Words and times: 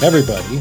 Everybody, 0.00 0.60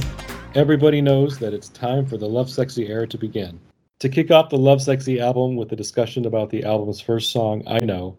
everybody 0.56 1.00
knows 1.00 1.38
that 1.38 1.54
it's 1.54 1.70
time 1.70 2.08
for 2.08 2.18
the 2.18 2.28
Love 2.28 2.50
Sexy 2.50 2.88
era 2.88 3.06
to 3.08 3.20
begin. 3.20 3.60
To 4.00 4.10
kick 4.10 4.32
off 4.32 4.50
the 4.50 4.58
Love 4.58 4.82
Sexy 4.82 5.20
album 5.20 5.56
with 5.56 5.72
a 5.72 5.76
discussion 5.76 6.26
about 6.26 6.50
the 6.50 6.64
album's 6.64 7.00
first 7.00 7.32
song, 7.32 7.62
I 7.68 7.80
Know, 7.80 8.18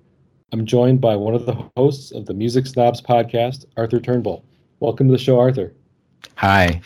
I'm 0.53 0.65
joined 0.65 1.01
by 1.01 1.17
one 1.17 1.35
of 1.35 1.45
the 1.45 1.69
hosts 1.77 2.13
of 2.13 2.27
the 2.27 2.35
Music 2.35 2.69
Snobs 2.69 3.03
podcast, 3.03 3.65
Arthur 3.77 3.99
Turnbull. 3.99 4.45
Welcome 4.79 5.09
to 5.09 5.13
the 5.13 5.19
show, 5.19 5.41
Arthur. 5.41 5.75
Hi. 6.37 6.81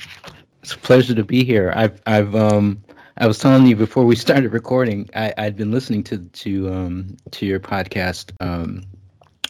It's 0.63 0.73
a 0.73 0.79
pleasure 0.79 1.15
to 1.15 1.25
be 1.25 1.45
here. 1.45 1.71
I've 1.77 2.01
I've 2.07 2.35
um 2.35 2.83
I 3.19 3.27
was 3.27 3.39
telling 3.39 3.67
you 3.67 3.77
before 3.77 4.07
we 4.07 4.17
started 4.17 4.55
recording, 4.55 5.11
I, 5.15 5.35
I'd 5.37 5.57
been 5.57 5.73
listening 5.73 6.05
to 6.05 6.19
to 6.19 6.73
um 6.73 7.19
to 7.33 7.45
your 7.45 7.61
podcast 7.61 8.33
um 8.41 8.83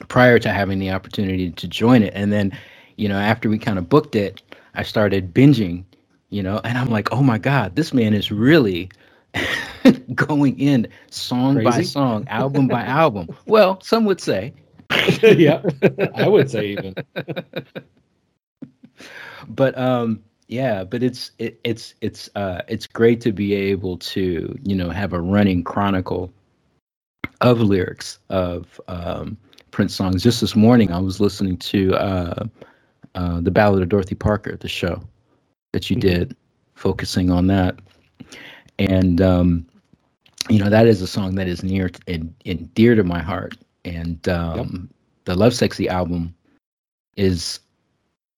prior 0.08 0.40
to 0.40 0.50
having 0.50 0.80
the 0.80 0.90
opportunity 0.90 1.52
to 1.52 1.68
join 1.68 2.02
it. 2.02 2.12
And 2.16 2.32
then, 2.32 2.50
you 2.96 3.08
know, 3.08 3.18
after 3.18 3.48
we 3.48 3.58
kind 3.58 3.78
of 3.78 3.88
booked 3.88 4.16
it, 4.16 4.42
I 4.74 4.82
started 4.82 5.34
binging, 5.34 5.84
you 6.30 6.42
know, 6.42 6.60
and 6.64 6.78
I'm 6.78 6.88
like, 6.88 7.12
oh 7.12 7.22
my 7.22 7.38
God, 7.38 7.76
this 7.76 7.92
man 7.92 8.14
is 8.14 8.30
really 8.30 8.90
going 10.14 10.58
in 10.58 10.88
song 11.10 11.56
Crazy? 11.56 11.70
by 11.70 11.82
song, 11.82 12.26
album 12.28 12.68
by 12.68 12.84
album. 12.84 13.28
Well, 13.46 13.80
some 13.80 14.04
would 14.04 14.20
say. 14.20 14.52
yeah, 15.22 15.62
I 16.14 16.28
would 16.28 16.50
say 16.50 16.66
even. 16.68 16.94
but 19.48 19.76
um 19.78 20.22
yeah 20.48 20.84
but 20.84 21.02
it's 21.02 21.32
it, 21.38 21.58
it's 21.64 21.94
it's 22.00 22.28
uh 22.34 22.62
it's 22.68 22.86
great 22.86 23.20
to 23.20 23.32
be 23.32 23.54
able 23.54 23.96
to 23.98 24.56
you 24.62 24.74
know 24.76 24.90
have 24.90 25.12
a 25.12 25.20
running 25.20 25.64
chronicle 25.64 26.32
of 27.40 27.60
lyrics 27.60 28.18
of 28.28 28.80
um 28.88 29.36
prince 29.70 29.94
songs 29.94 30.22
just 30.22 30.40
this 30.40 30.54
morning 30.54 30.92
i 30.92 30.98
was 30.98 31.20
listening 31.20 31.56
to 31.56 31.94
uh 31.94 32.44
uh 33.14 33.40
the 33.40 33.50
ballad 33.50 33.82
of 33.82 33.88
dorothy 33.88 34.14
parker 34.14 34.56
the 34.56 34.68
show 34.68 35.02
that 35.72 35.90
you 35.90 35.96
mm-hmm. 35.96 36.08
did 36.08 36.36
focusing 36.74 37.30
on 37.30 37.46
that 37.46 37.78
and 38.78 39.20
um 39.20 39.66
you 40.48 40.58
know 40.58 40.70
that 40.70 40.86
is 40.86 41.00
a 41.00 41.06
song 41.06 41.34
that 41.34 41.46
is 41.46 41.62
near 41.62 41.90
and, 42.08 42.34
and 42.46 42.72
dear 42.74 42.94
to 42.94 43.04
my 43.04 43.20
heart 43.20 43.56
and 43.84 44.28
um 44.28 44.88
yep. 44.88 44.96
the 45.24 45.34
lovesexy 45.34 45.86
album 45.86 46.34
is 47.16 47.60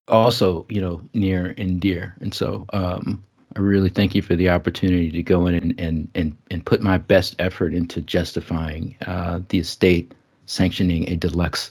also, 0.08 0.66
you 0.68 0.80
know, 0.80 1.00
near 1.14 1.54
and 1.58 1.80
dear. 1.80 2.14
And 2.20 2.34
so 2.34 2.66
um, 2.72 3.24
I 3.56 3.60
really 3.60 3.88
thank 3.88 4.14
you 4.14 4.22
for 4.22 4.36
the 4.36 4.50
opportunity 4.50 5.10
to 5.10 5.22
go 5.22 5.46
in 5.46 5.54
and, 5.54 5.80
and, 5.80 6.08
and, 6.14 6.36
and 6.50 6.66
put 6.66 6.82
my 6.82 6.98
best 6.98 7.36
effort 7.38 7.72
into 7.74 8.00
justifying 8.02 8.96
uh, 9.06 9.40
the 9.48 9.58
estate 9.58 10.12
sanctioning 10.46 11.08
a 11.08 11.16
deluxe 11.16 11.70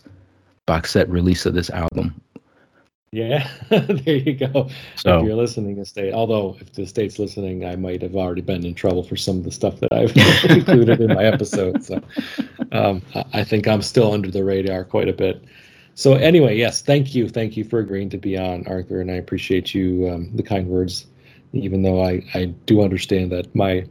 box 0.65 0.91
set 0.91 1.09
release 1.09 1.45
of 1.45 1.53
this 1.53 1.69
album. 1.69 2.19
Yeah, 3.14 3.47
there 3.69 4.16
you 4.16 4.33
go. 4.33 4.69
So, 4.95 5.19
if 5.19 5.25
you're 5.25 5.36
listening, 5.36 5.78
estate. 5.78 6.16
Although, 6.16 6.58
if 6.59 6.73
the 6.73 6.88
state's 6.88 7.19
listening, 7.19 7.64
I 7.64 7.75
might 7.75 8.02
have 8.02 8.16
already 8.16 8.42
been 8.42 8.66
in 8.66 8.73
trouble 8.73 9.03
for 9.03 9.16
some 9.16 9.38
of 9.38 9.44
the 9.44 9.52
stuff 9.52 9.80
that 9.81 9.94
I've 9.94 10.17
included 10.58 11.00
in 11.00 11.14
my 11.14 11.23
episode. 11.23 11.84
So, 11.84 12.02
um, 12.72 13.03
I 13.31 13.44
think 13.44 13.67
I'm 13.67 13.84
still 13.84 14.11
under 14.11 14.31
the 14.31 14.44
radar 14.44 14.84
quite 14.84 15.08
a 15.08 15.14
bit. 15.14 15.44
So 15.94 16.16
anyway, 16.16 16.58
yes, 16.58 16.81
thank 16.81 17.14
you, 17.14 17.30
thank 17.30 17.56
you 17.56 17.64
for 17.64 17.78
agreeing 17.78 18.09
to 18.09 18.17
be 18.17 18.36
on, 18.36 18.66
Arthur, 18.66 19.00
and 19.00 19.11
I 19.11 19.16
appreciate 19.16 19.75
you 19.75 20.09
um, 20.09 20.36
the 20.36 20.41
kind 20.41 20.67
words. 20.67 21.06
Even 21.52 21.84
though 21.84 22.03
I 22.03 22.23
I 22.34 22.45
do 22.66 22.81
understand 22.81 23.31
that 23.31 23.53
my 23.53 23.86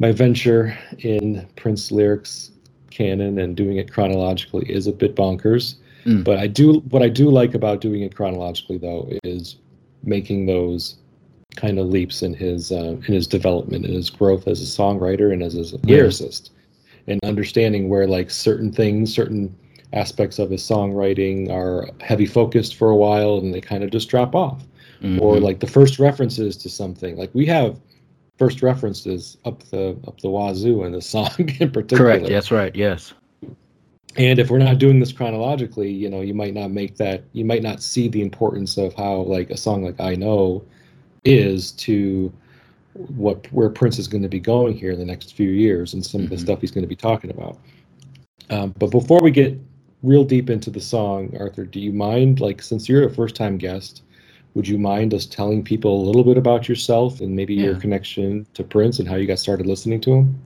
my 0.00 0.12
venture 0.12 0.76
in 0.98 1.48
Prince 1.56 1.90
lyrics 1.90 2.50
canon 2.90 3.38
and 3.38 3.56
doing 3.56 3.78
it 3.78 3.90
chronologically 3.90 4.70
is 4.70 4.86
a 4.86 4.92
bit 4.92 5.16
bonkers. 5.16 5.76
Mm. 6.04 6.24
But 6.24 6.38
I 6.38 6.46
do 6.46 6.80
what 6.90 7.02
I 7.02 7.08
do 7.08 7.30
like 7.30 7.54
about 7.54 7.80
doing 7.80 8.02
it 8.02 8.14
chronologically 8.14 8.78
though 8.78 9.08
is 9.24 9.56
making 10.02 10.46
those 10.46 10.96
kind 11.56 11.78
of 11.78 11.86
leaps 11.86 12.22
in 12.22 12.34
his 12.34 12.72
uh, 12.72 12.96
in 13.06 13.14
his 13.14 13.26
development 13.26 13.84
and 13.84 13.94
his 13.94 14.10
growth 14.10 14.46
as 14.48 14.60
a 14.60 14.64
songwriter 14.64 15.32
and 15.32 15.42
as 15.42 15.54
a 15.54 15.78
lyricist, 15.78 16.50
and 17.06 17.20
understanding 17.24 17.88
where 17.88 18.06
like 18.06 18.30
certain 18.30 18.72
things, 18.72 19.14
certain 19.14 19.54
aspects 19.92 20.38
of 20.38 20.50
his 20.50 20.62
songwriting 20.62 21.50
are 21.50 21.88
heavy 22.00 22.26
focused 22.26 22.74
for 22.74 22.90
a 22.90 22.96
while 22.96 23.38
and 23.38 23.54
they 23.54 23.60
kind 23.60 23.84
of 23.84 23.90
just 23.90 24.08
drop 24.08 24.34
off. 24.34 24.62
Mm-hmm. 25.00 25.20
Or 25.22 25.38
like 25.38 25.60
the 25.60 25.66
first 25.66 25.98
references 25.98 26.56
to 26.58 26.70
something. 26.70 27.16
Like 27.16 27.30
we 27.34 27.46
have 27.46 27.78
first 28.38 28.62
references 28.62 29.36
up 29.44 29.62
the 29.64 29.96
up 30.06 30.20
the 30.20 30.28
wazoo 30.28 30.84
in 30.84 30.92
the 30.92 31.02
song 31.02 31.30
in 31.60 31.70
particular. 31.70 32.04
Correct. 32.04 32.28
That's 32.28 32.50
right. 32.50 32.74
Yes. 32.74 33.12
And 34.16 34.38
if 34.38 34.50
we're 34.50 34.58
not 34.58 34.78
doing 34.78 35.00
this 35.00 35.12
chronologically, 35.12 35.90
you 35.90 36.08
know, 36.08 36.20
you 36.20 36.34
might 36.34 36.54
not 36.54 36.70
make 36.70 36.96
that. 36.96 37.24
You 37.32 37.44
might 37.44 37.62
not 37.62 37.82
see 37.82 38.08
the 38.08 38.22
importance 38.22 38.76
of 38.76 38.94
how 38.94 39.22
like 39.22 39.50
a 39.50 39.56
song 39.56 39.84
like 39.84 40.00
"I 40.00 40.14
Know" 40.14 40.64
is 41.24 41.72
to 41.72 42.32
what 42.92 43.50
where 43.52 43.70
Prince 43.70 43.98
is 43.98 44.06
going 44.06 44.22
to 44.22 44.28
be 44.28 44.40
going 44.40 44.76
here 44.76 44.92
in 44.92 44.98
the 44.98 45.04
next 45.04 45.34
few 45.34 45.50
years 45.50 45.94
and 45.94 46.04
some 46.04 46.20
mm-hmm. 46.20 46.24
of 46.24 46.30
the 46.30 46.36
mm-hmm. 46.36 46.44
stuff 46.44 46.60
he's 46.60 46.70
going 46.70 46.84
to 46.84 46.88
be 46.88 46.96
talking 46.96 47.30
about. 47.30 47.58
Um, 48.50 48.74
but 48.78 48.90
before 48.90 49.20
we 49.22 49.30
get 49.30 49.58
real 50.02 50.24
deep 50.24 50.50
into 50.50 50.70
the 50.70 50.80
song, 50.80 51.34
Arthur, 51.38 51.64
do 51.64 51.80
you 51.80 51.92
mind, 51.92 52.40
like, 52.40 52.62
since 52.62 52.88
you're 52.88 53.06
a 53.06 53.12
first 53.12 53.34
time 53.34 53.56
guest, 53.56 54.02
would 54.54 54.68
you 54.68 54.78
mind 54.78 55.14
us 55.14 55.26
telling 55.26 55.64
people 55.64 56.02
a 56.02 56.04
little 56.04 56.22
bit 56.22 56.36
about 56.36 56.68
yourself 56.68 57.20
and 57.20 57.34
maybe 57.34 57.54
yeah. 57.54 57.64
your 57.64 57.80
connection 57.80 58.46
to 58.54 58.62
Prince 58.62 58.98
and 58.98 59.08
how 59.08 59.16
you 59.16 59.26
got 59.26 59.38
started 59.38 59.66
listening 59.66 60.00
to 60.02 60.12
him? 60.12 60.42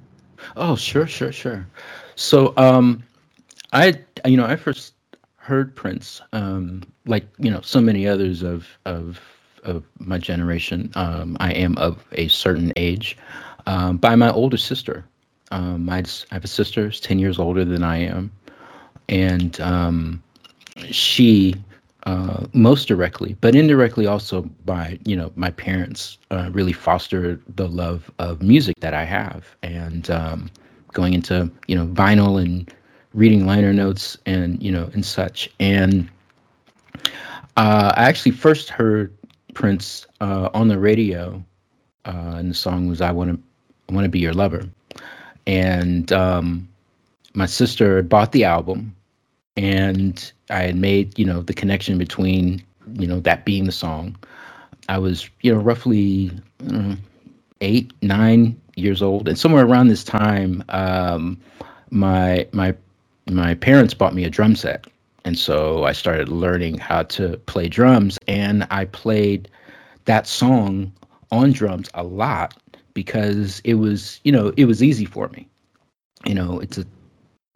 Oh, 0.56 0.76
sure, 0.76 1.06
sure, 1.06 1.32
sure. 1.32 1.66
So, 2.14 2.54
um, 2.56 3.02
I, 3.72 3.98
you 4.24 4.36
know, 4.36 4.46
I 4.46 4.56
first 4.56 4.94
heard 5.36 5.74
Prince, 5.74 6.20
um, 6.32 6.82
like 7.06 7.26
you 7.38 7.50
know, 7.50 7.60
so 7.62 7.80
many 7.80 8.06
others 8.06 8.42
of 8.42 8.66
of 8.84 9.20
of 9.64 9.84
my 9.98 10.18
generation. 10.18 10.90
Um, 10.94 11.36
I 11.40 11.52
am 11.52 11.76
of 11.78 12.04
a 12.12 12.28
certain 12.28 12.72
age, 12.76 13.16
um, 13.66 13.96
by 13.96 14.14
my 14.14 14.30
older 14.30 14.56
sister. 14.56 15.04
Um, 15.50 15.88
I, 15.88 16.04
have 16.30 16.44
a 16.44 16.48
sister 16.48 16.84
who's 16.84 17.00
ten 17.00 17.18
years 17.18 17.38
older 17.38 17.64
than 17.64 17.82
I 17.82 17.96
am, 17.98 18.30
and 19.08 19.58
um, 19.60 20.22
she 20.90 21.54
uh, 22.04 22.46
most 22.52 22.88
directly, 22.88 23.36
but 23.40 23.54
indirectly 23.54 24.06
also 24.06 24.42
by 24.64 24.98
you 25.04 25.16
know 25.16 25.32
my 25.36 25.50
parents 25.50 26.18
uh, 26.30 26.50
really 26.52 26.72
fostered 26.72 27.42
the 27.56 27.68
love 27.68 28.10
of 28.18 28.42
music 28.42 28.76
that 28.80 28.94
I 28.94 29.04
have, 29.04 29.56
and 29.62 30.10
um, 30.10 30.50
going 30.92 31.14
into 31.14 31.50
you 31.66 31.74
know 31.74 31.86
vinyl 31.86 32.40
and 32.42 32.72
reading 33.18 33.46
liner 33.46 33.72
notes 33.72 34.16
and 34.26 34.62
you 34.62 34.70
know 34.72 34.90
and 34.94 35.04
such. 35.04 35.50
And 35.60 36.08
uh, 37.56 37.92
I 37.96 38.04
actually 38.04 38.32
first 38.32 38.70
heard 38.70 39.12
Prince 39.54 40.06
uh, 40.20 40.48
on 40.54 40.68
the 40.68 40.78
radio, 40.78 41.42
uh, 42.04 42.34
and 42.36 42.50
the 42.50 42.54
song 42.54 42.88
was 42.88 43.00
"I 43.00 43.10
Want 43.10 43.30
to 43.30 43.94
Want 43.94 44.04
to 44.04 44.08
Be 44.08 44.20
Your 44.20 44.32
Lover," 44.34 44.68
and 45.46 46.12
um, 46.12 46.68
my 47.34 47.46
sister 47.46 48.02
bought 48.02 48.32
the 48.32 48.44
album 48.44 48.94
and 49.58 50.32
I 50.50 50.60
had 50.60 50.76
made 50.76 51.18
you 51.18 51.24
know 51.24 51.42
the 51.42 51.52
connection 51.52 51.98
between 51.98 52.62
you 52.94 53.06
know 53.06 53.20
that 53.20 53.44
being 53.44 53.64
the 53.66 53.72
song. 53.72 54.16
I 54.88 54.98
was 54.98 55.28
you 55.42 55.52
know 55.52 55.60
roughly 55.60 56.30
know, 56.60 56.96
eight 57.60 57.92
nine 58.00 58.58
years 58.76 59.02
old, 59.02 59.28
and 59.28 59.36
somewhere 59.36 59.66
around 59.66 59.88
this 59.88 60.04
time, 60.04 60.62
um, 60.68 61.38
my 61.90 62.46
my 62.52 62.74
my 63.30 63.54
parents 63.54 63.94
bought 63.94 64.14
me 64.14 64.24
a 64.24 64.30
drum 64.30 64.56
set, 64.56 64.86
and 65.24 65.38
so 65.38 65.84
I 65.84 65.92
started 65.92 66.28
learning 66.28 66.78
how 66.78 67.02
to 67.04 67.36
play 67.46 67.68
drums, 67.68 68.18
and 68.26 68.66
I 68.70 68.86
played 68.86 69.48
that 70.04 70.26
song 70.26 70.92
on 71.30 71.52
drums 71.52 71.90
a 71.94 72.02
lot 72.02 72.54
because 72.94 73.60
it 73.64 73.74
was 73.74 74.20
you 74.24 74.32
know 74.32 74.52
it 74.56 74.64
was 74.64 74.82
easy 74.82 75.04
for 75.04 75.28
me. 75.28 75.46
You 76.26 76.34
know, 76.34 76.58
it's 76.60 76.78
a 76.78 76.86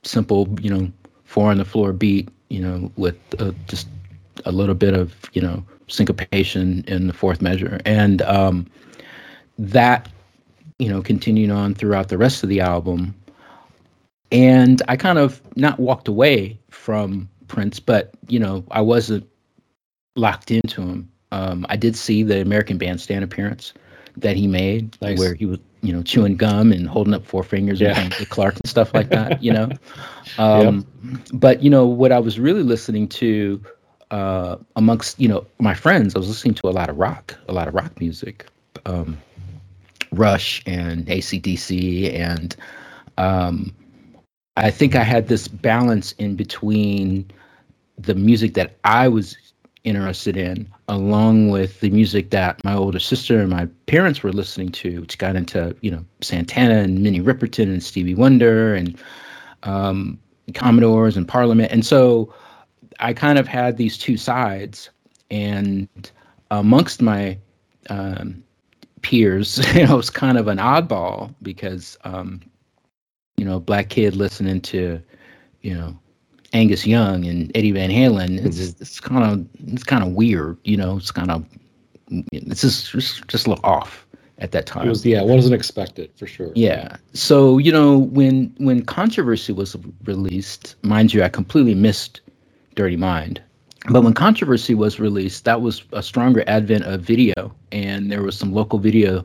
simple 0.05 0.49
you 0.61 0.71
know 0.71 0.93
four 1.33 1.51
on 1.51 1.57
the 1.57 1.65
floor 1.65 1.95
beat, 1.95 2.29
you 2.51 2.61
know, 2.61 2.93
with 2.97 3.17
uh, 3.39 3.53
just 3.67 3.89
a 4.45 4.53
little 4.53 4.75
bit 4.75 4.93
of, 4.93 5.15
you 5.33 5.41
know, 5.41 5.65
syncopation 5.89 6.85
in 6.87 7.07
the 7.07 7.15
fourth 7.15 7.41
measure. 7.41 7.81
And 7.87 8.21
um, 8.23 8.67
that, 9.59 10.11
you 10.79 10.91
know, 10.91 11.01
continued 11.01 11.51
on 11.51 11.75
throughout 11.75 12.09
the 12.11 12.19
rest 12.19 12.43
of 12.43 12.51
the 12.51 12.61
album. 12.61 13.15
And 14.33 14.83
I 14.89 14.97
kind 14.97 15.19
of 15.19 15.41
not 15.57 15.79
walked 15.79 16.09
away 16.09 16.59
from 16.71 17.29
Prince, 17.49 17.79
but, 17.79 18.13
you 18.29 18.39
know, 18.39 18.65
I 18.71 18.81
wasn't 18.81 19.29
locked 20.17 20.51
into 20.51 20.83
him. 20.83 21.09
Um, 21.31 21.67
I 21.69 21.77
did 21.77 21.97
see 21.97 22.23
the 22.23 22.41
American 22.41 22.79
Bandstand 22.79 23.25
appearance 23.25 23.73
that 24.17 24.37
he 24.37 24.47
made, 24.47 24.97
nice. 25.01 25.19
where 25.19 25.35
he 25.35 25.47
was 25.47 25.59
you 25.83 25.93
know 25.93 26.03
chewing 26.03 26.37
gum 26.37 26.73
and 26.73 26.89
holding 26.89 27.13
up 27.13 27.27
four 27.27 27.43
fingers 27.43 27.81
yeah. 27.81 28.05
with 28.19 28.29
Clark 28.31 28.55
and 28.55 28.69
stuff 28.69 28.95
like 28.95 29.09
that. 29.11 29.43
You 29.43 29.53
know, 29.53 29.71
um, 30.39 30.87
yep. 31.05 31.21
but 31.33 31.63
you 31.63 31.71
know 31.71 31.87
what 31.87 32.13
I 32.13 32.19
was 32.19 32.39
really 32.39 32.63
listening 32.63 33.09
to 33.09 33.61
uh, 34.11 34.57
amongst 34.77 35.19
you 35.21 35.29
know 35.29 35.47
my 35.59 35.75
friends, 35.75 36.15
I 36.15 36.19
was 36.19 36.29
listening 36.29 36.55
to 36.55 36.69
a 36.69 36.71
lot 36.71 36.89
of 36.89 36.99
rock, 36.99 37.37
a 37.49 37.53
lot 37.53 37.69
of 37.69 37.75
rock 37.75 37.99
music, 38.01 38.47
um, 38.87 39.19
Rush 40.13 40.63
and 40.67 41.07
ACDC, 41.07 42.15
and 42.15 42.55
um, 43.19 43.75
I 44.57 44.71
think 44.71 44.95
I 44.95 45.03
had 45.03 45.29
this 45.29 45.49
balance 45.49 46.13
in 46.13 46.37
between 46.37 47.31
the 47.99 48.15
music 48.15 48.55
that 48.55 48.77
I 48.85 49.09
was 49.09 49.37
interested 49.85 50.37
in, 50.37 50.69
along 50.89 51.51
with 51.51 51.81
the 51.81 51.91
music 51.91 52.31
that 52.31 52.63
my 52.65 52.75
older 52.75 52.99
sister 52.99 53.41
and 53.41 53.51
my 53.51 53.67
parents 53.87 54.23
were 54.23 54.33
listening 54.33 54.71
to, 54.71 55.01
which 55.01 55.19
got 55.19 55.37
into 55.37 55.75
you 55.81 55.91
know 55.91 56.05
Santana 56.21 56.79
and 56.79 57.03
Minnie 57.03 57.21
Riperton 57.21 57.65
and 57.65 57.83
Stevie 57.83 58.15
Wonder 58.15 58.75
and 58.75 58.99
um, 59.63 60.19
Commodores 60.55 61.17
and 61.17 61.27
Parliament, 61.27 61.73
and 61.73 61.85
so 61.85 62.33
I 63.01 63.13
kind 63.13 63.39
of 63.39 63.49
had 63.49 63.77
these 63.77 63.97
two 63.97 64.17
sides, 64.17 64.91
and 65.31 65.89
amongst 66.51 67.01
my 67.01 67.39
um, 67.89 68.43
peers, 69.01 69.59
you 69.75 69.87
know, 69.87 69.95
it 69.95 69.97
was 69.97 70.11
kind 70.11 70.39
of 70.39 70.49
an 70.49 70.59
oddball 70.59 71.35
because 71.43 71.97
um, 72.05 72.41
you 73.43 73.49
know, 73.49 73.59
black 73.59 73.89
kid 73.89 74.15
listening 74.15 74.61
to, 74.61 75.03
you 75.63 75.75
know, 75.75 75.99
Angus 76.53 76.87
Young 76.87 77.25
and 77.25 77.51
Eddie 77.57 77.73
Van 77.73 77.91
Halen. 77.91 78.39
It's 78.47 78.61
it's 78.61 79.01
kind 79.01 79.25
of 79.25 79.45
it's 79.75 79.83
kind 79.83 80.05
of 80.05 80.13
weird, 80.13 80.59
you 80.63 80.77
know. 80.77 80.97
It's 80.97 81.11
kind 81.11 81.29
of 81.29 81.45
it's 82.31 82.61
just 82.61 82.93
just 82.93 83.27
just 83.27 83.47
a 83.49 83.51
little 83.51 83.65
off 83.65 84.07
at 84.39 84.53
that 84.53 84.67
time. 84.67 84.87
It 84.87 84.91
was 84.91 85.05
yeah, 85.05 85.23
it 85.23 85.27
wasn't 85.27 85.57
expected 85.57 86.13
for 86.15 86.29
sure. 86.29 86.53
Yeah. 86.55 86.99
So 87.15 87.59
you 87.59 87.73
know 87.73 87.99
when 87.99 88.55
when 88.59 88.85
Controversy 88.85 89.53
was 89.53 89.77
released, 90.05 90.77
mind 90.83 91.13
you, 91.13 91.25
I 91.25 91.29
completely 91.29 91.75
missed 91.75 92.21
Dirty 92.77 92.97
Mind. 92.97 93.43
But 93.91 94.05
when 94.05 94.15
Controversy 94.15 94.77
was 94.77 95.01
released, 95.01 95.45
that 95.47 95.63
was 95.63 95.83
a 95.93 96.05
stronger 96.05 96.45
advent 96.47 96.85
of 96.85 97.01
video, 97.01 97.53
and 97.73 98.13
there 98.13 98.23
was 98.23 98.39
some 98.39 98.53
local 98.53 98.79
video 98.79 99.25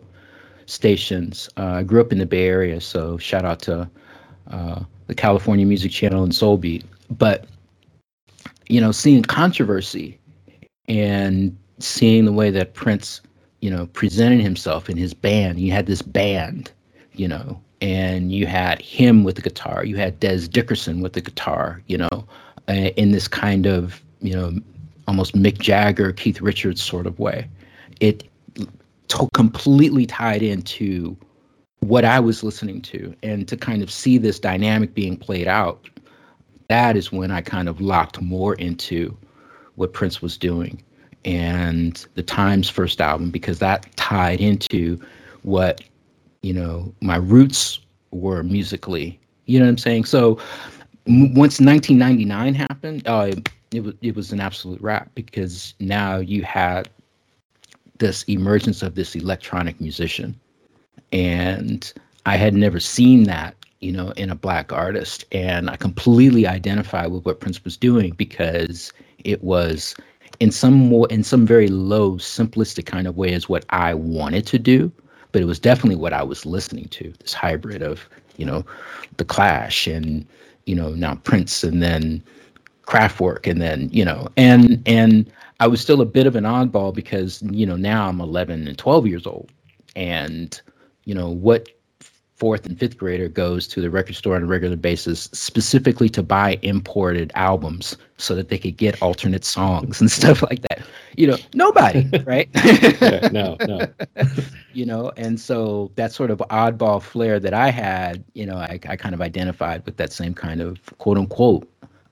stations. 0.68 1.50
Uh, 1.58 1.66
I 1.66 1.84
grew 1.84 2.00
up 2.00 2.12
in 2.12 2.20
the 2.20 2.26
Bay 2.26 2.48
Area, 2.48 2.80
so 2.80 3.18
shout 3.18 3.44
out 3.44 3.60
to 3.62 3.90
uh, 4.52 4.82
the 5.08 5.16
California 5.16 5.66
Music 5.66 5.92
Channel 5.92 6.24
and 6.24 6.34
Soul 6.34 6.58
Beat 6.58 6.84
but 7.10 7.46
you 8.68 8.82
know, 8.82 8.92
seeing 8.92 9.24
controversy 9.24 10.20
and 10.88 11.58
seeing 11.80 12.26
the 12.26 12.32
way 12.32 12.50
that 12.52 12.74
Prince, 12.74 13.22
you 13.62 13.70
know, 13.70 13.86
presented 13.88 14.42
himself 14.42 14.90
in 14.90 14.98
his 14.98 15.14
band. 15.14 15.60
You 15.60 15.72
had 15.72 15.86
this 15.86 16.02
band, 16.02 16.72
you 17.14 17.28
know, 17.28 17.62
and 17.82 18.32
you 18.32 18.46
had 18.46 18.82
him 18.82 19.24
with 19.24 19.36
the 19.36 19.42
guitar. 19.42 19.86
You 19.86 19.98
had 19.98 20.20
Dez 20.20 20.50
Dickerson 20.50 21.02
with 21.02 21.14
the 21.14 21.22
guitar, 21.22 21.82
you 21.88 21.98
know, 21.98 22.28
uh, 22.68 22.92
in 22.98 23.12
this 23.12 23.28
kind 23.28 23.66
of, 23.66 24.02
you 24.22 24.34
know, 24.34 24.54
almost 25.08 25.36
Mick 25.36 25.60
Jagger, 25.60 26.12
Keith 26.12 26.42
Richards 26.42 26.82
sort 26.82 27.08
of 27.08 27.18
way. 27.20 27.48
It 28.02 28.28
to- 29.08 29.30
completely 29.34 30.06
tied 30.06 30.44
into 30.44 31.16
what 31.80 32.06
I 32.06 32.20
was 32.20 32.44
listening 32.44 32.82
to, 32.84 33.16
and 33.24 33.48
to 33.48 33.56
kind 33.56 33.84
of 33.84 33.92
see 33.92 34.18
this 34.18 34.40
dynamic 34.40 34.94
being 34.94 35.18
played 35.18 35.48
out 35.48 35.88
that 36.70 36.98
is 36.98 37.12
when 37.12 37.32
I 37.32 37.42
kind 37.42 37.70
of 37.70 37.80
locked 37.80 38.22
more 38.22 38.56
into 38.56 39.18
what 39.76 39.94
Prince 39.94 40.22
was 40.22 40.38
doing 40.38 40.82
and 41.26 42.06
the 42.16 42.24
Times 42.24 42.70
first 42.70 43.00
album 43.02 43.32
because 43.32 43.60
that 43.60 43.96
tied 43.96 44.42
into 44.42 45.00
what 45.44 45.82
you 46.42 46.54
know 46.54 46.94
my 47.02 47.18
roots 47.18 47.80
were 48.12 48.44
musically. 48.44 49.20
You 49.46 49.60
know 49.60 49.66
what 49.66 49.72
I'm 49.72 49.78
saying? 49.78 50.06
So 50.06 50.40
once 51.06 51.62
1999 51.62 52.54
happened, 52.54 53.08
uh, 53.08 53.32
it 53.72 53.84
was 53.84 53.94
it 54.02 54.16
was 54.16 54.32
an 54.32 54.40
absolute 54.40 54.82
wrap 54.82 55.10
because 55.16 55.74
now 55.80 56.18
you 56.18 56.44
had 56.44 56.90
this 58.00 58.24
emergence 58.24 58.84
of 58.84 58.96
this 58.96 59.16
electronic 59.16 59.80
musician, 59.82 60.40
and 61.12 61.92
I 62.26 62.38
had 62.38 62.54
never 62.54 62.80
seen 62.80 63.24
that 63.24 63.56
you 63.80 63.92
know, 63.92 64.12
in 64.12 64.30
a 64.30 64.36
black 64.36 64.72
artist. 64.74 65.26
And 65.32 65.70
I 65.70 65.76
completely 65.76 66.48
identify 66.48 67.06
with 67.06 67.26
what 67.26 67.40
Prince 67.40 67.64
was 67.64 67.78
doing 67.78 68.14
because 68.14 68.92
it 69.24 69.44
was 69.44 69.96
in 70.40 70.52
some 70.52 70.74
more 70.74 71.08
in 71.10 71.24
some 71.24 71.46
very 71.46 71.68
low, 71.68 72.14
simplistic 72.14 72.86
kind 72.86 73.08
of 73.08 73.18
way 73.18 73.32
is 73.34 73.50
what 73.50 73.66
I 73.70 73.94
wanted 73.94 74.46
to 74.48 74.60
do. 74.60 74.92
But 75.32 75.42
it 75.42 75.46
was 75.46 75.60
definitely 75.60 75.98
what 75.98 76.14
I 76.14 76.24
was 76.24 76.46
listening 76.46 76.88
to, 76.90 77.14
this 77.20 77.34
hybrid 77.34 77.82
of, 77.82 78.08
you 78.38 78.46
know, 78.46 78.66
the 79.18 79.26
clash 79.26 79.86
and, 79.86 80.26
you 80.66 80.76
know, 80.76 80.90
now 80.92 81.16
Prince 81.16 81.64
and 81.64 81.82
then 81.82 82.24
Kraftwerk 82.84 83.50
and 83.50 83.62
then, 83.62 83.90
you 83.92 84.06
know, 84.06 84.28
and 84.38 84.82
and 84.86 85.30
I 85.60 85.68
was 85.68 85.82
still 85.82 86.02
a 86.02 86.06
bit 86.06 86.28
of 86.28 86.36
an 86.36 86.46
oddball 86.46 86.94
because, 86.94 87.42
you 87.44 87.66
know, 87.66 87.76
now 87.76 88.08
I'm 88.08 88.22
11 88.22 88.68
and 88.68 88.78
12 88.78 89.08
years 89.08 89.26
old. 89.28 89.52
And, 89.96 90.60
you 91.08 91.16
know, 91.16 91.30
what 91.30 91.70
fourth 92.36 92.66
and 92.66 92.78
fifth 92.78 92.98
grader 92.98 93.30
goes 93.30 93.66
to 93.66 93.82
the 93.82 93.90
record 93.90 94.16
store 94.16 94.36
on 94.36 94.44
a 94.44 94.46
regular 94.46 94.76
basis 94.76 95.30
specifically 95.32 96.10
to 96.10 96.22
buy 96.22 96.60
imported 96.62 97.32
albums 97.34 97.98
so 98.18 98.36
that 98.36 98.50
they 98.50 98.58
could 98.58 98.76
get 98.76 99.02
alternate 99.02 99.46
songs 99.46 100.02
and 100.02 100.12
stuff 100.12 100.44
like 100.44 100.62
that. 100.64 100.82
You 101.16 101.28
know 101.28 101.38
nobody 101.54 102.08
right? 102.26 102.50
Yeah, 102.54 103.30
no 103.32 103.56
no. 103.66 103.88
You 104.74 104.86
know 104.86 105.12
and 105.18 105.40
so 105.40 105.92
that 105.96 106.12
sort 106.12 106.30
of 106.30 106.38
oddball 106.52 107.02
flair 107.02 107.40
that 107.40 107.56
i 107.56 107.72
had 107.72 108.24
you 108.34 108.46
know 108.46 108.58
I, 108.58 108.80
I 108.88 108.96
kind 108.96 109.16
of 109.16 109.22
identified 109.22 109.84
with 109.86 109.98
that 109.98 110.14
same 110.14 110.36
kind 110.36 110.62
of 110.62 110.80
quote 111.00 111.18
unquote 111.18 111.68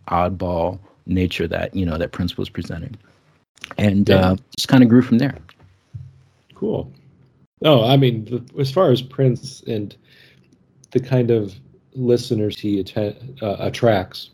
oddball 0.07 0.79
nature 1.05 1.47
that 1.47 1.75
you 1.75 1.85
know 1.85 1.99
that 1.99 2.13
prince 2.13 2.35
was 2.37 2.49
presenting. 2.49 2.95
And 3.77 4.09
yeah. 4.09 4.15
uh, 4.15 4.35
just 4.55 4.69
kind 4.69 4.81
of 4.81 4.89
grew 4.89 5.03
from 5.03 5.19
there. 5.19 5.37
Cool 6.55 6.91
no, 7.61 7.83
I 7.83 7.97
mean, 7.97 8.45
as 8.59 8.71
far 8.71 8.91
as 8.91 9.01
Prince 9.01 9.61
and 9.67 9.95
the 10.91 10.99
kind 10.99 11.31
of 11.31 11.55
listeners 11.95 12.59
he 12.59 12.79
atten- 12.79 13.37
uh, 13.41 13.55
attracts. 13.59 14.31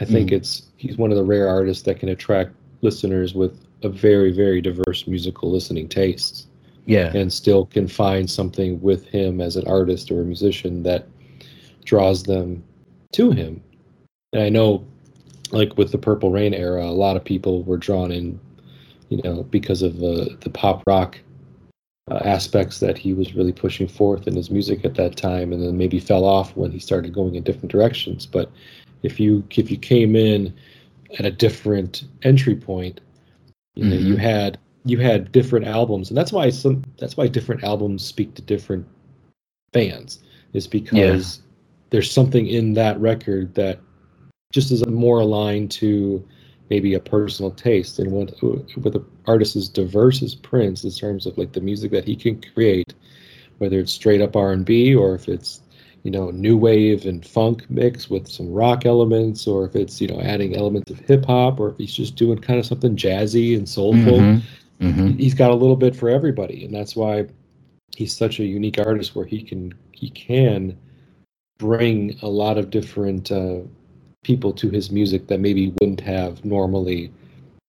I 0.00 0.04
think 0.04 0.30
mm. 0.30 0.34
it's 0.34 0.68
he's 0.76 0.98
one 0.98 1.10
of 1.10 1.16
the 1.16 1.24
rare 1.24 1.48
artists 1.48 1.84
that 1.84 1.98
can 1.98 2.08
attract 2.08 2.52
listeners 2.82 3.34
with 3.34 3.58
a 3.82 3.88
very 3.88 4.32
very 4.32 4.60
diverse 4.60 5.06
musical 5.06 5.50
listening 5.50 5.88
tastes. 5.88 6.46
Yeah, 6.86 7.10
and 7.16 7.32
still 7.32 7.66
can 7.66 7.88
find 7.88 8.30
something 8.30 8.80
with 8.80 9.06
him 9.06 9.40
as 9.40 9.56
an 9.56 9.66
artist 9.66 10.10
or 10.10 10.20
a 10.20 10.24
musician 10.24 10.84
that 10.84 11.08
draws 11.84 12.22
them 12.24 12.62
to 13.12 13.32
him. 13.32 13.60
And 14.32 14.42
I 14.42 14.48
know, 14.50 14.84
like 15.50 15.76
with 15.76 15.90
the 15.90 15.98
Purple 15.98 16.30
Rain 16.30 16.54
era, 16.54 16.84
a 16.84 16.92
lot 16.92 17.16
of 17.16 17.24
people 17.24 17.64
were 17.64 17.76
drawn 17.76 18.12
in, 18.12 18.38
you 19.08 19.20
know, 19.22 19.42
because 19.44 19.82
of 19.82 19.96
uh, 19.96 20.26
the 20.40 20.50
pop 20.52 20.84
rock 20.86 21.18
uh, 22.10 22.20
aspects 22.24 22.78
that 22.80 22.96
he 22.96 23.12
was 23.12 23.34
really 23.34 23.52
pushing 23.52 23.88
forth 23.88 24.26
in 24.26 24.34
his 24.34 24.50
music 24.50 24.84
at 24.84 24.94
that 24.94 25.16
time, 25.16 25.52
and 25.52 25.62
then 25.62 25.76
maybe 25.76 25.98
fell 25.98 26.24
off 26.24 26.56
when 26.56 26.70
he 26.70 26.78
started 26.78 27.12
going 27.12 27.34
in 27.34 27.42
different 27.42 27.72
directions. 27.72 28.26
But 28.26 28.50
if 29.02 29.18
you 29.18 29.44
if 29.50 29.70
you 29.70 29.76
came 29.76 30.14
in 30.14 30.54
at 31.18 31.24
a 31.24 31.30
different 31.30 32.04
entry 32.22 32.54
point, 32.54 33.00
you 33.74 33.84
know, 33.84 33.96
mm-hmm. 33.96 34.06
you 34.06 34.16
had 34.16 34.58
you 34.84 34.98
had 34.98 35.32
different 35.32 35.66
albums, 35.66 36.08
and 36.08 36.16
that's 36.16 36.32
why 36.32 36.48
some 36.50 36.84
that's 36.98 37.16
why 37.16 37.26
different 37.26 37.64
albums 37.64 38.04
speak 38.04 38.34
to 38.34 38.42
different 38.42 38.86
fans. 39.72 40.20
Is 40.52 40.66
because 40.68 41.38
yeah. 41.38 41.44
there's 41.90 42.10
something 42.10 42.46
in 42.46 42.74
that 42.74 42.98
record 43.00 43.54
that 43.56 43.80
just 44.52 44.70
is 44.70 44.86
more 44.86 45.20
aligned 45.20 45.70
to 45.72 46.26
maybe 46.70 46.94
a 46.94 47.00
personal 47.00 47.50
taste 47.50 47.98
and 47.98 48.10
what 48.10 48.40
with 48.42 48.96
an 48.96 49.04
artist 49.26 49.56
as 49.56 49.68
diverse 49.68 50.22
as 50.22 50.34
Prince 50.34 50.84
in 50.84 50.90
terms 50.90 51.26
of 51.26 51.36
like 51.38 51.52
the 51.52 51.60
music 51.60 51.90
that 51.92 52.04
he 52.04 52.16
can 52.16 52.42
create, 52.54 52.94
whether 53.58 53.78
it's 53.78 53.92
straight 53.92 54.20
up 54.20 54.36
R 54.36 54.52
and 54.52 54.64
B 54.64 54.94
or 54.94 55.14
if 55.14 55.28
it's 55.28 55.60
you 56.02 56.10
know 56.10 56.30
new 56.30 56.56
wave 56.56 57.04
and 57.04 57.26
funk 57.26 57.68
mix 57.68 58.08
with 58.08 58.28
some 58.28 58.52
rock 58.52 58.86
elements, 58.86 59.46
or 59.46 59.64
if 59.64 59.74
it's 59.74 60.00
you 60.00 60.08
know 60.08 60.20
adding 60.20 60.56
elements 60.56 60.90
of 60.90 61.00
hip 61.00 61.24
hop, 61.24 61.58
or 61.58 61.70
if 61.70 61.78
he's 61.78 61.92
just 61.92 62.14
doing 62.14 62.38
kind 62.38 62.60
of 62.60 62.66
something 62.66 62.96
jazzy 62.96 63.56
and 63.56 63.68
soulful. 63.68 64.18
Mm-hmm. 64.18 64.86
Mm-hmm. 64.86 65.08
He's 65.18 65.34
got 65.34 65.50
a 65.50 65.54
little 65.54 65.76
bit 65.76 65.96
for 65.96 66.08
everybody, 66.08 66.64
and 66.64 66.72
that's 66.72 66.94
why 66.94 67.26
he's 67.96 68.14
such 68.14 68.38
a 68.40 68.44
unique 68.44 68.78
artist 68.78 69.16
where 69.16 69.24
he 69.24 69.42
can 69.42 69.74
he 69.92 70.10
can 70.10 70.78
bring 71.58 72.16
a 72.22 72.28
lot 72.28 72.58
of 72.58 72.70
different 72.70 73.32
uh, 73.32 73.60
people 74.22 74.52
to 74.52 74.68
his 74.70 74.90
music 74.90 75.28
that 75.28 75.40
maybe 75.40 75.72
wouldn't 75.80 76.00
have 76.00 76.44
normally 76.44 77.12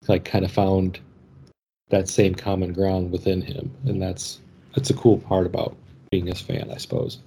like 0.08 0.26
kind 0.26 0.46
of 0.46 0.52
found 0.52 1.00
that 1.90 2.08
same 2.08 2.34
common 2.34 2.74
ground 2.74 3.12
within 3.12 3.42
him. 3.42 3.72
And 3.86 4.02
that's 4.02 4.40
that's 4.76 4.90
a 4.90 4.94
cool 4.94 5.20
part 5.20 5.46
about 5.46 5.76
being 6.12 6.28
his 6.28 6.40
fan 6.40 6.70
i 6.72 6.78
suppose. 6.78 7.20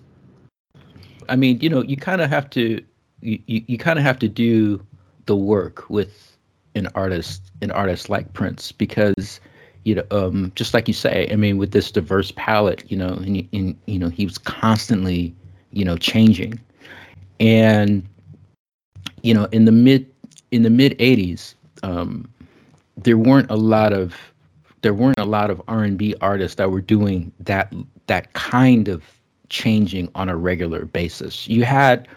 I 1.29 1.37
mean 1.37 1.61
you 1.61 1.69
know 1.69 1.83
you 1.83 1.97
kind 1.97 2.21
of 2.21 2.31
have 2.31 2.49
to 2.50 2.83
you, 3.21 3.39
you, 3.47 3.77
kind 3.77 3.99
of 3.99 4.05
have 4.05 4.19
to 4.21 4.29
do 4.29 4.85
the 5.27 5.37
work 5.37 5.89
with 5.91 6.39
an 6.75 6.89
artist 6.95 7.50
an 7.61 7.71
artist 7.73 8.09
like 8.09 8.33
prince 8.33 8.73
because 8.73 9.41
you 9.85 9.95
know 9.95 10.05
um 10.11 10.50
just 10.55 10.73
like 10.73 10.89
you 10.89 10.95
say 10.95 11.29
i 11.31 11.37
mean 11.37 11.59
with 11.59 11.73
this 11.73 11.91
diverse 11.91 12.33
palette 12.37 12.91
you 12.91 12.97
know 12.97 13.09
and, 13.09 13.47
and 13.53 13.77
you 13.85 13.99
know 13.99 14.09
he 14.09 14.25
was 14.25 14.39
constantly 14.39 15.35
you 15.73 15.85
know 15.85 15.97
changing. 15.97 16.59
And 17.39 18.07
you 19.23 19.35
know, 19.35 19.45
in 19.53 19.65
the 19.65 19.73
mid 19.73 20.07
in 20.50 20.62
the 20.62 20.71
mid 20.71 20.99
'80s, 20.99 21.55
um, 21.83 22.29
there 22.97 23.19
weren't 23.19 23.50
a 23.50 23.57
lot 23.57 23.93
of 23.93 24.17
there 24.83 24.95
weren't 24.95 25.19
a 25.19 25.25
lot 25.25 25.50
of 25.50 25.61
R&B 25.69 26.15
artists 26.21 26.57
that 26.57 26.71
were 26.71 26.81
doing 26.81 27.33
that 27.41 27.73
that 28.07 28.33
kind 28.33 28.89
of 28.89 29.03
changing 29.49 30.09
on 30.15 30.29
a 30.29 30.37
regular 30.37 30.87
basis. 30.87 31.49
You 31.49 31.65
had 31.65 32.09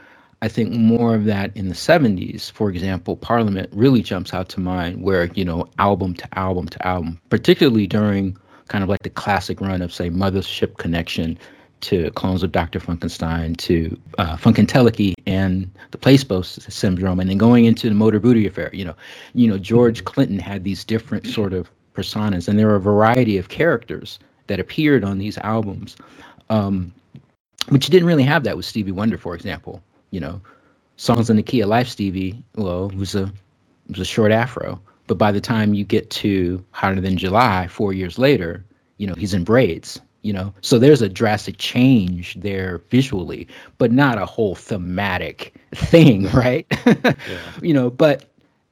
I 0.43 0.49
think 0.49 0.73
more 0.73 1.15
of 1.15 1.23
that 1.23 1.55
in 1.55 1.69
the 1.69 1.73
70s, 1.73 2.51
for 2.51 2.69
example, 2.69 3.15
Parliament 3.15 3.69
really 3.71 4.01
jumps 4.01 4.33
out 4.33 4.49
to 4.49 4.59
mind, 4.59 5.01
where, 5.01 5.31
you 5.35 5.45
know, 5.45 5.69
album 5.79 6.15
to 6.15 6.37
album 6.37 6.67
to 6.67 6.85
album, 6.85 7.17
particularly 7.29 7.87
during 7.87 8.35
kind 8.67 8.83
of 8.83 8.89
like 8.89 9.03
the 9.03 9.09
classic 9.09 9.61
run 9.61 9.81
of, 9.81 9.93
say, 9.93 10.09
Mothership 10.09 10.77
Connection 10.79 11.39
to 11.83 12.11
Clones 12.11 12.43
of 12.43 12.51
Dr. 12.51 12.79
Funkenstein 12.79 13.55
to 13.57 13.97
uh, 14.17 14.35
Funkadelic 14.35 15.13
and 15.25 15.69
the 15.91 15.97
Placebo 15.97 16.41
Syndrome, 16.41 17.19
and 17.19 17.29
then 17.29 17.37
going 17.37 17.65
into 17.65 17.87
the 17.87 17.95
Motor 17.95 18.19
Booty 18.19 18.47
Affair. 18.47 18.69
You 18.73 18.85
know, 18.85 18.95
you 19.33 19.47
know, 19.47 19.57
George 19.57 20.03
Clinton 20.03 20.39
had 20.39 20.63
these 20.63 20.83
different 20.83 21.27
sort 21.27 21.53
of 21.53 21.69
personas, 21.93 22.47
and 22.47 22.57
there 22.57 22.69
are 22.69 22.75
a 22.75 22.81
variety 22.81 23.37
of 23.37 23.49
characters 23.49 24.19
that 24.47 24.59
appeared 24.59 25.03
on 25.03 25.19
these 25.19 25.37
albums. 25.39 25.95
Um, 26.49 26.93
but 27.69 27.85
you 27.85 27.91
didn't 27.91 28.07
really 28.07 28.23
have 28.23 28.43
that 28.43 28.57
with 28.57 28.65
Stevie 28.65 28.91
Wonder, 28.91 29.17
for 29.17 29.35
example 29.35 29.81
you 30.13 30.19
know, 30.19 30.39
songs 30.95 31.29
in 31.31 31.37
the 31.37 31.43
key 31.43 31.61
of 31.61 31.69
life, 31.69 31.87
Stevie. 31.87 32.41
Well, 32.55 32.89
was 32.89 33.15
a 33.15 33.23
it 33.23 33.97
was 33.97 33.99
a 33.99 34.05
short 34.05 34.31
afro, 34.31 34.79
but 35.07 35.17
by 35.17 35.31
the 35.31 35.41
time 35.41 35.73
you 35.73 35.83
get 35.83 36.09
to 36.11 36.63
Hotter 36.71 37.01
Than 37.01 37.17
July, 37.17 37.67
four 37.67 37.93
years 37.93 38.19
later, 38.19 38.63
you 38.97 39.07
know, 39.07 39.15
he's 39.15 39.33
in 39.33 39.43
braids. 39.43 39.99
You 40.23 40.33
know, 40.33 40.53
so 40.61 40.79
there's 40.79 41.01
a 41.01 41.09
drastic 41.09 41.57
change 41.57 42.35
there 42.35 42.81
visually, 42.89 43.47
but 43.77 43.91
not 43.91 44.17
a 44.17 44.25
whole 44.25 44.55
thematic 44.55 45.53
thing, 45.75 46.27
right? 46.33 46.65
yeah. 46.85 47.13
You 47.61 47.73
know, 47.73 47.89
but 47.89 48.25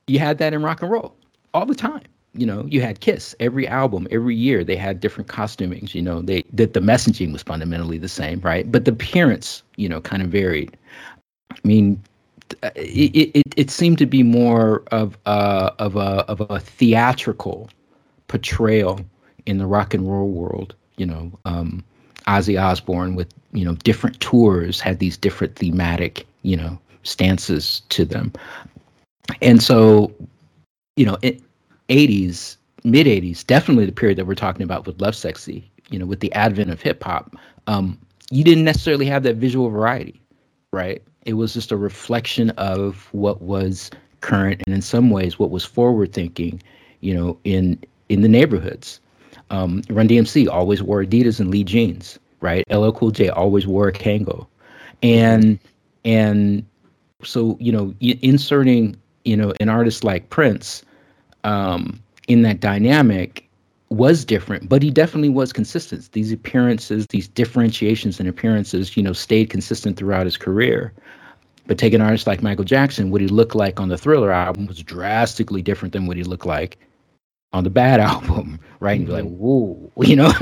you 0.08 0.18
had 0.20 0.38
that 0.40 0.54
in 0.54 0.64
rock 0.64 0.82
and 0.82 0.90
roll 0.90 1.16
all 1.54 1.66
the 1.66 1.76
time 1.76 2.04
you 2.34 2.46
know, 2.46 2.66
you 2.70 2.82
had 2.82 3.02
Kiss 3.02 3.36
every 3.40 3.68
album, 3.68 4.08
every 4.10 4.36
year 4.36 4.64
they 4.64 4.76
had 4.76 5.00
different 5.00 5.30
costumings. 5.30 5.94
You 5.94 6.02
know, 6.02 6.22
they 6.22 6.44
that 6.54 6.74
the 6.74 6.80
messaging 6.80 7.34
was 7.34 7.44
fundamentally 7.44 7.98
the 7.98 8.08
same, 8.08 8.40
right? 8.40 8.72
But 8.72 8.86
the 8.86 8.92
appearance, 8.92 9.64
you 9.76 9.90
know, 9.90 10.00
kind 10.00 10.24
of 10.24 10.30
varied. 10.30 10.76
I 11.52 11.60
mean, 11.64 12.02
uh, 12.64 12.70
it, 12.76 13.32
it, 13.36 13.44
it 13.58 13.70
seemed 13.70 13.98
to 13.98 14.06
be 14.06 14.24
more 14.24 14.84
of 14.92 15.18
a, 15.26 15.74
of 15.80 15.96
a 15.98 16.26
of 16.30 16.40
a 16.50 16.60
theatrical 16.60 17.70
portrayal 18.28 19.02
in 19.46 19.58
the 19.58 19.68
rock 19.68 19.94
and 19.94 20.10
roll 20.10 20.30
world. 20.30 20.74
You 21.02 21.08
know, 21.08 21.32
um, 21.46 21.84
Ozzy 22.28 22.62
Osbourne 22.62 23.16
with 23.16 23.34
you 23.52 23.66
know 23.66 23.76
different 23.90 24.20
tours 24.20 24.80
had 24.80 25.00
these 25.00 25.18
different 25.18 25.56
thematic 25.56 26.26
you 26.44 26.58
know 26.58 26.80
stances 27.04 27.82
to 27.90 28.06
them, 28.06 28.32
and 29.42 29.62
so 29.62 30.14
you 30.96 31.06
know, 31.06 31.18
it, 31.22 31.42
80s, 31.90 32.58
mid 32.84 33.08
80s, 33.08 33.46
definitely 33.46 33.86
the 33.86 33.92
period 33.92 34.18
that 34.18 34.26
we're 34.26 34.36
talking 34.36 34.64
about 34.64 34.86
with 34.86 35.02
Love 35.02 35.16
Sexy, 35.16 35.70
You 35.90 36.00
know, 36.00 36.06
with 36.06 36.20
the 36.20 36.32
advent 36.34 36.70
of 36.70 36.82
hip 36.82 37.04
hop, 37.04 37.36
um, 37.68 37.98
you 38.30 38.44
didn't 38.44 38.64
necessarily 38.64 39.06
have 39.08 39.24
that 39.24 39.36
visual 39.36 39.70
variety, 39.70 40.22
right? 40.72 41.02
It 41.26 41.34
was 41.34 41.54
just 41.54 41.72
a 41.72 41.78
reflection 41.78 42.52
of 42.52 43.10
what 43.12 43.42
was 43.42 43.92
current 44.22 44.62
and 44.66 44.76
in 44.76 44.82
some 44.82 45.10
ways 45.10 45.40
what 45.40 45.50
was 45.50 45.66
forward 45.66 46.14
thinking, 46.14 46.62
you 47.00 47.14
know, 47.14 47.38
in 47.44 47.80
in 48.10 48.22
the 48.22 48.30
neighborhoods. 48.30 49.00
Um, 49.52 49.84
Run 49.90 50.08
DMC 50.08 50.48
always 50.48 50.82
wore 50.82 51.04
Adidas 51.04 51.40
and 51.40 51.52
Lee 51.52 51.66
jeans, 51.66 52.18
right? 52.40 52.64
LL 52.72 52.92
Cool 52.92 53.12
J 53.12 53.30
always 53.30 53.68
wore 53.68 53.90
a 53.90 53.94
Kangol, 53.94 54.48
and 55.04 55.60
and 56.06 56.66
so 57.22 57.58
you 57.60 57.72
know, 57.72 57.94
inserting 58.00 58.96
you 59.26 59.36
know 59.36 59.54
an 59.60 59.68
artist 59.68 60.06
like 60.06 60.30
Prince 60.30 60.84
um, 61.44 62.02
in 62.30 62.44
that 62.44 62.62
dynamic 62.62 63.48
was 63.90 64.24
different, 64.24 64.70
but 64.70 64.82
he 64.82 64.90
definitely 64.90 65.30
was 65.30 65.52
consistent. 65.52 66.10
These 66.14 66.32
appearances, 66.32 67.06
these 67.08 67.28
differentiations 67.28 68.22
and 68.22 68.30
appearances, 68.30 68.96
you 68.96 69.04
know, 69.04 69.12
stayed 69.12 69.50
consistent 69.50 69.98
throughout 69.98 70.26
his 70.26 70.38
career. 70.38 70.94
But 71.68 71.78
take 71.78 71.94
an 71.94 72.02
artist 72.02 72.26
like 72.26 72.42
Michael 72.42 72.64
Jackson, 72.64 73.12
what 73.12 73.20
he 73.20 73.28
looked 73.28 73.54
like 73.54 73.82
on 73.82 73.90
the 73.90 73.98
Thriller 73.98 74.32
album 74.32 74.66
was 74.66 74.82
drastically 74.82 75.62
different 75.62 75.92
than 75.92 76.06
what 76.06 76.16
he 76.16 76.24
looked 76.24 76.46
like 76.46 76.80
on 77.54 77.64
the 77.64 77.70
Bad 77.70 78.00
album, 78.12 78.60
right? 78.80 79.00
And 79.00 79.08
you're 79.08 79.18
like, 79.18 79.26
mm-hmm. 79.26 79.38
whoa, 79.38 79.92
you 80.04 80.16
know. 80.16 80.34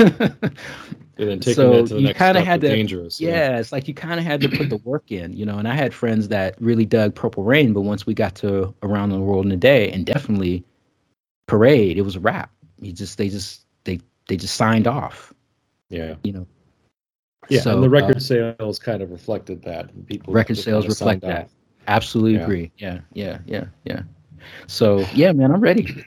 and 1.18 1.42
then 1.42 1.42
so 1.42 1.86
you 1.86 2.14
kind 2.14 2.38
of 2.38 2.46
had 2.46 2.62
to, 2.62 2.70
dangerous. 2.70 3.20
Yeah. 3.20 3.30
yeah, 3.30 3.60
it's 3.60 3.72
like 3.72 3.88
you 3.88 3.94
kind 3.94 4.20
of 4.20 4.26
had 4.26 4.42
to 4.42 4.50
put 4.50 4.70
the 4.70 4.78
work 4.78 5.12
in, 5.12 5.34
you 5.34 5.46
know. 5.46 5.58
And 5.58 5.68
I 5.68 5.74
had 5.76 5.94
friends 5.94 6.28
that 6.30 6.56
really 6.62 6.86
dug 6.86 7.16
Purple 7.16 7.44
Rain, 7.44 7.74
but 7.74 7.82
once 7.82 8.06
we 8.06 8.14
got 8.14 8.36
to 8.36 8.74
Around 8.84 9.10
the 9.10 9.20
World 9.20 9.46
in 9.46 9.52
a 9.52 9.58
Day, 9.58 9.92
and 9.92 10.06
definitely 10.06 10.64
Parade, 11.48 11.98
it 11.98 12.04
was 12.04 12.16
a 12.16 12.20
wrap 12.20 12.52
he 12.82 12.94
just 12.94 13.18
they 13.18 13.30
just 13.30 13.66
they 13.84 14.00
they 14.28 14.38
just 14.38 14.56
signed 14.56 14.88
off. 14.88 15.34
Yeah. 15.90 16.16
You 16.24 16.34
know. 16.34 16.48
Yeah, 17.48 17.62
so, 17.62 17.74
and 17.74 17.84
the 17.84 17.90
record 17.90 18.18
uh, 18.18 18.20
sales 18.20 18.78
kind 18.78 19.02
of 19.02 19.10
reflected 19.10 19.64
that. 19.64 20.06
People 20.06 20.34
record 20.34 20.58
sales 20.58 20.88
reflect 20.88 21.22
that. 21.22 21.46
Off. 21.46 21.52
Absolutely 21.88 22.36
yeah. 22.36 22.44
agree. 22.44 22.72
Yeah, 22.78 23.00
yeah, 23.14 23.40
yeah, 23.48 23.66
yeah. 23.86 24.02
So 24.68 25.00
yeah, 25.14 25.32
man, 25.32 25.52
I'm 25.52 25.62
ready. 25.62 26.06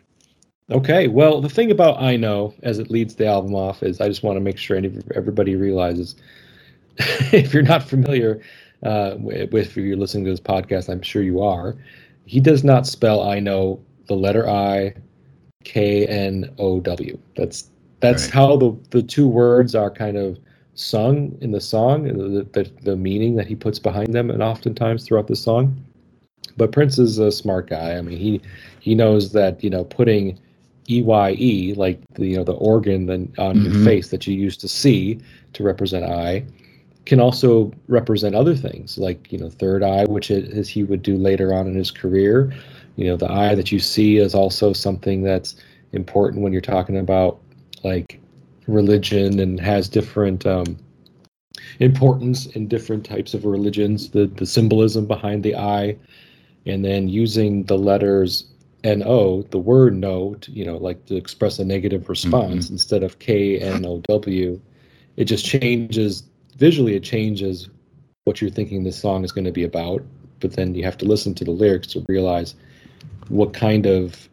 Okay, 0.72 1.06
well, 1.06 1.40
the 1.40 1.50
thing 1.50 1.70
about 1.70 2.00
I 2.00 2.16
know 2.16 2.54
as 2.62 2.78
it 2.78 2.90
leads 2.90 3.14
the 3.14 3.26
album 3.26 3.54
off 3.54 3.82
is 3.82 4.00
I 4.00 4.08
just 4.08 4.22
want 4.22 4.36
to 4.36 4.40
make 4.40 4.56
sure 4.56 4.80
everybody 5.14 5.54
realizes 5.54 6.16
if 6.96 7.52
you're 7.52 7.62
not 7.62 7.82
familiar 7.82 8.40
uh, 8.82 9.16
with 9.18 9.54
if 9.54 9.76
you're 9.76 9.96
listening 9.96 10.24
to 10.24 10.30
this 10.30 10.40
podcast, 10.40 10.88
I'm 10.88 11.02
sure 11.02 11.22
you 11.22 11.42
are. 11.42 11.76
He 12.24 12.40
does 12.40 12.64
not 12.64 12.86
spell 12.86 13.22
I 13.22 13.38
know 13.38 13.80
the 14.06 14.14
letter 14.14 14.48
I 14.48 14.94
K 15.64 16.06
N 16.06 16.50
O 16.58 16.80
W. 16.80 17.18
That's 17.36 17.70
that's 18.00 18.24
right. 18.24 18.34
how 18.34 18.56
the 18.56 18.76
the 18.90 19.02
two 19.02 19.28
words 19.28 19.74
are 19.74 19.90
kind 19.90 20.16
of 20.16 20.38
sung 20.74 21.36
in 21.40 21.50
the 21.50 21.60
song, 21.60 22.04
the, 22.04 22.46
the 22.52 22.70
the 22.82 22.96
meaning 22.96 23.36
that 23.36 23.46
he 23.46 23.54
puts 23.54 23.78
behind 23.78 24.14
them, 24.14 24.30
and 24.30 24.42
oftentimes 24.42 25.06
throughout 25.06 25.26
the 25.26 25.36
song. 25.36 25.76
But 26.56 26.72
Prince 26.72 26.98
is 26.98 27.18
a 27.18 27.30
smart 27.30 27.68
guy. 27.68 27.96
I 27.96 28.02
mean, 28.02 28.18
he 28.18 28.40
he 28.80 28.94
knows 28.94 29.32
that 29.32 29.62
you 29.62 29.70
know 29.70 29.84
putting 29.84 30.38
E 30.90 31.02
Y 31.02 31.36
E 31.38 31.74
like 31.74 32.00
the 32.14 32.26
you 32.26 32.36
know 32.36 32.44
the 32.44 32.52
organ 32.52 33.06
then 33.06 33.32
on 33.38 33.56
mm-hmm. 33.56 33.72
your 33.72 33.84
face 33.84 34.08
that 34.08 34.26
you 34.26 34.34
used 34.34 34.60
to 34.60 34.68
see 34.68 35.20
to 35.52 35.62
represent 35.62 36.04
eye, 36.04 36.44
can 37.06 37.20
also 37.20 37.72
represent 37.88 38.34
other 38.34 38.54
things 38.54 38.98
like 38.98 39.32
you 39.32 39.38
know 39.38 39.48
third 39.48 39.82
eye 39.82 40.04
which 40.04 40.30
is 40.30 40.68
he 40.68 40.84
would 40.84 41.02
do 41.02 41.16
later 41.16 41.52
on 41.52 41.66
in 41.66 41.74
his 41.74 41.90
career 41.90 42.52
you 42.96 43.06
know 43.06 43.16
the 43.16 43.30
eye 43.30 43.54
that 43.54 43.72
you 43.72 43.78
see 43.78 44.18
is 44.18 44.34
also 44.34 44.72
something 44.72 45.22
that's 45.22 45.56
important 45.92 46.42
when 46.42 46.52
you're 46.52 46.60
talking 46.60 46.98
about 46.98 47.40
like 47.84 48.20
religion 48.66 49.40
and 49.40 49.58
has 49.58 49.88
different 49.88 50.46
um, 50.46 50.76
importance 51.80 52.46
in 52.46 52.68
different 52.68 53.04
types 53.04 53.34
of 53.34 53.44
religions 53.44 54.10
the 54.10 54.26
the 54.36 54.46
symbolism 54.46 55.06
behind 55.06 55.42
the 55.42 55.56
eye 55.56 55.96
and 56.66 56.84
then 56.84 57.08
using 57.08 57.64
the 57.64 57.76
letters 57.76 58.51
no 58.84 59.42
the 59.50 59.58
word 59.58 59.94
no 59.94 60.34
to, 60.36 60.50
you 60.52 60.64
know 60.64 60.76
like 60.76 61.04
to 61.06 61.16
express 61.16 61.58
a 61.58 61.64
negative 61.64 62.08
response 62.08 62.66
mm-hmm. 62.66 62.74
instead 62.74 63.02
of 63.02 63.18
k 63.18 63.58
n 63.60 63.84
o 63.86 63.98
w 64.00 64.60
it 65.16 65.24
just 65.24 65.44
changes 65.44 66.24
visually 66.56 66.94
it 66.94 67.02
changes 67.02 67.68
what 68.24 68.40
you're 68.40 68.50
thinking 68.50 68.84
this 68.84 68.98
song 68.98 69.24
is 69.24 69.32
going 69.32 69.44
to 69.44 69.52
be 69.52 69.64
about 69.64 70.02
but 70.40 70.52
then 70.52 70.74
you 70.74 70.84
have 70.84 70.96
to 70.96 71.04
listen 71.04 71.34
to 71.34 71.44
the 71.44 71.50
lyrics 71.50 71.86
to 71.88 72.04
realize 72.08 72.54
what 73.28 73.52
kind 73.52 73.86
of 73.86 74.28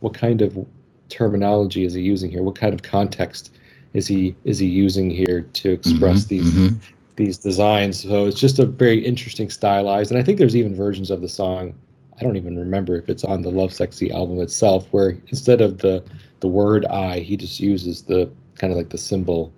what 0.00 0.14
kind 0.14 0.42
of 0.42 0.66
terminology 1.12 1.84
is 1.84 1.94
he 1.94 2.00
using 2.00 2.30
here? 2.30 2.42
What 2.42 2.56
kind 2.56 2.74
of 2.74 2.82
context 2.82 3.52
is 3.92 4.06
he 4.06 4.34
is 4.44 4.58
he 4.58 4.66
using 4.66 5.10
here 5.10 5.42
to 5.42 5.70
express 5.70 6.24
mm-hmm, 6.24 6.28
these 6.28 6.52
mm-hmm. 6.52 6.76
these 7.16 7.38
designs? 7.38 8.02
So 8.02 8.26
it's 8.26 8.40
just 8.40 8.58
a 8.58 8.66
very 8.66 9.04
interesting 9.04 9.50
stylized, 9.50 10.10
and 10.10 10.18
I 10.18 10.24
think 10.24 10.38
there's 10.38 10.56
even 10.56 10.74
versions 10.74 11.10
of 11.10 11.20
the 11.20 11.28
song. 11.28 11.74
I 12.22 12.24
don't 12.24 12.36
even 12.36 12.56
remember 12.56 12.96
if 12.96 13.08
it's 13.08 13.24
on 13.24 13.42
the 13.42 13.50
Love 13.50 13.72
Sexy 13.72 14.12
album 14.12 14.40
itself, 14.40 14.86
where 14.92 15.18
instead 15.28 15.60
of 15.60 15.78
the 15.78 16.04
the 16.40 16.48
word 16.48 16.86
"I," 16.86 17.18
he 17.18 17.36
just 17.36 17.58
uses 17.58 18.02
the 18.02 18.30
kind 18.54 18.72
of 18.72 18.76
like 18.76 18.90
the 18.90 18.98
symbol, 18.98 19.52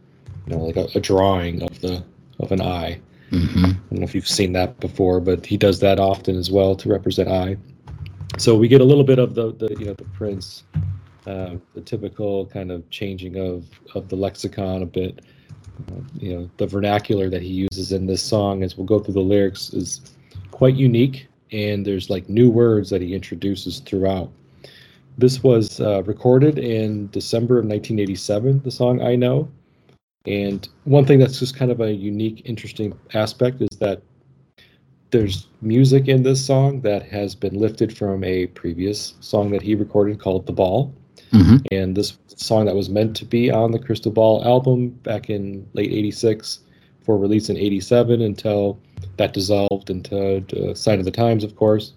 you 0.46 0.56
know, 0.56 0.64
like 0.64 0.76
a, 0.76 0.86
a 0.96 1.00
drawing 1.00 1.62
of 1.62 1.80
the 1.80 2.02
of 2.40 2.52
an 2.52 2.62
eye. 2.62 3.00
Mm-hmm. 3.30 3.64
I 3.64 3.68
don't 3.90 3.98
know 4.00 4.04
if 4.04 4.14
you've 4.14 4.28
seen 4.28 4.52
that 4.52 4.80
before, 4.80 5.20
but 5.20 5.44
he 5.44 5.56
does 5.56 5.80
that 5.80 5.98
often 5.98 6.38
as 6.38 6.50
well 6.50 6.74
to 6.76 6.88
represent 6.88 7.28
I 7.28 7.56
so 8.38 8.56
we 8.56 8.68
get 8.68 8.80
a 8.80 8.84
little 8.84 9.04
bit 9.04 9.18
of 9.18 9.34
the, 9.34 9.52
the 9.52 9.76
you 9.78 9.86
know 9.86 9.94
the 9.94 10.04
Prince, 10.04 10.64
uh, 11.26 11.56
the 11.74 11.80
typical 11.80 12.46
kind 12.46 12.72
of 12.72 12.88
changing 12.90 13.36
of 13.36 13.66
of 13.94 14.08
the 14.08 14.16
lexicon 14.16 14.82
a 14.82 14.86
bit. 14.86 15.20
Uh, 15.88 16.00
you 16.14 16.34
know 16.34 16.50
the 16.56 16.66
vernacular 16.66 17.28
that 17.30 17.42
he 17.42 17.48
uses 17.48 17.92
in 17.92 18.06
this 18.06 18.22
song, 18.22 18.62
as 18.62 18.76
we'll 18.76 18.86
go 18.86 18.98
through 18.98 19.14
the 19.14 19.20
lyrics, 19.20 19.72
is 19.72 20.00
quite 20.50 20.74
unique, 20.74 21.26
and 21.54 21.86
there's 21.86 22.10
like 22.10 22.28
new 22.28 22.50
words 22.50 22.90
that 22.90 23.00
he 23.00 23.14
introduces 23.14 23.78
throughout. 23.78 24.30
This 25.16 25.42
was 25.42 25.80
uh, 25.80 26.02
recorded 26.02 26.58
in 26.58 27.08
December 27.10 27.54
of 27.58 27.64
1987. 27.64 28.62
The 28.64 28.70
song 28.70 29.00
"I 29.00 29.14
Know," 29.14 29.48
and 30.26 30.68
one 30.84 31.06
thing 31.06 31.20
that's 31.20 31.38
just 31.38 31.56
kind 31.56 31.70
of 31.70 31.80
a 31.80 31.92
unique, 31.92 32.42
interesting 32.44 32.98
aspect 33.14 33.62
is 33.62 33.78
that 33.78 34.02
there's 35.10 35.46
music 35.62 36.08
in 36.08 36.24
this 36.24 36.44
song 36.44 36.80
that 36.80 37.04
has 37.04 37.36
been 37.36 37.54
lifted 37.54 37.96
from 37.96 38.24
a 38.24 38.46
previous 38.48 39.14
song 39.20 39.50
that 39.52 39.62
he 39.62 39.76
recorded 39.76 40.18
called 40.18 40.46
The 40.46 40.52
Ball. 40.52 40.92
Mm-hmm. 41.30 41.56
And 41.70 41.96
this 41.96 42.18
song 42.26 42.64
that 42.64 42.74
was 42.74 42.88
meant 42.88 43.14
to 43.16 43.24
be 43.24 43.50
on 43.50 43.70
the 43.70 43.78
Crystal 43.78 44.10
Ball 44.10 44.44
album 44.44 44.88
back 45.04 45.30
in 45.30 45.68
late 45.74 45.92
86 45.92 46.60
for 47.04 47.16
release 47.16 47.48
in 47.48 47.56
'87 47.56 48.22
until 48.22 48.80
that 49.16 49.32
dissolved 49.32 49.90
into 49.90 50.44
uh, 50.70 50.74
Sign 50.74 50.98
of 50.98 51.04
the 51.04 51.10
Times, 51.10 51.44
of 51.44 51.56
course. 51.56 51.92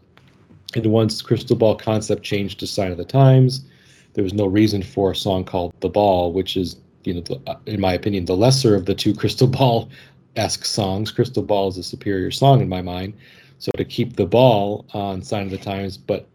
And 0.75 0.85
once 0.87 1.21
Crystal 1.21 1.55
Ball 1.55 1.75
concept 1.75 2.23
changed 2.23 2.59
to 2.59 2.67
Sign 2.67 2.91
of 2.91 2.97
the 2.97 3.05
Times, 3.05 3.65
there 4.13 4.23
was 4.23 4.33
no 4.33 4.45
reason 4.45 4.83
for 4.83 5.11
a 5.11 5.15
song 5.15 5.43
called 5.43 5.73
The 5.79 5.89
Ball, 5.89 6.33
which 6.33 6.57
is, 6.57 6.77
you 7.03 7.13
know, 7.13 7.21
the, 7.21 7.41
uh, 7.47 7.55
in 7.65 7.79
my 7.79 7.93
opinion, 7.93 8.25
the 8.25 8.35
lesser 8.35 8.75
of 8.75 8.85
the 8.85 8.95
two 8.95 9.13
Crystal 9.21 9.47
Ball 9.47 9.89
esque 10.35 10.65
songs. 10.65 11.11
Crystal 11.11 11.43
Ball 11.43 11.69
is 11.69 11.77
a 11.77 11.83
superior 11.83 12.31
song 12.31 12.61
in 12.61 12.69
my 12.69 12.81
mind. 12.81 13.13
So 13.59 13.71
to 13.77 13.85
keep 13.85 14.15
the 14.15 14.25
ball 14.25 14.85
on 14.93 15.21
Sign 15.21 15.45
of 15.45 15.51
the 15.51 15.57
Times, 15.57 15.97
but 15.97 16.27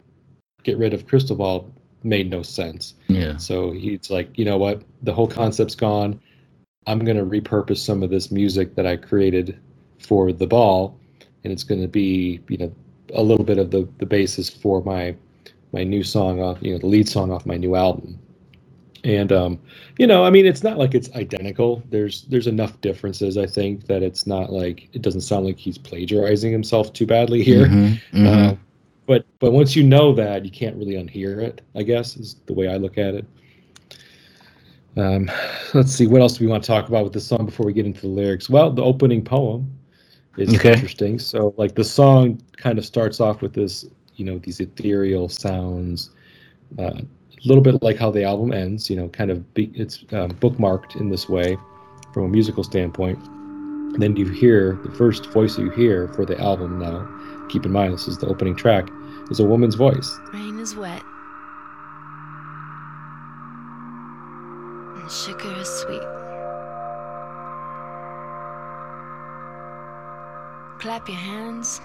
get 0.63 0.77
rid 0.77 0.93
of 0.93 1.07
Crystal 1.07 1.35
Ball 1.35 1.71
made 2.03 2.29
no 2.29 2.41
sense. 2.41 2.95
Yeah. 3.07 3.37
So 3.37 3.71
he's 3.71 4.09
like, 4.09 4.37
you 4.37 4.45
know 4.45 4.57
what? 4.57 4.81
The 5.03 5.13
whole 5.13 5.27
concept's 5.27 5.75
gone. 5.75 6.19
I'm 6.85 6.99
going 6.99 7.17
to 7.17 7.23
repurpose 7.23 7.77
some 7.77 8.03
of 8.03 8.09
this 8.09 8.29
music 8.29 8.75
that 8.75 8.85
I 8.85 8.97
created 8.97 9.57
for 10.05 10.31
the 10.31 10.47
ball, 10.47 10.97
and 11.43 11.51
it's 11.51 11.63
going 11.63 11.81
to 11.81 11.87
be, 11.87 12.39
you 12.47 12.57
know, 12.57 12.73
a 13.13 13.23
little 13.23 13.45
bit 13.45 13.57
of 13.57 13.71
the 13.71 13.87
the 13.99 14.05
basis 14.05 14.49
for 14.49 14.81
my 14.83 15.15
my 15.71 15.83
new 15.83 16.03
song 16.03 16.39
off, 16.39 16.57
you 16.61 16.71
know, 16.71 16.77
the 16.77 16.87
lead 16.87 17.09
song 17.09 17.31
off 17.31 17.45
my 17.45 17.57
new 17.57 17.75
album. 17.75 18.19
And 19.03 19.33
um, 19.33 19.59
you 19.97 20.07
know, 20.07 20.23
I 20.23 20.29
mean, 20.29 20.45
it's 20.45 20.63
not 20.63 20.77
like 20.77 20.95
it's 20.95 21.13
identical. 21.13 21.83
There's 21.89 22.23
there's 22.23 22.47
enough 22.47 22.79
differences, 22.79 23.37
I 23.37 23.45
think, 23.45 23.87
that 23.87 24.01
it's 24.01 24.25
not 24.25 24.51
like 24.51 24.87
it 24.93 25.01
doesn't 25.01 25.21
sound 25.21 25.45
like 25.45 25.57
he's 25.57 25.77
plagiarizing 25.77 26.53
himself 26.53 26.93
too 26.93 27.05
badly 27.05 27.43
here. 27.43 27.65
Mm-hmm, 27.65 28.17
mm-hmm. 28.17 28.27
Uh, 28.27 28.55
but 29.05 29.25
but 29.39 29.51
once 29.51 29.75
you 29.75 29.83
know 29.83 30.13
that, 30.13 30.45
you 30.45 30.51
can't 30.51 30.77
really 30.77 30.93
unhear 30.93 31.41
it. 31.41 31.61
I 31.75 31.83
guess 31.83 32.15
is 32.15 32.35
the 32.45 32.53
way 32.53 32.69
I 32.69 32.77
look 32.77 32.97
at 32.97 33.15
it. 33.15 33.25
Um, 34.95 35.29
let's 35.73 35.91
see, 35.91 36.07
what 36.07 36.21
else 36.21 36.37
do 36.37 36.45
we 36.45 36.51
want 36.51 36.63
to 36.63 36.67
talk 36.67 36.87
about 36.87 37.03
with 37.03 37.13
this 37.13 37.25
song 37.25 37.45
before 37.45 37.65
we 37.65 37.73
get 37.73 37.85
into 37.85 38.01
the 38.01 38.07
lyrics? 38.07 38.49
Well, 38.49 38.71
the 38.71 38.83
opening 38.83 39.23
poem 39.23 39.69
is 40.37 40.53
okay. 40.55 40.73
interesting. 40.73 41.19
So, 41.19 41.53
like, 41.57 41.75
the 41.75 41.83
song 41.83 42.41
kind 42.57 42.77
of 42.77 42.85
starts 42.85 43.19
off 43.19 43.41
with 43.41 43.53
this, 43.53 43.85
you 44.15 44.25
know, 44.25 44.37
these 44.39 44.59
ethereal 44.59 45.29
sounds, 45.29 46.11
uh, 46.79 47.01
a 47.01 47.47
little 47.47 47.63
bit 47.63 47.81
like 47.83 47.97
how 47.97 48.09
the 48.09 48.23
album 48.23 48.53
ends. 48.53 48.89
You 48.89 48.95
know, 48.95 49.09
kind 49.09 49.31
of 49.31 49.53
be, 49.53 49.71
it's 49.75 50.05
um, 50.11 50.31
bookmarked 50.31 50.95
in 50.95 51.09
this 51.09 51.27
way 51.27 51.57
from 52.13 52.23
a 52.23 52.29
musical 52.29 52.63
standpoint. 52.63 53.19
And 53.27 54.01
then 54.01 54.15
you 54.15 54.27
hear 54.29 54.79
the 54.83 54.91
first 54.91 55.27
voice 55.27 55.57
you 55.57 55.69
hear 55.69 56.07
for 56.09 56.25
the 56.25 56.39
album 56.39 56.79
now 56.79 57.07
keep 57.53 57.65
in 57.65 57.71
mind 57.71 57.93
this 57.93 58.07
is 58.07 58.17
the 58.17 58.27
opening 58.27 58.55
track, 58.55 58.89
is 59.29 59.39
a 59.39 59.45
woman's 59.45 59.75
voice. 59.75 60.19
Rain 60.33 60.59
is 60.59 60.75
wet. 60.75 61.03
And 64.97 65.11
sugar 65.11 65.53
is 65.59 65.69
sweet. 65.69 66.22
Clap 70.83 71.07
your 71.07 71.17
hands 71.17 71.79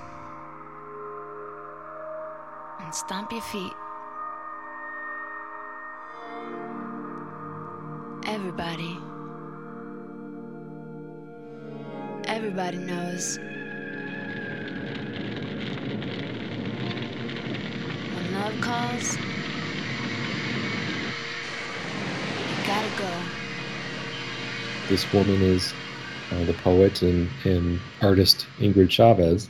and 2.81 2.93
stomp 2.93 3.31
your 3.31 3.41
feet. 3.43 3.73
Everybody. 8.27 8.99
Everybody 12.27 12.79
knows. 12.79 13.39
When 18.17 18.33
love 18.35 18.61
calls, 18.61 19.17
you 22.49 22.67
gotta 22.67 22.91
go. 22.99 23.13
This 24.89 25.13
woman 25.13 25.41
is 25.41 25.73
uh, 26.33 26.45
the 26.45 26.55
poet 26.55 27.03
and, 27.03 27.29
and 27.45 27.79
artist 28.03 28.47
Ingrid 28.59 28.91
Chavez, 28.91 29.49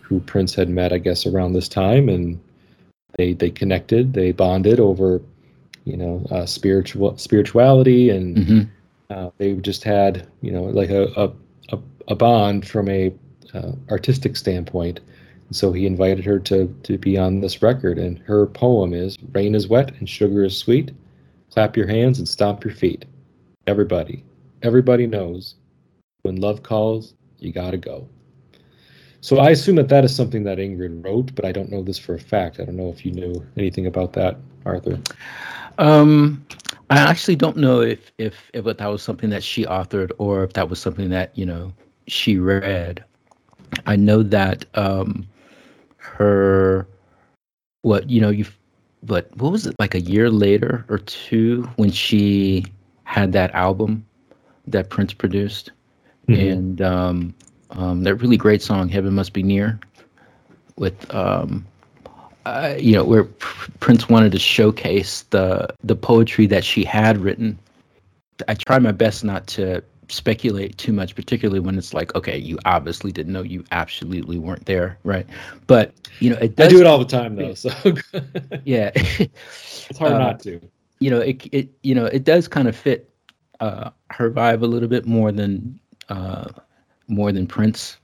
who 0.00 0.20
Prince 0.20 0.54
had 0.54 0.68
met, 0.68 0.92
I 0.92 0.98
guess, 0.98 1.26
around 1.26 1.52
this 1.52 1.68
time, 1.68 2.08
and 2.08 2.40
they 3.16 3.32
they 3.32 3.50
connected, 3.50 4.12
they 4.12 4.32
bonded 4.32 4.80
over, 4.80 5.20
you 5.84 5.96
know, 5.96 6.24
uh, 6.30 6.46
spiritual 6.46 7.16
spirituality, 7.18 8.10
and 8.10 8.36
mm-hmm. 8.36 8.60
uh, 9.10 9.30
they 9.38 9.54
just 9.54 9.84
had, 9.84 10.26
you 10.40 10.52
know, 10.52 10.64
like 10.64 10.90
a 10.90 11.32
a, 11.70 11.78
a 12.08 12.14
bond 12.14 12.66
from 12.66 12.88
a 12.88 13.12
uh, 13.54 13.72
artistic 13.90 14.36
standpoint 14.36 15.00
so 15.52 15.72
he 15.72 15.86
invited 15.86 16.24
her 16.24 16.38
to, 16.40 16.74
to 16.84 16.96
be 16.96 17.18
on 17.18 17.40
this 17.40 17.62
record. 17.62 17.98
And 17.98 18.18
her 18.20 18.46
poem 18.46 18.94
is 18.94 19.16
Rain 19.32 19.54
is 19.54 19.68
wet 19.68 19.92
and 19.98 20.08
sugar 20.08 20.44
is 20.44 20.56
sweet. 20.56 20.92
Clap 21.50 21.76
your 21.76 21.88
hands 21.88 22.18
and 22.18 22.28
stomp 22.28 22.64
your 22.64 22.74
feet. 22.74 23.04
Everybody, 23.66 24.24
everybody 24.62 25.06
knows 25.06 25.56
when 26.22 26.36
love 26.36 26.62
calls, 26.62 27.14
you 27.38 27.52
gotta 27.52 27.76
go. 27.76 28.08
So 29.22 29.38
I 29.38 29.50
assume 29.50 29.76
that 29.76 29.88
that 29.88 30.04
is 30.04 30.14
something 30.14 30.44
that 30.44 30.58
Ingrid 30.58 31.04
wrote, 31.04 31.34
but 31.34 31.44
I 31.44 31.52
don't 31.52 31.70
know 31.70 31.82
this 31.82 31.98
for 31.98 32.14
a 32.14 32.18
fact. 32.18 32.58
I 32.58 32.64
don't 32.64 32.76
know 32.76 32.88
if 32.88 33.04
you 33.04 33.12
knew 33.12 33.44
anything 33.56 33.86
about 33.86 34.14
that, 34.14 34.38
Arthur. 34.64 34.98
Um, 35.78 36.44
I 36.88 36.98
actually 36.98 37.36
don't 37.36 37.56
know 37.56 37.80
if, 37.80 38.12
if 38.18 38.50
if 38.54 38.64
that 38.64 38.86
was 38.86 39.02
something 39.02 39.30
that 39.30 39.44
she 39.44 39.64
authored 39.64 40.10
or 40.18 40.42
if 40.44 40.54
that 40.54 40.68
was 40.68 40.78
something 40.78 41.10
that 41.10 41.36
you 41.36 41.46
know 41.46 41.72
she 42.06 42.38
read. 42.38 43.04
I 43.86 43.96
know 43.96 44.22
that 44.22 44.64
um, 44.74 45.26
her 45.98 46.88
what 47.82 48.08
you 48.10 48.20
know 48.20 48.30
you 48.30 48.46
but 49.02 49.34
what 49.36 49.52
was 49.52 49.66
it 49.66 49.76
like 49.78 49.94
a 49.94 50.00
year 50.00 50.28
later 50.30 50.84
or 50.88 50.98
two 50.98 51.62
when 51.76 51.90
she 51.90 52.64
had 53.04 53.32
that 53.32 53.50
album 53.54 54.04
that 54.66 54.90
Prince 54.90 55.14
produced 55.14 55.72
mm-hmm. 56.30 56.50
and 56.50 56.82
um, 56.82 57.34
um, 57.70 58.02
that 58.04 58.16
really 58.16 58.36
great 58.36 58.62
song 58.62 58.88
Heaven 58.88 59.14
Must 59.14 59.32
Be 59.32 59.42
Near 59.42 59.78
with 60.76 61.12
um, 61.14 61.66
uh, 62.46 62.74
you 62.78 62.92
know 62.92 63.04
where 63.04 63.24
Prince 63.24 64.08
wanted 64.08 64.32
to 64.32 64.38
showcase 64.38 65.22
the 65.30 65.68
the 65.84 65.96
poetry 65.96 66.46
that 66.46 66.64
she 66.64 66.84
had 66.84 67.18
written. 67.18 67.58
I 68.48 68.54
try 68.54 68.78
my 68.78 68.92
best 68.92 69.22
not 69.22 69.46
to 69.48 69.82
speculate 70.08 70.76
too 70.78 70.92
much, 70.92 71.14
particularly 71.14 71.60
when 71.60 71.78
it's 71.78 71.94
like, 71.94 72.14
okay, 72.14 72.36
you 72.36 72.58
obviously 72.64 73.12
didn't 73.12 73.32
know, 73.32 73.42
you 73.42 73.64
absolutely 73.70 74.38
weren't 74.38 74.66
there, 74.66 74.98
right? 75.04 75.26
But 75.66 75.92
you 76.20 76.30
know, 76.30 76.36
it 76.36 76.56
does, 76.56 76.68
I 76.68 76.70
do 76.70 76.80
it 76.80 76.86
all 76.86 76.98
the 76.98 77.04
time 77.04 77.36
though, 77.36 77.54
so 77.54 77.70
yeah, 78.64 78.90
it's 78.94 79.98
hard 79.98 80.12
uh, 80.12 80.18
not 80.18 80.40
to. 80.40 80.60
You 80.98 81.10
know, 81.10 81.20
it 81.20 81.46
it 81.52 81.68
you 81.82 81.94
know 81.94 82.06
it 82.06 82.24
does 82.24 82.48
kind 82.48 82.68
of 82.68 82.76
fit 82.76 83.10
uh, 83.60 83.90
her 84.10 84.30
vibe 84.30 84.62
a 84.62 84.66
little 84.66 84.88
bit 84.88 85.06
more 85.06 85.32
than 85.32 85.78
uh, 86.10 86.50
more 87.08 87.32
than 87.32 87.46
Prince, 87.46 87.98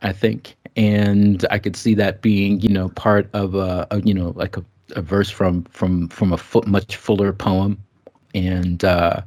I 0.00 0.12
think, 0.12 0.56
and 0.76 1.46
I 1.50 1.58
could 1.58 1.76
see 1.76 1.94
that 1.94 2.22
being 2.22 2.60
you 2.60 2.68
know 2.70 2.88
part 2.90 3.28
of 3.32 3.54
a, 3.54 3.86
a 3.90 4.00
you 4.02 4.14
know 4.14 4.32
like 4.36 4.56
a, 4.56 4.64
a 4.96 5.02
verse 5.02 5.30
from 5.30 5.64
from 5.64 6.08
from 6.08 6.32
a 6.32 6.38
much 6.66 6.96
fuller 6.96 7.32
poem, 7.32 7.78
and 8.34 8.84
uh, 8.84 9.22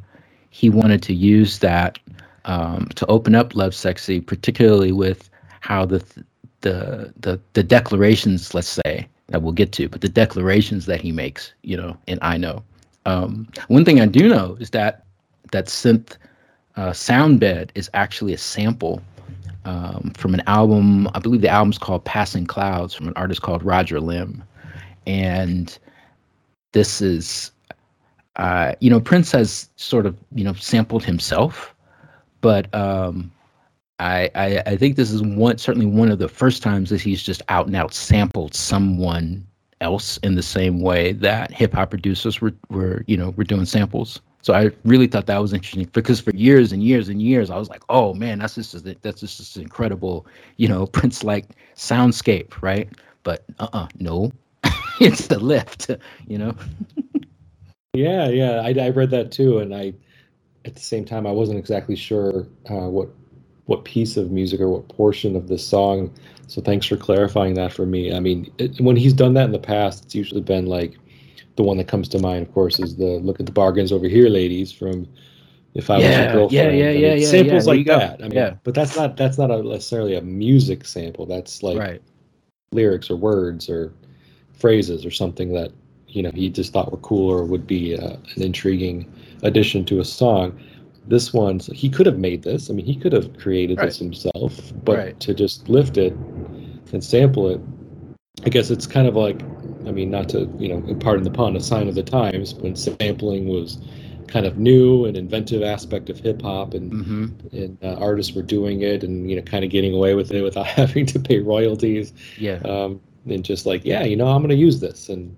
he 0.52 0.70
wanted 0.70 1.02
to 1.04 1.14
use 1.14 1.60
that 1.60 2.00
um, 2.46 2.88
to 2.96 3.06
open 3.08 3.36
up 3.36 3.56
Love 3.56 3.76
Sexy, 3.76 4.22
particularly 4.22 4.92
with 4.92 5.30
how 5.62 5.86
the 5.86 6.04
the 6.62 7.14
the 7.20 7.40
the 7.54 7.64
declarations, 7.64 8.54
let's 8.54 8.80
say, 8.86 9.08
that 9.28 9.42
we'll 9.42 9.54
get 9.54 9.72
to, 9.74 9.90
but 9.90 10.02
the 10.02 10.10
declarations 10.10 10.86
that 10.86 11.02
he 11.02 11.12
makes, 11.12 11.54
you 11.64 11.78
know, 11.78 11.98
and 12.08 12.20
I 12.22 12.38
know. 12.38 12.64
Um, 13.06 13.48
one 13.68 13.84
thing 13.86 14.00
I 14.00 14.06
do 14.06 14.30
know 14.30 14.58
is 14.60 14.70
that 14.72 15.06
that 15.52 15.66
synth 15.68 16.18
uh, 16.76 16.94
sound 16.94 17.40
bed 17.40 17.72
is 17.76 17.90
actually 17.94 18.34
a 18.34 18.38
sample 18.38 19.02
um, 19.66 20.12
from 20.16 20.34
an 20.34 20.42
album. 20.48 21.08
I 21.14 21.20
believe 21.20 21.42
the 21.42 21.50
album's 21.50 21.78
called 21.78 22.04
Passing 22.06 22.46
Clouds 22.46 22.94
from 22.94 23.08
an 23.08 23.14
artist 23.16 23.42
called 23.42 23.64
Roger 23.64 24.00
Limb, 24.00 24.44
and 25.06 25.78
this 26.74 27.02
is 27.02 27.52
uh, 28.38 28.74
you 28.80 28.90
know, 28.90 29.00
Prince 29.00 29.32
has 29.32 29.70
sort 29.76 30.06
of, 30.06 30.18
you 30.34 30.44
know, 30.44 30.54
sampled 30.54 31.04
himself, 31.04 31.76
but 32.40 32.74
um, 32.74 33.32
I, 34.00 34.30
I, 34.36 34.64
I 34.66 34.78
think 34.78 34.96
this 34.96 35.12
is 35.12 35.22
one 35.22 35.58
certainly 35.58 35.86
one 35.86 36.10
of 36.10 36.20
the 36.20 36.30
first 36.30 36.64
times 36.64 36.90
that 36.90 37.02
he's 37.02 37.22
just 37.22 37.42
out 37.50 37.68
and 37.68 37.76
out 37.76 37.94
sampled 37.94 38.56
someone 38.56 39.46
else 39.82 40.18
in 40.18 40.36
the 40.36 40.44
same 40.44 40.82
way 40.82 41.12
that 41.14 41.52
hip 41.52 41.74
hop 41.74 41.90
producers 41.90 42.40
were, 42.40 42.54
were, 42.70 43.04
you 43.08 43.18
know, 43.18 43.32
were 43.32 43.44
doing 43.44 43.66
samples. 43.66 44.22
So 44.42 44.54
I 44.54 44.72
really 44.86 45.08
thought 45.08 45.28
that 45.28 45.38
was 45.38 45.54
interesting 45.54 45.86
because 45.94 46.20
for 46.20 46.32
years 46.32 46.72
and 46.72 46.84
years 46.84 47.10
and 47.10 47.22
years, 47.22 47.50
I 47.50 47.58
was 47.58 47.70
like, 47.70 47.84
oh 47.90 48.14
man, 48.14 48.40
that's 48.40 48.56
just 48.56 48.74
that's 49.02 49.20
just 49.20 49.38
this 49.38 49.58
incredible, 49.58 50.26
you 50.58 50.68
know, 50.68 50.86
Prince 50.98 51.24
like 51.24 51.46
soundscape, 51.76 52.62
right? 52.62 52.90
But 53.24 53.46
uh 53.60 53.68
uh 53.74 53.88
no, 54.00 54.32
it's 55.00 55.28
the 55.28 55.40
lift, 55.40 55.92
you 56.28 56.38
know. 56.38 56.56
Yeah, 57.94 58.30
yeah, 58.30 58.62
I, 58.62 58.74
I 58.80 58.90
read 58.90 59.10
that 59.12 59.34
too, 59.34 59.60
and 59.60 59.76
I, 59.76 59.94
at 60.64 60.76
the 60.76 60.82
same 60.82 61.04
time, 61.04 61.28
I 61.28 61.32
wasn't 61.32 61.60
exactly 61.60 61.96
sure 61.96 62.48
uh, 62.70 62.88
what 62.90 63.10
what 63.66 63.84
piece 63.86 64.18
of 64.18 64.32
music 64.32 64.60
or 64.60 64.70
what 64.70 64.88
portion 64.90 65.36
of 65.36 65.48
the 65.48 65.58
song. 65.58 66.14
So 66.48 66.62
thanks 66.62 66.86
for 66.86 66.98
clarifying 66.98 67.54
that 67.56 67.72
for 67.72 67.86
me. 67.86 68.14
I 68.14 68.20
mean, 68.20 68.52
it, 68.58 68.80
when 68.82 68.96
he's 68.96 69.14
done 69.14 69.34
that 69.36 69.46
in 69.46 69.52
the 69.52 69.60
past, 69.60 70.04
it's 70.06 70.16
usually 70.16 70.42
been 70.42 70.66
like 70.66 70.98
the 71.56 71.64
one 71.64 71.78
that 71.78 71.88
comes 71.88 72.08
to 72.10 72.20
mind, 72.20 72.48
of 72.48 72.54
course, 72.54 72.80
is 72.80 72.96
the 72.96 73.20
"Look 73.20 73.40
at 73.40 73.46
the 73.46 73.52
bargains 73.52 73.92
over 73.92 74.08
here, 74.08 74.30
ladies" 74.30 74.72
from 74.72 75.08
If 75.74 75.90
I 75.90 76.00
yeah, 76.00 76.08
was 76.08 76.18
your 76.18 76.34
girlfriend, 76.34 76.52
yeah, 76.52 76.84
yeah, 76.84 76.90
I 76.90 76.94
mean, 76.94 77.02
yeah, 77.02 77.14
yeah, 77.14 77.28
samples 77.28 77.66
yeah, 77.66 77.74
like 77.74 77.86
that. 77.88 78.20
I 78.20 78.24
mean, 78.24 78.34
yeah. 78.34 78.56
but 78.64 78.74
that's 78.74 78.96
not 78.98 79.16
that's 79.16 79.38
not 79.38 79.52
a, 79.52 79.64
necessarily 79.64 80.16
a 80.16 80.22
music 80.22 80.86
sample. 80.86 81.26
That's 81.26 81.64
like 81.64 81.78
right. 81.78 82.02
lyrics 82.74 83.10
or 83.10 83.16
words 83.16 83.70
or 83.70 83.94
phrases 84.54 85.06
or 85.06 85.12
something 85.12 85.54
that 85.54 85.72
you 86.08 86.22
know 86.22 86.32
he 86.34 86.50
just 86.50 86.74
thought 86.74 86.92
were 86.92 86.98
cool 86.98 87.32
or 87.32 87.46
would 87.46 87.66
be 87.66 87.98
uh, 87.98 88.18
an 88.36 88.42
intriguing 88.44 89.10
addition 89.44 89.86
to 89.86 90.02
a 90.02 90.06
song. 90.06 90.60
This 91.08 91.34
one, 91.34 91.60
he 91.60 91.90
could 91.90 92.06
have 92.06 92.20
made 92.20 92.44
this. 92.44 92.70
I 92.70 92.74
mean, 92.74 92.86
he 92.86 92.96
could 92.96 93.14
have 93.14 93.38
created 93.38 93.78
right. 93.78 93.86
this 93.86 93.98
himself, 93.98 94.72
but 94.84 94.98
right. 94.98 95.20
to 95.22 95.34
just 95.34 95.68
lift 95.68 95.98
it 95.98 96.14
and 96.94 97.04
sample 97.04 97.50
it, 97.50 97.60
I 98.46 98.50
guess 98.50 98.70
it's 98.70 98.86
kind 98.86 99.08
of 99.08 99.16
like, 99.16 99.42
I 99.88 99.92
mean, 99.92 100.12
not 100.12 100.30
to 100.30 100.52
you 100.60 100.68
know, 100.68 100.96
pardon 100.96 101.24
the 101.24 101.32
pun, 101.32 101.56
a 101.56 101.62
sign 101.62 101.88
of 101.88 101.96
the 101.96 102.04
times 102.04 102.54
when 102.56 102.76
sampling 102.76 103.48
was 103.48 103.78
kind 104.28 104.46
of 104.46 104.58
new 104.58 105.06
and 105.06 105.18
inventive 105.18 105.62
aspect 105.62 106.10
of 106.10 106.20
hip 106.20 106.42
hop, 106.42 106.74
and 106.74 106.92
mm-hmm. 106.92 107.56
and 107.56 107.78
uh, 107.84 107.96
artists 108.00 108.34
were 108.34 108.42
doing 108.42 108.82
it 108.82 109.04
and 109.04 109.30
you 109.30 109.36
know, 109.36 109.42
kind 109.42 109.64
of 109.64 109.72
getting 109.72 109.94
away 109.94 110.16
with 110.16 110.32
it 110.32 110.42
without 110.42 110.66
having 110.80 111.06
to 111.08 111.20
pay 111.20 111.40
royalties. 111.40 112.14
Yeah. 112.38 112.60
Um, 112.66 113.02
and 113.28 113.46
just 113.46 113.68
like, 113.68 113.86
yeah, 113.86 114.04
you 114.04 114.16
know, 114.16 114.28
I'm 114.28 114.42
going 114.42 114.50
to 114.50 114.56
use 114.56 114.80
this, 114.80 115.10
and 115.10 115.36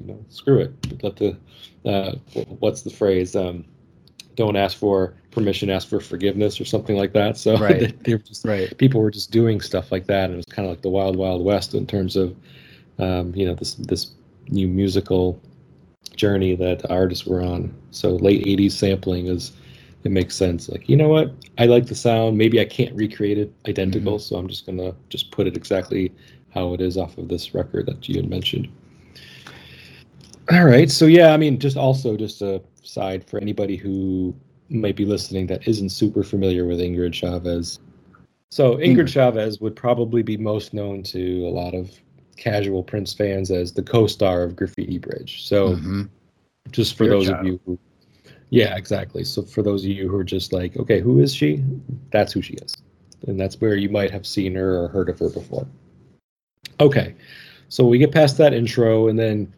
you 0.00 0.06
know, 0.06 0.24
screw 0.28 0.60
it. 0.60 1.02
Let 1.02 1.16
the 1.16 1.36
uh, 1.84 2.12
what's 2.58 2.82
the 2.82 2.90
phrase? 2.90 3.34
Um, 3.34 3.64
don't 4.36 4.56
ask 4.56 4.76
for 4.76 5.14
permission, 5.30 5.70
ask 5.70 5.88
for 5.88 6.00
forgiveness, 6.00 6.60
or 6.60 6.64
something 6.64 6.96
like 6.96 7.12
that. 7.12 7.36
So 7.36 7.56
right. 7.58 7.80
they, 7.80 7.86
they, 7.86 8.14
were 8.14 8.18
just 8.18 8.44
right. 8.44 8.76
people 8.78 9.00
were 9.00 9.10
just 9.10 9.30
doing 9.30 9.60
stuff 9.60 9.90
like 9.90 10.06
that, 10.06 10.24
and 10.24 10.34
it 10.34 10.36
was 10.36 10.46
kind 10.46 10.66
of 10.66 10.72
like 10.72 10.82
the 10.82 10.90
wild, 10.90 11.16
wild 11.16 11.44
west 11.44 11.74
in 11.74 11.86
terms 11.86 12.16
of 12.16 12.36
um, 12.98 13.34
you 13.34 13.46
know 13.46 13.54
this 13.54 13.74
this 13.74 14.12
new 14.48 14.68
musical 14.68 15.40
journey 16.16 16.54
that 16.56 16.88
artists 16.90 17.26
were 17.26 17.42
on. 17.42 17.74
So 17.90 18.16
late 18.16 18.44
'80s 18.44 18.72
sampling 18.72 19.26
is 19.26 19.52
it 20.04 20.12
makes 20.12 20.36
sense. 20.36 20.68
Like 20.68 20.88
you 20.88 20.96
know 20.96 21.08
what, 21.08 21.32
I 21.58 21.66
like 21.66 21.86
the 21.86 21.94
sound. 21.94 22.36
Maybe 22.36 22.60
I 22.60 22.64
can't 22.64 22.94
recreate 22.94 23.38
it 23.38 23.52
identical, 23.66 24.14
mm-hmm. 24.14 24.22
so 24.22 24.36
I'm 24.36 24.48
just 24.48 24.66
gonna 24.66 24.94
just 25.08 25.30
put 25.30 25.46
it 25.46 25.56
exactly 25.56 26.12
how 26.50 26.72
it 26.74 26.80
is 26.80 26.96
off 26.96 27.18
of 27.18 27.28
this 27.28 27.54
record 27.54 27.86
that 27.86 28.08
you 28.08 28.16
had 28.16 28.30
mentioned. 28.30 28.68
All 30.52 30.64
right. 30.64 30.90
So 30.90 31.06
yeah, 31.06 31.32
I 31.32 31.36
mean, 31.36 31.58
just 31.58 31.76
also 31.76 32.16
just 32.16 32.42
a 32.42 32.62
side 32.82 33.28
for 33.28 33.38
anybody 33.38 33.76
who 33.76 34.34
might 34.68 34.96
be 34.96 35.04
listening 35.04 35.46
that 35.46 35.66
isn't 35.66 35.88
super 35.88 36.22
familiar 36.22 36.66
with 36.66 36.80
Ingrid 36.80 37.14
Chavez. 37.14 37.80
So 38.50 38.76
Ingrid, 38.76 38.96
Ingrid. 38.96 39.08
Chavez 39.08 39.60
would 39.60 39.74
probably 39.74 40.22
be 40.22 40.36
most 40.36 40.74
known 40.74 41.02
to 41.04 41.46
a 41.46 41.50
lot 41.50 41.74
of 41.74 41.90
casual 42.36 42.82
Prince 42.82 43.12
fans 43.12 43.50
as 43.50 43.72
the 43.72 43.82
co-star 43.82 44.42
of 44.42 44.56
Graffiti 44.56 44.98
Bridge. 44.98 45.46
So 45.46 45.70
mm-hmm. 45.70 46.02
just 46.70 46.96
for 46.96 47.06
those 47.06 47.28
child. 47.28 47.40
of 47.40 47.46
you 47.46 47.60
who 47.64 47.78
Yeah, 48.50 48.76
exactly. 48.76 49.24
So 49.24 49.42
for 49.42 49.62
those 49.62 49.84
of 49.84 49.90
you 49.90 50.08
who 50.08 50.16
are 50.16 50.24
just 50.24 50.52
like, 50.52 50.76
okay, 50.76 51.00
who 51.00 51.20
is 51.20 51.34
she? 51.34 51.62
That's 52.10 52.32
who 52.32 52.42
she 52.42 52.54
is. 52.54 52.76
And 53.26 53.40
that's 53.40 53.60
where 53.60 53.76
you 53.76 53.88
might 53.88 54.10
have 54.10 54.26
seen 54.26 54.54
her 54.54 54.78
or 54.78 54.88
heard 54.88 55.08
of 55.08 55.18
her 55.18 55.30
before. 55.30 55.66
Okay. 56.80 57.14
So 57.68 57.84
we 57.84 57.98
get 57.98 58.12
past 58.12 58.36
that 58.38 58.52
intro 58.52 59.08
and 59.08 59.18
then 59.18 59.52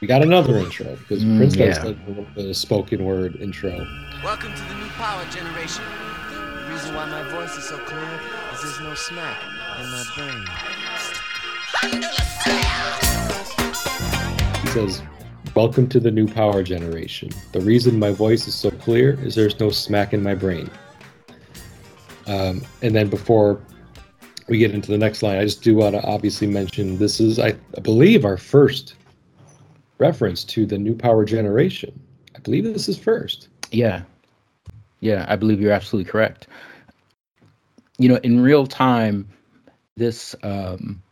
we 0.00 0.08
got 0.08 0.22
another 0.22 0.58
intro 0.58 0.96
because 0.96 1.24
mm, 1.24 1.36
Prince 1.38 1.56
does 1.56 1.82
like 1.84 2.34
the 2.34 2.52
spoken 2.52 3.04
word 3.04 3.36
intro. 3.36 3.86
Welcome 4.22 4.54
to 4.54 4.62
the 4.62 4.74
new 4.74 4.88
power 4.90 5.24
generation. 5.30 5.84
The 6.30 6.72
reason 6.72 6.94
why 6.94 7.06
my 7.06 7.22
voice 7.30 7.56
is 7.56 7.64
so 7.64 7.78
clear 7.78 8.20
is 8.52 8.62
there's 8.62 8.80
no 8.80 8.94
smack 8.94 9.42
in 9.80 9.90
my 9.90 10.04
brain. 10.14 10.75
He 14.62 14.68
says, 14.68 15.02
Welcome 15.54 15.88
to 15.88 16.00
the 16.00 16.10
new 16.10 16.26
power 16.26 16.62
generation. 16.62 17.30
The 17.52 17.60
reason 17.60 17.98
my 17.98 18.10
voice 18.10 18.46
is 18.46 18.54
so 18.54 18.70
clear 18.70 19.18
is 19.22 19.34
there's 19.34 19.58
no 19.58 19.70
smack 19.70 20.12
in 20.12 20.22
my 20.22 20.34
brain. 20.34 20.70
Um, 22.26 22.62
and 22.82 22.94
then 22.94 23.08
before 23.08 23.62
we 24.48 24.58
get 24.58 24.72
into 24.72 24.90
the 24.90 24.98
next 24.98 25.22
line, 25.22 25.38
I 25.38 25.44
just 25.44 25.62
do 25.62 25.76
want 25.76 25.94
to 25.94 26.02
obviously 26.02 26.46
mention 26.46 26.98
this 26.98 27.20
is, 27.20 27.38
I, 27.38 27.52
believe, 27.82 28.24
our 28.24 28.36
first 28.36 28.96
reference 29.98 30.44
to 30.44 30.66
the 30.66 30.76
new 30.76 30.94
power 30.94 31.24
generation. 31.24 31.98
I 32.34 32.40
believe 32.40 32.64
this 32.64 32.88
is 32.88 32.98
first. 32.98 33.48
Yeah. 33.70 34.02
Yeah, 35.00 35.24
I 35.28 35.36
believe 35.36 35.60
you're 35.60 35.72
absolutely 35.72 36.10
correct. 36.10 36.48
You 37.98 38.08
know, 38.08 38.16
in 38.16 38.40
real 38.40 38.66
time, 38.66 39.28
this 39.96 40.36
um 40.42 41.02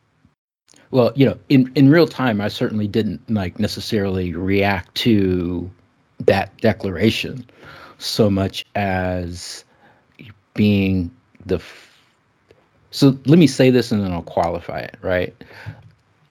well, 0.94 1.12
you 1.16 1.26
know, 1.26 1.37
in 1.48 1.72
in 1.74 1.90
real 1.90 2.07
time 2.07 2.40
I 2.40 2.48
certainly 2.48 2.87
didn't 2.87 3.20
like 3.28 3.59
necessarily 3.59 4.33
react 4.33 4.94
to 4.96 5.68
that 6.20 6.57
declaration 6.59 7.44
so 7.98 8.30
much 8.30 8.64
as 8.76 9.64
being 10.54 11.11
the 11.46 11.57
f- 11.57 12.00
so 12.92 13.18
let 13.26 13.40
me 13.40 13.48
say 13.48 13.70
this 13.70 13.90
and 13.90 14.04
then 14.04 14.12
I'll 14.12 14.22
qualify 14.22 14.80
it, 14.80 14.96
right? 15.02 15.35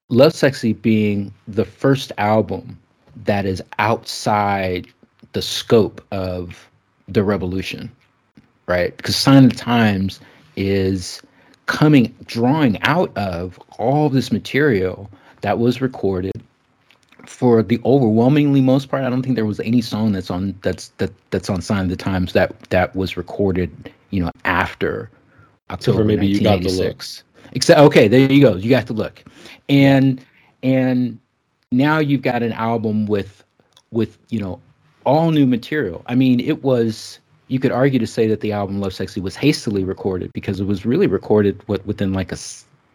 love 0.09 0.33
sexy 0.33 0.73
being 0.73 1.33
the 1.47 1.65
first 1.65 2.13
album 2.17 2.79
that 3.25 3.45
is 3.45 3.61
outside 3.79 4.87
the 5.33 5.41
scope 5.41 6.05
of 6.11 6.69
the 7.09 7.23
revolution, 7.23 7.91
right? 8.67 8.95
Because 8.95 9.15
Sign 9.17 9.45
of 9.45 9.49
the 9.51 9.57
Times 9.57 10.19
is 10.55 11.21
coming, 11.65 12.13
drawing 12.25 12.81
out 12.81 13.15
of 13.17 13.59
all 13.77 14.09
this 14.09 14.31
material 14.31 15.09
that 15.41 15.59
was 15.59 15.81
recorded. 15.81 16.31
For 17.25 17.63
the 17.63 17.79
overwhelmingly 17.85 18.59
most 18.59 18.89
part, 18.89 19.03
I 19.03 19.09
don't 19.09 19.21
think 19.21 19.35
there 19.35 19.45
was 19.45 19.61
any 19.61 19.81
song 19.81 20.11
that's 20.11 20.29
on 20.29 20.55
that's 20.61 20.89
that 20.97 21.11
that's 21.29 21.49
on 21.49 21.61
Sign 21.61 21.85
of 21.85 21.89
the 21.89 21.95
Times 21.95 22.33
that 22.33 22.59
that 22.69 22.93
was 22.97 23.15
recorded, 23.15 23.91
you 24.09 24.21
know, 24.21 24.31
after 24.43 25.09
October 25.69 25.99
so 25.99 26.03
maybe 26.03 26.27
you 26.27 26.41
got 26.41 26.61
the 26.61 26.69
looks. 26.69 27.23
Except 27.53 27.79
okay, 27.79 28.07
there 28.09 28.31
you 28.31 28.41
go. 28.41 28.55
You 28.55 28.69
got 28.69 28.87
to 28.87 28.93
look, 28.93 29.23
and 29.69 30.23
and 30.63 31.17
now 31.71 31.99
you've 31.99 32.23
got 32.23 32.43
an 32.43 32.51
album 32.51 33.05
with 33.05 33.43
with 33.91 34.17
you 34.29 34.39
know 34.39 34.59
all 35.05 35.31
new 35.31 35.45
material. 35.45 36.03
I 36.07 36.15
mean, 36.15 36.39
it 36.39 36.63
was 36.63 37.19
you 37.53 37.59
could 37.59 37.71
argue 37.71 37.99
to 37.99 38.07
say 38.07 38.25
that 38.25 38.41
the 38.41 38.51
album 38.51 38.81
Lovesexy 38.81 39.21
was 39.21 39.35
hastily 39.35 39.83
recorded 39.83 40.33
because 40.33 40.59
it 40.59 40.63
was 40.63 40.87
really 40.87 41.05
recorded 41.05 41.61
what 41.67 41.85
within 41.85 42.11
like 42.11 42.31
a 42.31 42.37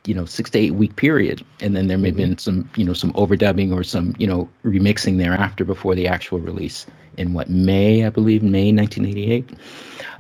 you 0.05 0.13
know 0.13 0.25
six 0.25 0.51
to 0.51 0.59
eight 0.59 0.73
week 0.73 0.97
period, 0.97 1.45
and 1.61 1.77
then 1.77 1.87
there 1.87 1.97
may 1.97 2.09
have 2.09 2.17
mm-hmm. 2.17 2.31
been 2.31 2.39
some 2.39 2.69
you 2.75 2.85
know 2.85 2.93
some 2.93 3.13
overdubbing 3.13 3.73
or 3.73 3.85
some 3.85 4.17
you 4.19 4.27
know 4.27 4.49
remixing 4.65 5.17
thereafter 5.19 5.65
before 5.65 5.95
the 5.95 6.09
actual 6.09 6.41
release 6.41 6.87
in 7.19 7.35
what 7.35 7.49
May 7.49 8.05
I 8.05 8.11
believe 8.11 8.43
May 8.43 8.73
1988. 8.73 9.49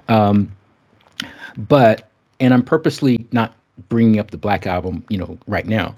Um, 0.08 0.52
but 1.56 2.08
and 2.38 2.54
I'm 2.54 2.62
purposely 2.62 3.26
not 3.32 3.56
bringing 3.88 4.20
up 4.20 4.30
the 4.30 4.38
Black 4.38 4.68
Album, 4.68 5.04
you 5.08 5.18
know, 5.18 5.36
right 5.48 5.66
now. 5.66 5.96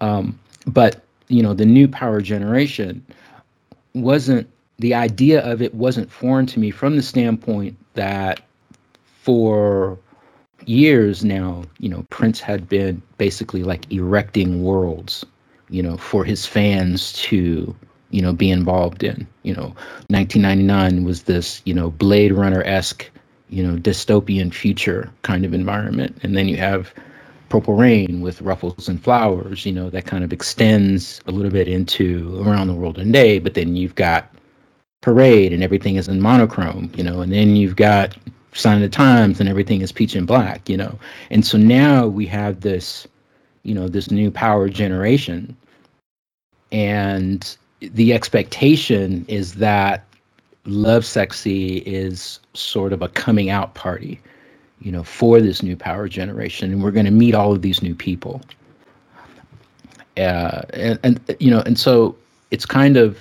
Um, 0.00 0.38
but 0.68 1.02
you 1.26 1.42
know, 1.42 1.54
the 1.54 1.66
new 1.66 1.88
power 1.88 2.20
generation 2.20 3.04
wasn't 3.94 4.48
the 4.78 4.94
idea 4.94 5.40
of 5.42 5.60
it 5.60 5.74
wasn't 5.74 6.08
foreign 6.08 6.46
to 6.46 6.60
me 6.60 6.70
from 6.70 6.94
the 6.94 7.02
standpoint 7.02 7.76
that 7.94 8.40
for 9.22 9.98
years 10.66 11.24
now, 11.24 11.64
you 11.78 11.88
know, 11.88 12.04
Prince 12.10 12.40
had 12.40 12.68
been 12.68 13.02
basically 13.18 13.62
like 13.62 13.90
erecting 13.92 14.62
worlds, 14.62 15.24
you 15.68 15.82
know, 15.82 15.96
for 15.96 16.24
his 16.24 16.46
fans 16.46 17.12
to, 17.14 17.74
you 18.10 18.22
know, 18.22 18.32
be 18.32 18.50
involved 18.50 19.02
in. 19.02 19.26
You 19.42 19.54
know, 19.54 19.74
1999 20.08 21.04
was 21.04 21.24
this, 21.24 21.62
you 21.64 21.74
know, 21.74 21.90
Blade 21.90 22.32
Runner 22.32 22.62
esque, 22.64 23.10
you 23.48 23.66
know, 23.66 23.76
dystopian 23.76 24.52
future 24.52 25.10
kind 25.22 25.44
of 25.44 25.54
environment, 25.54 26.18
and 26.22 26.36
then 26.36 26.48
you 26.48 26.56
have 26.56 26.92
Purple 27.48 27.74
Rain 27.74 28.20
with 28.20 28.40
Ruffles 28.42 28.88
and 28.88 29.02
Flowers, 29.02 29.66
you 29.66 29.72
know, 29.72 29.90
that 29.90 30.06
kind 30.06 30.22
of 30.22 30.32
extends 30.32 31.20
a 31.26 31.32
little 31.32 31.50
bit 31.50 31.66
into 31.66 32.40
Around 32.46 32.68
the 32.68 32.74
World 32.74 32.98
in 32.98 33.08
a 33.08 33.12
Day, 33.12 33.40
but 33.40 33.54
then 33.54 33.74
you've 33.74 33.96
got 33.96 34.32
Parade 35.00 35.52
and 35.52 35.62
everything 35.62 35.96
is 35.96 36.08
in 36.08 36.20
monochrome, 36.20 36.90
you 36.94 37.02
know, 37.02 37.20
and 37.20 37.32
then 37.32 37.56
you've 37.56 37.76
got 37.76 38.16
Sign 38.52 38.76
of 38.76 38.82
the 38.82 38.88
Times 38.88 39.40
and 39.40 39.48
everything 39.48 39.80
is 39.80 39.92
peach 39.92 40.14
and 40.14 40.26
black, 40.26 40.68
you 40.68 40.76
know. 40.76 40.98
And 41.30 41.46
so 41.46 41.56
now 41.56 42.06
we 42.06 42.26
have 42.26 42.60
this, 42.60 43.06
you 43.62 43.74
know, 43.74 43.88
this 43.88 44.10
new 44.10 44.30
power 44.30 44.68
generation. 44.68 45.56
And 46.72 47.56
the 47.80 48.12
expectation 48.12 49.24
is 49.28 49.54
that 49.54 50.04
Love 50.66 51.04
Sexy 51.04 51.78
is 51.78 52.40
sort 52.54 52.92
of 52.92 53.00
a 53.00 53.08
coming 53.08 53.48
out 53.48 53.74
party 53.74 54.20
you 54.80 54.90
know, 54.90 55.02
for 55.02 55.40
this 55.40 55.62
new 55.62 55.76
power 55.76 56.08
generation, 56.08 56.72
and 56.72 56.82
we're 56.82 56.90
going 56.90 57.04
to 57.04 57.12
meet 57.12 57.34
all 57.34 57.52
of 57.52 57.62
these 57.62 57.82
new 57.82 57.94
people. 57.94 58.40
Uh, 60.16 60.62
and, 60.72 60.98
and 61.02 61.36
you 61.38 61.50
know, 61.50 61.60
and 61.66 61.78
so 61.78 62.16
it's 62.50 62.66
kind 62.66 62.96
of, 62.96 63.18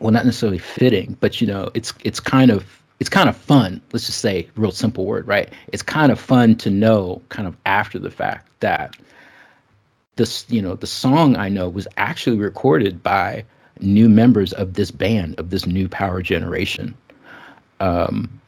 well, 0.00 0.12
not 0.12 0.24
necessarily 0.24 0.58
fitting, 0.58 1.16
but 1.20 1.40
you 1.40 1.46
know, 1.46 1.70
it's 1.74 1.92
it's 2.04 2.20
kind 2.20 2.50
of 2.50 2.82
it's 3.00 3.10
kind 3.10 3.28
of 3.28 3.36
fun. 3.36 3.80
Let's 3.92 4.06
just 4.06 4.20
say, 4.20 4.48
real 4.56 4.72
simple 4.72 5.04
word, 5.04 5.26
right? 5.26 5.52
It's 5.68 5.82
kind 5.82 6.10
of 6.10 6.18
fun 6.18 6.56
to 6.56 6.70
know, 6.70 7.20
kind 7.28 7.46
of 7.46 7.56
after 7.66 7.98
the 7.98 8.10
fact, 8.10 8.48
that 8.60 8.96
this, 10.16 10.46
you 10.48 10.62
know, 10.62 10.74
the 10.74 10.86
song 10.86 11.36
I 11.36 11.50
know 11.50 11.68
was 11.68 11.86
actually 11.98 12.38
recorded 12.38 13.02
by 13.02 13.44
new 13.80 14.08
members 14.08 14.54
of 14.54 14.74
this 14.74 14.90
band 14.90 15.38
of 15.38 15.50
this 15.50 15.66
new 15.66 15.88
power 15.88 16.22
generation 16.22 16.94
um, 17.80 18.40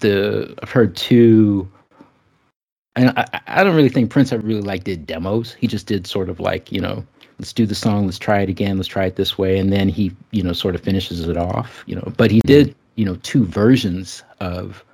the 0.00 0.54
I've 0.62 0.70
heard 0.70 0.96
two. 0.96 1.70
And 2.96 3.10
I, 3.10 3.40
I 3.46 3.64
don't 3.64 3.76
really 3.76 3.88
think 3.88 4.10
Prince 4.10 4.32
ever 4.32 4.44
really 4.44 4.62
like 4.62 4.84
did 4.84 5.06
demos. 5.06 5.54
He 5.54 5.66
just 5.66 5.86
did 5.86 6.06
sort 6.06 6.28
of 6.28 6.40
like 6.40 6.72
you 6.72 6.80
know, 6.80 7.04
let's 7.38 7.52
do 7.52 7.66
the 7.66 7.74
song, 7.74 8.06
let's 8.06 8.18
try 8.18 8.40
it 8.40 8.48
again, 8.48 8.76
let's 8.76 8.88
try 8.88 9.06
it 9.06 9.16
this 9.16 9.38
way, 9.38 9.58
and 9.58 9.72
then 9.72 9.88
he 9.88 10.12
you 10.30 10.42
know 10.42 10.52
sort 10.52 10.74
of 10.74 10.80
finishes 10.80 11.28
it 11.28 11.36
off. 11.36 11.82
You 11.86 11.96
know, 11.96 12.12
but 12.16 12.30
he 12.30 12.40
did 12.46 12.74
you 12.96 13.04
know 13.04 13.16
two 13.22 13.44
versions 13.44 14.22
of 14.40 14.84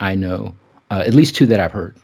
I 0.00 0.14
know, 0.14 0.54
uh, 0.90 1.02
at 1.06 1.14
least 1.14 1.34
two 1.34 1.46
that 1.46 1.60
I've 1.60 1.72
heard. 1.72 1.96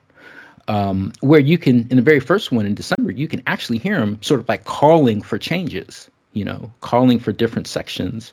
Um, 0.68 1.12
where 1.20 1.40
you 1.40 1.59
can, 1.59 1.88
in 1.90 1.96
the 1.96 2.02
very 2.02 2.20
first 2.20 2.52
one 2.52 2.66
in 2.66 2.74
December, 2.74 3.11
you 3.11 3.26
can 3.26 3.42
actually 3.46 3.78
hear 3.78 3.96
him 4.00 4.22
sort 4.22 4.40
of 4.40 4.48
like 4.48 4.64
calling 4.64 5.20
for 5.20 5.37
changes, 5.37 6.09
you 6.33 6.44
know, 6.44 6.72
calling 6.81 7.18
for 7.18 7.33
different 7.33 7.66
sections, 7.66 8.31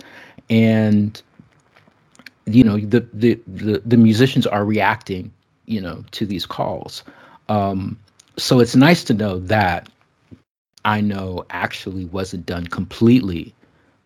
and 0.50 1.22
you 2.46 2.64
know 2.64 2.78
the 2.78 3.08
the 3.14 3.40
the, 3.48 3.82
the 3.84 3.98
musicians 3.98 4.46
are 4.46 4.64
reacting, 4.64 5.32
you 5.66 5.82
know, 5.82 6.04
to 6.12 6.26
these 6.26 6.46
calls. 6.46 7.04
Um, 7.50 8.00
so 8.38 8.60
it's 8.60 8.76
nice 8.76 9.04
to 9.06 9.14
know 9.14 9.40
that 9.40 9.90
I 10.90 11.02
know 11.02 11.46
actually 11.52 12.06
wasn't 12.06 12.48
done 12.48 12.66
completely, 12.66 13.54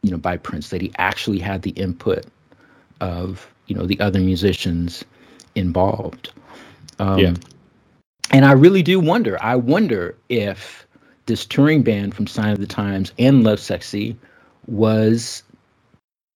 you 0.01 0.11
know, 0.11 0.17
by 0.17 0.35
Prince. 0.35 0.69
That 0.69 0.81
he 0.81 0.91
actually 0.97 1.39
had 1.39 1.61
the 1.61 1.69
input 1.71 2.25
of 2.99 3.49
you 3.67 3.75
know 3.75 3.85
the 3.85 3.97
other 4.01 4.19
musicians 4.19 5.05
involved. 5.55 6.33
Um, 6.99 7.19
yeah. 7.19 7.33
And 8.31 8.43
I 8.43 8.51
really 8.51 8.83
do 8.83 8.99
wonder. 8.99 9.41
I 9.41 9.55
wonder 9.55 10.13
if 10.27 10.85
this 11.25 11.45
touring 11.45 11.83
band 11.83 12.15
from 12.15 12.27
Sign 12.27 12.51
of 12.51 12.59
the 12.59 12.67
Times 12.67 13.13
and 13.17 13.45
Love 13.45 13.61
Sexy 13.61 14.17
was 14.67 15.41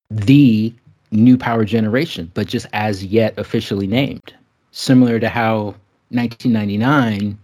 the 0.10 0.74
new 1.12 1.38
power 1.38 1.66
generation, 1.66 2.32
but 2.36 2.48
just 2.48 2.68
as 2.72 3.04
yet 3.04 3.38
officially 3.38 3.88
named. 3.88 4.34
Similar 4.72 5.20
to 5.20 5.28
how 5.28 5.76
1999 6.10 7.38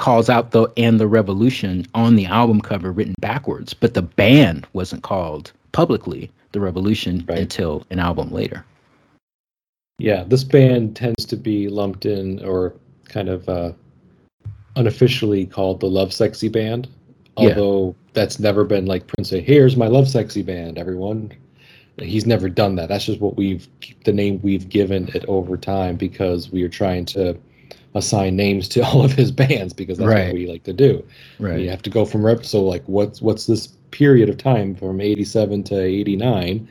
calls 0.00 0.30
out 0.30 0.50
the 0.50 0.66
and 0.78 0.98
the 0.98 1.06
revolution 1.06 1.86
on 1.94 2.16
the 2.16 2.24
album 2.24 2.60
cover 2.60 2.90
written 2.90 3.14
backwards, 3.20 3.74
but 3.74 3.92
the 3.92 4.02
band 4.02 4.66
wasn't 4.72 5.02
called 5.02 5.52
publicly 5.72 6.30
the 6.52 6.60
revolution 6.60 7.24
right. 7.28 7.38
until 7.38 7.86
an 7.90 7.98
album 7.98 8.32
later. 8.32 8.64
Yeah, 9.98 10.24
this 10.24 10.42
band 10.42 10.96
tends 10.96 11.26
to 11.26 11.36
be 11.36 11.68
lumped 11.68 12.06
in 12.06 12.42
or 12.42 12.74
kind 13.04 13.28
of 13.28 13.46
uh, 13.48 13.72
unofficially 14.76 15.44
called 15.44 15.80
the 15.80 15.90
Love 15.90 16.14
Sexy 16.14 16.48
Band. 16.48 16.88
Although 17.36 17.88
yeah. 17.88 18.12
that's 18.14 18.40
never 18.40 18.64
been 18.64 18.86
like 18.86 19.06
Prince 19.06 19.28
say, 19.28 19.42
here's 19.42 19.76
my 19.76 19.86
Love 19.86 20.08
Sexy 20.08 20.42
Band, 20.42 20.78
everyone. 20.78 21.30
He's 21.98 22.24
never 22.24 22.48
done 22.48 22.76
that. 22.76 22.88
That's 22.88 23.04
just 23.04 23.20
what 23.20 23.36
we've 23.36 23.68
the 24.04 24.12
name 24.12 24.40
we've 24.42 24.70
given 24.70 25.08
it 25.08 25.26
over 25.26 25.58
time 25.58 25.96
because 25.96 26.50
we 26.50 26.62
are 26.62 26.68
trying 26.70 27.04
to 27.06 27.38
assign 27.94 28.36
names 28.36 28.68
to 28.68 28.80
all 28.84 29.04
of 29.04 29.12
his 29.12 29.30
bands 29.30 29.72
because 29.72 29.98
that's 29.98 30.08
right. 30.08 30.26
what 30.26 30.34
we 30.34 30.46
like 30.46 30.64
to 30.64 30.72
do. 30.72 31.04
Right. 31.38 31.60
You 31.60 31.70
have 31.70 31.82
to 31.82 31.90
go 31.90 32.04
from 32.04 32.24
rep. 32.24 32.44
So 32.44 32.62
like, 32.62 32.84
what's 32.84 33.20
what's 33.20 33.46
this 33.46 33.68
period 33.90 34.28
of 34.28 34.38
time 34.38 34.74
from 34.74 35.00
'87 35.00 35.64
to 35.64 35.80
'89? 35.80 36.68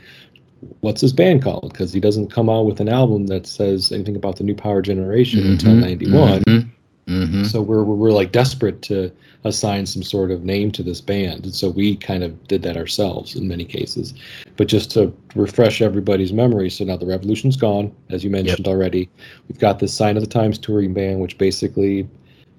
what's 0.81 1.01
his 1.01 1.13
band 1.13 1.43
called? 1.43 1.71
Because 1.71 1.93
he 1.93 1.99
doesn't 1.99 2.31
come 2.31 2.49
out 2.49 2.65
with 2.65 2.79
an 2.79 2.89
album 2.89 3.27
that 3.27 3.45
says 3.45 3.91
anything 3.91 4.15
about 4.15 4.37
the 4.37 4.43
new 4.43 4.55
power 4.55 4.81
generation 4.81 5.41
mm-hmm, 5.41 5.51
until 5.51 5.75
'91. 5.75 6.41
Mm-hmm, 6.41 6.69
mm-hmm. 7.09 7.43
So 7.43 7.61
we're, 7.61 7.83
we're, 7.83 7.95
we're 7.95 8.11
like 8.11 8.31
desperate 8.31 8.81
to 8.83 9.11
assign 9.43 9.85
some 9.85 10.03
sort 10.03 10.31
of 10.31 10.43
name 10.43 10.71
to 10.71 10.83
this 10.83 11.01
band, 11.01 11.45
and 11.45 11.55
so 11.55 11.69
we 11.69 11.95
kind 11.95 12.23
of 12.23 12.47
did 12.47 12.61
that 12.63 12.77
ourselves 12.77 13.35
in 13.35 13.47
many 13.47 13.65
cases. 13.65 14.13
But 14.57 14.67
just 14.67 14.91
to 14.91 15.13
refresh 15.35 15.81
everybody's 15.81 16.33
memory, 16.33 16.69
so 16.69 16.83
now 16.83 16.97
the 16.97 17.05
revolution's 17.05 17.57
gone, 17.57 17.95
as 18.09 18.23
you 18.23 18.29
mentioned 18.29 18.65
yep. 18.65 18.67
already. 18.67 19.09
We've 19.47 19.59
got 19.59 19.79
this 19.79 19.93
Sign 19.93 20.17
of 20.17 20.23
the 20.23 20.29
Times 20.29 20.57
touring 20.57 20.93
band, 20.93 21.19
which 21.19 21.37
basically 21.37 22.07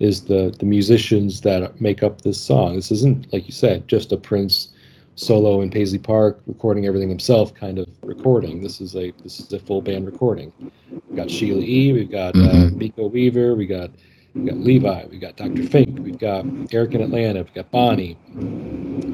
is 0.00 0.22
the 0.22 0.54
the 0.58 0.64
musicians 0.66 1.42
that 1.42 1.80
make 1.80 2.02
up 2.02 2.22
this 2.22 2.40
song. 2.40 2.76
This 2.76 2.90
isn't 2.90 3.32
like 3.32 3.46
you 3.46 3.52
said, 3.52 3.86
just 3.86 4.12
a 4.12 4.16
Prince 4.16 4.68
solo 5.14 5.60
in 5.60 5.70
Paisley 5.70 5.98
Park, 5.98 6.40
recording 6.46 6.86
everything 6.86 7.10
himself, 7.10 7.54
kind 7.54 7.78
of 7.78 7.86
recording. 8.02 8.62
This 8.62 8.80
is 8.80 8.96
a 8.96 9.12
this 9.22 9.38
is 9.38 9.52
a 9.52 9.58
full 9.58 9.82
band 9.82 10.06
recording. 10.06 10.52
We've 10.90 11.16
got 11.16 11.30
Sheila 11.30 11.62
E. 11.62 11.92
We've 11.92 12.10
got 12.10 12.34
uh, 12.34 12.38
mm-hmm. 12.38 12.78
Miko 12.78 13.06
Weaver. 13.06 13.54
We 13.54 13.66
got 13.66 13.90
we 14.34 14.44
got 14.44 14.58
Levi. 14.58 15.06
we've 15.10 15.20
got 15.20 15.36
Dr. 15.36 15.64
Fink. 15.64 15.98
We've 15.98 16.18
got 16.18 16.44
Eric 16.72 16.94
in 16.94 17.02
Atlanta. 17.02 17.42
We've 17.42 17.54
got 17.54 17.70
Boni. 17.70 18.16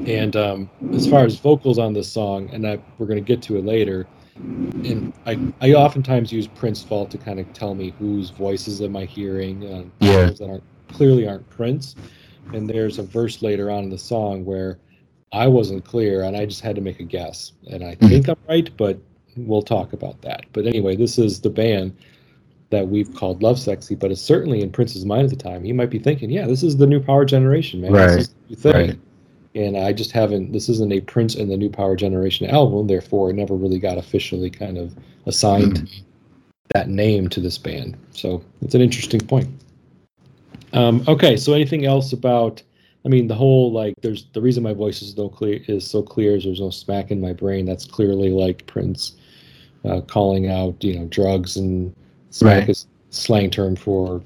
And 0.07 0.35
um, 0.35 0.69
as 0.93 1.09
far 1.09 1.25
as 1.25 1.37
vocals 1.39 1.79
on 1.79 1.93
this 1.93 2.11
song, 2.11 2.49
and 2.53 2.67
I, 2.67 2.79
we're 2.97 3.07
going 3.07 3.23
to 3.23 3.27
get 3.27 3.41
to 3.43 3.57
it 3.57 3.65
later. 3.65 4.07
And 4.35 5.13
I, 5.25 5.39
I 5.61 5.73
oftentimes 5.73 6.31
use 6.31 6.47
Prince 6.47 6.83
Vault 6.83 7.09
to 7.11 7.17
kind 7.17 7.39
of 7.39 7.51
tell 7.53 7.73
me 7.73 7.93
whose 7.97 8.29
voices 8.29 8.81
am 8.81 8.95
I 8.95 9.05
hearing. 9.05 9.65
Uh, 9.65 10.05
yeah. 10.05 10.25
That 10.25 10.47
aren't 10.47 10.63
clearly 10.89 11.27
aren't 11.27 11.49
Prince. 11.49 11.95
And 12.53 12.69
there's 12.69 12.99
a 12.99 13.03
verse 13.03 13.41
later 13.41 13.71
on 13.71 13.85
in 13.85 13.89
the 13.89 13.97
song 13.97 14.45
where 14.45 14.77
I 15.33 15.47
wasn't 15.47 15.83
clear, 15.83 16.23
and 16.23 16.37
I 16.37 16.45
just 16.45 16.61
had 16.61 16.75
to 16.75 16.81
make 16.81 16.99
a 16.99 17.03
guess. 17.03 17.51
And 17.69 17.83
I 17.83 17.95
mm-hmm. 17.95 18.07
think 18.07 18.27
I'm 18.29 18.37
right, 18.47 18.69
but 18.77 18.99
we'll 19.35 19.61
talk 19.61 19.93
about 19.93 20.21
that. 20.21 20.45
But 20.53 20.65
anyway, 20.65 20.95
this 20.95 21.17
is 21.17 21.41
the 21.41 21.49
band 21.49 21.97
that 22.69 22.87
we've 22.87 23.13
called 23.13 23.41
love 23.41 23.59
sexy, 23.59 23.95
but 23.95 24.11
it's 24.11 24.21
certainly 24.21 24.61
in 24.61 24.71
Prince's 24.71 25.05
mind 25.05 25.23
at 25.23 25.29
the 25.29 25.35
time. 25.35 25.63
He 25.63 25.73
might 25.73 25.89
be 25.89 25.99
thinking, 25.99 26.29
"Yeah, 26.29 26.47
this 26.47 26.63
is 26.63 26.77
the 26.77 26.87
new 26.87 26.99
power 26.99 27.25
generation, 27.25 27.81
man. 27.81 27.93
Right. 27.93 28.07
This 28.07 28.27
is 28.27 28.35
the 28.49 28.55
thing." 28.55 28.87
Right. 28.89 28.99
And 29.55 29.77
I 29.77 29.93
just 29.93 30.11
haven't. 30.11 30.51
This 30.51 30.69
isn't 30.69 30.91
a 30.91 31.01
Prince 31.01 31.35
and 31.35 31.49
the 31.49 31.57
New 31.57 31.69
Power 31.69 31.95
Generation 31.95 32.47
album, 32.49 32.87
therefore, 32.87 33.29
it 33.29 33.33
never 33.33 33.55
really 33.55 33.79
got 33.79 33.97
officially 33.97 34.49
kind 34.49 34.77
of 34.77 34.95
assigned 35.25 35.77
mm-hmm. 35.77 36.01
that 36.73 36.89
name 36.89 37.27
to 37.29 37.39
this 37.39 37.57
band. 37.57 37.97
So 38.11 38.43
it's 38.61 38.75
an 38.75 38.81
interesting 38.81 39.21
point. 39.21 39.49
Um, 40.73 41.03
okay, 41.07 41.37
so 41.37 41.53
anything 41.53 41.85
else 41.85 42.13
about 42.13 42.61
I 43.07 43.09
mean, 43.09 43.29
the 43.29 43.35
whole 43.35 43.71
like, 43.71 43.93
there's 44.01 44.25
the 44.33 44.41
reason 44.41 44.63
my 44.63 44.73
voice 44.73 45.01
is 45.01 45.13
so 45.13 45.29
clear 45.29 45.61
is 45.69 45.89
so 45.89 46.01
clear 46.01 46.35
is 46.35 46.43
there's 46.43 46.59
no 46.59 46.69
smack 46.71 47.09
in 47.09 47.21
my 47.21 47.31
brain. 47.31 47.65
That's 47.65 47.85
clearly 47.85 48.31
like 48.31 48.67
Prince 48.67 49.15
uh, 49.85 50.01
calling 50.01 50.49
out, 50.49 50.83
you 50.83 50.99
know, 50.99 51.05
drugs 51.05 51.55
and 51.55 51.95
smack 52.29 52.61
right. 52.61 52.69
is 52.69 52.87
slang 53.09 53.49
term 53.49 53.75
for 53.75 54.21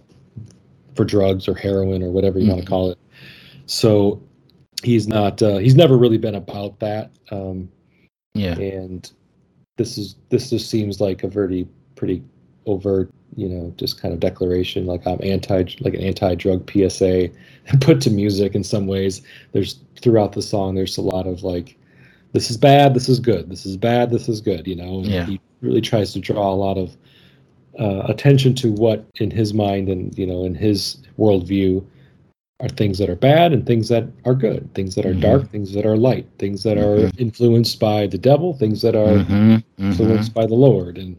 for 0.95 1.05
drugs 1.05 1.47
or 1.47 1.55
heroin 1.55 2.03
or 2.03 2.11
whatever 2.11 2.39
you 2.39 2.45
mm-hmm. 2.45 2.55
want 2.55 2.63
to 2.63 2.69
call 2.69 2.91
it. 2.91 2.97
So 3.65 4.21
he's 4.83 5.07
not. 5.07 5.41
Uh, 5.41 5.57
he's 5.57 5.75
never 5.75 5.97
really 5.97 6.17
been 6.17 6.35
about 6.35 6.79
that. 6.79 7.11
Um, 7.31 7.69
yeah. 8.33 8.53
And 8.53 9.09
this 9.77 9.97
is 9.97 10.15
this 10.29 10.49
just 10.49 10.69
seems 10.69 11.01
like 11.01 11.23
a 11.23 11.27
very 11.27 11.67
pretty 11.95 12.23
overt 12.67 13.11
you 13.35 13.47
know 13.47 13.73
just 13.77 13.99
kind 13.99 14.13
of 14.13 14.19
declaration 14.19 14.85
like 14.85 15.05
i'm 15.07 15.19
anti 15.23 15.63
like 15.79 15.93
an 15.93 16.01
anti-drug 16.01 16.69
psa 16.69 17.29
put 17.81 18.01
to 18.01 18.09
music 18.09 18.55
in 18.55 18.63
some 18.63 18.87
ways 18.87 19.21
there's 19.53 19.79
throughout 20.01 20.33
the 20.33 20.41
song 20.41 20.75
there's 20.75 20.97
a 20.97 21.01
lot 21.01 21.25
of 21.25 21.43
like 21.43 21.77
this 22.33 22.51
is 22.51 22.57
bad 22.57 22.93
this 22.93 23.09
is 23.09 23.19
good 23.19 23.49
this 23.49 23.65
is 23.65 23.77
bad 23.77 24.09
this 24.09 24.27
is 24.27 24.41
good 24.41 24.67
you 24.67 24.75
know 24.75 24.99
and 24.99 25.07
yeah. 25.07 25.25
he 25.25 25.39
really 25.61 25.81
tries 25.81 26.13
to 26.13 26.19
draw 26.19 26.51
a 26.51 26.55
lot 26.55 26.77
of 26.77 26.95
uh, 27.79 28.03
attention 28.07 28.53
to 28.55 28.71
what 28.71 29.05
in 29.15 29.31
his 29.31 29.53
mind 29.53 29.89
and 29.89 30.17
you 30.17 30.25
know 30.25 30.43
in 30.43 30.55
his 30.55 30.97
worldview 31.17 31.85
are 32.59 32.69
things 32.69 32.99
that 32.99 33.09
are 33.09 33.15
bad 33.15 33.53
and 33.53 33.65
things 33.65 33.89
that 33.89 34.05
are 34.25 34.35
good 34.35 34.71
things 34.73 34.95
that 34.95 35.05
are 35.05 35.11
mm-hmm. 35.11 35.21
dark 35.21 35.49
things 35.49 35.73
that 35.73 35.85
are 35.85 35.97
light 35.97 36.27
things 36.37 36.63
that 36.63 36.77
mm-hmm. 36.77 37.07
are 37.07 37.11
influenced 37.17 37.79
by 37.79 38.05
the 38.07 38.17
devil 38.17 38.53
things 38.53 38.81
that 38.81 38.95
are 38.95 39.17
mm-hmm. 39.19 39.33
mm-hmm. 39.33 39.83
influenced 39.83 40.33
by 40.33 40.45
the 40.45 40.53
lord 40.53 40.97
and 40.97 41.17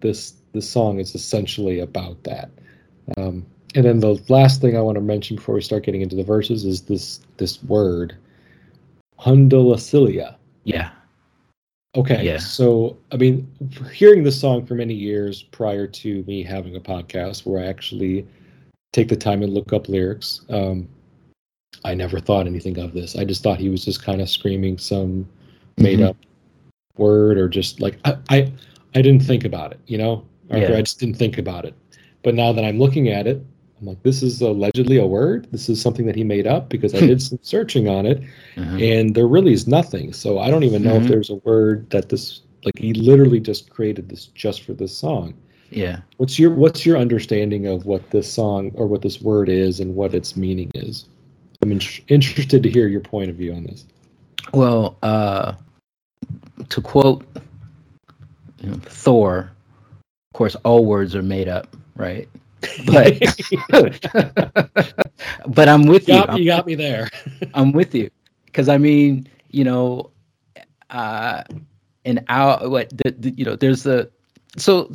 this 0.00 0.34
this 0.52 0.68
song 0.68 0.98
is 0.98 1.14
essentially 1.14 1.80
about 1.80 2.22
that. 2.24 2.50
Um, 3.16 3.44
and 3.74 3.84
then 3.84 4.00
the 4.00 4.22
last 4.28 4.60
thing 4.60 4.76
I 4.76 4.80
want 4.80 4.96
to 4.96 5.02
mention 5.02 5.36
before 5.36 5.56
we 5.56 5.60
start 5.60 5.84
getting 5.84 6.00
into 6.00 6.16
the 6.16 6.24
verses 6.24 6.64
is 6.64 6.82
this 6.82 7.20
this 7.36 7.62
word, 7.64 8.16
hundalicilia. 9.18 10.36
Yeah. 10.62 10.90
Okay. 11.96 12.24
Yeah. 12.24 12.38
So 12.38 12.96
I 13.12 13.16
mean, 13.16 13.48
hearing 13.92 14.24
this 14.24 14.40
song 14.40 14.66
for 14.66 14.74
many 14.74 14.94
years 14.94 15.42
prior 15.42 15.86
to 15.86 16.24
me 16.24 16.42
having 16.42 16.76
a 16.76 16.80
podcast 16.80 17.46
where 17.46 17.62
I 17.62 17.66
actually 17.66 18.26
take 18.92 19.08
the 19.08 19.16
time 19.16 19.42
and 19.42 19.52
look 19.52 19.72
up 19.72 19.88
lyrics, 19.88 20.44
um, 20.50 20.88
I 21.84 21.94
never 21.94 22.20
thought 22.20 22.46
anything 22.46 22.78
of 22.78 22.92
this. 22.92 23.16
I 23.16 23.24
just 23.24 23.42
thought 23.42 23.58
he 23.58 23.68
was 23.68 23.84
just 23.84 24.02
kind 24.02 24.20
of 24.20 24.28
screaming 24.28 24.78
some 24.78 25.28
made 25.78 25.98
mm-hmm. 25.98 26.08
up 26.08 26.16
word 26.96 27.38
or 27.38 27.48
just 27.48 27.80
like 27.80 27.98
I, 28.04 28.16
I 28.30 28.52
I 28.94 29.02
didn't 29.02 29.22
think 29.22 29.44
about 29.44 29.72
it, 29.72 29.80
you 29.86 29.98
know. 29.98 30.24
Yeah. 30.48 30.74
I 30.74 30.82
just 30.82 31.00
didn't 31.00 31.16
think 31.16 31.38
about 31.38 31.64
it. 31.64 31.74
But 32.22 32.34
now 32.34 32.52
that 32.52 32.64
I'm 32.64 32.78
looking 32.78 33.08
at 33.08 33.26
it, 33.26 33.44
I'm 33.84 33.88
like, 33.88 34.02
this 34.02 34.22
is 34.22 34.40
allegedly 34.40 34.96
a 34.96 35.06
word. 35.06 35.46
This 35.52 35.68
is 35.68 35.80
something 35.80 36.06
that 36.06 36.16
he 36.16 36.24
made 36.24 36.46
up 36.46 36.70
because 36.70 36.94
I 36.94 37.00
did 37.00 37.20
some 37.22 37.38
searching 37.42 37.86
on 37.86 38.06
it, 38.06 38.22
uh-huh. 38.56 38.76
and 38.76 39.14
there 39.14 39.26
really 39.26 39.52
is 39.52 39.66
nothing. 39.66 40.14
So 40.14 40.38
I 40.38 40.50
don't 40.50 40.62
even 40.62 40.82
know 40.82 40.94
mm-hmm. 40.94 41.04
if 41.04 41.10
there's 41.10 41.28
a 41.28 41.34
word 41.36 41.90
that 41.90 42.08
this 42.08 42.40
like 42.64 42.78
he 42.78 42.94
literally 42.94 43.40
just 43.40 43.68
created 43.68 44.08
this 44.08 44.26
just 44.26 44.62
for 44.62 44.72
this 44.72 44.96
song. 44.96 45.34
Yeah. 45.68 46.00
What's 46.16 46.38
your 46.38 46.50
What's 46.50 46.86
your 46.86 46.96
understanding 46.96 47.66
of 47.66 47.84
what 47.84 48.10
this 48.10 48.32
song 48.32 48.70
or 48.74 48.86
what 48.86 49.02
this 49.02 49.20
word 49.20 49.50
is 49.50 49.80
and 49.80 49.94
what 49.94 50.14
its 50.14 50.34
meaning 50.34 50.70
is? 50.74 51.04
I'm 51.60 51.72
in- 51.72 51.80
interested 52.08 52.62
to 52.62 52.70
hear 52.70 52.88
your 52.88 53.00
point 53.00 53.28
of 53.28 53.36
view 53.36 53.52
on 53.52 53.64
this. 53.64 53.84
Well, 54.54 54.96
uh, 55.02 55.52
to 56.70 56.80
quote 56.80 57.26
you 58.62 58.70
know, 58.70 58.76
Thor. 58.76 59.50
Of 60.00 60.38
course, 60.38 60.56
all 60.64 60.86
words 60.86 61.14
are 61.14 61.22
made 61.22 61.48
up, 61.48 61.76
right? 61.96 62.28
But 62.86 63.18
but 65.48 65.68
I'm 65.68 65.86
with 65.86 66.08
you. 66.08 66.22
you 66.34 66.46
got 66.46 66.66
me 66.66 66.74
there. 66.74 67.10
I'm 67.54 67.72
with 67.72 67.94
you 67.94 68.10
because 68.46 68.68
I 68.68 68.78
mean, 68.78 69.28
you 69.50 69.64
know, 69.64 70.10
uh, 70.90 71.42
an 72.04 72.24
hour. 72.28 72.68
What 72.68 72.90
the, 72.90 73.14
the 73.18 73.30
you 73.30 73.44
know? 73.44 73.56
There's 73.56 73.82
the 73.82 74.10
so 74.56 74.90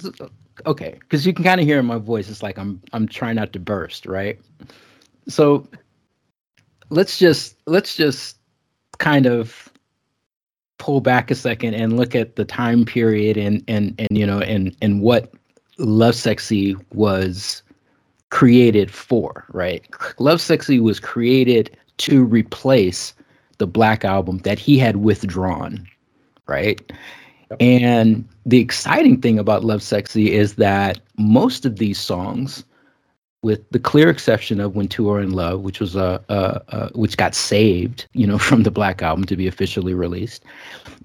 okay 0.66 0.98
because 1.00 1.26
you 1.26 1.34
can 1.34 1.44
kind 1.44 1.60
of 1.60 1.68
hear 1.68 1.80
in 1.80 1.86
my 1.86 1.98
voice. 1.98 2.30
It's 2.30 2.44
like 2.44 2.58
I'm 2.58 2.82
I'm 2.94 3.08
trying 3.08 3.36
not 3.36 3.54
to 3.54 3.60
burst, 3.60 4.06
right? 4.06 4.40
So 5.28 5.68
let's 6.90 7.18
just 7.18 7.58
let's 7.66 7.96
just 7.96 8.38
kind 8.98 9.26
of 9.26 9.70
pull 10.78 11.02
back 11.02 11.30
a 11.30 11.36
second 11.36 11.74
and 11.74 11.98
look 11.98 12.16
at 12.16 12.36
the 12.36 12.46
time 12.46 12.86
period 12.86 13.38
and 13.38 13.64
and 13.68 13.94
and 14.00 14.18
you 14.18 14.26
know 14.26 14.40
and 14.40 14.76
and 14.82 15.02
what 15.02 15.34
Lovesexy 15.80 16.80
was 16.94 17.64
created 18.30 18.92
for, 18.92 19.46
right? 19.52 19.86
Love 20.20 20.42
Sexy 20.42 20.80
was 20.80 21.00
created 21.00 21.76
to 21.98 22.24
replace 22.24 23.14
the 23.58 23.68
Black 23.68 24.06
Album 24.06 24.40
that 24.40 24.60
he 24.60 24.78
had 24.78 24.98
withdrawn, 24.98 25.88
right? 26.48 26.80
Yep. 27.52 27.58
And 27.62 28.28
the 28.46 28.60
exciting 28.60 29.20
thing 29.22 29.40
about 29.40 29.64
Love 29.64 29.82
Sexy 29.82 30.34
is 30.34 30.56
that 30.56 31.00
most 31.18 31.66
of 31.66 31.78
these 31.78 32.00
songs, 32.00 32.64
with 33.42 33.68
the 33.72 33.80
clear 33.80 34.10
exception 34.10 34.60
of 34.60 34.76
When 34.76 34.88
Two 34.88 35.10
Are 35.10 35.22
in 35.22 35.32
Love, 35.32 35.62
which 35.62 35.80
was 35.80 35.96
a, 35.96 36.24
a, 36.30 36.62
a 36.70 36.90
which 36.98 37.18
got 37.18 37.34
saved, 37.34 38.08
you 38.14 38.28
know, 38.28 38.38
from 38.50 38.64
the 38.64 38.72
Black 38.72 39.02
Album 39.02 39.26
to 39.26 39.36
be 39.36 39.48
officially 39.48 39.94
released, 39.94 40.44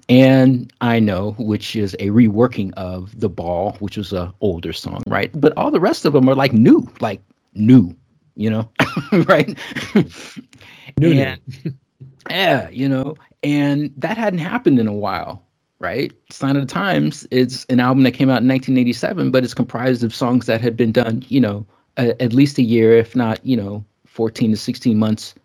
and 0.09 0.71
I 0.81 0.99
Know, 0.99 1.31
which 1.37 1.75
is 1.75 1.93
a 1.95 2.07
reworking 2.07 2.73
of 2.73 3.19
The 3.19 3.29
Ball, 3.29 3.73
which 3.79 3.97
was 3.97 4.13
a 4.13 4.33
older 4.41 4.73
song, 4.73 5.03
right? 5.07 5.31
But 5.39 5.53
all 5.57 5.71
the 5.71 5.79
rest 5.79 6.05
of 6.05 6.13
them 6.13 6.29
are 6.29 6.35
like 6.35 6.53
new, 6.53 6.87
like 6.99 7.21
new, 7.53 7.95
you 8.35 8.49
know, 8.49 8.69
right? 9.11 9.57
new, 10.99 11.11
and, 11.11 11.41
yeah, 12.29 12.69
you 12.69 12.87
know, 12.87 13.15
and 13.43 13.91
that 13.97 14.17
hadn't 14.17 14.39
happened 14.39 14.79
in 14.79 14.87
a 14.87 14.93
while, 14.93 15.43
right? 15.79 16.11
Sign 16.31 16.55
of 16.55 16.61
the 16.61 16.73
Times 16.73 17.25
is 17.31 17.65
an 17.69 17.79
album 17.79 18.03
that 18.03 18.11
came 18.11 18.29
out 18.29 18.41
in 18.41 18.47
1987, 18.47 19.31
but 19.31 19.43
it's 19.43 19.53
comprised 19.53 20.03
of 20.03 20.13
songs 20.13 20.45
that 20.45 20.61
had 20.61 20.77
been 20.77 20.91
done, 20.91 21.23
you 21.27 21.41
know, 21.41 21.65
a, 21.97 22.21
at 22.21 22.33
least 22.33 22.57
a 22.57 22.63
year, 22.63 22.97
if 22.97 23.15
not, 23.15 23.43
you 23.45 23.57
know, 23.57 23.83
14 24.05 24.51
to 24.51 24.57
16 24.57 24.97
months 24.97 25.35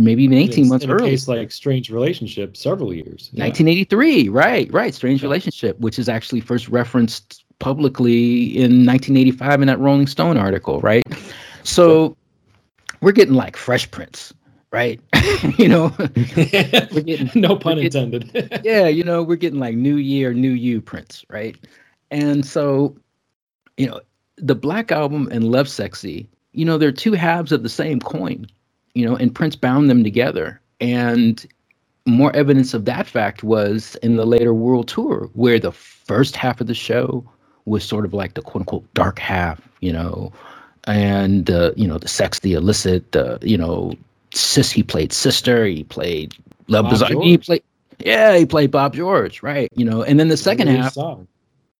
maybe 0.00 0.24
even 0.24 0.38
18 0.38 0.68
months 0.68 0.84
in 0.84 0.90
early. 0.90 1.08
a 1.08 1.10
case 1.10 1.28
like 1.28 1.52
Strange 1.52 1.90
Relationship, 1.90 2.56
several 2.56 2.92
years. 2.92 3.30
Yeah. 3.32 3.44
1983, 3.44 4.28
right, 4.28 4.72
right. 4.72 4.94
Strange 4.94 5.22
yeah. 5.22 5.26
Relationship, 5.26 5.78
which 5.80 5.98
is 5.98 6.08
actually 6.08 6.40
first 6.40 6.68
referenced 6.68 7.44
publicly 7.58 8.56
in 8.56 8.86
1985 8.86 9.62
in 9.62 9.68
that 9.68 9.78
Rolling 9.78 10.06
Stone 10.06 10.36
article, 10.36 10.80
right? 10.80 11.02
So 11.62 12.16
we're 13.00 13.12
getting 13.12 13.34
like 13.34 13.56
Fresh 13.56 13.90
Prince, 13.90 14.32
right? 14.70 15.00
you 15.58 15.68
know, 15.68 15.94
we're 15.98 17.02
getting 17.02 17.30
no 17.34 17.56
pun 17.56 17.80
getting, 17.80 18.12
intended. 18.12 18.60
yeah, 18.64 18.88
you 18.88 19.04
know, 19.04 19.22
we're 19.22 19.36
getting 19.36 19.60
like 19.60 19.76
New 19.76 19.96
Year, 19.96 20.34
New 20.34 20.52
You 20.52 20.80
Prince, 20.80 21.24
right? 21.28 21.56
And 22.10 22.44
so, 22.44 22.96
you 23.76 23.86
know, 23.86 24.00
the 24.36 24.54
Black 24.54 24.90
Album 24.90 25.28
and 25.30 25.50
Love 25.50 25.68
Sexy, 25.68 26.28
you 26.52 26.64
know, 26.64 26.78
they're 26.78 26.92
two 26.92 27.12
halves 27.12 27.52
of 27.52 27.62
the 27.62 27.68
same 27.68 28.00
coin 28.00 28.46
you 28.94 29.04
know, 29.04 29.16
and 29.16 29.34
Prince 29.34 29.56
bound 29.56 29.90
them 29.90 30.02
together. 30.02 30.60
And 30.80 31.46
more 32.06 32.34
evidence 32.34 32.74
of 32.74 32.84
that 32.84 33.06
fact 33.06 33.42
was 33.42 33.96
in 33.96 34.16
the 34.16 34.26
later 34.26 34.54
world 34.54 34.88
tour, 34.88 35.28
where 35.34 35.58
the 35.58 35.72
first 35.72 36.36
half 36.36 36.60
of 36.60 36.66
the 36.66 36.74
show 36.74 37.24
was 37.66 37.84
sort 37.84 38.04
of 38.04 38.12
like 38.12 38.34
the 38.34 38.42
quote 38.42 38.62
unquote 38.62 38.94
dark 38.94 39.18
half, 39.18 39.60
you 39.80 39.92
know, 39.92 40.32
and 40.84 41.50
uh, 41.50 41.72
you 41.76 41.88
know 41.88 41.98
the 41.98 42.08
sex, 42.08 42.40
the 42.40 42.52
illicit, 42.52 43.12
the 43.12 43.38
you 43.42 43.56
know, 43.56 43.94
sis. 44.34 44.70
He 44.70 44.82
played 44.82 45.12
sister. 45.12 45.64
He 45.66 45.84
played 45.84 46.34
Love 46.68 46.90
Bizarre. 46.90 47.10
He 47.22 47.38
played, 47.38 47.62
yeah, 47.98 48.36
he 48.36 48.44
played 48.44 48.70
Bob 48.70 48.94
George, 48.94 49.42
right? 49.42 49.68
You 49.74 49.84
know, 49.84 50.02
and 50.02 50.20
then 50.20 50.28
the 50.28 50.36
second 50.36 50.68
half, 50.68 50.92
song. 50.92 51.26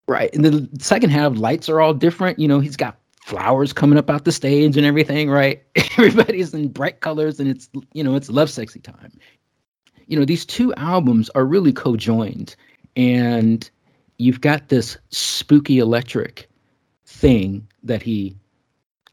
right? 0.08 0.34
And 0.34 0.44
the 0.44 0.68
second 0.82 1.10
half, 1.10 1.36
lights 1.36 1.68
are 1.68 1.80
all 1.80 1.92
different. 1.92 2.38
You 2.38 2.48
know, 2.48 2.60
he's 2.60 2.76
got 2.76 2.96
flowers 3.24 3.72
coming 3.72 3.98
up 3.98 4.10
out 4.10 4.26
the 4.26 4.32
stage 4.32 4.76
and 4.76 4.84
everything, 4.84 5.30
right? 5.30 5.62
Everybody's 5.96 6.52
in 6.52 6.68
bright 6.68 7.00
colors 7.00 7.40
and 7.40 7.48
it's, 7.48 7.70
you 7.94 8.04
know, 8.04 8.16
it's 8.16 8.28
love 8.28 8.50
sexy 8.50 8.80
time. 8.80 9.10
You 10.06 10.18
know, 10.18 10.26
these 10.26 10.44
two 10.44 10.74
albums 10.74 11.30
are 11.30 11.46
really 11.46 11.72
co-joined 11.72 12.54
and 12.96 13.68
you've 14.18 14.42
got 14.42 14.68
this 14.68 14.98
spooky 15.08 15.78
electric 15.78 16.50
thing 17.06 17.66
that 17.82 18.02
he 18.02 18.36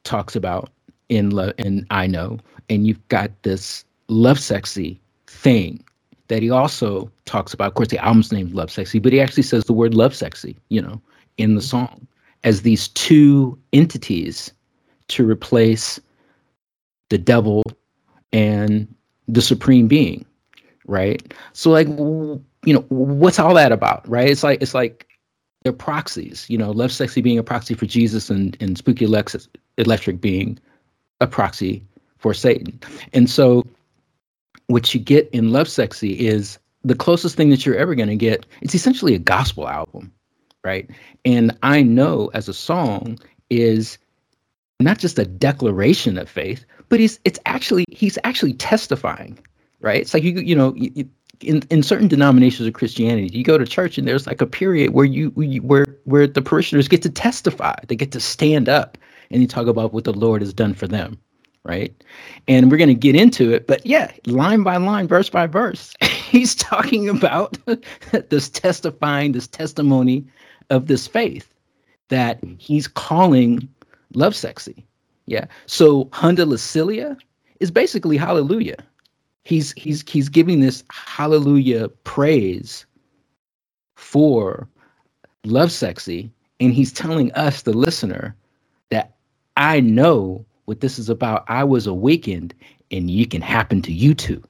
talks 0.04 0.36
about 0.36 0.70
in 1.08 1.30
love 1.30 1.54
and 1.58 1.88
I 1.90 2.06
Know 2.06 2.38
and 2.70 2.86
you've 2.86 3.08
got 3.08 3.32
this 3.44 3.86
love 4.10 4.42
sexy 4.42 5.00
thing 5.28 5.82
that 6.28 6.44
he 6.44 6.50
also 6.50 7.10
talks 7.24 7.54
about. 7.54 7.70
Of 7.70 7.76
course, 7.76 7.88
the 7.88 8.04
album's 8.04 8.34
named 8.34 8.54
Love 8.54 8.72
Sexy, 8.72 9.00
but 9.00 9.14
he 9.14 9.22
actually 9.22 9.44
says 9.44 9.64
the 9.64 9.74
word 9.74 9.94
love 9.94 10.14
sexy, 10.14 10.58
you 10.68 10.82
know, 10.82 11.02
in 11.38 11.56
the 11.56 11.62
song 11.62 12.08
as 12.44 12.62
these 12.62 12.88
two 12.90 13.58
entities 13.74 14.52
to 15.10 15.28
replace 15.28 16.00
the 17.10 17.18
devil 17.18 17.64
and 18.32 18.88
the 19.28 19.42
supreme 19.42 19.88
being 19.88 20.26
right? 20.92 21.34
So 21.54 21.72
like 21.72 21.88
you 21.88 22.74
know 22.74 22.86
what's 22.90 23.40
all 23.40 23.54
that 23.56 23.72
about 23.72 24.08
right? 24.08 24.30
It's 24.30 24.44
like 24.44 24.62
it's 24.62 24.74
like 24.74 25.08
they're 25.64 25.74
proxies 25.74 26.46
you 26.50 26.58
know 26.58 26.72
love 26.72 26.92
sexy 26.92 27.22
being 27.22 27.38
a 27.38 27.44
proxy 27.44 27.76
for 27.76 27.86
jesus 27.86 28.32
and, 28.32 28.58
and 28.60 28.78
spooky 28.78 29.06
Alexis, 29.06 29.48
electric 29.78 30.20
being 30.20 30.60
a 31.22 31.28
proxy 31.28 31.84
for 32.18 32.34
satan. 32.34 32.80
And 33.14 33.30
so 33.30 33.66
what 34.68 34.94
you 34.94 35.00
get 35.00 35.30
in 35.32 35.52
love 35.52 35.68
sexy 35.68 36.14
is 36.14 36.58
the 36.84 36.96
closest 36.96 37.36
thing 37.36 37.50
that 37.50 37.64
you're 37.66 37.76
ever 37.76 37.94
going 37.94 38.10
to 38.10 38.16
get 38.16 38.46
it's 38.62 38.74
essentially 38.74 39.14
a 39.14 39.20
gospel 39.20 39.68
album 39.68 40.12
right? 40.64 40.90
And 41.26 41.58
I 41.64 41.82
know 41.82 42.30
as 42.34 42.48
a 42.48 42.54
song 42.54 43.20
is 43.50 43.98
not 44.80 44.98
just 44.98 45.20
a 45.20 45.26
declaration 45.26 46.18
of 46.18 46.30
faith, 46.30 46.66
but 46.90 47.00
he's 47.00 47.20
it's 47.26 47.40
actually 47.46 47.86
he's 47.90 48.18
actually 48.24 48.54
testifying, 48.54 49.40
right? 49.80 50.02
It's 50.02 50.14
like 50.14 50.24
you 50.24 50.34
you 50.34 50.56
know 50.56 50.74
you, 50.76 51.08
in 51.42 51.62
in 51.70 51.84
certain 51.84 52.08
denominations 52.08 52.68
of 52.68 52.74
Christianity, 52.74 53.38
you 53.38 53.44
go 53.44 53.58
to 53.58 53.66
church 53.66 53.98
and 53.98 54.08
there's 54.08 54.28
like 54.28 54.42
a 54.42 54.48
period 54.48 54.92
where 54.92 55.06
you, 55.06 55.30
where 55.30 55.86
where 56.06 56.28
the 56.28 56.42
parishioners 56.42 56.88
get 56.88 57.02
to 57.04 57.10
testify, 57.10 57.76
they 57.88 57.96
get 57.96 58.12
to 58.12 58.20
stand 58.20 58.70
up 58.70 58.98
and 59.30 59.42
you 59.42 59.48
talk 59.48 59.68
about 59.68 59.94
what 59.94 60.04
the 60.04 60.14
Lord 60.14 60.42
has 60.42 60.54
done 60.54 60.74
for 60.74 60.88
them, 60.88 61.18
right? 61.64 61.94
And 62.48 62.70
we're 62.70 62.78
going 62.78 62.90
to 62.90 62.94
get 62.94 63.16
into 63.16 63.54
it, 63.54 63.68
but 63.68 63.86
yeah, 63.86 64.12
line 64.26 64.64
by 64.64 64.78
line, 64.78 65.08
verse 65.08 65.30
by 65.30 65.48
verse, 65.48 65.94
he's 66.02 66.54
talking 66.56 67.10
about 67.10 67.58
this 68.30 68.50
testifying, 68.50 69.32
this 69.32 69.48
testimony 69.48 70.26
of 70.72 70.88
this 70.88 71.06
faith 71.06 71.54
that 72.10 72.40
he's 72.58 72.88
calling 72.88 73.70
love 74.16 74.36
sexy. 74.36 74.86
Yeah. 75.28 75.46
So 75.68 76.10
Honda 76.14 76.46
Lacilia 76.46 77.16
is 77.60 77.70
basically 77.70 78.18
hallelujah. 78.18 78.78
He's 79.44 79.74
he's 79.74 80.04
he's 80.10 80.30
giving 80.30 80.62
this 80.62 80.84
hallelujah 80.90 81.90
praise 82.04 82.86
for 83.96 84.68
love 85.46 85.72
sexy 85.72 86.32
and 86.62 86.74
he's 86.74 86.94
telling 86.94 87.32
us, 87.34 87.64
the 87.64 87.74
listener, 87.74 88.36
that 88.92 89.16
I 89.58 89.80
know 89.80 90.46
what 90.66 90.80
this 90.80 91.00
is 91.00 91.10
about. 91.10 91.44
I 91.48 91.64
was 91.64 91.88
awakened, 91.88 92.54
and 92.92 93.10
you 93.10 93.26
can 93.26 93.42
happen 93.42 93.82
to 93.82 93.92
you 93.92 94.14
too. 94.14 94.44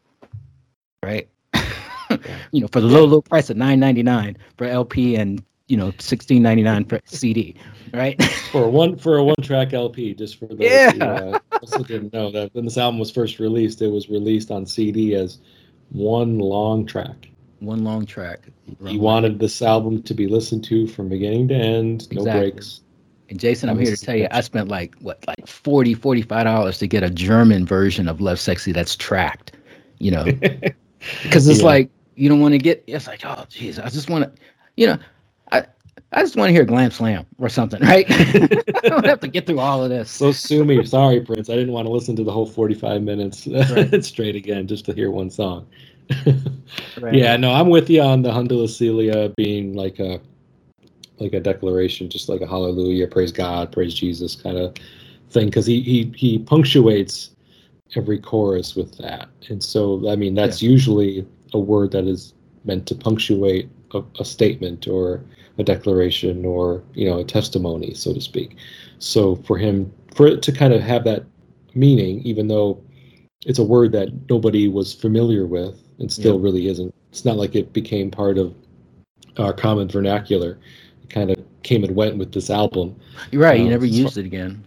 Right? 1.02 1.30
you 2.52 2.60
know, 2.60 2.68
for 2.68 2.82
the 2.82 2.88
low, 2.88 3.06
low 3.06 3.22
price 3.22 3.50
of 3.50 3.56
nine 3.58 3.80
ninety 3.80 4.04
nine 4.04 4.38
for 4.58 4.66
LP 4.66 5.16
and 5.16 5.42
you 5.72 5.78
know, 5.78 5.94
sixteen 6.00 6.44
ninety 6.44 6.64
nine 6.64 6.84
per 6.84 7.00
CD, 7.06 7.56
right? 7.94 8.22
for 8.52 8.70
one 8.70 8.98
for 8.98 9.18
a 9.18 9.24
one 9.24 9.38
track 9.42 9.72
LP, 9.72 10.14
just 10.14 10.38
for 10.38 10.48
those 10.48 10.60
yeah. 10.60 10.92
who 10.92 11.02
uh, 11.02 11.40
also 11.62 11.82
didn't 11.82 12.12
know 12.12 12.30
that 12.30 12.54
when 12.54 12.66
this 12.66 12.78
album 12.78 13.00
was 13.00 13.10
first 13.10 13.40
released, 13.40 13.82
it 13.82 13.88
was 13.88 14.10
released 14.10 14.52
on 14.52 14.66
CD 14.66 15.16
as 15.16 15.40
one 15.92 16.40
long 16.40 16.86
track. 16.86 17.30
One 17.60 17.86
long 17.86 18.06
track. 18.06 18.50
He 18.86 18.98
wanted 18.98 19.40
this 19.40 19.62
album 19.62 20.04
to 20.04 20.14
be 20.14 20.28
listened 20.28 20.66
to 20.66 20.88
from 20.88 21.08
beginning 21.08 21.48
to 21.50 21.56
end, 21.56 22.12
no 22.12 22.22
exactly. 22.22 22.52
breaks. 22.52 22.82
And 23.30 23.40
Jason, 23.40 23.70
I'm 23.70 23.80
here 23.80 23.96
to 23.96 24.06
tell 24.06 24.18
you, 24.18 24.28
I 24.32 24.42
spent 24.42 24.68
like 24.68 24.94
what, 25.00 25.26
like 25.26 25.48
40 25.48 25.94
dollars 26.24 26.80
to 26.80 26.88
get 26.88 27.02
a 27.02 27.10
German 27.10 27.66
version 27.66 28.10
of 28.10 28.20
Love 28.20 28.42
Sexy 28.42 28.74
that's 28.74 28.98
tracked. 28.98 29.54
You 30.00 30.12
know, 30.12 30.26
because 31.24 31.48
it's 31.48 31.60
yeah. 31.60 31.66
like 31.66 31.90
you 32.16 32.28
don't 32.28 32.42
want 32.42 32.56
to 32.56 32.58
get. 32.58 32.84
It's 32.88 33.08
like, 33.08 33.24
oh, 33.24 33.46
jeez, 33.50 33.82
I 33.82 33.88
just 33.90 34.10
want 34.10 34.26
to, 34.26 34.42
you 34.76 34.88
know. 34.88 34.98
I, 36.12 36.22
just 36.22 36.36
want 36.36 36.50
to 36.50 36.54
hear 36.54 36.66
Glam 36.66 36.92
Slam 36.92 37.26
or 37.38 37.50
something, 37.50 37.82
right? 37.82 38.06
I 38.10 38.90
don't 38.90 39.06
have 39.06 39.20
to 39.22 39.28
get 39.28 39.46
through 39.46 39.60
all 39.60 39.84
of 39.84 39.90
this. 39.90 40.10
So 40.10 40.32
sue 40.32 40.66
me. 40.66 40.84
Sorry, 40.86 41.22
Prince. 41.22 41.50
I 41.50 41.56
didn't 41.56 41.74
want 41.74 41.88
to 41.88 41.92
listen 41.92 42.16
to 42.18 42.24
the 42.24 42.32
whole 42.32 42.46
45 42.46 43.02
minutes 43.02 43.48
right. 43.72 44.04
straight 44.04 44.36
again 44.36 44.68
just 44.68 44.86
to 44.86 44.94
hear 44.94 45.12
one 45.12 45.30
song. 45.30 45.68
right. 47.00 47.14
Yeah, 47.14 47.38
no, 47.38 47.54
I'm 47.54 47.70
with 47.70 47.90
you 47.90 48.02
on 48.02 48.22
the 48.22 48.32
Honda 48.32 48.68
Celia 48.68 49.30
being 49.38 49.74
like 49.74 50.00
a 50.00 50.20
like 51.20 51.34
a 51.34 51.40
declaration, 51.40 52.10
just 52.10 52.30
like 52.30 52.42
a 52.42 52.48
hallelujah, 52.48 53.08
praise 53.08 53.32
God, 53.32 53.72
praise 53.72 53.94
Jesus 53.94 54.36
kind 54.36 54.58
of 54.58 54.76
thing, 55.30 55.48
because 55.48 55.66
he 55.66 55.82
he 55.82 56.12
he 56.16 56.40
punctuates 56.40 57.32
every 57.96 58.20
chorus 58.20 58.76
with 58.76 58.98
that, 58.98 59.30
and 59.50 59.64
so 59.64 60.10
I 60.10 60.16
mean 60.16 60.34
that's 60.34 60.62
yeah. 60.62 60.70
usually 60.70 61.26
a 61.54 61.60
word 61.60 61.92
that 61.92 62.06
is 62.06 62.34
meant 62.66 62.88
to 62.88 62.96
punctuate 62.96 63.70
a, 63.94 64.04
a 64.20 64.26
statement 64.26 64.88
or 64.88 65.24
a 65.58 65.64
declaration 65.64 66.46
or 66.46 66.84
you 66.94 67.10
know 67.10 67.20
a 67.20 67.24
testimony, 67.24 67.94
so 67.94 68.14
to 68.14 68.22
speak. 68.22 68.58
So 69.00 69.36
for 69.38 69.58
him, 69.58 69.92
for 70.16 70.28
it 70.28 70.42
to 70.44 70.52
kind 70.52 70.74
of 70.74 70.82
have 70.82 71.04
that 71.06 71.26
meaning, 71.74 72.22
even 72.22 72.48
though 72.48 72.82
it's 73.46 73.60
a 73.60 73.64
word 73.64 73.92
that 73.94 74.10
nobody 74.30 74.68
was 74.68 74.94
familiar 74.94 75.46
with 75.46 75.76
and 76.00 76.12
still 76.12 76.38
yeah. 76.38 76.44
really 76.44 76.68
isn't. 76.68 76.94
It's 77.12 77.26
not 77.26 77.38
like 77.38 77.56
it 77.56 77.74
became 77.74 78.12
part 78.12 78.38
of 78.38 78.54
our 79.38 79.54
common 79.54 79.90
vernacular. 79.90 80.60
It 81.04 81.10
kind 81.10 81.32
of 81.32 81.38
came 81.64 81.84
and 81.84 81.96
went 81.96 82.18
with 82.18 82.32
this 82.32 82.50
album. 82.50 82.96
You're 83.32 83.42
right. 83.42 83.60
Um, 83.60 83.66
you 83.66 83.72
never 83.72 83.86
used 83.86 84.18
it 84.18 84.26
again. 84.26 84.64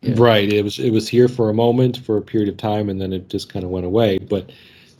Yeah. 0.00 0.14
Right. 0.16 0.52
It 0.52 0.62
was 0.62 0.78
it 0.78 0.90
was 0.90 1.08
here 1.08 1.28
for 1.28 1.50
a 1.50 1.54
moment, 1.54 1.98
for 1.98 2.16
a 2.16 2.22
period 2.22 2.48
of 2.48 2.56
time, 2.56 2.88
and 2.88 3.00
then 3.00 3.12
it 3.12 3.28
just 3.28 3.52
kind 3.52 3.64
of 3.64 3.70
went 3.70 3.86
away. 3.86 4.18
But 4.18 4.50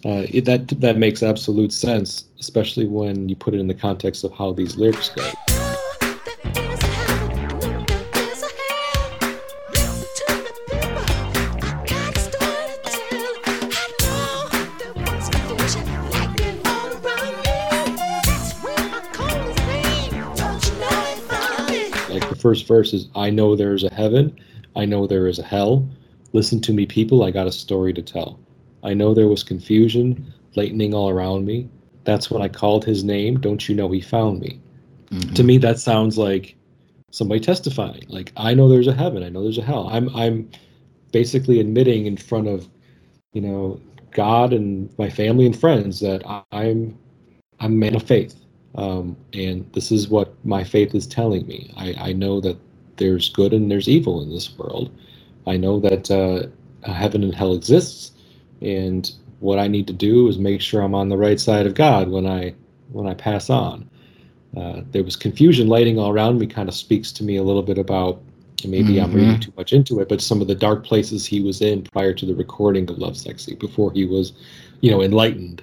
uh, 0.05 0.27
it, 0.31 0.45
that 0.45 0.69
that 0.81 0.99
makes 0.99 1.23
absolute 1.23 1.73
sense, 1.73 2.25
especially 2.39 2.87
when 2.87 3.29
you 3.29 3.35
put 3.35 3.55
it 3.55 3.61
in 3.61 3.69
the 3.69 3.75
context 3.75 4.23
of 4.23 4.33
how 4.33 4.53
these 4.53 4.77
lyrics 4.77 5.09
go. 5.09 5.23
Like 22.11 22.29
the 22.29 22.39
first 22.39 22.69
verse 22.69 22.93
is 22.93 23.09
I 23.17 23.31
know 23.31 23.57
there 23.57 23.73
is 23.73 23.85
a 23.85 23.95
heaven, 23.95 24.39
I 24.77 24.85
know 24.85 25.07
there 25.07 25.29
is 25.29 25.39
a 25.39 25.43
hell. 25.43 25.89
Listen 26.35 26.61
to 26.63 26.73
me, 26.73 26.85
people, 26.85 27.23
I 27.23 27.31
got 27.31 27.47
a 27.47 27.53
story 27.53 27.95
to 27.95 28.03
tell. 28.03 28.39
I 28.85 28.95
know 28.95 29.15
there 29.15 29.29
was 29.29 29.43
confusion, 29.43 30.33
lightning 30.55 30.95
all 30.95 31.11
around 31.11 31.47
me. 31.47 31.69
That's 32.05 32.31
when 32.31 32.43
I 32.43 32.49
called 32.49 32.85
his 32.85 33.03
name. 33.03 33.41
Don't 33.41 33.69
you 33.69 33.75
know 33.75 33.91
he 33.91 34.01
found 34.01 34.41
me? 34.41 34.61
Mm-hmm. 35.11 35.35
To 35.35 35.43
me, 35.43 35.59
that 35.59 35.79
sounds 35.79 36.19
like 36.19 36.57
somebody 37.11 37.41
testifying. 37.41 38.05
Like 38.09 38.33
I 38.37 38.55
know 38.55 38.69
there's 38.69 38.89
a 38.89 38.95
heaven, 38.95 39.23
I 39.23 39.29
know 39.29 39.43
there's 39.43 39.59
a 39.59 39.63
hell. 39.63 39.89
I'm 39.91 40.15
I'm 40.15 40.51
basically 41.13 41.61
admitting 41.61 42.07
in 42.07 42.17
front 42.17 42.49
of, 42.49 42.69
you 43.33 43.41
know, 43.41 43.81
God 44.11 44.53
and 44.53 44.91
my 44.99 45.09
family 45.09 45.47
and 45.47 45.59
friends 45.59 46.01
that 46.01 46.23
I'm 46.53 46.99
I'm 47.61 47.73
a 47.73 47.77
man 47.77 47.95
of 47.95 48.03
faith. 48.03 48.35
Um, 48.75 49.17
and 49.33 49.73
this 49.73 49.93
is 49.93 50.09
what 50.09 50.35
my 50.45 50.65
faith 50.65 50.95
is 50.95 51.07
telling 51.07 51.47
me. 51.47 51.73
I, 51.77 52.09
I 52.09 52.13
know 52.13 52.41
that 52.41 52.59
there's 52.97 53.29
good 53.29 53.53
and 53.53 53.71
there's 53.71 53.89
evil 53.89 54.23
in 54.23 54.31
this 54.31 54.59
world. 54.59 54.91
I 55.47 55.57
know 55.57 55.79
that 55.81 56.11
uh, 56.11 56.49
heaven 56.93 57.23
and 57.23 57.35
hell 57.35 57.55
exists, 57.55 58.11
and 58.65 59.13
what 59.41 59.59
I 59.59 59.69
need 59.69 59.87
to 59.89 59.93
do 59.93 60.29
is 60.29 60.39
make 60.39 60.61
sure 60.61 60.81
I'm 60.81 60.95
on 60.95 61.09
the 61.09 61.17
right 61.17 61.39
side 61.39 61.67
of 61.67 61.75
God 61.75 62.09
when 62.09 62.27
I 62.27 62.55
when 62.93 63.07
I 63.07 63.15
pass 63.15 63.51
on. 63.51 63.89
Uh, 64.57 64.83
there 64.93 65.03
was 65.03 65.17
confusion 65.17 65.69
lighting 65.69 65.99
all 65.99 66.11
around 66.11 66.39
me. 66.39 66.47
Kind 66.47 66.69
of 66.69 66.75
speaks 66.75 67.13
to 67.13 67.25
me 67.25 67.37
a 67.37 67.43
little 67.43 67.63
bit 67.63 67.79
about 67.79 68.23
maybe 68.65 68.95
mm-hmm. 68.95 69.05
I'm 69.05 69.13
reading 69.13 69.41
too 69.41 69.53
much 69.57 69.73
into 69.73 70.01
it, 70.01 70.09
but 70.09 70.21
some 70.21 70.41
of 70.41 70.49
the 70.49 70.55
dark 70.55 70.85
places 70.85 71.27
he 71.27 71.41
was 71.41 71.61
in 71.61 71.83
prior 71.83 72.15
to 72.15 72.25
the 72.25 72.35
recording 72.35 72.89
of 72.89 72.99
Love 72.99 73.17
Sexy, 73.17 73.55
before 73.55 73.93
he 73.93 74.07
was, 74.07 74.33
you 74.81 74.91
know, 74.91 75.03
enlightened, 75.03 75.63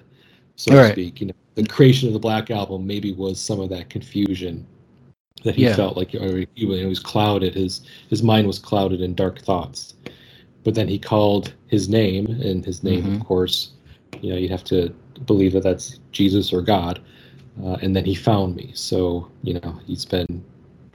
so 0.55 0.71
to 0.71 0.91
speak. 0.91 1.21
You 1.21 1.27
know, 1.27 1.33
the 1.55 1.65
creation 1.65 2.07
of 2.07 2.13
the 2.13 2.19
Black 2.19 2.51
Album 2.51 2.85
maybe 2.85 3.13
was 3.13 3.39
some 3.39 3.59
of 3.59 3.69
that 3.69 3.89
confusion 3.89 4.65
that 5.43 5.55
he 5.55 5.63
yeah. 5.63 5.75
felt 5.75 5.97
like 5.97 6.11
he, 6.11 6.47
he 6.53 6.65
was 6.85 6.99
clouded. 6.99 7.55
His 7.55 7.81
his 8.09 8.21
mind 8.21 8.47
was 8.47 8.59
clouded 8.59 9.01
in 9.01 9.15
dark 9.15 9.39
thoughts. 9.39 9.95
But 10.63 10.75
then 10.75 10.87
he 10.87 10.99
called 10.99 11.53
his 11.67 11.89
name, 11.89 12.27
and 12.27 12.63
his 12.63 12.83
name, 12.83 13.03
mm-hmm. 13.03 13.15
of 13.15 13.25
course, 13.25 13.71
you 14.21 14.31
know, 14.31 14.37
you'd 14.37 14.51
have 14.51 14.63
to 14.65 14.93
believe 15.25 15.53
that 15.53 15.63
that's 15.63 15.99
Jesus 16.11 16.53
or 16.53 16.61
God. 16.61 17.01
Uh, 17.63 17.77
and 17.81 17.95
then 17.95 18.05
he 18.05 18.15
found 18.15 18.55
me. 18.55 18.71
So 18.73 19.29
you 19.43 19.55
know, 19.55 19.79
he's 19.85 20.05
been 20.05 20.43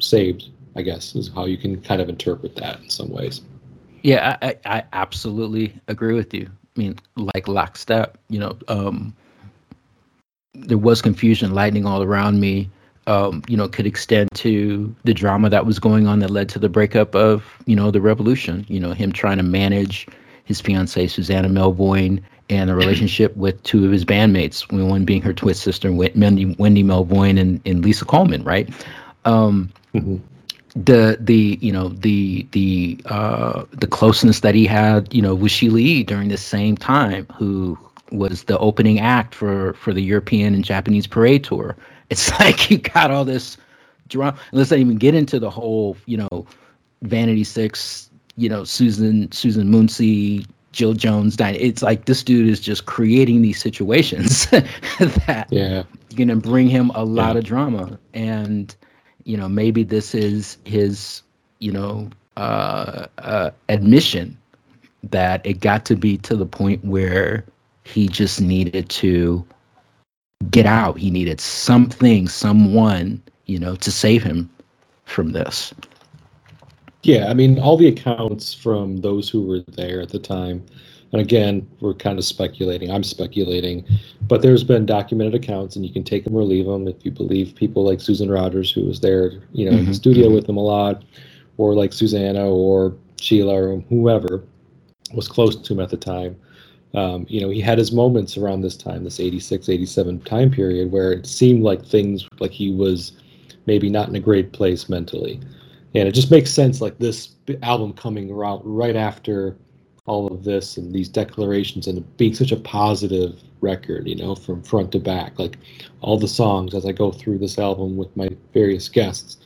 saved. 0.01 0.51
I 0.77 0.83
guess 0.83 1.15
is 1.15 1.31
how 1.35 1.47
you 1.47 1.57
can 1.57 1.81
kind 1.81 2.03
of 2.03 2.09
interpret 2.09 2.55
that 2.57 2.81
in 2.81 2.91
some 2.91 3.11
ways. 3.11 3.41
Yeah, 4.03 4.37
I, 4.43 4.57
I 4.67 4.85
absolutely 4.93 5.75
agree 5.89 6.15
with 6.15 6.35
you. 6.35 6.51
I 6.77 6.81
mean, 6.81 6.99
like 7.17 7.49
lockstep. 7.49 8.19
You 8.29 8.41
know, 8.41 8.59
um, 8.69 9.17
there 10.55 10.79
was 10.79 11.03
confusion, 11.03 11.55
lightning 11.55 11.87
all 11.87 12.03
around 12.03 12.41
me. 12.41 12.71
Um, 13.09 13.43
you 13.47 13.57
know, 13.57 13.69
could 13.69 13.87
extend 13.87 14.31
to 14.35 14.93
the 15.05 15.15
drama 15.15 15.49
that 15.49 15.65
was 15.65 15.79
going 15.79 16.09
on 16.09 16.19
that 16.19 16.31
led 16.31 16.49
to 16.49 16.59
the 16.59 16.69
breakup 16.69 17.15
of, 17.15 17.45
you 17.65 17.77
know, 17.77 17.93
the 17.93 18.01
revolution. 18.01 18.67
You 18.69 18.81
know, 18.81 18.93
him 18.93 19.13
trying 19.13 19.37
to 19.37 19.45
manage 19.45 20.09
his 20.45 20.61
fiancee 20.61 21.07
Susannah 21.07 21.49
Melvoin 21.49 22.21
and 22.49 22.71
the 22.71 22.75
relationship 22.75 23.37
with 23.37 23.61
two 23.65 23.85
of 23.85 23.93
his 23.93 24.05
bandmates, 24.05 24.71
one 24.73 25.05
being 25.05 25.23
her 25.23 25.33
twin 25.33 25.55
sister, 25.55 25.93
Wendy, 25.93 26.55
Wendy 26.59 26.85
Melvoin 26.85 27.39
and, 27.41 27.61
and 27.67 27.85
Lisa 27.85 28.05
Coleman, 28.05 28.45
right? 28.45 28.69
Um, 29.25 29.73
mm-hmm. 29.95 30.17
The 30.77 31.17
the 31.19 31.59
you 31.63 31.73
know 31.73 31.89
the 31.89 32.47
the 32.51 33.01
uh, 33.07 33.65
the 33.73 33.87
closeness 33.87 34.41
that 34.41 34.55
he 34.55 34.67
had, 34.67 35.13
you 35.13 35.23
know, 35.23 35.35
with 35.35 35.51
Sheila 35.51 35.79
E. 35.79 36.03
during 36.05 36.29
the 36.29 36.37
same 36.37 36.77
time, 36.77 37.27
who 37.35 37.79
was 38.13 38.45
the 38.45 38.59
opening 38.59 39.01
act 39.01 39.35
for 39.35 39.73
for 39.73 39.95
the 39.95 40.03
European 40.03 40.55
and 40.55 40.65
Japanese 40.65 41.07
parade 41.07 41.45
tour. 41.45 41.75
It's 42.11 42.31
like 42.41 42.71
you 42.71 42.79
got 42.79 43.11
all 43.11 43.25
this 43.25 43.57
drama. 44.09 44.39
Let's 44.53 44.71
not 44.71 44.81
even 44.81 44.97
get 44.97 45.15
into 45.15 45.39
the 45.39 45.51
whole, 45.51 45.97
you 46.07 46.17
know, 46.17 46.47
Vanity 47.03 47.45
Six, 47.45 48.11
you 48.37 48.49
know, 48.49 48.65
Susan 48.65 49.31
Susan 49.33 49.69
Moonsie, 49.71 50.47
Jill 50.73 50.95
Jones. 50.95 51.37
It's 51.39 51.83
like 51.83 52.05
this 52.07 52.23
dude 52.23 52.49
is 52.49 52.61
just 52.61 52.87
creating 52.87 53.43
these 53.43 53.61
situations 53.61 54.47
that 54.51 55.47
yeah 55.51 55.83
gonna 56.17 56.37
bring 56.37 56.69
him 56.69 56.91
a 56.95 57.05
lot 57.05 57.35
yeah. 57.35 57.39
of 57.39 57.45
drama. 57.45 57.99
And 58.15 58.75
you 59.25 59.37
know, 59.37 59.49
maybe 59.49 59.83
this 59.83 60.15
is 60.15 60.57
his, 60.65 61.23
you 61.59 61.73
know, 61.73 62.09
uh, 62.37 63.07
uh, 63.19 63.51
admission 63.69 64.37
that 65.03 65.45
it 65.45 65.61
got 65.61 65.85
to 65.87 65.97
be 65.97 66.17
to 66.19 66.37
the 66.37 66.47
point 66.47 66.85
where 66.85 67.45
he 67.85 68.09
just 68.09 68.41
needed 68.41 68.89
to 68.89 69.45
get 70.51 70.67
out. 70.67 70.99
He 70.99 71.11
needed 71.11 71.41
something, 71.41 72.29
someone, 72.29 73.23
you 73.47 73.59
know, 73.59 73.77
to 73.77 73.91
save 73.91 74.23
him 74.23 74.51
from 75.05 75.33
this. 75.33 75.75
Yeah, 77.03 77.29
I 77.29 77.35
mean, 77.35 77.59
all 77.59 77.77
the 77.77 77.89
accounts 77.89 78.53
from 78.53 78.99
those 78.99 79.29
who 79.29 79.47
were 79.47 79.61
there 79.61 80.01
at 80.01 80.09
the 80.09 80.19
time, 80.19 80.65
and 81.13 81.21
again, 81.21 81.67
we're 81.81 81.95
kind 81.95 82.19
of 82.19 82.25
speculating. 82.25 82.91
I'm 82.91 83.05
speculating, 83.05 83.87
but 84.23 84.43
there's 84.43 84.65
been 84.65 84.87
documented 84.87 85.35
accounts, 85.35 85.77
and 85.77 85.87
you 85.87 85.93
can 85.93 86.03
take 86.03 86.25
them 86.25 86.35
or 86.35 86.43
leave 86.43 86.67
them 86.67 86.89
if 86.89 87.05
you 87.05 87.13
believe 87.13 87.55
people 87.55 87.85
like 87.85 88.01
Susan 88.01 88.29
Rogers, 88.29 88.73
who 88.73 88.85
was 88.85 89.01
there, 89.01 89.33
you 89.53 89.65
know, 89.65 89.71
mm-hmm. 89.71 89.71
in 89.71 89.77
the 89.77 89.83
mm-hmm, 89.83 89.93
studio 89.93 90.27
mm-hmm. 90.27 90.35
with 90.35 90.47
them 90.47 90.57
a 90.57 90.63
lot, 90.63 91.05
or 91.59 91.75
like 91.75 91.93
Susannah 91.93 92.51
or 92.51 92.97
Sheila 93.21 93.55
or 93.55 93.81
whoever 93.89 94.43
was 95.15 95.29
close 95.29 95.55
to 95.55 95.73
him 95.73 95.81
at 95.81 95.91
the 95.91 95.97
time 95.97 96.37
um, 96.95 97.27
you 97.29 97.41
know, 97.41 97.51
he 97.51 97.61
had 97.61 97.79
his 97.79 97.93
moments 97.93 98.37
around 98.37 98.63
this 98.63 98.77
time, 98.77 99.05
this 99.05 99.21
86, 99.21 99.69
87 99.69 100.21
time 100.21 100.51
period, 100.51 100.91
where 100.91 101.13
it 101.13 101.27
seemed 101.27 101.63
like 101.63 101.85
things 101.85 102.27
like 102.39 102.53
he 102.53 102.73
was 102.73 103.13
maybe 103.67 103.91
not 103.91 104.09
in 104.09 104.17
a 104.17 104.21
great 104.21 104.53
place 104.53 104.89
mentally. 104.89 105.41
And 105.95 106.09
it 106.09 106.13
just 106.13 106.31
makes 106.31 106.51
sense, 106.51 106.81
like 106.81 106.99
this 106.99 107.31
album 107.63 107.93
coming 107.93 108.31
around 108.31 108.63
right 108.65 108.97
after 108.97 109.57
all 110.07 110.29
of 110.29 110.45
this 110.45 110.77
and 110.77 110.95
these 110.95 111.09
declarations 111.09 111.87
and 111.87 112.17
being 112.17 112.35
such 112.35 112.53
a 112.53 112.57
positive 112.57 113.43
record, 113.61 114.07
you 114.07 114.15
know, 114.15 114.35
from 114.35 114.63
front 114.63 114.93
to 114.93 115.01
back. 115.01 115.39
Like 115.39 115.59
all 116.01 116.19
the 116.19 116.29
songs 116.29 116.75
as 116.75 116.87
I 116.87 116.93
go 116.93 117.11
through 117.11 117.39
this 117.39 117.59
album 117.59 117.97
with 117.97 118.17
my 118.17 118.29
various 118.55 118.89
guests 118.89 119.39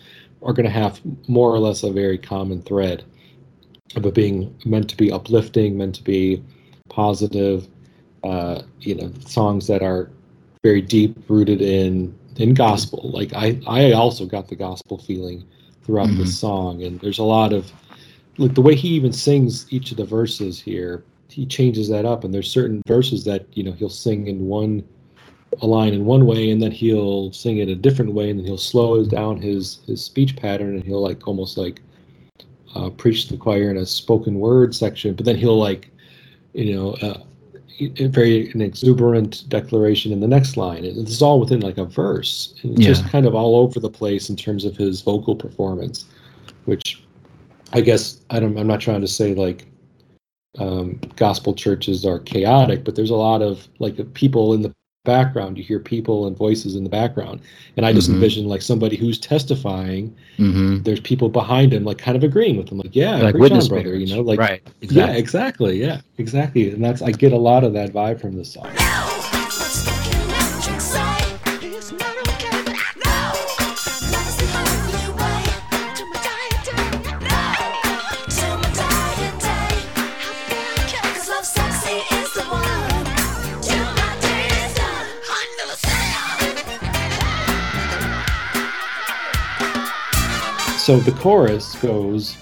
are 0.42 0.52
going 0.52 0.66
to 0.66 0.72
have 0.72 1.00
more 1.28 1.52
or 1.52 1.58
less 1.58 1.82
a 1.82 1.92
very 1.92 2.18
common 2.18 2.62
thread 2.62 3.04
of 3.96 4.06
it 4.06 4.14
being 4.14 4.54
meant 4.64 4.88
to 4.90 4.96
be 4.96 5.10
uplifting, 5.10 5.76
meant 5.76 5.94
to 5.96 6.04
be 6.04 6.42
positive, 6.90 7.66
uh, 8.22 8.62
you 8.80 8.94
know, 8.94 9.10
songs 9.24 9.66
that 9.68 9.82
are 9.82 10.10
very 10.62 10.82
deep 10.82 11.16
rooted 11.28 11.62
in 11.62 12.14
in 12.36 12.54
gospel. 12.54 13.10
Like 13.12 13.32
I, 13.34 13.60
I 13.66 13.92
also 13.92 14.26
got 14.26 14.48
the 14.48 14.56
gospel 14.56 14.98
feeling 14.98 15.44
throughout 15.82 16.08
mm-hmm. 16.08 16.20
the 16.20 16.26
song, 16.26 16.82
and 16.82 17.00
there's 17.00 17.18
a 17.18 17.24
lot 17.24 17.52
of 17.52 17.72
like 18.36 18.54
the 18.54 18.60
way 18.60 18.74
he 18.74 18.88
even 18.88 19.12
sings 19.12 19.66
each 19.72 19.90
of 19.90 19.96
the 19.96 20.04
verses 20.04 20.60
here. 20.60 21.04
He 21.28 21.46
changes 21.46 21.88
that 21.88 22.04
up, 22.04 22.24
and 22.24 22.34
there's 22.34 22.50
certain 22.50 22.82
verses 22.86 23.24
that 23.24 23.46
you 23.52 23.62
know 23.62 23.72
he'll 23.72 23.88
sing 23.88 24.26
in 24.26 24.46
one 24.46 24.84
a 25.62 25.66
line 25.66 25.94
in 25.94 26.04
one 26.04 26.26
way, 26.26 26.50
and 26.50 26.62
then 26.62 26.70
he'll 26.70 27.32
sing 27.32 27.58
it 27.58 27.68
a 27.68 27.74
different 27.74 28.12
way, 28.12 28.30
and 28.30 28.38
then 28.38 28.46
he'll 28.46 28.58
slow 28.58 29.04
down 29.04 29.40
his 29.40 29.80
his 29.86 30.04
speech 30.04 30.36
pattern, 30.36 30.74
and 30.74 30.84
he'll 30.84 31.02
like 31.02 31.26
almost 31.26 31.56
like 31.56 31.80
uh, 32.74 32.90
preach 32.90 33.26
to 33.26 33.32
the 33.32 33.38
choir 33.38 33.70
in 33.70 33.76
a 33.76 33.86
spoken 33.86 34.38
word 34.38 34.74
section, 34.74 35.14
but 35.14 35.24
then 35.24 35.36
he'll 35.36 35.58
like 35.58 35.89
you 36.52 36.74
know, 36.74 36.92
uh, 37.02 37.20
a 37.80 38.06
very 38.08 38.50
an 38.50 38.60
exuberant 38.60 39.48
declaration 39.48 40.12
in 40.12 40.20
the 40.20 40.28
next 40.28 40.56
line. 40.56 40.82
This 40.82 41.10
is 41.10 41.22
all 41.22 41.40
within 41.40 41.60
like 41.60 41.78
a 41.78 41.84
verse. 41.84 42.54
And 42.62 42.72
it's 42.72 42.82
Yeah. 42.82 42.88
just 42.88 43.08
kind 43.08 43.26
of 43.26 43.34
all 43.34 43.56
over 43.56 43.80
the 43.80 43.88
place 43.90 44.28
in 44.28 44.36
terms 44.36 44.64
of 44.64 44.76
his 44.76 45.00
vocal 45.00 45.34
performance, 45.34 46.04
which 46.66 47.02
I 47.72 47.80
guess 47.80 48.20
I 48.30 48.40
don't. 48.40 48.58
I'm 48.58 48.66
not 48.66 48.80
trying 48.80 49.00
to 49.00 49.08
say 49.08 49.34
like 49.34 49.66
um, 50.58 51.00
gospel 51.16 51.54
churches 51.54 52.04
are 52.04 52.18
chaotic, 52.18 52.84
but 52.84 52.96
there's 52.96 53.10
a 53.10 53.16
lot 53.16 53.40
of 53.40 53.68
like 53.78 54.12
people 54.14 54.52
in 54.52 54.62
the 54.62 54.72
background. 55.10 55.56
You 55.56 55.64
hear 55.64 55.78
people 55.78 56.26
and 56.26 56.36
voices 56.36 56.74
in 56.76 56.84
the 56.84 56.90
background, 56.90 57.40
and 57.76 57.86
I 57.86 57.92
just 57.92 58.10
Mhm. 58.10 58.14
envision 58.14 58.46
like 58.46 58.60
somebody 58.60 58.96
who's 58.96 59.18
testifying. 59.18 60.14
Mm-hmm. 60.38 60.82
There's 60.82 61.00
people 61.00 61.28
behind 61.30 61.72
him, 61.72 61.84
like 61.84 61.98
kind 61.98 62.16
of 62.16 62.22
agreeing 62.24 62.56
with 62.58 62.70
him, 62.70 62.78
like 62.78 62.94
yeah, 62.94 63.16
Like 63.16 63.34
witness 63.34 63.68
brother. 63.68 63.96
You 63.96 64.14
know, 64.14 64.20
like 64.22 64.38
right. 64.38 64.60
yeah, 64.80 65.12
exactly. 65.12 65.80
Yeah, 65.80 66.00
exactly. 66.18 66.70
And 66.70 66.84
that's 66.84 67.00
I 67.00 67.12
get 67.12 67.32
a 67.32 67.38
lot 67.38 67.64
of 67.64 67.72
that 67.72 67.92
vibe 67.92 68.20
from 68.20 68.36
this 68.36 68.52
song. 68.52 68.68
So 90.90 90.98
the 90.98 91.12
chorus 91.12 91.76
goes, 91.76 92.36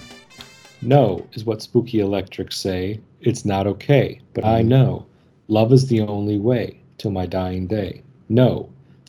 No, 0.81 1.23
is 1.33 1.45
what 1.45 1.61
Spooky 1.61 1.99
electrics 1.99 2.57
say. 2.57 2.99
It's 3.21 3.45
not 3.45 3.67
okay, 3.67 4.21
but 4.33 4.43
I 4.43 4.63
know. 4.63 5.05
Love 5.49 5.71
is 5.71 5.87
the 5.87 6.01
only 6.01 6.39
way 6.39 6.81
till 6.97 7.11
my 7.11 7.27
dying 7.27 7.67
day. 7.67 8.01
No, 8.27 8.67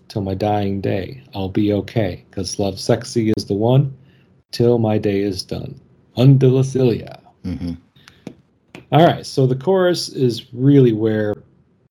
till 0.08 0.20
my 0.20 0.34
dying 0.34 0.82
day, 0.82 1.22
I'll 1.34 1.48
be 1.48 1.72
okay, 1.72 2.22
because 2.28 2.58
love 2.58 2.78
sexy 2.78 3.32
is 3.34 3.46
the 3.46 3.54
one 3.54 3.96
till 4.50 4.76
my 4.76 4.98
day 4.98 5.22
is 5.22 5.42
done. 5.42 5.80
Undulicilia. 6.18 7.18
Mm-hmm. 7.42 7.72
All 8.92 9.06
right, 9.06 9.24
so 9.24 9.46
the 9.46 9.56
chorus 9.56 10.10
is 10.10 10.52
really 10.52 10.92
where, 10.92 11.34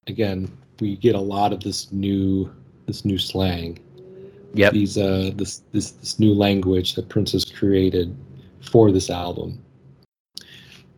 again, 0.06 0.56
we 0.78 0.94
get 0.94 1.16
a 1.16 1.20
lot 1.20 1.52
of 1.52 1.64
this 1.64 1.90
new 1.90 2.48
this 2.86 3.04
new 3.04 3.18
slang 3.18 3.80
Yep. 4.54 4.72
these 4.72 4.98
uh 4.98 5.30
this 5.34 5.62
this 5.72 5.92
this 5.92 6.18
new 6.18 6.34
language 6.34 6.94
that 6.94 7.08
Prince 7.08 7.32
has 7.32 7.44
created 7.44 8.16
for 8.60 8.90
this 8.90 9.10
album. 9.10 9.62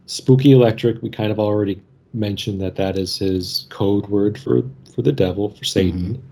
Spooky 0.07 0.53
Electric, 0.53 1.03
we 1.03 1.11
kind 1.11 1.31
of 1.31 1.39
already 1.39 1.81
mentioned 2.15 2.61
that 2.61 2.77
that 2.77 2.99
is 2.99 3.17
his 3.17 3.67
code 3.71 4.07
word 4.09 4.39
for 4.39 4.63
for 4.95 5.03
the 5.03 5.13
devil 5.13 5.51
for 5.51 5.65
Satan. 5.65 6.23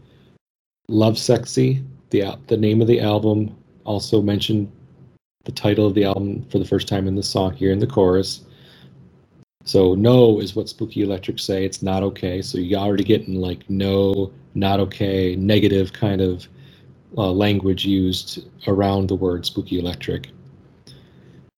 Love 0.88 1.18
Sexy, 1.18 1.82
the 2.10 2.38
the 2.48 2.56
name 2.56 2.80
of 2.80 2.88
the 2.88 3.00
album, 3.00 3.56
also 3.84 4.20
mentioned 4.20 4.70
the 5.44 5.52
title 5.52 5.86
of 5.86 5.94
the 5.94 6.04
album 6.04 6.44
for 6.50 6.58
the 6.58 6.64
first 6.64 6.88
time 6.88 7.06
in 7.06 7.14
the 7.14 7.22
song 7.22 7.54
here 7.54 7.72
in 7.72 7.78
the 7.78 7.86
chorus. 7.86 8.42
So 9.64 9.94
no 9.94 10.40
is 10.40 10.56
what 10.56 10.68
Spooky 10.68 11.02
Electric 11.02 11.38
say. 11.38 11.64
It's 11.64 11.82
not 11.82 12.02
okay. 12.02 12.42
So 12.42 12.58
you 12.58 12.76
already 12.76 13.04
getting 13.04 13.34
like 13.34 13.68
no, 13.68 14.32
not 14.54 14.80
okay, 14.80 15.36
negative 15.36 15.92
kind 15.92 16.20
of 16.20 16.48
uh, 17.16 17.30
language 17.30 17.84
used 17.84 18.46
around 18.66 19.08
the 19.08 19.14
word 19.14 19.46
spooky 19.46 19.78
electric. 19.78 20.28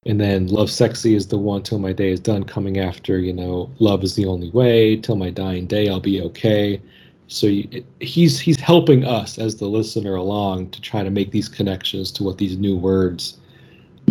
And 0.05 0.20
then 0.20 0.48
love 0.48 0.70
sexy 0.70 1.14
is 1.14 1.28
the 1.28 1.38
one 1.38 1.62
till 1.62 1.78
my 1.78 1.92
day 1.92 2.11
is 2.11 2.18
done 2.18 2.42
coming 2.42 2.78
after, 2.78 3.18
you 3.18 3.32
know, 3.32 3.70
love 3.78 4.03
is 4.03 4.16
the 4.16 4.26
only 4.26 4.50
way 4.50 4.96
till 4.96 5.16
my 5.16 5.30
dying 5.30 5.66
day 5.66 5.88
I'll 5.88 6.00
be 6.00 6.20
okay. 6.22 6.80
So 7.28 7.46
you, 7.46 7.84
he's 8.00 8.40
he's 8.40 8.59
helping 8.59 9.05
us 9.05 9.38
as 9.38 9.57
the 9.57 9.66
listener 9.66 10.16
along 10.16 10.70
to 10.70 10.80
try 10.80 11.05
to 11.05 11.11
make 11.11 11.30
these 11.30 11.48
connections 11.48 12.11
to 12.12 12.24
what 12.24 12.38
these 12.38 12.59
new 12.59 12.76
words 12.76 13.38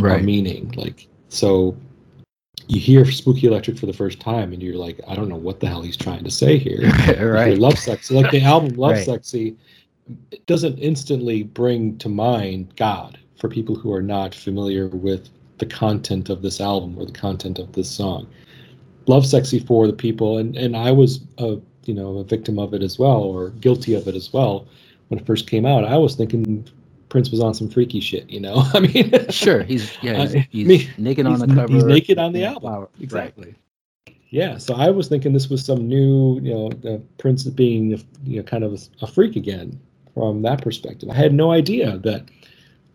are 0.02 0.20
meaning. 0.20 0.72
Like 0.78 1.08
so 1.28 1.76
you 2.68 2.80
hear 2.80 3.04
spooky 3.12 3.48
electric 3.48 3.78
for 3.78 3.86
the 3.86 3.94
first 3.94 4.22
time 4.22 4.54
and 4.54 4.64
you're 4.64 4.76
like, 4.76 5.00
I 5.08 5.14
don't 5.14 5.28
know 5.28 5.36
what 5.36 5.60
the 5.60 5.68
hell 5.68 5.82
he's 5.82 5.98
trying 5.98 6.24
to 6.24 6.32
say 6.32 6.58
here. 6.58 6.82
Right. 7.22 7.58
Love 7.58 7.78
Sexy. 7.78 8.16
Like 8.16 8.32
the 8.32 8.42
album 8.42 8.76
Love 8.76 8.94
Right. 8.94 9.06
Sexy 9.06 9.58
it 10.32 10.45
doesn't 10.45 10.78
instantly 10.80 11.43
bring 11.43 11.97
to 11.99 12.09
mind 12.09 12.74
God 12.76 13.18
for 13.39 13.49
people 13.49 13.76
who 13.76 13.91
are 13.93 14.01
not 14.01 14.34
familiar 14.36 14.88
with 14.88 15.30
the 15.57 15.66
content 15.66 16.30
of 16.30 16.41
this 16.41 16.59
album 16.62 16.97
or 16.97 17.05
the 17.05 17.12
content 17.12 17.59
of 17.59 17.72
this 17.74 17.89
song. 17.89 18.28
Love 19.07 19.26
Sexy 19.26 19.59
for 19.59 19.88
the 19.88 19.93
people 19.93 20.38
and, 20.38 20.55
and 20.55 20.76
I 20.78 20.91
was 20.91 21.22
a 21.39 21.57
you 21.86 21.93
know 21.93 22.20
a 22.20 22.24
victim 22.24 22.59
of 22.59 22.74
it 22.74 22.84
as 22.84 22.99
well 22.99 23.22
or 23.24 23.49
guilty 23.49 23.93
of 23.95 24.07
it 24.07 24.16
as 24.16 24.32
well 24.32 24.68
when 25.07 25.20
it 25.20 25.26
first 25.26 25.49
came 25.49 25.66
out. 25.66 25.84
I 25.86 25.97
was 25.97 26.16
thinking 26.16 26.68
Prince 27.09 27.30
was 27.32 27.41
on 27.41 27.53
some 27.53 27.70
freaky 27.70 27.99
shit, 27.99 28.30
you 28.30 28.39
know. 28.39 28.64
I 28.74 28.80
mean 28.80 29.12
Sure. 29.30 29.64
He's 29.64 29.91
yeah. 30.01 30.26
He's, 30.28 30.36
I 30.36 30.47
mean, 30.68 30.89
naked 30.97 31.26
on 31.26 31.36
he's- 31.38 31.47
the 31.49 31.55
cover. 31.55 31.74
he's 31.74 31.84
naked 31.84 32.18
on 32.20 32.32
the 32.34 32.45
album. 32.45 32.62
flower- 32.62 32.80
right. 32.82 33.01
Exactly. 33.01 33.55
Yeah, 34.30 34.57
so 34.59 34.76
I 34.76 34.89
was 34.89 35.09
thinking 35.09 35.34
this 35.34 35.49
was 35.49 35.66
some 35.66 35.89
new, 35.89 36.39
you 36.41 36.53
know, 36.53 36.72
uh, 36.89 36.99
Prince 37.18 37.43
being, 37.43 37.89
you 38.24 38.38
know, 38.38 38.43
kind 38.43 38.64
of 38.64 38.72
a, 38.74 39.03
a 39.03 39.07
freak 39.07 39.36
again 39.36 39.78
from 40.14 40.41
that 40.43 40.62
perspective. 40.62 41.09
I 41.09 41.16
had 41.16 41.34
no 41.34 41.51
idea 41.51 41.97
that 41.99 42.26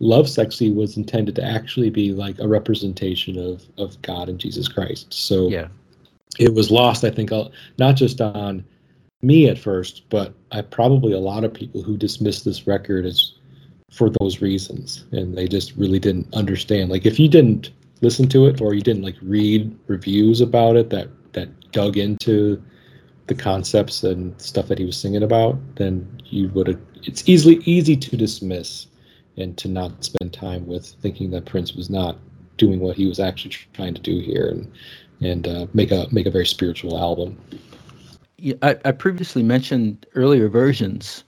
Love 0.00 0.28
Sexy 0.28 0.70
was 0.70 0.96
intended 0.96 1.34
to 1.36 1.44
actually 1.44 1.90
be 1.90 2.12
like 2.12 2.38
a 2.38 2.48
representation 2.48 3.38
of 3.38 3.64
of 3.78 4.00
God 4.02 4.28
and 4.28 4.38
Jesus 4.38 4.68
Christ. 4.68 5.12
So 5.12 5.48
Yeah. 5.48 5.68
it 6.38 6.52
was 6.52 6.70
lost, 6.70 7.04
I 7.04 7.10
think, 7.10 7.30
not 7.78 7.96
just 7.96 8.20
on 8.20 8.64
me 9.22 9.48
at 9.48 9.58
first, 9.58 10.02
but 10.10 10.34
I 10.52 10.60
probably 10.60 11.12
a 11.12 11.18
lot 11.18 11.44
of 11.44 11.54
people 11.54 11.82
who 11.82 11.96
dismissed 11.96 12.44
this 12.44 12.66
record 12.66 13.06
as 13.06 13.32
for 13.90 14.10
those 14.20 14.42
reasons, 14.42 15.04
and 15.12 15.34
they 15.36 15.48
just 15.48 15.74
really 15.76 15.98
didn't 15.98 16.32
understand. 16.34 16.90
Like 16.90 17.06
if 17.06 17.18
you 17.18 17.28
didn't 17.28 17.70
listen 18.02 18.28
to 18.28 18.46
it 18.46 18.60
or 18.60 18.74
you 18.74 18.82
didn't 18.82 19.02
like 19.02 19.16
read 19.22 19.74
reviews 19.86 20.42
about 20.42 20.76
it 20.76 20.90
that 20.90 21.08
that 21.32 21.48
dug 21.72 21.96
into 21.96 22.62
the 23.28 23.34
concepts 23.34 24.04
and 24.04 24.38
stuff 24.40 24.68
that 24.68 24.78
he 24.78 24.84
was 24.84 24.96
singing 24.96 25.22
about, 25.22 25.58
then 25.76 26.06
you 26.26 26.48
would 26.50 26.66
have. 26.66 26.80
It's 27.06 27.28
easily 27.28 27.56
easy 27.64 27.96
to 27.96 28.16
dismiss 28.16 28.86
and 29.36 29.56
to 29.58 29.68
not 29.68 30.04
spend 30.04 30.32
time 30.32 30.66
with 30.66 30.86
thinking 31.00 31.30
that 31.30 31.46
Prince 31.46 31.74
was 31.74 31.88
not 31.88 32.16
doing 32.56 32.80
what 32.80 32.96
he 32.96 33.06
was 33.06 33.20
actually 33.20 33.54
trying 33.72 33.94
to 33.94 34.00
do 34.02 34.20
here 34.20 34.48
and 34.48 34.70
and 35.22 35.48
uh, 35.48 35.66
make 35.72 35.92
a 35.92 36.06
make 36.12 36.26
a 36.26 36.30
very 36.30 36.46
spiritual 36.46 36.98
album. 36.98 37.38
Yeah, 38.38 38.56
I, 38.62 38.76
I 38.84 38.92
previously 38.92 39.42
mentioned 39.42 40.04
earlier 40.14 40.48
versions 40.48 41.24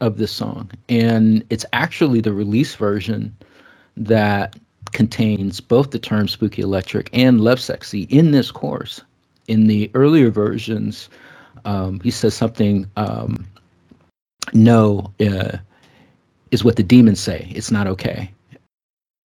of 0.00 0.18
this 0.18 0.30
song, 0.30 0.70
and 0.88 1.44
it's 1.50 1.66
actually 1.72 2.20
the 2.20 2.32
release 2.32 2.76
version 2.76 3.36
that 3.96 4.56
contains 4.92 5.60
both 5.60 5.90
the 5.90 5.98
term 5.98 6.28
spooky 6.28 6.62
electric 6.62 7.10
and 7.12 7.40
love 7.40 7.60
sexy 7.60 8.02
in 8.02 8.30
this 8.30 8.50
course. 8.50 9.00
In 9.48 9.66
the 9.66 9.90
earlier 9.94 10.30
versions, 10.30 11.08
um, 11.64 12.00
he 12.00 12.10
says 12.10 12.34
something, 12.34 12.88
um, 12.96 13.44
no, 14.52 15.12
uh, 15.20 15.58
is 16.50 16.64
what 16.64 16.76
the 16.76 16.82
demons 16.82 17.20
say. 17.20 17.50
It's 17.54 17.70
not 17.70 17.86
okay. 17.86 18.30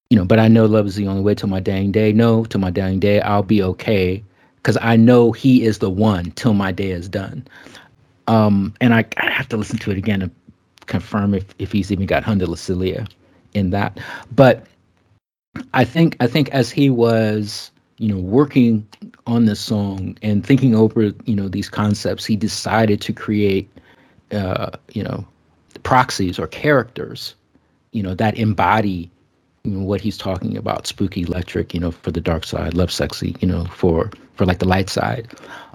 You 0.10 0.18
know, 0.18 0.26
but 0.26 0.40
I 0.40 0.48
know 0.48 0.66
love 0.66 0.88
is 0.88 0.96
the 0.96 1.08
only 1.08 1.22
way 1.22 1.36
till 1.36 1.50
my 1.50 1.60
dying 1.60 1.92
day. 1.92 2.12
No, 2.12 2.46
till 2.46 2.60
my 2.60 2.72
dying 2.72 3.00
day, 3.00 3.22
I'll 3.22 3.44
be 3.44 3.62
okay 3.62 4.24
because 4.58 4.78
I 4.82 4.96
know 4.96 5.32
he 5.32 5.64
is 5.64 5.80
the 5.80 5.90
one 5.90 6.32
till 6.32 6.54
my 6.54 6.72
day 6.72 6.92
is 6.92 7.08
done. 7.08 7.48
Um, 8.28 8.74
and 8.82 8.94
I, 8.94 9.06
I 9.18 9.30
have 9.30 9.48
to 9.50 9.58
listen 9.58 9.78
to 9.80 9.92
it 9.92 9.98
again 9.98 10.20
to 10.20 10.32
confirm 10.86 11.34
if, 11.34 11.46
if 11.60 11.72
he's 11.72 11.92
even 11.92 12.06
got 12.06 12.24
Honda 12.24 12.46
Lacilia 12.46 13.08
in 13.54 13.70
that. 13.72 14.00
But 14.36 14.66
I 15.74 15.84
think 15.84 16.16
I 16.20 16.28
think 16.28 16.50
as 16.50 16.70
he 16.70 16.90
was, 16.90 17.72
you 17.98 18.08
know, 18.08 18.20
working 18.20 18.88
on 19.26 19.46
this 19.46 19.60
song 19.60 20.18
and 20.22 20.46
thinking 20.46 20.76
over, 20.76 21.12
you 21.26 21.36
know, 21.36 21.48
these 21.48 21.70
concepts, 21.70 22.26
he 22.26 22.36
decided 22.36 23.02
to 23.02 23.14
create, 23.14 23.70
uh, 24.32 24.72
you 24.94 25.04
know, 25.04 25.26
proxies 25.84 26.40
or 26.40 26.48
characters, 26.48 27.36
you 27.92 28.04
know, 28.04 28.16
that 28.16 28.38
embody 28.38 29.10
you 29.64 29.72
know, 29.72 29.84
what 29.84 30.02
he's 30.02 30.18
talking 30.18 30.58
about 30.58 30.88
spooky 30.88 31.22
electric 31.24 31.74
you 31.74 31.80
know 31.82 31.92
for 31.92 32.12
the 32.12 32.22
dark 32.22 32.46
side 32.46 32.74
love 32.74 32.90
sexy 32.90 33.36
you 33.42 33.48
know 33.48 33.66
for 33.66 34.10
for 34.36 34.46
like 34.46 34.60
the 34.60 34.68
light 34.68 34.90
side. 34.90 35.28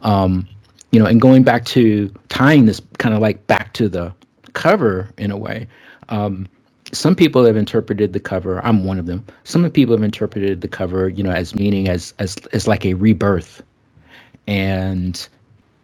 Um 0.03 0.49
you 0.91 0.99
know 0.99 1.07
and 1.07 1.21
going 1.21 1.43
back 1.43 1.65
to 1.67 2.13
tying 2.29 2.67
this 2.67 2.81
kind 2.99 3.15
of 3.15 3.21
like 3.21 3.47
back 3.47 3.75
to 3.75 3.89
the 3.89 4.13
cover 4.55 5.11
in 5.19 5.31
a 5.33 5.37
way 5.37 5.67
um 6.09 6.47
some 6.93 7.15
people 7.17 7.45
have 7.45 7.57
interpreted 7.57 8.13
the 8.13 8.21
cover 8.21 8.65
i'm 8.65 8.85
one 8.85 8.99
of 9.01 9.07
them 9.07 9.25
some 9.43 9.69
people 9.71 9.95
have 9.95 10.05
interpreted 10.05 10.61
the 10.61 10.69
cover 10.69 11.09
you 11.09 11.23
know 11.23 11.33
as 11.33 11.55
meaning 11.55 11.89
as 11.89 12.15
as 12.19 12.37
as 12.53 12.69
like 12.69 12.87
a 12.87 12.95
rebirth. 12.95 13.63
And 14.47 15.27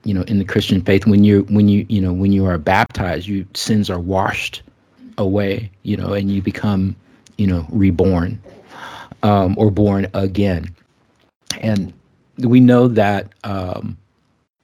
you 0.05 0.14
know 0.14 0.22
in 0.22 0.38
the 0.38 0.44
christian 0.44 0.80
faith 0.80 1.07
when 1.07 1.24
you 1.24 1.42
when 1.51 1.68
you 1.68 1.84
you 1.88 2.01
know 2.01 2.12
when 2.12 2.32
you 2.32 2.46
are 2.46 2.59
baptized 2.59 3.26
your 3.26 3.44
sins 3.55 3.90
are 3.90 4.01
washed 4.01 4.62
away 5.18 5.70
you 5.82 5.96
know 5.96 6.14
and 6.14 6.30
you 6.30 6.40
become 6.40 6.96
you 7.36 7.46
know 7.46 7.66
reborn 7.70 8.40
um, 9.22 9.55
or 9.59 9.70
born 9.70 10.07
again 10.14 10.74
and 11.61 11.92
we 12.38 12.61
know 12.61 12.88
that 12.88 13.32
um, 13.44 13.96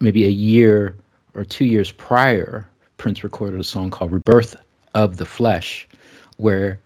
maybe 0.00 0.24
a 0.24 0.30
year 0.30 0.96
or 1.34 1.44
two 1.44 1.64
years 1.64 1.92
prior, 1.92 2.68
Prince 2.96 3.24
recorded 3.24 3.60
a 3.60 3.64
song 3.64 3.90
called 3.90 4.12
Rebirth 4.12 4.56
of 4.94 5.16
the 5.16 5.26
Flesh, 5.26 5.86
where 6.38 6.78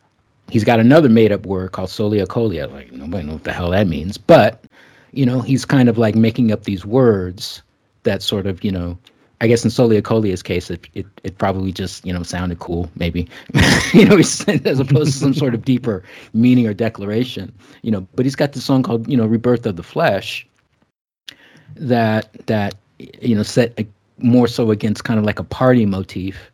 he's 0.48 0.64
got 0.64 0.80
another 0.80 1.08
made 1.08 1.32
up 1.32 1.46
word 1.46 1.72
called 1.72 1.90
solia 1.90 2.26
colia. 2.26 2.70
Like, 2.70 2.92
nobody 2.92 3.26
knows 3.26 3.34
what 3.34 3.44
the 3.44 3.52
hell 3.52 3.70
that 3.70 3.86
means. 3.86 4.18
But, 4.18 4.64
you 5.12 5.24
know, 5.24 5.40
he's 5.40 5.64
kind 5.64 5.88
of 5.88 5.98
like 5.98 6.14
making 6.14 6.52
up 6.52 6.64
these 6.64 6.84
words 6.84 7.62
that 8.04 8.22
sort 8.22 8.46
of, 8.46 8.62
you 8.64 8.72
know, 8.72 8.98
I 9.42 9.46
guess 9.46 9.64
in 9.64 9.70
Solia 9.70 10.02
Colia's 10.02 10.42
case, 10.42 10.70
it, 10.70 10.86
it, 10.92 11.06
it 11.24 11.38
probably 11.38 11.72
just, 11.72 12.04
you 12.04 12.12
know, 12.12 12.22
sounded 12.22 12.58
cool, 12.58 12.90
maybe, 12.96 13.28
you 13.94 14.04
know, 14.04 14.16
as 14.18 14.80
opposed 14.80 15.12
to 15.12 15.18
some 15.18 15.34
sort 15.34 15.54
of 15.54 15.64
deeper 15.64 16.02
meaning 16.34 16.66
or 16.66 16.74
declaration, 16.74 17.52
you 17.82 17.90
know, 17.90 18.06
but 18.14 18.26
he's 18.26 18.36
got 18.36 18.52
this 18.52 18.64
song 18.64 18.82
called, 18.82 19.08
you 19.08 19.16
know, 19.16 19.26
Rebirth 19.26 19.64
of 19.64 19.76
the 19.76 19.82
Flesh 19.82 20.46
that, 21.74 22.32
that, 22.46 22.74
you 22.98 23.34
know, 23.34 23.42
set 23.42 23.72
a, 23.78 23.86
more 24.18 24.46
so 24.46 24.70
against 24.70 25.04
kind 25.04 25.18
of 25.18 25.24
like 25.24 25.38
a 25.38 25.44
party 25.44 25.86
motif. 25.86 26.50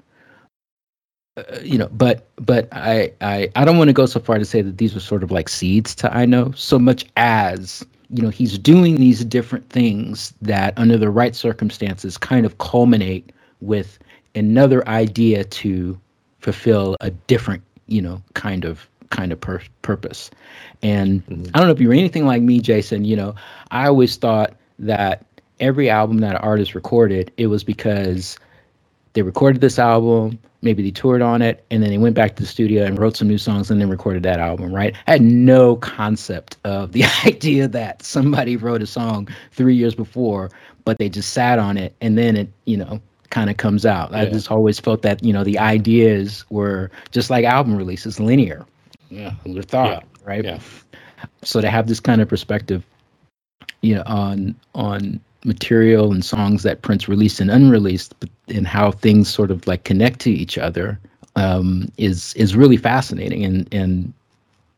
Uh, 1.37 1.43
you 1.63 1.77
know, 1.77 1.89
but 1.93 2.29
but 2.37 2.67
I 2.73 3.13
I 3.21 3.51
I 3.57 3.65
don't 3.65 3.77
want 3.77 3.89
to 3.89 3.93
go 3.93 4.07
so 4.07 4.21
far 4.21 4.39
to 4.39 4.45
say 4.45 4.63
that 4.63 4.79
these 4.79 4.95
were 4.95 5.01
sort 5.01 5.23
of 5.23 5.31
like 5.31 5.51
seeds 5.51 5.95
to 5.97 6.15
I 6.15 6.25
know 6.25 6.53
so 6.53 6.79
much 6.79 7.05
as 7.17 7.85
you 8.11 8.23
know 8.23 8.29
he's 8.29 8.59
doing 8.59 8.97
these 8.97 9.25
different 9.25 9.69
things 9.69 10.33
that 10.43 10.75
under 10.79 10.97
the 10.97 11.11
right 11.11 11.35
circumstances 11.35 12.17
kind 12.17 12.47
of 12.47 12.59
culminate 12.59 13.33
with 13.61 13.99
another 14.35 14.87
idea 14.89 15.45
to 15.45 15.99
fulfill 16.41 16.97
a 17.01 17.11
different 17.11 17.63
you 17.87 18.01
know 18.01 18.23
kind 18.35 18.65
of 18.65 18.89
kind 19.11 19.33
of 19.33 19.41
pur- 19.41 19.63
purpose 19.83 20.31
and 20.83 21.25
mm-hmm. 21.27 21.45
i 21.55 21.59
don't 21.59 21.69
know 21.69 21.73
if 21.73 21.81
you're 21.81 21.93
anything 21.93 22.27
like 22.27 22.43
me 22.43 22.61
jason 22.61 23.05
you 23.05 23.17
know 23.17 23.35
i 23.71 23.87
always 23.87 24.17
thought 24.17 24.55
that 24.79 25.25
every 25.61 25.89
album 25.89 26.19
that 26.19 26.35
an 26.35 26.41
artist 26.43 26.75
recorded 26.75 27.33
it 27.37 27.47
was 27.47 27.65
because 27.65 28.37
they 29.17 29.23
recorded 29.23 29.63
this 29.63 29.79
album 29.79 30.39
maybe 30.61 30.83
they 30.83 30.91
toured 30.91 31.23
on 31.23 31.41
it 31.41 31.65
and 31.71 31.83
then 31.83 31.89
they 31.89 31.97
went 31.97 32.15
back 32.15 32.37
to 32.37 32.43
the 32.43 32.49
studio 32.49 32.85
and 32.85 32.99
wrote 32.99 33.17
some 33.17 33.27
new 33.27 33.39
songs 33.39 33.71
and 33.71 33.81
then 33.81 33.89
recorded 33.89 34.23
that 34.23 34.39
album 34.39 34.75
right? 34.75 34.95
I 35.07 35.13
had 35.13 35.23
no 35.23 35.77
concept 35.77 36.59
of 36.65 36.93
the 36.93 37.05
idea 37.25 37.67
that 37.67 38.03
somebody 38.03 38.57
wrote 38.57 38.83
a 38.83 38.87
song 38.87 39.27
three 39.53 39.75
years 39.75 39.95
before 39.95 40.51
but 40.85 40.99
they 40.99 41.09
just 41.09 41.33
sat 41.33 41.59
on 41.59 41.79
it 41.79 41.95
and 42.03 42.19
then 42.19 42.37
it 42.37 42.49
you 42.67 42.77
know 42.77 43.01
kind 43.31 43.49
of 43.51 43.57
comes 43.57 43.85
out. 43.87 44.13
Yeah. 44.13 44.19
i 44.19 44.27
just 44.27 44.51
always 44.51 44.79
felt 44.79 45.01
that 45.03 45.25
you 45.25 45.33
know 45.33 45.45
the 45.45 45.59
ideas 45.59 46.45
were 46.51 46.91
just 47.11 47.31
like 47.31 47.45
album 47.45 47.75
releases 47.75 48.21
linear. 48.21 48.67
Yeah. 49.09 49.31
Who 49.45 49.63
thought 49.63 50.05
yeah. 50.05 50.21
right? 50.25 50.45
Yeah. 50.45 50.61
So 51.43 51.63
to 51.63 51.71
have 51.71 51.87
this 51.89 52.01
kind 52.01 52.21
of 52.21 52.29
perspective 52.29 52.85
you 53.81 53.95
know 53.95 54.03
on 54.07 54.55
on 54.75 55.21
material 55.45 56.13
and 56.13 56.25
songs 56.25 56.63
that 56.63 56.83
Prince 56.83 57.09
released 57.09 57.41
and 57.41 57.51
unreleased, 57.51 58.15
but 58.21 58.29
and 58.49 58.67
how 58.67 58.91
things 58.91 59.29
sort 59.29 59.51
of 59.51 59.67
like 59.67 59.85
connect 59.85 60.21
to 60.21 60.31
each 60.31 60.59
other 60.59 60.99
um, 61.37 61.89
is 61.99 62.35
is 62.35 62.57
really 62.57 62.77
fascinating. 62.77 63.45
And 63.45 63.73
and 63.73 64.13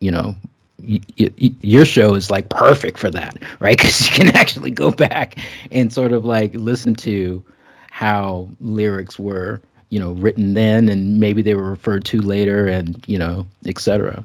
you 0.00 0.10
know, 0.10 0.34
y- 0.82 1.00
y- 1.18 1.30
your 1.62 1.84
show 1.84 2.14
is 2.14 2.30
like 2.30 2.48
perfect 2.48 2.98
for 2.98 3.10
that, 3.10 3.36
right? 3.60 3.76
Because 3.76 4.08
you 4.08 4.14
can 4.14 4.34
actually 4.36 4.70
go 4.70 4.90
back 4.90 5.36
and 5.70 5.92
sort 5.92 6.12
of 6.12 6.24
like 6.24 6.54
listen 6.54 6.94
to 6.96 7.42
how 7.90 8.48
lyrics 8.60 9.18
were 9.18 9.60
you 9.90 9.98
know 9.98 10.12
written 10.12 10.54
then 10.54 10.88
and 10.88 11.18
maybe 11.18 11.42
they 11.42 11.54
were 11.54 11.70
referred 11.70 12.04
to 12.04 12.20
later 12.20 12.66
and 12.68 13.02
you 13.08 13.18
know 13.18 13.46
etc 13.66 14.24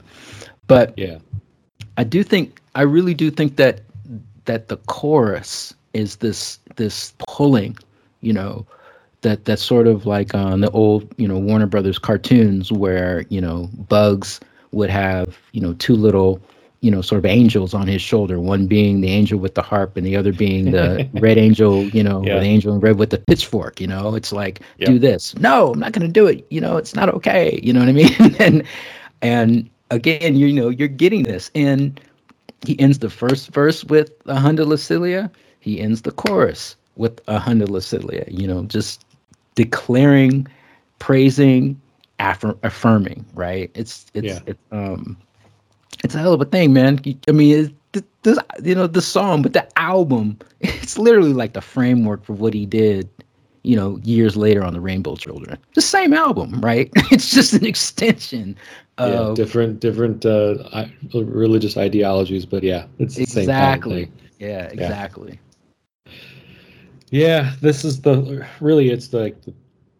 but 0.67 0.93
yeah 0.97 1.17
i 1.97 2.03
do 2.03 2.23
think 2.23 2.61
i 2.75 2.81
really 2.81 3.13
do 3.13 3.31
think 3.31 3.55
that 3.55 3.81
that 4.45 4.67
the 4.67 4.77
chorus 4.87 5.73
is 5.93 6.17
this 6.17 6.59
this 6.75 7.13
pulling, 7.19 7.77
you 8.21 8.33
know, 8.33 8.65
that 9.21 9.45
that's 9.45 9.63
sort 9.63 9.87
of 9.87 10.05
like 10.05 10.35
on 10.35 10.61
the 10.61 10.69
old, 10.71 11.13
you 11.17 11.27
know, 11.27 11.37
Warner 11.37 11.67
Brothers 11.67 11.97
cartoons 11.97 12.71
where, 12.71 13.25
you 13.29 13.41
know, 13.41 13.69
Bugs 13.87 14.39
would 14.71 14.89
have, 14.89 15.37
you 15.51 15.61
know, 15.61 15.73
two 15.73 15.95
little, 15.95 16.41
you 16.81 16.91
know, 16.91 17.01
sort 17.01 17.19
of 17.19 17.25
angels 17.25 17.73
on 17.73 17.87
his 17.87 18.01
shoulder, 18.01 18.39
one 18.39 18.67
being 18.67 19.01
the 19.01 19.09
angel 19.09 19.39
with 19.39 19.55
the 19.55 19.61
harp 19.61 19.95
and 19.95 20.05
the 20.05 20.15
other 20.15 20.33
being 20.33 20.71
the 20.71 21.07
red 21.13 21.37
angel, 21.37 21.83
you 21.85 22.03
know, 22.03 22.23
yeah. 22.25 22.39
the 22.39 22.45
angel 22.45 22.73
in 22.73 22.79
red 22.79 22.97
with 22.97 23.09
the 23.09 23.19
pitchfork, 23.19 23.79
you 23.79 23.87
know. 23.87 24.15
It's 24.15 24.33
like, 24.33 24.61
yep. 24.77 24.89
do 24.89 24.99
this. 24.99 25.35
No, 25.37 25.71
I'm 25.73 25.79
not 25.79 25.93
gonna 25.93 26.07
do 26.07 26.27
it. 26.27 26.45
You 26.49 26.61
know, 26.61 26.77
it's 26.77 26.95
not 26.95 27.09
okay. 27.09 27.59
You 27.63 27.71
know 27.71 27.79
what 27.79 27.89
I 27.89 27.93
mean? 27.93 28.35
and 28.39 28.63
and 29.21 29.69
again, 29.91 30.35
you 30.35 30.51
know, 30.51 30.69
you're 30.69 30.87
getting 30.87 31.23
this. 31.23 31.49
And 31.55 31.99
he 32.65 32.79
ends 32.79 32.99
the 32.99 33.09
first 33.09 33.49
verse 33.49 33.83
with 33.85 34.11
a 34.25 34.39
Honda 34.39 34.65
Lacilia 34.65 35.29
he 35.63 35.79
ends 35.79 36.01
the 36.01 36.11
chorus 36.11 36.75
with 36.95 37.21
a 37.27 37.39
hundred 37.39 37.69
Lacilia, 37.69 38.25
you 38.29 38.47
know, 38.47 38.63
just 38.65 39.05
declaring, 39.55 40.47
praising, 40.99 41.79
affirm, 42.19 42.57
affirming, 42.63 43.25
right? 43.33 43.71
It's 43.73 44.05
it's 44.13 44.27
yeah. 44.27 44.39
it's 44.45 44.59
um 44.71 45.17
it's 46.03 46.15
a 46.15 46.19
hell 46.19 46.33
of 46.33 46.41
a 46.41 46.45
thing, 46.45 46.73
man. 46.73 46.99
I 47.27 47.31
mean, 47.31 47.75
this 48.23 48.37
you 48.63 48.75
know 48.75 48.87
the 48.87 49.01
song, 49.01 49.41
but 49.41 49.53
the 49.53 49.67
album, 49.79 50.37
it's 50.59 50.97
literally 50.97 51.33
like 51.33 51.53
the 51.53 51.61
framework 51.61 52.23
for 52.23 52.33
what 52.33 52.53
he 52.53 52.65
did, 52.65 53.09
you 53.63 53.75
know, 53.75 53.99
years 54.03 54.35
later 54.35 54.63
on 54.63 54.73
the 54.73 54.81
Rainbow 54.81 55.15
Children. 55.15 55.57
The 55.75 55.81
same 55.81 56.13
album, 56.13 56.59
right? 56.61 56.91
It's 57.11 57.31
just 57.31 57.53
an 57.53 57.65
extension 57.65 58.57
yeah, 58.99 59.33
different 59.35 59.79
different 59.79 60.25
uh, 60.25 60.85
religious 61.13 61.77
ideologies, 61.77 62.45
but 62.45 62.63
yeah, 62.63 62.85
it's 62.99 63.17
exactly. 63.17 64.11
Yeah, 64.39 64.65
exactly. 64.65 65.31
Yeah. 65.31 65.52
Yeah, 67.13 67.53
this 67.61 67.85
is 67.85 68.01
the 68.01 68.43
really 68.59 68.89
it's 68.89 69.09
the, 69.09 69.35
the 69.45 69.53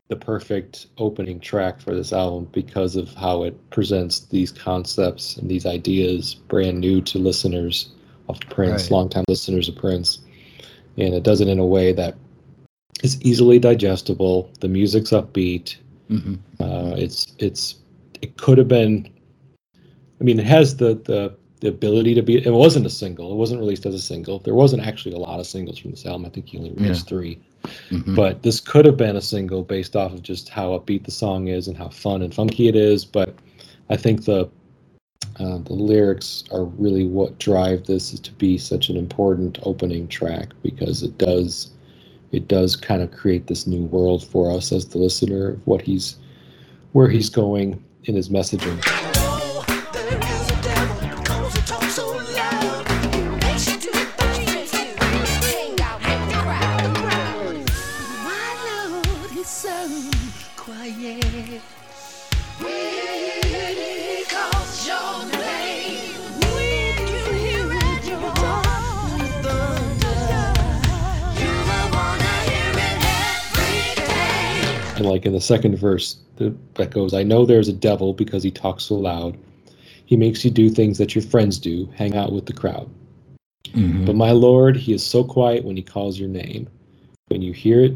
the 0.09 0.15
perfect 0.15 0.87
opening 0.97 1.39
track 1.39 1.79
for 1.79 1.93
this 1.93 2.11
album 2.11 2.49
because 2.51 2.95
of 2.95 3.13
how 3.13 3.43
it 3.43 3.69
presents 3.69 4.21
these 4.21 4.51
concepts 4.51 5.37
and 5.37 5.47
these 5.47 5.67
ideas 5.67 6.33
brand 6.33 6.79
new 6.79 7.01
to 7.01 7.19
listeners 7.19 7.91
of 8.29 8.39
Prince, 8.49 8.85
right. 8.85 8.91
longtime 8.91 9.25
listeners 9.27 9.69
of 9.69 9.75
Prince. 9.75 10.21
And 10.97 11.13
it 11.13 11.21
does 11.21 11.39
it 11.39 11.47
in 11.47 11.59
a 11.59 11.65
way 11.65 11.93
that 11.93 12.15
is 13.03 13.21
easily 13.21 13.59
digestible. 13.59 14.51
The 14.61 14.67
music's 14.67 15.11
upbeat. 15.11 15.75
Mm-hmm. 16.09 16.33
Uh, 16.59 16.95
it's 16.95 17.35
it's 17.37 17.75
it 18.23 18.37
could 18.37 18.57
have 18.57 18.67
been. 18.67 19.07
I 20.19 20.23
mean, 20.23 20.39
it 20.39 20.47
has 20.47 20.77
the 20.77 20.95
the 20.95 21.35
the 21.63 21.69
ability 21.69 22.13
to 22.13 22.21
be. 22.21 22.45
It 22.45 22.51
wasn't 22.51 22.85
a 22.85 22.89
single. 22.89 23.31
It 23.31 23.35
wasn't 23.35 23.61
released 23.61 23.85
as 23.85 23.95
a 23.95 23.99
single. 23.99 24.39
There 24.39 24.53
wasn't 24.53 24.85
actually 24.85 25.15
a 25.15 25.17
lot 25.17 25.39
of 25.39 25.47
singles 25.47 25.79
from 25.79 25.91
this 25.91 26.05
album. 26.05 26.25
I 26.25 26.29
think 26.29 26.49
he 26.49 26.57
only 26.57 26.71
released 26.71 27.09
yeah. 27.09 27.17
3 27.17 27.39
mm-hmm. 27.63 28.15
But 28.15 28.43
this 28.43 28.59
could 28.59 28.85
have 28.85 28.97
been 28.97 29.15
a 29.15 29.21
single 29.21 29.63
based 29.63 29.95
off 29.95 30.11
of 30.11 30.21
just 30.21 30.49
how 30.49 30.77
upbeat 30.77 31.05
the 31.05 31.11
song 31.11 31.47
is 31.47 31.69
and 31.69 31.77
how 31.77 31.87
fun 31.87 32.21
and 32.21 32.35
funky 32.35 32.67
it 32.67 32.75
is. 32.75 33.05
But 33.05 33.33
I 33.89 33.95
think 33.95 34.25
the 34.25 34.49
uh, 35.39 35.57
the 35.59 35.73
lyrics 35.73 36.43
are 36.51 36.65
really 36.65 37.07
what 37.07 37.39
drive 37.39 37.85
this 37.85 38.11
to 38.19 38.31
be 38.33 38.57
such 38.57 38.89
an 38.89 38.97
important 38.97 39.57
opening 39.63 40.09
track 40.09 40.49
because 40.63 41.01
it 41.01 41.17
does 41.17 41.71
it 42.33 42.49
does 42.49 42.75
kind 42.75 43.01
of 43.01 43.11
create 43.11 43.47
this 43.47 43.65
new 43.67 43.85
world 43.85 44.27
for 44.27 44.51
us 44.51 44.73
as 44.73 44.89
the 44.89 44.97
listener 44.97 45.51
of 45.51 45.65
what 45.65 45.81
he's 45.81 46.17
where 46.91 47.07
he's 47.07 47.29
going 47.29 47.81
in 48.03 48.15
his 48.15 48.27
messaging. 48.27 49.12
Like 75.23 75.27
in 75.27 75.33
the 75.33 75.41
second 75.41 75.77
verse 75.77 76.17
that 76.73 76.91
goes 76.91 77.13
i 77.13 77.23
know 77.23 77.45
there's 77.45 77.69
a 77.69 77.73
devil 77.73 78.13
because 78.13 78.43
he 78.43 78.51
talks 78.51 78.83
so 78.83 78.95
loud. 78.95 79.37
He 80.05 80.17
makes 80.17 80.43
you 80.43 80.51
do 80.51 80.69
things 80.69 80.97
that 80.97 81.15
your 81.15 81.21
friends 81.23 81.57
do 81.57 81.89
hang 81.95 82.15
out 82.17 82.33
with 82.33 82.45
the 82.45 82.53
crowd. 82.53 82.89
Mm-hmm. 83.67 84.05
but 84.05 84.15
my 84.15 84.31
lord 84.31 84.75
he 84.75 84.93
is 84.93 85.01
so 85.03 85.23
quiet 85.23 85.63
when 85.63 85.77
he 85.77 85.81
calls 85.81 86.19
your 86.19 86.27
name. 86.27 86.67
When 87.29 87.41
you 87.41 87.53
hear 87.53 87.85
it 87.85 87.93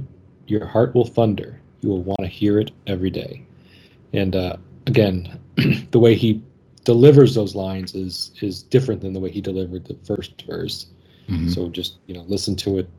your 0.48 0.66
heart 0.66 0.96
will 0.96 1.06
thunder. 1.06 1.60
You 1.82 1.90
will 1.90 2.04
want 2.04 2.22
to 2.22 2.28
hear 2.28 2.60
it 2.60 2.72
every 2.88 3.10
day. 3.10 3.46
And 4.14 4.36
uh, 4.36 4.56
again 4.86 5.38
the 5.92 6.00
way 6.00 6.16
he 6.16 6.42
delivers 6.86 7.36
those 7.36 7.56
lines 7.56 7.94
is 7.94 8.32
is 8.42 8.64
different 8.64 9.02
than 9.02 9.12
the 9.12 9.20
way 9.20 9.32
he 9.32 9.42
delivered 9.42 9.84
the 9.86 9.98
first 10.06 10.44
verse. 10.48 10.88
Mm-hmm. 11.28 11.50
so 11.50 11.68
just 11.68 11.98
you 12.08 12.14
know 12.14 12.24
listen 12.30 12.56
to 12.56 12.80
it 12.80 12.90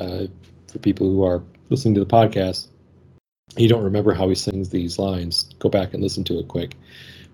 uh, 0.00 0.26
for 0.66 0.80
people 0.80 1.06
who 1.08 1.22
are 1.22 1.44
listening 1.70 1.94
to 1.94 2.00
the 2.00 2.14
podcast 2.20 2.66
you 3.56 3.68
don't 3.68 3.84
remember 3.84 4.14
how 4.14 4.28
he 4.28 4.34
sings 4.34 4.70
these 4.70 4.98
lines, 4.98 5.54
go 5.58 5.68
back 5.68 5.94
and 5.94 6.02
listen 6.02 6.24
to 6.24 6.38
it 6.38 6.48
quick. 6.48 6.76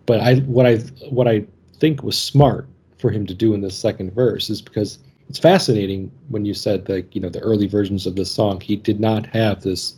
But 0.06 0.20
I 0.20 0.36
what 0.40 0.66
I 0.66 0.76
what 1.10 1.28
I 1.28 1.44
think 1.78 2.02
was 2.02 2.18
smart 2.18 2.66
for 2.98 3.10
him 3.10 3.26
to 3.26 3.34
do 3.34 3.54
in 3.54 3.60
this 3.60 3.76
second 3.76 4.12
verse 4.14 4.50
is 4.50 4.60
because 4.60 4.98
it's 5.28 5.38
fascinating 5.38 6.10
when 6.28 6.44
you 6.44 6.54
said 6.54 6.88
like 6.88 7.14
you 7.14 7.20
know 7.20 7.28
the 7.28 7.40
early 7.40 7.66
versions 7.66 8.06
of 8.06 8.16
this 8.16 8.30
song 8.30 8.60
he 8.60 8.76
did 8.76 8.98
not 8.98 9.26
have 9.26 9.62
this 9.62 9.96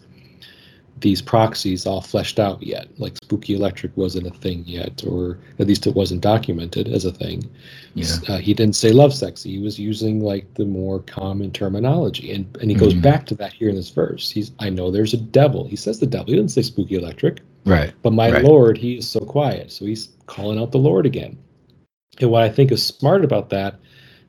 these 1.01 1.23
proxies 1.23 1.87
all 1.87 2.01
fleshed 2.01 2.39
out 2.39 2.63
yet 2.63 2.87
like 2.99 3.17
spooky 3.23 3.55
electric 3.55 3.97
wasn't 3.97 4.27
a 4.27 4.31
thing 4.31 4.63
yet 4.67 5.03
or 5.07 5.39
at 5.59 5.67
least 5.67 5.87
it 5.87 5.95
wasn't 5.95 6.21
documented 6.21 6.89
as 6.89 7.05
a 7.05 7.13
thing 7.13 7.43
Yeah. 7.95 8.07
uh, 8.29 8.39
he 8.39 8.53
didn't 8.55 8.77
say 8.77 8.93
love 8.93 9.15
sexy 9.15 9.51
he 9.53 9.59
was 9.59 9.79
using 9.79 10.21
like 10.21 10.53
the 10.55 10.65
more 10.67 11.01
common 11.01 11.51
terminology 11.53 12.33
and 12.33 12.45
and 12.61 12.71
he 12.71 12.77
goes 12.77 12.95
Mhm. 12.95 13.03
back 13.03 13.27
to 13.27 13.35
that 13.37 13.53
here 13.53 13.69
in 13.69 13.77
this 13.77 13.91
verse 13.91 14.31
he's 14.31 14.53
i 14.59 14.69
know 14.69 14.91
there's 14.91 15.15
a 15.15 15.19
devil 15.41 15.67
he 15.67 15.77
says 15.77 15.99
the 16.01 16.07
devil 16.07 16.27
he 16.27 16.37
didn't 16.37 16.51
say 16.51 16.63
spooky 16.63 16.97
electric 16.97 17.41
Right. 17.67 17.93
but 18.03 18.13
my 18.15 18.31
Right. 18.33 18.43
Lord, 18.45 18.79
he 18.79 18.95
is 18.97 19.07
so 19.07 19.21
quiet. 19.21 19.71
So 19.71 19.85
he's 19.85 20.09
calling 20.27 20.59
out 20.59 20.73
the 20.73 20.79
Lord 20.79 21.05
again. 21.05 21.37
And 22.19 22.31
what 22.31 22.43
I 22.43 22.49
think 22.49 22.73
is 22.73 22.83
smart 22.83 23.23
about 23.23 23.51
that 23.51 23.75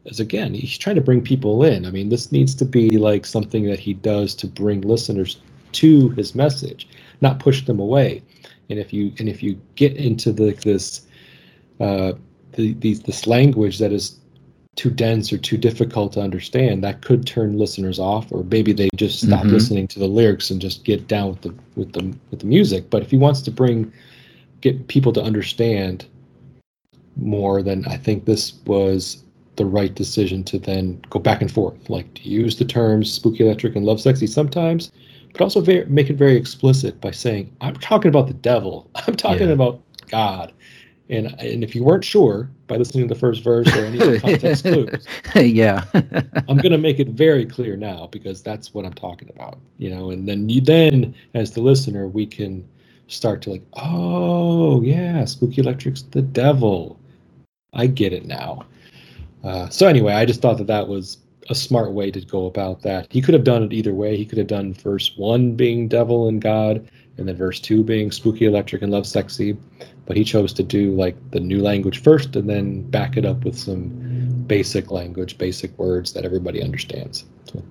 is 0.04 0.20
again, 0.20 0.54
he's 0.54 0.78
trying 0.78 0.98
to 0.98 1.02
bring 1.02 1.22
people 1.22 1.64
in. 1.64 1.86
I 1.86 1.92
mean, 1.92 2.10
this 2.10 2.34
needs 2.34 2.54
to 2.56 2.66
be 2.66 2.90
like 2.98 3.26
something 3.26 3.64
that 3.68 3.80
he 3.80 3.94
does 3.94 4.36
to 4.36 4.48
bring 4.48 4.82
listeners 4.82 5.38
to 5.74 6.10
his 6.10 6.36
message, 6.36 6.88
not 7.22 7.40
push 7.40 7.66
them 7.66 7.80
away. 7.80 8.22
And 8.70 8.80
if 8.80 8.94
you 8.94 9.12
and 9.20 9.28
if 9.28 9.44
you 9.44 9.60
get 9.76 9.96
into 9.98 10.32
the 10.32 10.52
this 10.64 11.06
uh, 11.80 12.14
the, 12.54 12.74
these 12.74 13.02
this 13.02 13.28
language 13.28 13.80
that 13.80 13.92
is 13.92 14.18
too 14.78 14.90
dense 14.90 15.34
or 15.34 15.38
too 15.38 15.58
difficult 15.58 16.14
to 16.14 16.22
understand, 16.22 16.82
that 16.84 17.02
could 17.02 17.26
turn 17.28 17.58
listeners 17.58 18.00
off, 18.00 18.32
or 18.32 18.44
maybe 18.46 18.72
they 18.72 18.90
just 18.96 19.20
stop 19.28 19.44
Mhm. 19.44 19.52
listening 19.52 19.88
to 19.90 20.00
the 20.00 20.08
lyrics 20.08 20.50
and 20.50 20.62
just 20.62 20.86
get 20.86 21.08
down 21.08 21.30
with 21.32 21.42
the 21.42 21.54
with 21.76 21.92
the 21.94 22.16
with 22.30 22.40
the 22.40 22.46
music. 22.46 22.90
But 22.90 23.02
if 23.02 23.12
he 23.12 23.18
wants 23.18 23.42
to 23.42 23.52
bring 23.52 23.92
get 24.62 24.88
people 24.88 25.12
to 25.14 25.22
understand 25.22 26.06
more, 27.18 27.62
then 27.62 27.84
I 27.88 27.98
think 27.98 28.26
this 28.26 28.54
was 28.66 29.24
the 29.58 29.66
right 29.66 29.94
decision 29.94 30.44
to 30.46 30.58
then 30.58 31.02
go 31.10 31.20
back 31.20 31.42
and 31.42 31.52
forth, 31.52 31.90
like 31.90 32.12
to 32.16 32.30
use 32.30 32.56
the 32.58 32.66
terms 32.66 33.12
spooky 33.12 33.44
electric 33.44 33.76
and 33.76 33.86
love 33.86 34.00
sexy 34.00 34.28
sometimes, 34.28 34.92
but 35.34 35.42
also 35.42 35.62
very, 35.62 35.86
make 35.86 36.10
it 36.10 36.16
very 36.16 36.36
explicit 36.36 37.00
by 37.02 37.12
saying, 37.12 37.56
I'm 37.62 37.76
talking 37.76 38.10
about 38.10 38.28
the 38.28 38.34
devil. 38.34 38.90
I'm 38.96 39.16
talking 39.16 39.48
Yeah. 39.48 39.54
about 39.54 39.82
God. 40.10 40.54
And, 41.10 41.28
and 41.42 41.64
if 41.64 41.76
you 41.76 41.84
weren't 41.84 42.06
sure 42.06 42.50
by 42.68 42.78
listening 42.78 43.08
to 43.08 43.14
the 43.14 43.20
first 43.20 43.44
verse 43.44 43.68
or 43.76 43.86
any 43.86 44.00
of 44.00 44.12
the 44.12 44.20
context 44.20 44.64
clues, 44.64 45.06
yeah. 45.36 45.84
I'm 46.48 46.58
going 46.58 46.72
to 46.72 46.78
make 46.78 47.00
it 47.00 47.10
very 47.10 47.46
clear 47.46 47.76
now 47.76 48.08
because 48.12 48.42
that's 48.42 48.74
what 48.74 48.86
I'm 48.86 48.94
talking 48.94 49.30
about, 49.36 49.60
you 49.78 49.90
know. 49.90 50.12
And 50.12 50.28
then 50.28 50.48
you 50.50 50.62
then, 50.62 51.14
as 51.34 51.52
the 51.52 51.62
listener, 51.62 52.08
we 52.08 52.26
can 52.26 52.66
start 53.08 53.42
to 53.44 53.52
like, 53.52 53.64
oh 53.74 54.82
yeah, 54.84 55.26
Spooky 55.26 55.62
Electric's 55.62 56.04
the 56.04 56.22
devil. 56.22 56.98
I 57.74 57.88
get 57.88 58.14
it 58.14 58.26
now. 58.26 58.66
Uh, 59.44 59.68
so 59.70 59.88
anyway, 59.88 60.14
I 60.14 60.26
just 60.26 60.42
thought 60.42 60.58
that 60.60 60.68
that 60.68 60.88
was 60.88 61.18
a 61.50 61.56
smart 61.56 61.92
way 61.94 62.12
to 62.12 62.22
go 62.22 62.46
about 62.46 62.82
that. 62.82 63.08
He 63.10 63.22
could 63.22 63.34
have 63.34 63.44
done 63.44 63.64
it 63.64 63.74
either 63.74 63.94
way. 63.94 64.18
He 64.18 64.26
could 64.26 64.38
have 64.38 64.48
done 64.48 64.74
verse 64.74 65.16
one 65.18 65.56
being 65.56 65.88
devil 65.88 66.28
and 66.28 66.42
God, 66.42 66.88
and 67.18 67.28
then 67.28 67.36
verse 67.36 67.60
two 67.60 67.84
being 67.84 68.12
Spooky 68.12 68.46
Electric 68.46 68.82
and 68.82 68.92
Love 68.92 69.08
Sexy. 69.08 69.58
But 70.06 70.18
he 70.18 70.24
chose 70.24 70.54
to 70.54 70.64
do 70.64 70.94
like 70.96 71.16
the 71.32 71.40
new 71.40 71.62
language 71.62 72.02
first, 72.02 72.36
and 72.36 72.50
then 72.50 72.90
back 72.90 73.18
it 73.18 73.26
up 73.26 73.44
with 73.44 73.58
some 73.58 73.90
basic 74.48 74.92
language, 74.92 75.38
basic 75.38 75.78
words 75.78 76.14
that 76.14 76.26
everybody 76.26 76.62
understands. 76.62 77.26
So, 77.46 77.64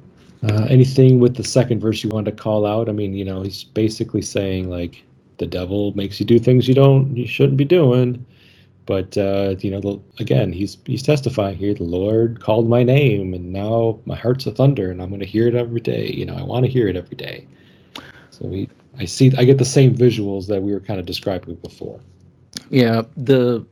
uh, 0.44 0.66
anything 0.70 1.20
with 1.20 1.36
the 1.36 1.44
second 1.44 1.80
verse 1.80 2.02
you 2.02 2.10
wanted 2.10 2.36
to 2.36 2.42
call 2.42 2.64
out? 2.64 2.88
I 2.88 2.92
mean, 2.92 3.12
you 3.14 3.24
know, 3.24 3.42
he's 3.42 3.64
basically 3.64 4.22
saying 4.22 4.70
like 4.70 5.04
the 5.38 5.46
devil 5.46 5.92
makes 5.94 6.20
you 6.20 6.26
do 6.26 6.38
things 6.38 6.68
you 6.68 6.74
don't, 6.74 7.16
you 7.16 7.26
shouldn't 7.26 7.56
be 7.56 7.64
doing. 7.64 8.24
But 8.90 9.16
uh, 9.16 9.54
you 9.60 9.70
know, 9.70 9.78
the, 9.78 10.00
again, 10.18 10.52
he's 10.52 10.76
he's 10.84 11.04
testifying 11.04 11.56
here. 11.56 11.72
The 11.74 11.84
Lord 11.84 12.40
called 12.40 12.68
my 12.68 12.82
name, 12.82 13.34
and 13.34 13.52
now 13.52 14.00
my 14.04 14.16
heart's 14.16 14.48
a 14.48 14.50
thunder, 14.50 14.90
and 14.90 15.00
I'm 15.00 15.10
going 15.10 15.20
to 15.20 15.26
hear 15.26 15.46
it 15.46 15.54
every 15.54 15.80
day. 15.80 16.10
You 16.10 16.26
know, 16.26 16.34
I 16.34 16.42
want 16.42 16.64
to 16.64 16.72
hear 16.72 16.88
it 16.88 16.96
every 16.96 17.14
day. 17.16 17.46
So 18.30 18.48
we, 18.48 18.68
I 18.98 19.04
see, 19.04 19.32
I 19.38 19.44
get 19.44 19.58
the 19.58 19.64
same 19.64 19.94
visuals 19.94 20.48
that 20.48 20.60
we 20.60 20.72
were 20.72 20.80
kind 20.80 20.98
of 20.98 21.06
describing 21.06 21.54
before. 21.54 22.00
Yeah, 22.70 23.02
the 23.16 23.64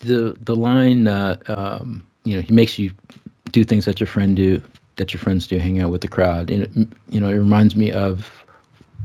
the 0.00 0.36
the 0.40 0.56
line 0.56 1.06
uh, 1.06 1.36
um, 1.46 2.04
you 2.24 2.34
know 2.34 2.42
he 2.42 2.52
makes 2.52 2.76
you 2.76 2.90
do 3.52 3.62
things 3.62 3.84
that 3.84 4.00
your 4.00 4.08
friend 4.08 4.34
do 4.34 4.60
that 4.96 5.14
your 5.14 5.20
friends 5.20 5.46
do, 5.46 5.58
hang 5.58 5.78
out 5.78 5.92
with 5.92 6.00
the 6.00 6.08
crowd, 6.08 6.50
and 6.50 6.64
it, 6.64 6.88
you 7.08 7.20
know 7.20 7.28
it 7.28 7.38
reminds 7.38 7.76
me 7.76 7.92
of 7.92 8.28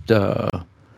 the 0.07 0.49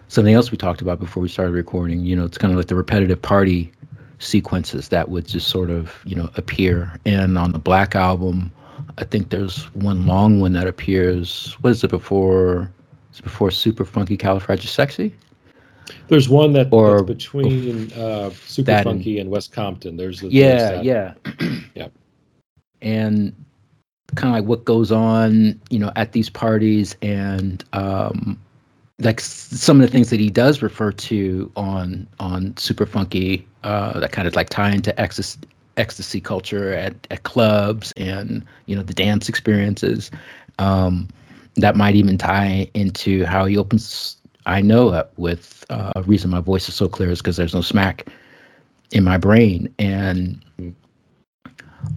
something 0.08 0.34
else 0.34 0.52
we 0.52 0.58
talked 0.58 0.82
about 0.82 1.02
before 1.02 1.22
we 1.22 1.28
started 1.28 1.52
recording. 1.52 2.06
You 2.06 2.16
know, 2.16 2.24
it's 2.24 2.38
kind 2.38 2.54
of 2.54 2.58
like 2.58 2.68
the 2.68 2.76
repetitive 2.76 3.22
party 3.22 3.74
sequences 4.22 4.90
that 4.90 5.10
would 5.10 5.28
just 5.28 5.48
sort 5.48 5.70
of 5.70 6.00
you 6.06 6.16
know 6.16 6.30
appear. 6.38 6.92
And 7.06 7.38
on 7.38 7.52
the 7.52 7.60
Black 7.60 7.96
album, 7.96 8.52
I 8.98 9.04
think 9.04 9.30
there's 9.30 9.66
one 9.74 10.06
long 10.08 10.40
one 10.40 10.54
that 10.54 10.68
appears. 10.68 11.56
What 11.62 11.72
is 11.72 11.84
it 11.84 11.90
before? 11.90 12.72
Before 13.24 13.52
Super 13.52 13.84
Funky 13.84 14.18
Califragisexy? 14.18 15.12
There's 16.08 16.30
one 16.30 16.54
that 16.54 16.70
Or- 16.72 17.00
that's 17.04 17.08
between 17.08 17.92
uh, 17.94 18.30
Super 18.46 18.68
That 18.68 18.84
Funky 18.86 19.20
and 19.20 19.30
West 19.30 19.52
Compton. 19.52 19.98
There's 19.98 20.22
the 20.22 20.30
yeah 20.30 20.82
there's 20.82 20.86
yeah 20.86 21.14
Yep. 21.76 21.92
and 22.82 23.36
kind 24.16 24.34
of 24.36 24.40
like 24.42 24.48
what 24.50 24.64
goes 24.66 24.92
on 24.92 25.60
you 25.70 25.80
know 25.80 25.92
at 25.96 26.12
these 26.14 26.30
parties 26.30 26.96
and 27.02 27.64
um 27.74 28.40
like 29.02 29.20
some 29.20 29.80
of 29.80 29.86
the 29.86 29.92
things 29.92 30.10
that 30.10 30.20
he 30.20 30.30
does 30.30 30.62
refer 30.62 30.92
to 30.92 31.52
on 31.56 32.08
on 32.20 32.56
super 32.58 32.86
funky 32.86 33.48
uh 33.64 34.00
that 34.00 34.12
kind 34.12 34.28
of 34.28 34.36
like 34.36 34.50
tie 34.50 34.72
into 34.72 35.00
ecstasy 35.00 35.40
ecstasy 35.78 36.20
culture 36.20 36.74
at, 36.74 36.94
at 37.12 37.24
clubs 37.24 37.94
and 37.96 38.46
you 38.66 38.76
know 38.76 38.84
the 38.84 38.94
dance 38.94 39.30
experiences 39.30 40.12
um 40.60 41.08
that 41.56 41.76
might 41.76 41.96
even 41.96 42.18
tie 42.18 42.70
into 42.74 43.24
how 43.26 43.46
he 43.46 43.58
opens 43.58 44.18
i 44.46 44.62
know 44.62 44.90
up 44.90 45.18
with 45.18 45.66
uh 45.70 45.92
reason 46.06 46.30
my 46.30 46.42
voice 46.42 46.68
is 46.68 46.76
so 46.76 46.88
clear 46.88 47.10
is 47.10 47.20
because 47.20 47.38
there's 47.38 47.54
no 47.54 47.62
smack 47.62 48.06
in 48.92 49.04
my 49.04 49.18
brain. 49.18 49.74
And 49.80 50.42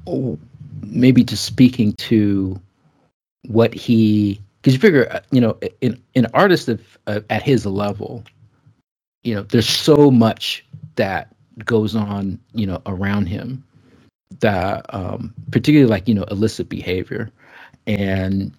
oh, 0.06 0.38
maybe 0.82 1.24
just 1.24 1.44
speaking 1.44 1.92
to 1.94 2.60
what 3.46 3.74
he 3.74 4.40
because 4.64 4.72
you 4.72 4.80
figure 4.80 5.06
uh, 5.12 5.20
you 5.30 5.40
know 5.40 5.58
in 5.82 6.00
an 6.14 6.26
artist 6.32 6.68
of 6.68 6.98
uh, 7.06 7.20
at 7.28 7.42
his 7.42 7.66
level 7.66 8.24
you 9.22 9.34
know 9.34 9.42
there's 9.42 9.68
so 9.68 10.10
much 10.10 10.64
that 10.96 11.34
goes 11.64 11.94
on 11.94 12.38
you 12.54 12.66
know 12.66 12.80
around 12.86 13.26
him 13.26 13.62
that 14.40 14.84
um 14.94 15.34
particularly 15.50 15.90
like 15.90 16.08
you 16.08 16.14
know 16.14 16.24
illicit 16.24 16.68
behavior. 16.68 17.30
And 17.86 18.54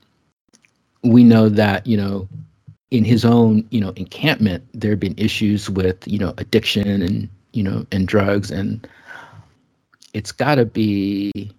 we 1.03 1.24
know 1.24 1.49
that 1.49 1.86
you 1.86 1.97
know 1.97 2.28
in 2.91 3.03
his 3.03 3.26
own 3.26 3.66
you 3.72 3.82
know 3.82 3.89
encampment 3.95 4.64
there 4.74 4.91
have 4.91 4.99
been 4.99 5.16
issues 5.18 5.70
with 5.70 6.08
you 6.08 6.20
know 6.20 6.34
addiction 6.38 7.01
and 7.01 7.30
you 7.53 7.64
know 7.64 7.86
and 7.91 8.08
drugs. 8.08 8.51
And 8.51 8.88
it's 10.14 10.32
got 10.32 10.56
to 10.56 10.66
be 10.66 11.51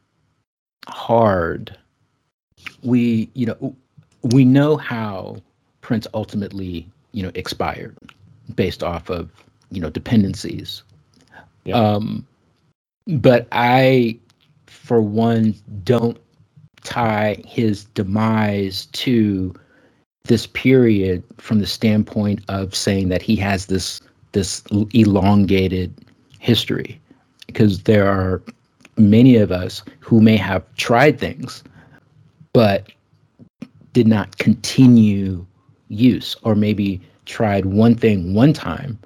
hard. 0.89 1.77
We 2.83 3.31
you 3.35 3.47
know 3.47 3.77
we 4.33 4.45
know 4.45 4.77
how 4.77 5.37
prince 5.81 6.07
ultimately 6.15 6.87
you 7.13 7.23
know 7.23 7.31
expired 7.35 7.97
based 8.55 8.83
off 8.83 9.09
of 9.11 9.31
you 9.71 9.81
know 9.81 9.91
dependencies 9.91 10.83
Yeah. 11.65 11.77
um 11.77 12.27
but 13.07 13.47
i 13.53 14.19
for 14.67 15.01
one 15.01 15.55
don't 15.85 16.19
tie 16.83 17.43
his 17.45 17.85
demise 17.87 18.87
to 18.87 19.55
this 20.25 20.47
period 20.47 21.23
from 21.39 21.59
the 21.61 21.67
standpoint 21.67 22.41
of 22.49 22.75
saying 22.75 23.09
that 23.09 23.23
he 23.23 23.37
has 23.37 23.67
this 23.67 24.01
this 24.33 24.63
elongated 24.93 25.95
history 26.39 27.01
because 27.47 27.83
there 27.85 28.07
are 28.09 28.43
many 28.97 29.37
of 29.37 29.51
us 29.53 29.83
who 30.01 30.21
may 30.21 30.37
have 30.37 30.63
tried 30.77 31.19
things 31.19 31.63
but 32.53 32.91
did 33.97 34.07
not 34.07 34.37
continue 34.37 35.47
use 35.89 36.37
or 36.43 36.55
maybe 36.55 37.01
tried 37.25 37.65
one 37.65 37.95
thing 37.95 38.35
one 38.35 38.53
time 38.53 38.99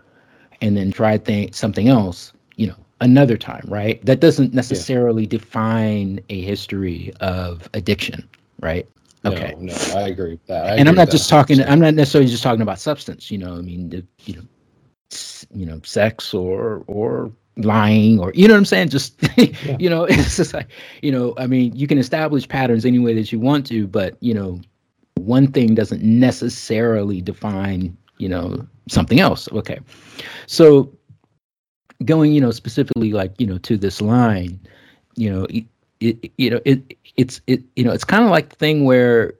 and 0.60 0.76
then 0.76 0.90
tried 0.90 1.24
thing, 1.24 1.52
something 1.52 1.86
else 1.86 2.32
you 2.56 2.66
know 2.66 2.74
another 3.00 3.36
time 3.36 3.64
right 3.68 4.04
that 4.04 4.18
doesn't 4.18 4.52
necessarily 4.52 5.26
define 5.26 6.18
a 6.28 6.40
history 6.40 7.12
of 7.20 7.70
addiction 7.72 8.28
right 8.58 8.88
okay 9.24 9.54
no, 9.60 9.72
I 9.94 10.08
agree 10.08 10.32
with 10.32 10.46
that. 10.46 10.66
I 10.66 10.74
and 10.74 10.88
I'm 10.88 10.96
not 10.96 11.08
just 11.08 11.30
talking. 11.30 11.58
100%. 11.58 11.70
I'm 11.70 11.78
not 11.78 11.94
necessarily 11.94 12.28
just 12.28 12.42
talking 12.42 12.62
about 12.62 12.80
substance. 12.80 13.30
You 13.30 13.38
know, 13.38 13.54
I 13.54 13.60
mean, 13.60 13.90
the, 13.90 14.04
you 14.24 14.34
know, 14.34 14.42
you 15.54 15.66
know, 15.66 15.80
sex 15.84 16.34
or 16.34 16.82
or 16.86 17.30
lying 17.58 18.18
or 18.18 18.32
you 18.34 18.48
know 18.48 18.54
what 18.54 18.58
I'm 18.58 18.64
saying. 18.64 18.88
Just 18.88 19.22
you 19.78 19.90
know, 19.90 20.04
it's 20.08 20.36
just 20.36 20.52
like 20.54 20.68
you 21.02 21.12
know. 21.12 21.34
I 21.36 21.46
mean, 21.46 21.76
you 21.76 21.86
can 21.86 21.98
establish 21.98 22.48
patterns 22.48 22.84
any 22.84 22.98
way 22.98 23.14
that 23.14 23.30
you 23.30 23.38
want 23.38 23.66
to, 23.66 23.86
but 23.86 24.16
you 24.20 24.32
know, 24.32 24.58
one 25.20 25.50
thing 25.52 25.74
doesn't 25.74 26.02
necessarily 26.02 27.20
define 27.20 27.96
you 28.18 28.28
know 28.28 28.66
something 28.88 29.20
else. 29.20 29.50
Okay, 29.52 29.78
so 30.46 30.92
going 32.04 32.32
you 32.32 32.40
know 32.40 32.50
specifically 32.50 33.12
like 33.12 33.32
you 33.38 33.46
know 33.46 33.58
to 33.58 33.76
this 33.76 34.00
line, 34.00 34.58
you 35.16 35.30
know. 35.32 35.46
e- 35.50 35.66
it, 36.00 36.32
you 36.38 36.48
know, 36.48 36.60
it 36.64 36.96
it's 37.16 37.42
it 37.46 37.62
you 37.76 37.84
know, 37.84 37.92
it's 37.92 38.04
kind 38.04 38.24
of 38.24 38.30
like 38.30 38.48
the 38.48 38.56
thing 38.56 38.84
where 38.84 39.34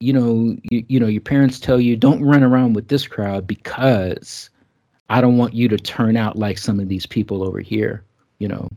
you 0.00 0.12
know, 0.12 0.56
you, 0.70 0.84
you 0.88 1.00
know, 1.00 1.06
your 1.06 1.22
parents 1.22 1.58
tell 1.58 1.80
you 1.80 1.96
don't 1.96 2.22
run 2.22 2.42
around 2.42 2.74
with 2.74 2.88
this 2.88 3.06
crowd 3.06 3.46
because 3.46 4.50
I 5.08 5.20
don't 5.20 5.38
want 5.38 5.54
you 5.54 5.68
to 5.68 5.78
turn 5.78 6.16
out 6.16 6.36
like 6.36 6.58
some 6.58 6.80
of 6.80 6.88
these 6.88 7.06
people 7.06 7.42
over 7.42 7.60
here, 7.60 8.04
you 8.38 8.48
know. 8.48 8.68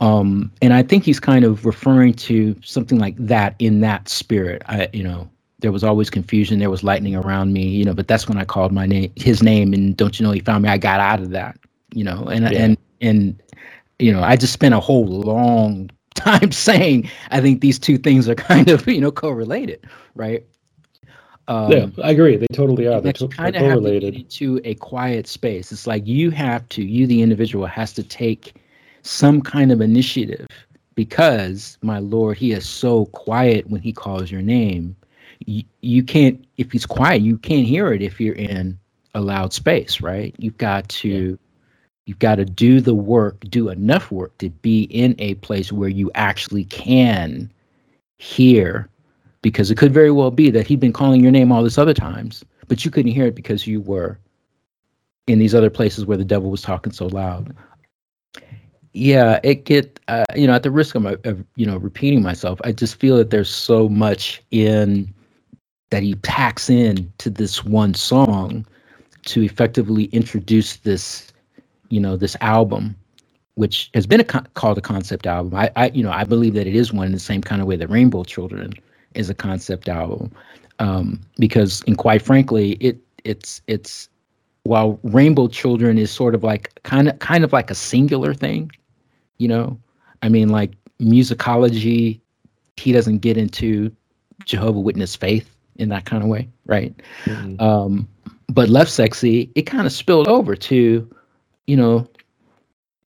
Um, 0.00 0.50
and 0.62 0.72
I 0.72 0.82
think 0.82 1.04
he's 1.04 1.20
kind 1.20 1.44
of 1.44 1.66
referring 1.66 2.14
to 2.14 2.56
something 2.64 2.98
like 2.98 3.16
that 3.18 3.54
in 3.58 3.80
that 3.80 4.08
spirit. 4.08 4.62
I, 4.66 4.88
you 4.92 5.04
know, 5.04 5.28
there 5.60 5.72
was 5.72 5.84
always 5.84 6.10
confusion, 6.10 6.58
there 6.58 6.70
was 6.70 6.82
lightning 6.82 7.14
around 7.14 7.52
me, 7.52 7.66
you 7.66 7.84
know, 7.84 7.94
but 7.94 8.08
that's 8.08 8.28
when 8.28 8.38
I 8.38 8.44
called 8.44 8.72
my 8.72 8.86
name, 8.86 9.12
his 9.16 9.42
name, 9.42 9.72
and 9.72 9.96
don't 9.96 10.18
you 10.18 10.26
know, 10.26 10.32
he 10.32 10.40
found 10.40 10.62
me. 10.62 10.68
I 10.68 10.78
got 10.78 11.00
out 11.00 11.20
of 11.20 11.30
that, 11.30 11.58
you 11.94 12.04
know, 12.04 12.24
and 12.24 12.44
yeah. 12.44 12.58
and 12.58 12.78
and 13.00 13.42
you 13.98 14.12
know, 14.12 14.22
I 14.22 14.36
just 14.36 14.52
spent 14.52 14.74
a 14.74 14.80
whole 14.80 15.06
long 15.06 15.90
time 16.14 16.52
saying 16.52 17.10
I 17.30 17.40
think 17.40 17.60
these 17.60 17.78
two 17.78 17.98
things 17.98 18.28
are 18.28 18.34
kind 18.34 18.68
of 18.68 18.86
you 18.86 19.00
know 19.00 19.12
correlated, 19.12 19.86
right? 20.14 20.44
Um, 21.48 21.72
yeah, 21.72 21.86
I 22.04 22.12
agree. 22.12 22.36
They 22.36 22.46
totally 22.52 22.86
are. 22.86 23.00
They're, 23.00 23.12
to- 23.14 23.28
kind 23.28 23.56
of 23.56 23.62
correlated. 23.62 24.14
Have 24.14 24.28
to 24.28 24.44
into 24.44 24.60
a 24.64 24.74
quiet 24.76 25.26
space. 25.26 25.72
It's 25.72 25.86
like 25.86 26.06
you 26.06 26.30
have 26.30 26.68
to, 26.70 26.84
you 26.84 27.08
the 27.08 27.22
individual 27.22 27.66
has 27.66 27.92
to 27.94 28.04
take 28.04 28.54
some 29.02 29.40
kind 29.40 29.72
of 29.72 29.80
initiative 29.80 30.46
because 30.94 31.76
my 31.82 31.98
lord, 31.98 32.36
he 32.36 32.52
is 32.52 32.68
so 32.68 33.06
quiet 33.06 33.68
when 33.68 33.80
he 33.80 33.92
calls 33.92 34.30
your 34.30 34.42
name. 34.42 34.94
You, 35.40 35.64
you 35.80 36.02
can't 36.02 36.44
if 36.56 36.72
he's 36.72 36.86
quiet, 36.86 37.22
you 37.22 37.38
can't 37.38 37.66
hear 37.66 37.92
it 37.92 38.02
if 38.02 38.20
you're 38.20 38.34
in 38.34 38.78
a 39.14 39.20
loud 39.20 39.52
space, 39.52 40.00
right? 40.00 40.34
You've 40.38 40.58
got 40.58 40.88
to. 40.90 41.38
You've 42.06 42.18
got 42.18 42.36
to 42.36 42.44
do 42.44 42.80
the 42.80 42.94
work, 42.94 43.38
do 43.50 43.68
enough 43.68 44.10
work 44.10 44.36
to 44.38 44.50
be 44.50 44.84
in 44.84 45.14
a 45.20 45.34
place 45.36 45.70
where 45.70 45.88
you 45.88 46.10
actually 46.16 46.64
can 46.64 47.52
hear, 48.18 48.88
because 49.42 49.70
it 49.70 49.76
could 49.76 49.94
very 49.94 50.10
well 50.10 50.32
be 50.32 50.50
that 50.50 50.66
he'd 50.66 50.80
been 50.80 50.92
calling 50.92 51.22
your 51.22 51.30
name 51.30 51.52
all 51.52 51.62
this 51.62 51.78
other 51.78 51.94
times, 51.94 52.44
but 52.66 52.84
you 52.84 52.90
couldn't 52.90 53.12
hear 53.12 53.26
it 53.26 53.36
because 53.36 53.64
you 53.64 53.80
were 53.80 54.18
in 55.28 55.38
these 55.38 55.54
other 55.54 55.70
places 55.70 56.04
where 56.04 56.16
the 56.16 56.24
devil 56.24 56.50
was 56.50 56.62
talking 56.62 56.92
so 56.92 57.06
loud. 57.06 57.54
Yeah, 58.92 59.38
it 59.44 59.64
get 59.64 60.00
uh, 60.08 60.24
you 60.34 60.48
know 60.48 60.54
at 60.54 60.64
the 60.64 60.70
risk 60.70 60.96
of, 60.96 61.06
of 61.06 61.44
you 61.54 61.64
know 61.64 61.76
repeating 61.76 62.22
myself, 62.22 62.60
I 62.64 62.72
just 62.72 62.96
feel 62.96 63.16
that 63.18 63.30
there's 63.30 63.50
so 63.50 63.88
much 63.88 64.42
in 64.50 65.14
that 65.90 66.02
he 66.02 66.14
packs 66.16 66.70
in 66.70 67.12
to 67.18 67.30
this 67.30 67.64
one 67.64 67.94
song 67.94 68.64
to 69.26 69.42
effectively 69.42 70.04
introduce 70.06 70.76
this 70.76 71.32
you 71.90 72.00
know 72.00 72.16
this 72.16 72.36
album 72.40 72.96
which 73.54 73.90
has 73.92 74.06
been 74.06 74.20
a 74.20 74.24
co- 74.24 74.44
called 74.54 74.78
a 74.78 74.80
concept 74.80 75.26
album. 75.26 75.54
I, 75.54 75.70
I 75.76 75.88
you 75.88 76.02
know 76.02 76.12
i 76.12 76.24
believe 76.24 76.54
that 76.54 76.66
it 76.66 76.74
is 76.74 76.92
one 76.92 77.06
in 77.06 77.12
the 77.12 77.18
same 77.18 77.42
kind 77.42 77.60
of 77.60 77.68
way 77.68 77.76
that 77.76 77.88
rainbow 77.88 78.24
children 78.24 78.72
is 79.14 79.28
a 79.28 79.34
concept 79.34 79.88
album. 79.88 80.32
Um, 80.78 81.20
because 81.38 81.82
and 81.86 81.98
quite 81.98 82.22
frankly 82.22 82.72
it 82.80 82.98
it's 83.24 83.60
it's 83.66 84.08
while 84.62 84.98
rainbow 85.02 85.48
children 85.48 85.98
is 85.98 86.10
sort 86.10 86.34
of 86.34 86.42
like 86.42 86.72
kind 86.84 87.08
of 87.08 87.18
kind 87.18 87.44
of 87.44 87.52
like 87.52 87.70
a 87.70 87.74
singular 87.74 88.32
thing 88.32 88.70
you 89.38 89.48
know 89.48 89.78
i 90.22 90.28
mean 90.28 90.48
like 90.48 90.72
musicology 91.00 92.20
he 92.76 92.92
doesn't 92.92 93.18
get 93.18 93.36
into 93.36 93.94
jehovah 94.46 94.80
witness 94.80 95.14
faith 95.14 95.54
in 95.80 95.88
that 95.88 96.04
kind 96.04 96.22
of 96.22 96.28
way 96.28 96.48
right 96.66 96.94
mm-hmm. 97.24 97.60
um, 97.60 98.08
but 98.48 98.68
Love 98.68 98.88
Sexy 98.88 99.50
it 99.54 99.62
kind 99.62 99.86
of 99.86 99.92
spilled 99.92 100.28
over 100.28 100.54
to 100.54 101.08
you 101.70 101.76
know, 101.76 102.04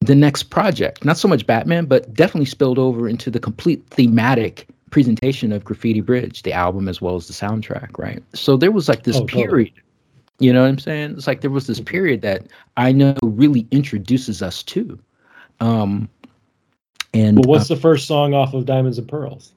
the 0.00 0.14
next 0.14 0.44
project. 0.44 1.04
Not 1.04 1.18
so 1.18 1.28
much 1.28 1.46
Batman, 1.46 1.84
but 1.84 2.12
definitely 2.14 2.46
spilled 2.46 2.78
over 2.78 3.06
into 3.06 3.30
the 3.30 3.38
complete 3.38 3.86
thematic 3.90 4.66
presentation 4.88 5.52
of 5.52 5.64
Graffiti 5.64 6.00
Bridge, 6.00 6.42
the 6.44 6.54
album 6.54 6.88
as 6.88 7.02
well 7.02 7.14
as 7.14 7.28
the 7.28 7.34
soundtrack, 7.34 7.98
right? 7.98 8.22
So 8.34 8.56
there 8.56 8.72
was 8.72 8.88
like 8.88 9.02
this 9.02 9.16
oh, 9.16 9.26
period. 9.26 9.74
Totally. 9.74 9.80
You 10.38 10.52
know 10.52 10.62
what 10.62 10.68
I'm 10.68 10.78
saying? 10.78 11.12
It's 11.12 11.26
like 11.26 11.42
there 11.42 11.50
was 11.50 11.66
this 11.66 11.78
period 11.78 12.22
that 12.22 12.46
I 12.78 12.90
know 12.90 13.14
really 13.22 13.66
introduces 13.70 14.40
us 14.42 14.62
to. 14.64 14.98
Um 15.60 16.08
and 17.12 17.38
well, 17.38 17.50
what's 17.50 17.70
uh, 17.70 17.74
the 17.74 17.80
first 17.80 18.06
song 18.06 18.32
off 18.32 18.54
of 18.54 18.64
Diamonds 18.64 18.98
and 18.98 19.06
Pearls? 19.06 19.52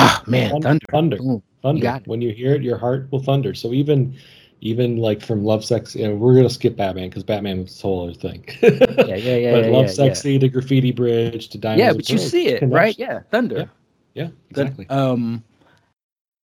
Ah, 0.00 0.22
man, 0.26 0.50
thunder. 0.50 0.78
Thunder. 0.90 1.16
thunder. 1.18 1.42
thunder. 1.62 1.86
You 1.86 2.00
when 2.06 2.20
you 2.20 2.32
hear 2.32 2.54
it, 2.54 2.62
your 2.62 2.78
heart 2.78 3.08
will 3.10 3.22
thunder. 3.22 3.54
So 3.54 3.72
even 3.72 4.16
even 4.60 4.96
like 4.98 5.22
from 5.22 5.44
Love 5.44 5.64
Sexy, 5.64 6.02
and 6.02 6.20
we're 6.20 6.34
gonna 6.34 6.50
skip 6.50 6.76
Batman 6.76 7.08
because 7.08 7.22
Batman 7.22 7.62
was 7.62 7.78
a 7.78 7.82
whole 7.82 8.04
other 8.04 8.14
thing. 8.14 8.44
yeah, 8.62 9.16
yeah, 9.16 9.36
yeah. 9.36 9.52
but 9.52 9.64
yeah, 9.64 9.70
Love 9.70 9.86
yeah, 9.86 9.92
Sexy 9.92 10.34
yeah. 10.34 10.38
to 10.40 10.48
Graffiti 10.48 10.92
Bridge 10.92 11.48
to 11.48 11.58
Diamonds. 11.58 11.80
Yeah, 11.80 11.92
but 11.92 12.10
you 12.10 12.18
see 12.18 12.48
it, 12.48 12.62
right? 12.68 12.98
Yeah, 12.98 13.20
Thunder. 13.30 13.70
Yeah, 14.14 14.24
yeah 14.24 14.28
exactly. 14.50 14.86
But, 14.86 14.96
um, 14.96 15.44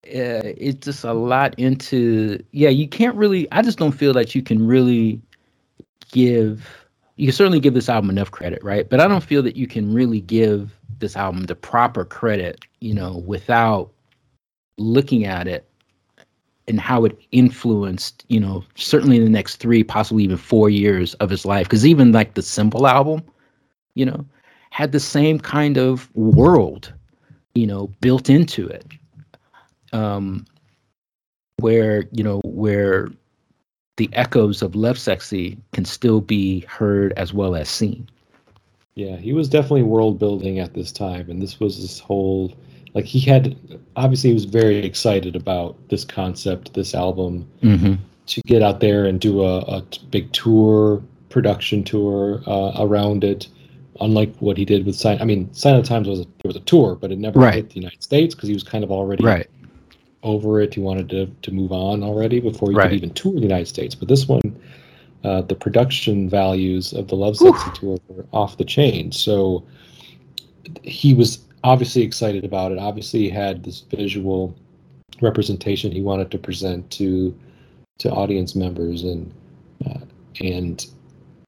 uh, 0.07 0.55
it's 0.57 0.85
just 0.85 1.05
a 1.05 1.13
lot 1.13 1.59
into. 1.59 2.43
Yeah, 2.53 2.69
you 2.69 2.89
can't 2.89 3.17
really. 3.17 3.51
I 3.53 3.63
just 3.63 3.79
don't 3.79 3.93
feel 3.93 4.13
that 4.15 4.35
you 4.35 4.43
can 4.43 4.67
really 4.67 5.21
give. 6.13 6.67
You 7.17 7.27
can 7.27 7.35
certainly 7.35 7.61
give 7.61 7.75
this 7.75 7.89
album 7.89 8.11
enough 8.11 8.31
credit, 8.31 8.63
right? 8.63 8.89
But 8.89 9.01
I 9.01 9.09
don't 9.09 9.25
feel 9.25 9.43
that 9.43 9.57
you 9.57 9.67
can 9.67 9.93
really 9.93 10.21
give 10.21 10.76
this 10.99 11.17
album 11.17 11.45
the 11.45 11.55
proper 11.55 12.05
credit, 12.05 12.65
you 12.81 12.95
know, 12.95 13.19
without 13.27 13.91
looking 14.79 15.25
at 15.25 15.47
it 15.47 15.69
and 16.69 16.81
how 16.81 17.05
it 17.05 17.19
influenced, 17.33 18.25
you 18.29 18.41
know, 18.41 18.65
certainly 18.75 19.17
in 19.17 19.25
the 19.25 19.31
next 19.31 19.57
three, 19.57 19.85
possibly 19.85 20.25
even 20.25 20.37
four 20.37 20.69
years 20.69 21.15
of 21.15 21.31
his 21.31 21.45
life. 21.45 21.67
Because 21.67 21.87
even 21.87 22.13
like 22.13 22.35
the 22.35 22.43
Symbol 22.43 22.87
album, 22.87 23.23
you 23.95 24.05
know, 24.05 24.25
had 24.71 24.93
the 24.93 25.01
same 25.01 25.39
kind 25.39 25.79
of 25.79 26.15
world, 26.15 26.93
you 27.55 27.67
know, 27.67 27.87
built 28.01 28.29
into 28.29 28.67
it. 28.67 28.85
Um, 29.93 30.45
where, 31.61 32.05
you 32.13 32.23
know, 32.23 32.41
where 32.45 33.09
the 33.97 34.11
echoes 34.13 34.61
of 34.61 34.75
Love 34.75 34.99
Sexy 34.99 35.57
can 35.73 35.85
still 35.85 36.21
be 36.21 36.61
heard 36.61 37.13
as 37.17 37.33
well 37.33 37.55
as 37.55 37.69
seen. 37.69 38.09
Yeah, 38.97 39.17
he 39.17 39.35
was 39.35 39.49
definitely 39.49 39.83
world 39.83 40.19
building 40.19 40.59
at 40.59 40.75
this 40.75 40.91
time. 40.91 41.31
And 41.31 41.41
this 41.41 41.61
was 41.61 41.81
this 41.81 42.01
whole 42.01 42.53
like 42.97 43.05
he 43.05 43.21
had 43.21 43.55
obviously 43.95 44.31
he 44.31 44.35
was 44.35 44.47
very 44.47 44.79
excited 44.79 45.37
about 45.37 45.77
this 45.91 46.03
concept, 46.03 46.73
this 46.73 46.95
album, 46.95 47.47
mm-hmm. 47.63 47.95
to 48.27 48.41
get 48.47 48.63
out 48.63 48.81
there 48.81 49.05
and 49.05 49.21
do 49.21 49.43
a, 49.43 49.59
a 49.59 49.85
big 50.11 50.33
tour, 50.33 51.03
production 51.29 51.85
tour 51.85 52.43
uh, 52.47 52.73
around 52.79 53.23
it. 53.23 53.49
Unlike 54.01 54.37
what 54.39 54.57
he 54.57 54.65
did 54.65 54.87
with 54.87 54.97
Sign, 54.97 55.21
I 55.21 55.25
mean, 55.25 55.53
Sign 55.53 55.75
of 55.75 55.83
the 55.83 55.89
Times 55.89 56.09
was 56.09 56.21
a, 56.21 56.25
there 56.25 56.47
was 56.47 56.57
a 56.57 56.61
tour, 56.61 56.95
but 56.95 57.13
it 57.13 57.19
never 57.19 57.39
right. 57.39 57.55
hit 57.55 57.69
the 57.71 57.77
United 57.77 58.03
States 58.03 58.35
because 58.35 58.49
he 58.49 58.55
was 58.55 58.63
kind 58.63 58.83
of 58.83 58.91
already 58.91 59.25
right. 59.25 59.49
over 60.23 60.61
it. 60.61 60.73
He 60.73 60.81
wanted 60.81 61.11
to 61.11 61.27
to 61.27 61.53
move 61.53 61.73
on 61.73 62.03
already 62.03 62.41
before 62.41 62.71
he 62.71 62.77
right. 62.77 62.89
could 62.89 62.97
even 62.97 63.11
tour 63.11 63.35
the 63.35 63.41
United 63.41 63.69
States. 63.69 63.95
But 63.95 64.09
this 64.09 64.27
one, 64.27 64.59
uh, 65.27 65.43
the 65.43 65.57
production 65.57 66.29
values 66.29 66.93
of 66.93 67.09
the 67.09 67.17
Love 67.17 67.37
Sexy 67.37 67.71
tour 67.75 67.99
were 68.07 68.25
off 68.33 68.59
the 68.59 68.65
chain. 68.65 69.11
So 69.11 69.67
he 70.83 71.15
was 71.15 71.41
obviously 71.65 72.03
excited 72.03 72.45
about 72.45 72.71
it. 72.71 72.79
Obviously, 72.79 73.23
he 73.23 73.31
had 73.31 73.65
this 73.65 73.81
visual 73.81 74.57
representation 75.21 75.91
he 75.91 76.01
wanted 76.01 76.31
to 76.31 76.39
present 76.39 76.89
to 76.93 77.37
to 77.99 78.11
audience 78.11 78.55
members, 78.55 79.03
and 79.03 79.35
uh, 79.85 79.99
and 80.41 80.87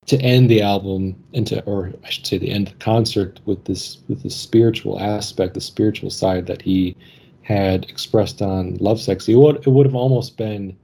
to 0.06 0.16
end 0.22 0.50
the 0.50 0.60
album 0.60 1.14
and 1.34 1.46
to, 1.46 1.62
or 1.64 1.92
I 2.04 2.10
should 2.10 2.26
say, 2.26 2.38
the 2.38 2.50
end 2.50 2.66
of 2.66 2.72
the 2.72 2.84
concert 2.84 3.38
with 3.44 3.64
this 3.66 3.98
with 4.08 4.24
the 4.24 4.30
spiritual 4.30 4.98
aspect, 4.98 5.54
the 5.54 5.60
spiritual 5.60 6.10
side 6.10 6.46
that 6.48 6.62
he 6.62 6.96
had 7.42 7.84
expressed 7.84 8.42
on 8.42 8.74
Love 8.80 9.00
Sexy. 9.00 9.34
It 9.34 9.36
would 9.36 9.56
it 9.58 9.70
would 9.70 9.86
have 9.86 9.94
almost 9.94 10.36
been 10.36 10.76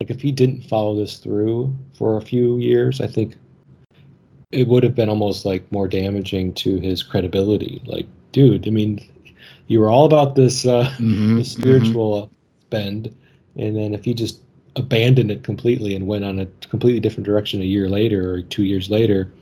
like 0.00 0.10
if 0.10 0.20
he 0.20 0.32
didn't 0.32 0.62
follow 0.62 0.96
this 0.96 1.18
through 1.18 1.74
for 1.96 2.16
a 2.16 2.20
few 2.20 2.58
years. 2.58 3.00
I 3.00 3.06
think 3.06 3.36
it 4.52 4.68
would 4.68 4.82
have 4.82 4.94
been 4.94 5.08
almost 5.08 5.44
like 5.44 5.70
more 5.70 5.88
damaging 5.88 6.54
to 6.54 6.78
his 6.78 7.02
credibility. 7.02 7.82
Like 7.84 8.06
dude, 8.32 8.66
I 8.66 8.70
mean, 8.70 9.00
you 9.66 9.80
were 9.80 9.90
all 9.90 10.06
about 10.06 10.34
this, 10.34 10.66
uh, 10.66 10.94
mm-hmm, 10.98 11.36
this 11.38 11.52
spiritual 11.52 12.22
mm-hmm. 12.22 12.34
bend, 12.70 13.16
and 13.56 13.76
then 13.76 13.94
if 13.94 14.06
you 14.06 14.14
just 14.14 14.40
abandoned 14.76 15.30
it 15.30 15.42
completely 15.42 15.96
and 15.96 16.06
went 16.06 16.24
on 16.24 16.38
a 16.38 16.46
completely 16.68 17.00
different 17.00 17.26
direction 17.26 17.60
a 17.60 17.64
year 17.64 17.88
later 17.88 18.32
or 18.34 18.42
two 18.42 18.62
years 18.62 18.90
later, 18.90 19.32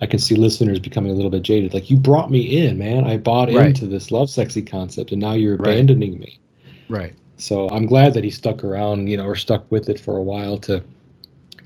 I 0.00 0.06
can 0.06 0.18
see 0.18 0.34
listeners 0.34 0.78
becoming 0.78 1.10
a 1.10 1.14
little 1.14 1.30
bit 1.30 1.42
jaded. 1.42 1.72
Like 1.72 1.90
you 1.90 1.96
brought 1.96 2.30
me 2.30 2.40
in, 2.40 2.78
man. 2.78 3.04
I 3.04 3.16
bought 3.16 3.50
right. 3.52 3.66
into 3.66 3.86
this 3.86 4.10
love 4.10 4.28
sexy 4.28 4.62
concept, 4.62 5.12
and 5.12 5.20
now 5.20 5.32
you're 5.32 5.54
abandoning 5.54 6.12
right. 6.12 6.20
me. 6.20 6.40
Right. 6.88 7.14
So 7.36 7.68
I'm 7.70 7.86
glad 7.86 8.14
that 8.14 8.24
he 8.24 8.30
stuck 8.30 8.62
around, 8.62 9.08
you 9.08 9.16
know, 9.16 9.26
or 9.26 9.36
stuck 9.36 9.70
with 9.70 9.88
it 9.88 9.98
for 9.98 10.16
a 10.16 10.22
while 10.22 10.58
to 10.58 10.82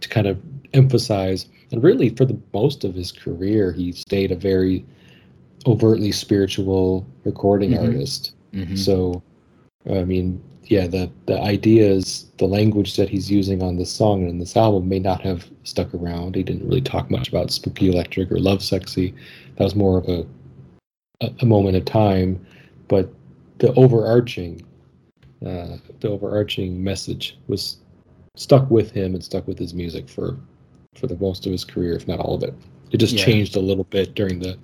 to 0.00 0.08
kind 0.08 0.26
of 0.26 0.40
emphasize. 0.74 1.46
And 1.70 1.82
really, 1.82 2.10
for 2.10 2.24
the 2.24 2.38
most 2.54 2.84
of 2.84 2.94
his 2.94 3.12
career, 3.12 3.72
he 3.72 3.92
stayed 3.92 4.32
a 4.32 4.36
very 4.36 4.84
overtly 5.66 6.12
spiritual 6.12 7.06
recording 7.24 7.72
mm-hmm. 7.72 7.84
artist. 7.84 8.32
Mm-hmm. 8.54 8.76
So, 8.76 9.22
I 9.90 10.04
mean, 10.04 10.42
yeah, 10.64 10.86
the 10.86 11.10
the 11.26 11.38
ideas, 11.40 12.26
the 12.38 12.46
language 12.46 12.96
that 12.96 13.08
he's 13.08 13.30
using 13.30 13.62
on 13.62 13.76
this 13.76 13.92
song 13.92 14.28
and 14.28 14.40
this 14.40 14.56
album 14.56 14.88
may 14.88 14.98
not 14.98 15.20
have 15.22 15.46
stuck 15.64 15.92
around. 15.94 16.36
He 16.36 16.42
didn't 16.42 16.66
really 16.66 16.80
talk 16.80 17.10
much 17.10 17.28
about 17.28 17.50
spooky 17.50 17.90
electric 17.90 18.30
or 18.32 18.38
love 18.38 18.62
sexy. 18.62 19.14
That 19.56 19.64
was 19.64 19.74
more 19.74 19.98
of 19.98 20.08
a 20.08 20.26
a, 21.20 21.30
a 21.40 21.46
moment 21.46 21.76
of 21.76 21.84
time, 21.84 22.44
but 22.86 23.12
the 23.58 23.72
overarching 23.74 24.64
uh, 25.44 25.76
the 26.00 26.08
overarching 26.08 26.82
message 26.82 27.38
was 27.46 27.78
stuck 28.36 28.70
with 28.70 28.90
him 28.90 29.14
and 29.14 29.22
stuck 29.22 29.46
with 29.46 29.58
his 29.58 29.74
music 29.74 30.08
for 30.08 30.36
for 30.94 31.06
the 31.06 31.16
most 31.18 31.46
of 31.46 31.52
his 31.52 31.64
career, 31.64 31.94
if 31.94 32.08
not 32.08 32.18
all 32.18 32.34
of 32.34 32.42
it. 32.42 32.54
It 32.90 32.96
just 32.96 33.14
Yeah. 33.14 33.24
changed 33.24 33.56
a 33.56 33.60
little 33.60 33.84
bit 33.84 34.14
during 34.14 34.40
the 34.40 34.56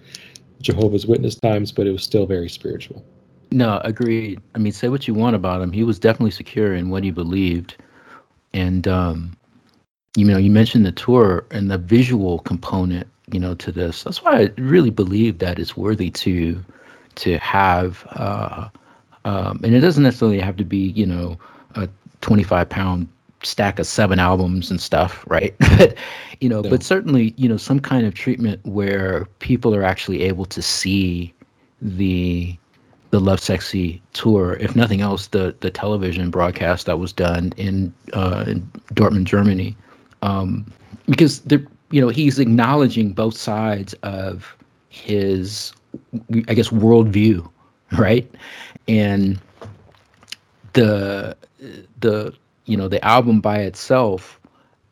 Jehovah's 0.60 1.06
Witness 1.06 1.36
times, 1.36 1.70
but 1.70 1.86
it 1.86 1.92
was 1.92 2.02
still 2.02 2.26
very 2.26 2.48
spiritual. 2.48 3.04
No, 3.52 3.80
agreed. 3.84 4.40
I 4.54 4.58
mean, 4.58 4.72
say 4.72 4.88
what 4.88 5.06
you 5.06 5.14
want 5.14 5.36
about 5.36 5.62
him. 5.62 5.70
He 5.70 5.84
was 5.84 5.98
definitely 5.98 6.32
secure 6.32 6.74
in 6.74 6.90
what 6.90 7.04
he 7.04 7.12
believed. 7.12 7.76
And, 8.52 8.88
um, 8.88 9.36
you 10.16 10.24
know, 10.24 10.38
you 10.38 10.50
mentioned 10.50 10.84
the 10.86 10.92
tour 10.92 11.44
and 11.52 11.70
the 11.70 11.78
visual 11.78 12.40
component, 12.40 13.06
you 13.30 13.38
know, 13.38 13.54
to 13.56 13.70
this. 13.70 14.02
That's 14.02 14.22
why 14.24 14.40
I 14.40 14.52
really 14.56 14.90
believe 14.90 15.38
that 15.38 15.58
it's 15.58 15.76
worthy 15.76 16.10
to 16.10 16.64
to 17.16 17.38
have, 17.38 18.04
uh, 18.10 18.68
um, 19.24 19.60
and 19.64 19.74
it 19.74 19.80
doesn't 19.80 20.02
necessarily 20.02 20.40
have 20.40 20.56
to 20.56 20.64
be, 20.64 20.88
you 20.90 21.06
know, 21.06 21.38
a 21.76 21.88
25 22.20 22.68
pound 22.68 23.08
stack 23.42 23.78
of 23.78 23.86
seven 23.86 24.18
albums 24.18 24.70
and 24.70 24.80
stuff, 24.80 25.24
right? 25.28 25.54
but, 25.78 25.94
you 26.40 26.48
know, 26.48 26.62
No. 26.62 26.70
but 26.70 26.82
certainly, 26.82 27.34
you 27.36 27.48
know, 27.48 27.56
some 27.56 27.80
kind 27.80 28.06
of 28.06 28.14
treatment 28.14 28.60
where 28.64 29.26
people 29.40 29.74
are 29.74 29.82
actually 29.84 30.22
able 30.22 30.44
to 30.46 30.62
see 30.62 31.32
the 31.82 32.56
the 33.10 33.20
Love 33.20 33.38
Sexy 33.38 34.02
tour. 34.12 34.54
If 34.60 34.74
nothing 34.74 35.00
else, 35.00 35.28
the 35.28 35.54
the 35.60 35.70
television 35.70 36.30
broadcast 36.30 36.86
that 36.86 36.98
was 36.98 37.12
done 37.12 37.52
in 37.56 37.94
uh, 38.12 38.44
in 38.48 38.60
Dortmund, 38.94 39.24
Germany, 39.24 39.76
um, 40.22 40.66
because 41.06 41.40
the 41.40 41.64
you 41.90 42.00
know 42.00 42.08
he's 42.08 42.38
acknowledging 42.40 43.12
both 43.12 43.36
sides 43.36 43.94
of 44.02 44.56
his, 44.88 45.72
I 46.48 46.54
guess, 46.54 46.70
worldview, 46.70 47.48
right? 47.98 48.28
And 48.88 49.40
the 50.74 51.36
the 52.00 52.34
you 52.66 52.76
know 52.76 52.88
the 52.88 53.02
album 53.04 53.40
by 53.40 53.58
itself 53.58 54.38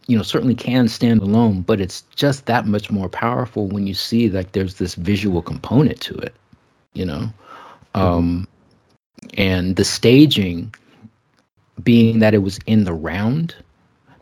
you 0.06 0.16
know 0.16 0.22
certainly 0.22 0.54
can 0.54 0.88
stand 0.88 1.20
alone 1.20 1.60
but 1.62 1.80
it's 1.80 2.02
just 2.16 2.46
that 2.46 2.66
much 2.66 2.90
more 2.90 3.08
powerful 3.08 3.66
when 3.68 3.86
you 3.86 3.94
see 3.94 4.28
like 4.30 4.52
there's 4.52 4.76
this 4.76 4.94
visual 4.94 5.42
component 5.42 6.00
to 6.00 6.14
it 6.14 6.34
you 6.94 7.04
know? 7.04 7.28
Um 7.94 8.48
and 9.36 9.76
the 9.76 9.84
staging 9.84 10.74
being 11.82 12.18
that 12.18 12.34
it 12.34 12.38
was 12.38 12.58
in 12.66 12.84
the 12.84 12.92
round 12.92 13.54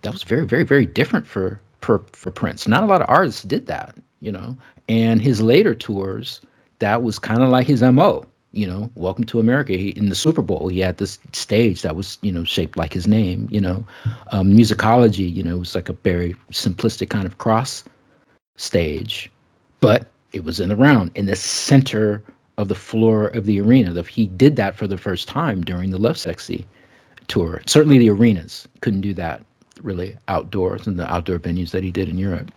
that 0.02 0.12
was 0.12 0.22
very 0.22 0.46
very 0.46 0.64
very 0.64 0.86
different 0.86 1.26
for 1.26 1.60
for 1.80 2.02
for 2.12 2.30
prince. 2.30 2.66
Not 2.66 2.82
a 2.82 2.86
lot 2.86 3.02
of 3.02 3.08
artists 3.08 3.42
did 3.42 3.66
that 3.66 3.94
you 4.20 4.32
know? 4.32 4.56
And 4.88 5.20
his 5.20 5.40
later 5.40 5.74
tours 5.74 6.40
that 6.78 7.02
was 7.02 7.18
kind 7.18 7.42
of 7.42 7.50
like 7.50 7.66
his 7.66 7.82
mo 7.82 8.24
you 8.52 8.66
know 8.66 8.90
welcome 8.94 9.24
to 9.24 9.40
america. 9.40 9.72
He, 9.74 9.90
in 9.90 10.08
the 10.08 10.14
super 10.14 10.42
bowl 10.42 10.68
he 10.68 10.80
had 10.80 10.98
this 10.98 11.18
stage 11.32 11.82
that 11.82 11.96
was 11.96 12.18
you 12.22 12.32
know 12.32 12.44
shaped 12.44 12.76
like 12.76 12.92
his 12.92 13.06
name 13.06 13.48
you 13.50 13.60
know. 13.60 13.84
Um, 14.32 14.52
musicology 14.52 15.32
you 15.32 15.42
know 15.42 15.58
was 15.58 15.74
like 15.74 15.88
a 15.88 15.94
very 15.94 16.34
simplistic 16.50 17.10
kind 17.10 17.26
of 17.26 17.38
cross 17.38 17.84
stage 18.56 19.30
but 19.80 20.08
it 20.32 20.44
was 20.44 20.60
in 20.60 20.68
the 20.68 20.76
round 20.76 21.10
in 21.14 21.26
the 21.26 21.36
center 21.36 22.22
of 22.58 22.68
the 22.68 22.74
floor 22.74 23.28
of 23.28 23.46
the 23.46 23.58
arena. 23.58 23.90
The, 23.90 24.02
he 24.02 24.26
did 24.26 24.56
that 24.56 24.76
for 24.76 24.86
the 24.86 24.98
first 24.98 25.26
time 25.28 25.62
during 25.62 25.90
the 25.90 25.98
love 25.98 26.18
sexy 26.18 26.66
tour. 27.26 27.62
Certainly 27.66 27.98
the 27.98 28.10
arenas 28.10 28.68
couldn't 28.82 29.00
do 29.00 29.14
that 29.14 29.42
really 29.82 30.16
outdoors 30.28 30.86
in 30.86 30.96
the 30.96 31.10
outdoor 31.12 31.38
venues 31.38 31.70
that 31.70 31.82
he 31.82 31.90
did 31.90 32.08
in 32.08 32.18
europe 32.18 32.52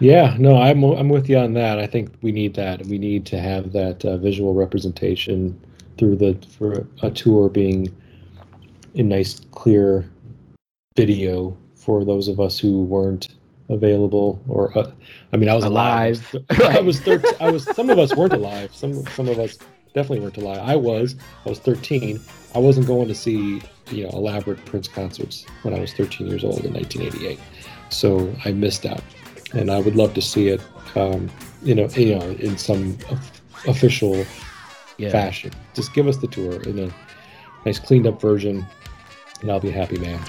Yeah, 0.00 0.36
no, 0.38 0.60
I'm 0.60 0.82
I'm 0.84 1.08
with 1.08 1.28
you 1.28 1.38
on 1.38 1.54
that. 1.54 1.78
I 1.78 1.86
think 1.86 2.12
we 2.22 2.32
need 2.32 2.54
that. 2.54 2.86
We 2.86 2.98
need 2.98 3.26
to 3.26 3.40
have 3.40 3.72
that 3.72 4.04
uh, 4.04 4.16
visual 4.16 4.54
representation 4.54 5.60
through 5.98 6.16
the 6.16 6.38
for 6.56 6.86
a 7.02 7.10
tour 7.10 7.48
being 7.48 7.94
a 8.94 9.02
nice, 9.02 9.40
clear 9.52 10.08
video 10.96 11.56
for 11.74 12.04
those 12.04 12.28
of 12.28 12.40
us 12.40 12.58
who 12.58 12.82
weren't 12.82 13.28
available 13.68 14.42
or 14.48 14.76
uh, 14.78 14.90
I 15.32 15.36
mean 15.36 15.48
I 15.48 15.54
was 15.54 15.64
alive. 15.64 16.26
Alive. 16.32 16.76
I 16.76 16.80
was 16.80 17.00
13. 17.00 17.30
I 17.40 17.50
was 17.50 17.64
some 17.76 17.90
of 17.90 17.98
us 17.98 18.14
weren't 18.14 18.32
alive. 18.32 18.74
Some 18.74 19.04
some 19.08 19.28
of 19.28 19.38
us 19.38 19.58
definitely 19.94 20.20
weren't 20.20 20.36
alive. 20.36 20.60
I 20.62 20.76
was. 20.76 21.16
I 21.44 21.48
was 21.48 21.58
13. 21.58 22.20
I 22.54 22.58
wasn't 22.58 22.86
going 22.86 23.08
to 23.08 23.14
see 23.14 23.60
you 23.90 24.04
know 24.04 24.10
elaborate 24.10 24.64
Prince 24.64 24.88
concerts 24.88 25.44
when 25.62 25.74
I 25.74 25.80
was 25.80 25.92
13 25.92 26.26
years 26.26 26.44
old 26.44 26.64
in 26.64 26.74
1988. 26.74 27.38
So 27.90 28.32
I 28.44 28.52
missed 28.52 28.86
out 28.86 29.02
and 29.52 29.70
I 29.70 29.80
would 29.80 29.96
love 29.96 30.14
to 30.14 30.22
see 30.22 30.48
it, 30.48 30.60
um, 30.94 31.30
you 31.62 31.74
know, 31.74 31.88
you 31.90 32.18
know, 32.18 32.30
in 32.30 32.58
some 32.58 32.98
official 33.66 34.24
yeah 34.98 35.10
fashion. 35.10 35.52
Just 35.74 35.94
give 35.94 36.06
us 36.06 36.18
the 36.18 36.26
tour 36.26 36.62
in 36.62 36.78
a 36.78 36.94
nice 37.64 37.78
cleaned 37.78 38.06
up 38.06 38.20
version, 38.20 38.66
and 39.40 39.50
I'll 39.50 39.60
be 39.60 39.68
a 39.68 39.72
happy 39.72 39.98
man. 39.98 40.20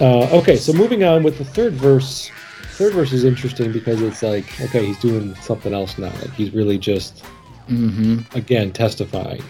Uh, 0.00 0.26
okay, 0.32 0.56
so 0.56 0.72
moving 0.72 1.04
on 1.04 1.22
with 1.22 1.36
the 1.36 1.44
third 1.44 1.74
verse. 1.74 2.30
Third 2.72 2.94
verse 2.94 3.12
is 3.12 3.24
interesting 3.24 3.70
because 3.70 4.00
it's 4.00 4.22
like, 4.22 4.58
okay, 4.62 4.86
he's 4.86 4.98
doing 4.98 5.34
something 5.36 5.74
else 5.74 5.98
now. 5.98 6.12
Like 6.22 6.32
he's 6.32 6.52
really 6.54 6.78
just 6.78 7.22
mm-hmm 7.68 8.20
again 8.36 8.72
testifying. 8.72 9.42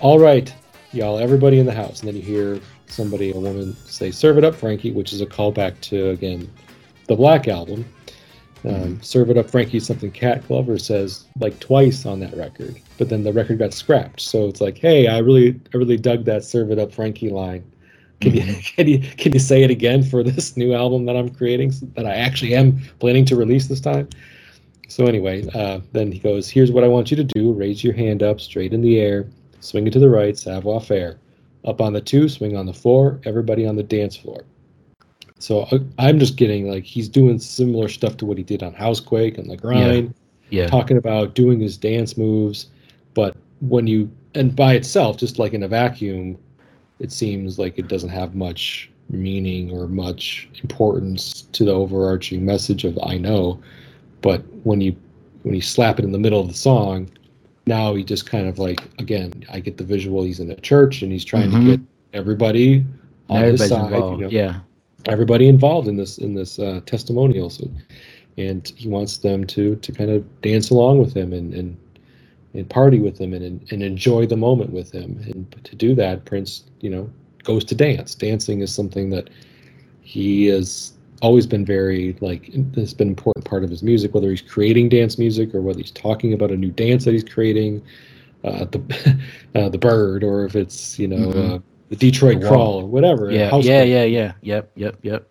All 0.00 0.18
right, 0.18 0.54
y'all, 0.92 1.18
everybody 1.18 1.58
in 1.58 1.66
the 1.66 1.72
house, 1.74 2.00
and 2.00 2.08
then 2.08 2.16
you 2.16 2.22
hear 2.22 2.60
somebody, 2.86 3.30
a 3.30 3.34
woman, 3.34 3.74
say, 3.86 4.10
"Serve 4.10 4.36
it 4.36 4.44
up, 4.44 4.54
Frankie," 4.54 4.92
which 4.92 5.14
is 5.14 5.22
a 5.22 5.26
callback 5.26 5.80
to 5.82 6.10
again 6.10 6.50
the 7.08 7.16
Black 7.16 7.48
album. 7.48 7.86
Um, 8.64 9.02
Serve 9.02 9.30
it 9.30 9.38
up, 9.38 9.50
Frankie, 9.50 9.80
something 9.80 10.12
Cat 10.12 10.46
Glover 10.46 10.78
says 10.78 11.24
like 11.40 11.58
twice 11.58 12.06
on 12.06 12.20
that 12.20 12.36
record, 12.36 12.76
but 12.98 13.08
then 13.08 13.24
the 13.24 13.32
record 13.32 13.58
got 13.58 13.72
scrapped. 13.72 14.20
So 14.20 14.46
it's 14.46 14.60
like, 14.60 14.78
hey, 14.78 15.08
I 15.08 15.18
really, 15.18 15.58
I 15.72 15.78
really 15.78 15.96
dug 15.96 16.24
that 16.26 16.44
"Serve 16.44 16.70
it 16.70 16.78
up, 16.78 16.92
Frankie" 16.92 17.30
line. 17.30 17.64
Can 18.22 18.34
you, 18.34 18.54
can 18.76 18.88
you, 18.88 18.98
can 19.16 19.32
you 19.32 19.38
say 19.38 19.62
it 19.62 19.70
again 19.70 20.02
for 20.02 20.22
this 20.22 20.56
new 20.56 20.74
album 20.74 21.04
that 21.06 21.16
I'm 21.16 21.28
creating 21.28 21.72
that 21.94 22.06
I 22.06 22.14
actually 22.14 22.54
am 22.54 22.80
planning 22.98 23.24
to 23.26 23.36
release 23.36 23.66
this 23.66 23.80
time? 23.80 24.08
So 24.88 25.06
anyway, 25.06 25.46
uh, 25.54 25.80
then 25.92 26.12
he 26.12 26.18
goes, 26.18 26.48
"Here's 26.48 26.70
what 26.70 26.84
I 26.84 26.88
want 26.88 27.10
you 27.10 27.16
to 27.16 27.24
do: 27.24 27.52
raise 27.52 27.82
your 27.82 27.94
hand 27.94 28.22
up, 28.22 28.40
straight 28.40 28.72
in 28.72 28.82
the 28.82 29.00
air, 29.00 29.26
swing 29.60 29.86
it 29.86 29.92
to 29.94 29.98
the 29.98 30.10
right, 30.10 30.36
savoir 30.36 30.80
faire. 30.80 31.18
Up 31.64 31.80
on 31.80 31.92
the 31.92 32.00
two, 32.00 32.28
swing 32.28 32.56
on 32.56 32.66
the 32.66 32.72
four. 32.72 33.20
Everybody 33.24 33.66
on 33.66 33.76
the 33.76 33.82
dance 33.82 34.16
floor." 34.16 34.44
So 35.38 35.62
uh, 35.72 35.78
I'm 35.98 36.18
just 36.18 36.36
getting 36.36 36.70
like 36.70 36.84
he's 36.84 37.08
doing 37.08 37.38
similar 37.38 37.88
stuff 37.88 38.16
to 38.18 38.26
what 38.26 38.38
he 38.38 38.44
did 38.44 38.62
on 38.62 38.74
Housequake 38.74 39.38
and 39.38 39.50
the 39.50 39.56
grind, 39.56 40.14
yeah 40.50 40.66
talking 40.66 40.96
about 40.96 41.34
doing 41.34 41.58
his 41.58 41.76
dance 41.76 42.16
moves. 42.16 42.66
But 43.14 43.36
when 43.60 43.86
you 43.86 44.10
and 44.34 44.54
by 44.54 44.74
itself, 44.74 45.16
just 45.16 45.38
like 45.38 45.52
in 45.52 45.62
a 45.62 45.68
vacuum, 45.68 46.38
it 47.02 47.12
seems 47.12 47.58
like 47.58 47.78
it 47.78 47.88
doesn't 47.88 48.08
have 48.10 48.34
much 48.34 48.90
meaning 49.10 49.70
or 49.70 49.88
much 49.88 50.48
importance 50.62 51.42
to 51.52 51.64
the 51.64 51.72
overarching 51.72 52.44
message 52.44 52.84
of 52.84 52.98
I 53.02 53.18
know. 53.18 53.60
But 54.20 54.42
when 54.64 54.80
you 54.80 54.96
when 55.42 55.54
you 55.54 55.60
slap 55.60 55.98
it 55.98 56.04
in 56.04 56.12
the 56.12 56.18
middle 56.18 56.40
of 56.40 56.48
the 56.48 56.54
song, 56.54 57.10
now 57.66 57.94
he 57.94 58.04
just 58.04 58.26
kind 58.26 58.46
of 58.48 58.58
like 58.58 58.80
again, 58.98 59.32
I 59.52 59.60
get 59.60 59.76
the 59.76 59.84
visual. 59.84 60.22
He's 60.22 60.40
in 60.40 60.50
a 60.50 60.56
church 60.56 61.02
and 61.02 61.12
he's 61.12 61.24
trying 61.24 61.50
Mhm. 61.50 61.60
to 61.64 61.76
get 61.76 61.80
everybody 62.12 62.84
on 63.28 63.42
his 63.42 63.66
side. 63.68 63.92
You 63.92 64.16
know, 64.18 64.28
yeah 64.30 64.60
everybody 65.06 65.48
involved 65.48 65.88
in 65.88 65.96
this 65.96 66.18
in 66.18 66.34
this 66.34 66.58
uh, 66.58 66.80
testimonial. 66.86 67.50
So, 67.50 67.68
and 68.38 68.72
he 68.76 68.88
wants 68.88 69.18
them 69.18 69.44
to 69.48 69.76
to 69.76 69.92
kind 69.92 70.10
of 70.10 70.42
dance 70.42 70.70
along 70.70 70.98
with 70.98 71.14
him 71.14 71.32
and 71.32 71.52
and 71.54 71.76
and 72.54 72.68
party 72.68 72.98
with 73.00 73.18
him 73.20 73.32
and 73.32 73.66
and 73.72 73.82
enjoy 73.82 74.26
the 74.26 74.36
moment 74.36 74.72
with 74.72 74.92
him. 74.92 75.18
And 75.26 75.64
to 75.64 75.74
do 75.76 75.94
that, 75.96 76.24
Prince, 76.24 76.64
you 76.80 76.90
know, 76.90 77.10
goes 77.44 77.64
to 77.66 77.74
dance. 77.74 78.14
Dancing 78.14 78.60
is 78.60 78.74
something 78.74 79.10
that 79.10 79.30
he 80.02 80.46
has 80.46 80.92
always 81.22 81.46
been 81.46 81.64
very 81.64 82.16
like 82.20 82.50
it's 82.52 82.92
been 82.92 83.06
an 83.08 83.12
important 83.12 83.44
part 83.44 83.62
of 83.62 83.70
his 83.70 83.80
music 83.80 84.12
whether 84.12 84.28
he's 84.28 84.42
creating 84.42 84.88
dance 84.88 85.18
music 85.18 85.54
or 85.54 85.60
whether 85.62 85.78
he's 85.78 85.92
talking 85.92 86.32
about 86.32 86.50
a 86.50 86.56
new 86.56 86.72
dance 86.72 87.04
that 87.04 87.12
he's 87.12 87.22
creating 87.22 87.80
uh, 88.42 88.64
the 88.64 89.20
uh, 89.54 89.68
the 89.68 89.78
bird 89.78 90.24
or 90.24 90.44
if 90.44 90.56
it's 90.56 90.98
you 90.98 91.06
know 91.06 91.28
Mhm. 91.28 91.54
uh, 91.54 91.58
the 91.90 91.96
Detroit 91.96 92.40
The 92.40 92.48
crawl 92.48 92.80
or 92.80 92.86
whatever 92.88 93.30
yeah 93.30 93.50
yeah 93.56 93.84
yeah 93.84 94.02
yeah 94.02 94.32
yep 94.42 94.72
yep 94.74 94.98
yep 95.02 95.28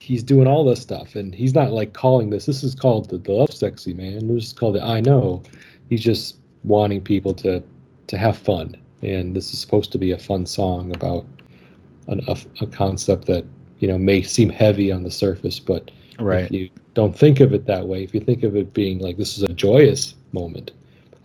he's 0.00 0.22
doing 0.22 0.46
all 0.46 0.64
this 0.64 0.80
stuff 0.80 1.16
and 1.16 1.34
he's 1.34 1.52
not 1.54 1.70
like 1.70 1.92
calling 1.92 2.30
this 2.30 2.46
this 2.46 2.64
is 2.64 2.74
called 2.74 3.10
the, 3.10 3.18
the 3.18 3.32
love 3.32 3.52
sexy 3.52 3.92
man 3.92 4.28
this 4.28 4.44
is 4.46 4.52
called 4.54 4.76
the 4.76 4.82
i 4.82 5.00
know 5.02 5.42
he's 5.90 6.02
just 6.02 6.36
wanting 6.66 7.00
people 7.00 7.32
to 7.34 7.62
to 8.08 8.18
have 8.18 8.36
fun, 8.38 8.76
and 9.02 9.34
this 9.34 9.52
is 9.52 9.58
supposed 9.58 9.90
to 9.92 9.98
be 9.98 10.12
a 10.12 10.18
fun 10.18 10.46
song 10.46 10.94
about 10.94 11.24
an, 12.08 12.20
a, 12.28 12.36
a 12.60 12.66
concept 12.66 13.26
that 13.26 13.44
you 13.78 13.88
know 13.88 13.98
may 13.98 14.22
seem 14.22 14.48
heavy 14.50 14.92
on 14.92 15.02
the 15.02 15.10
surface, 15.10 15.58
but 15.58 15.90
Right. 16.18 16.44
if 16.44 16.50
you 16.50 16.70
don't 16.94 17.14
think 17.16 17.40
of 17.40 17.52
it 17.52 17.66
that 17.66 17.86
way, 17.86 18.02
if 18.02 18.14
you 18.14 18.20
think 18.20 18.42
of 18.42 18.56
it 18.56 18.72
being 18.72 19.00
like 19.00 19.16
this 19.18 19.36
is 19.36 19.42
a 19.42 19.52
joyous 19.52 20.14
moment, 20.32 20.70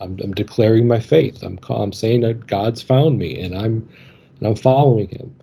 I'm, 0.02 0.18
I'm 0.22 0.34
declaring 0.34 0.88
my 0.88 1.00
faith. 1.00 1.42
I'm 1.44 1.60
I'm 1.70 1.94
saying 1.94 2.22
that 2.22 2.46
God's 2.48 2.82
found 2.82 3.18
me, 3.18 3.39
and 3.42 3.56
I'm 3.56 3.88
and 4.39 4.48
I'm 4.48 4.56
following 4.56 5.08
Him. 5.08 5.36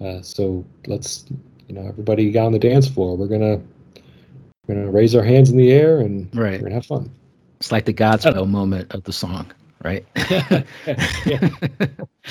Uh, 0.00 0.22
so 0.22 0.64
let's 0.86 1.24
you 1.68 1.74
know 1.74 1.86
everybody 1.88 2.30
get 2.30 2.44
on 2.44 2.52
the 2.52 2.58
dance 2.58 2.86
floor. 2.88 3.16
We're 3.16 3.26
gonna 3.28 3.60
we're 4.68 4.74
gonna 4.76 4.90
raise 4.90 5.14
our 5.16 5.24
hands 5.24 5.50
in 5.50 5.56
the 5.56 5.72
air 5.72 5.98
and 6.00 6.28
Right. 6.34 6.60
we're 6.60 6.66
gonna 6.68 6.74
have 6.76 6.86
fun. 6.86 7.10
It's 7.62 7.70
like 7.70 7.84
the 7.84 7.94
Godspell 7.94 8.48
moment 8.50 8.92
of 8.92 9.04
the 9.04 9.12
song, 9.12 9.48
right? 9.84 10.04
yeah, 10.16 10.64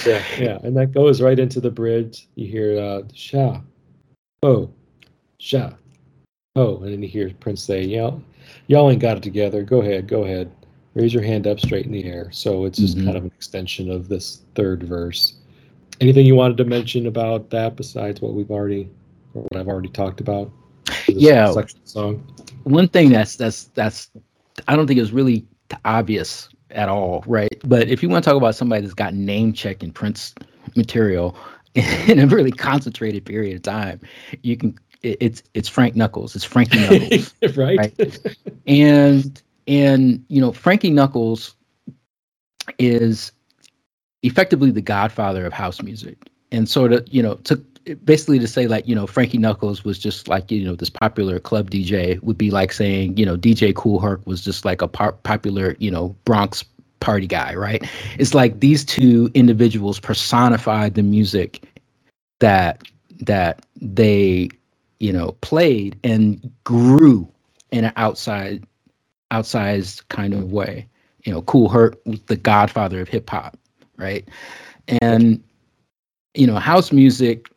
yeah, 0.06 0.24
yeah, 0.38 0.58
and 0.62 0.76
that 0.76 0.92
goes 0.94 1.22
right 1.22 1.40
into 1.40 1.62
the 1.62 1.72
bridge. 1.72 2.28
You 2.36 2.48
hear 2.48 2.78
uh, 2.78 3.04
"sha, 3.14 3.62
oh, 4.44 4.70
sha, 5.38 5.70
oh," 6.58 6.80
and 6.80 6.92
then 6.92 7.02
you 7.02 7.08
hear 7.08 7.32
Prince 7.40 7.64
say, 7.64 7.82
"Y'all, 7.82 8.22
y'all 8.68 8.92
ain't 8.92 9.00
got 9.00 9.16
it 9.16 9.24
together. 9.24 9.64
Go 9.64 9.80
ahead, 9.80 10.06
go 10.06 10.26
ahead. 10.26 10.52
Raise 10.96 11.14
your 11.14 11.24
hand 11.24 11.48
up 11.48 11.62
straight 11.62 11.86
in 11.86 11.94
the 11.94 12.04
air." 12.04 12.28
So 12.34 12.66
it's 12.66 12.80
just 12.80 12.98
Mhm. 12.98 13.06
kind 13.06 13.16
of 13.16 13.24
an 13.24 13.32
extension 13.34 13.90
of 13.90 14.10
this 14.10 14.42
third 14.56 14.84
verse. 14.84 15.36
Anything 16.02 16.26
you 16.26 16.36
wanted 16.36 16.58
to 16.58 16.66
mention 16.66 17.08
about 17.08 17.50
that 17.52 17.78
besides 17.78 18.20
what 18.20 18.34
we've 18.34 18.52
already, 18.52 18.90
or 19.34 19.44
what 19.44 19.56
I've 19.56 19.70
already 19.70 19.92
talked 19.92 20.20
about? 20.20 20.52
Yeah. 21.08 21.54
section 21.54 21.80
of 21.80 21.86
the 21.86 21.90
song. 21.90 22.34
One 22.66 22.90
thing 22.90 23.12
that's 23.12 23.38
that's 23.38 23.64
that's 23.76 24.12
I 24.68 24.76
don't 24.76 24.88
think 24.88 24.98
it 24.98 25.02
was 25.02 25.12
really 25.14 25.46
obvious 25.86 26.50
at 26.72 26.90
all, 26.90 27.24
right? 27.28 27.56
But 27.66 27.88
if 27.90 28.02
you 28.04 28.10
want 28.10 28.24
to 28.24 28.30
talk 28.30 28.38
about 28.38 28.56
somebody 28.56 28.82
that's 28.82 28.94
got 28.94 29.14
name 29.14 29.54
check 29.54 29.84
and 29.84 29.94
Prince 29.94 30.34
material 30.76 31.36
in 31.76 32.20
a 32.20 32.28
really 32.28 32.52
concentrated 32.52 33.26
period 33.26 33.56
of 33.58 33.62
time, 33.64 34.00
you 34.44 34.58
can 34.58 34.78
it- 35.04 35.18
it's 35.22 35.44
it's 35.54 35.70
Frank 35.70 35.96
Knuckles. 35.96 36.36
It's 36.36 36.46
Frankie 36.46 36.80
Knuckles. 36.80 37.34
right? 37.58 37.78
Right. 37.78 38.36
and 38.68 39.42
and 39.68 40.24
you 40.28 40.42
know 40.42 40.52
frankie 40.52 40.90
knuckles 40.90 41.56
is 42.80 43.32
effectively 44.24 44.72
the 44.72 44.82
godfather 44.82 45.46
of 45.46 45.54
house 45.54 45.82
music 45.82 46.18
and 46.52 46.68
sort 46.70 46.94
of 46.94 47.06
you 47.10 47.22
know 47.24 47.36
took 47.36 47.62
basically 48.04 48.40
to 48.40 48.48
say 48.48 48.68
like 48.68 48.88
you 48.88 48.96
know 48.96 49.08
frankie 49.08 49.38
knuckles 49.38 49.84
was 49.84 49.98
just 49.98 50.28
like 50.28 50.52
you 50.52 50.64
know 50.64 50.76
this 50.76 50.90
popular 50.90 51.40
club 51.40 51.70
dj 51.72 52.22
would 52.22 52.38
be 52.38 52.52
like 52.52 52.72
saying 52.72 53.18
you 53.18 53.26
know 53.26 53.36
dj 53.36 53.74
Kool 53.76 54.00
Herc 54.00 54.26
was 54.28 54.44
just 54.44 54.66
like 54.66 54.82
a 54.82 54.88
par- 54.88 55.14
popular 55.24 55.76
you 55.80 55.90
know 55.90 56.16
bronx 56.26 56.64
party 57.02 57.28
guy 57.28 57.54
right? 57.56 57.84
It's 58.18 58.34
like 58.34 58.62
these 58.62 58.86
two 58.86 59.30
individuals 59.34 60.00
personified 60.00 60.96
the 60.96 61.04
music 61.04 61.66
that 62.40 62.84
that 63.20 63.66
they 63.82 64.50
you 65.00 65.12
know 65.12 65.34
played 65.42 66.00
and 66.04 66.50
grew 66.64 67.28
in 67.72 67.84
an 67.86 67.94
outside 67.98 68.64
outsized 69.32 70.08
kind 70.08 70.34
of 70.34 70.52
way. 70.52 70.88
You 71.26 71.34
know 71.34 71.42
Kool 71.42 71.68
Herc 71.68 71.98
was 72.06 72.22
the 72.22 72.38
godfather 72.38 73.02
of 73.02 73.10
hip 73.10 73.30
hop 73.30 73.58
right? 73.98 74.28
And 75.02 75.44
you 76.34 76.48
know 76.48 76.56
house 76.56 76.92
music 76.92 77.51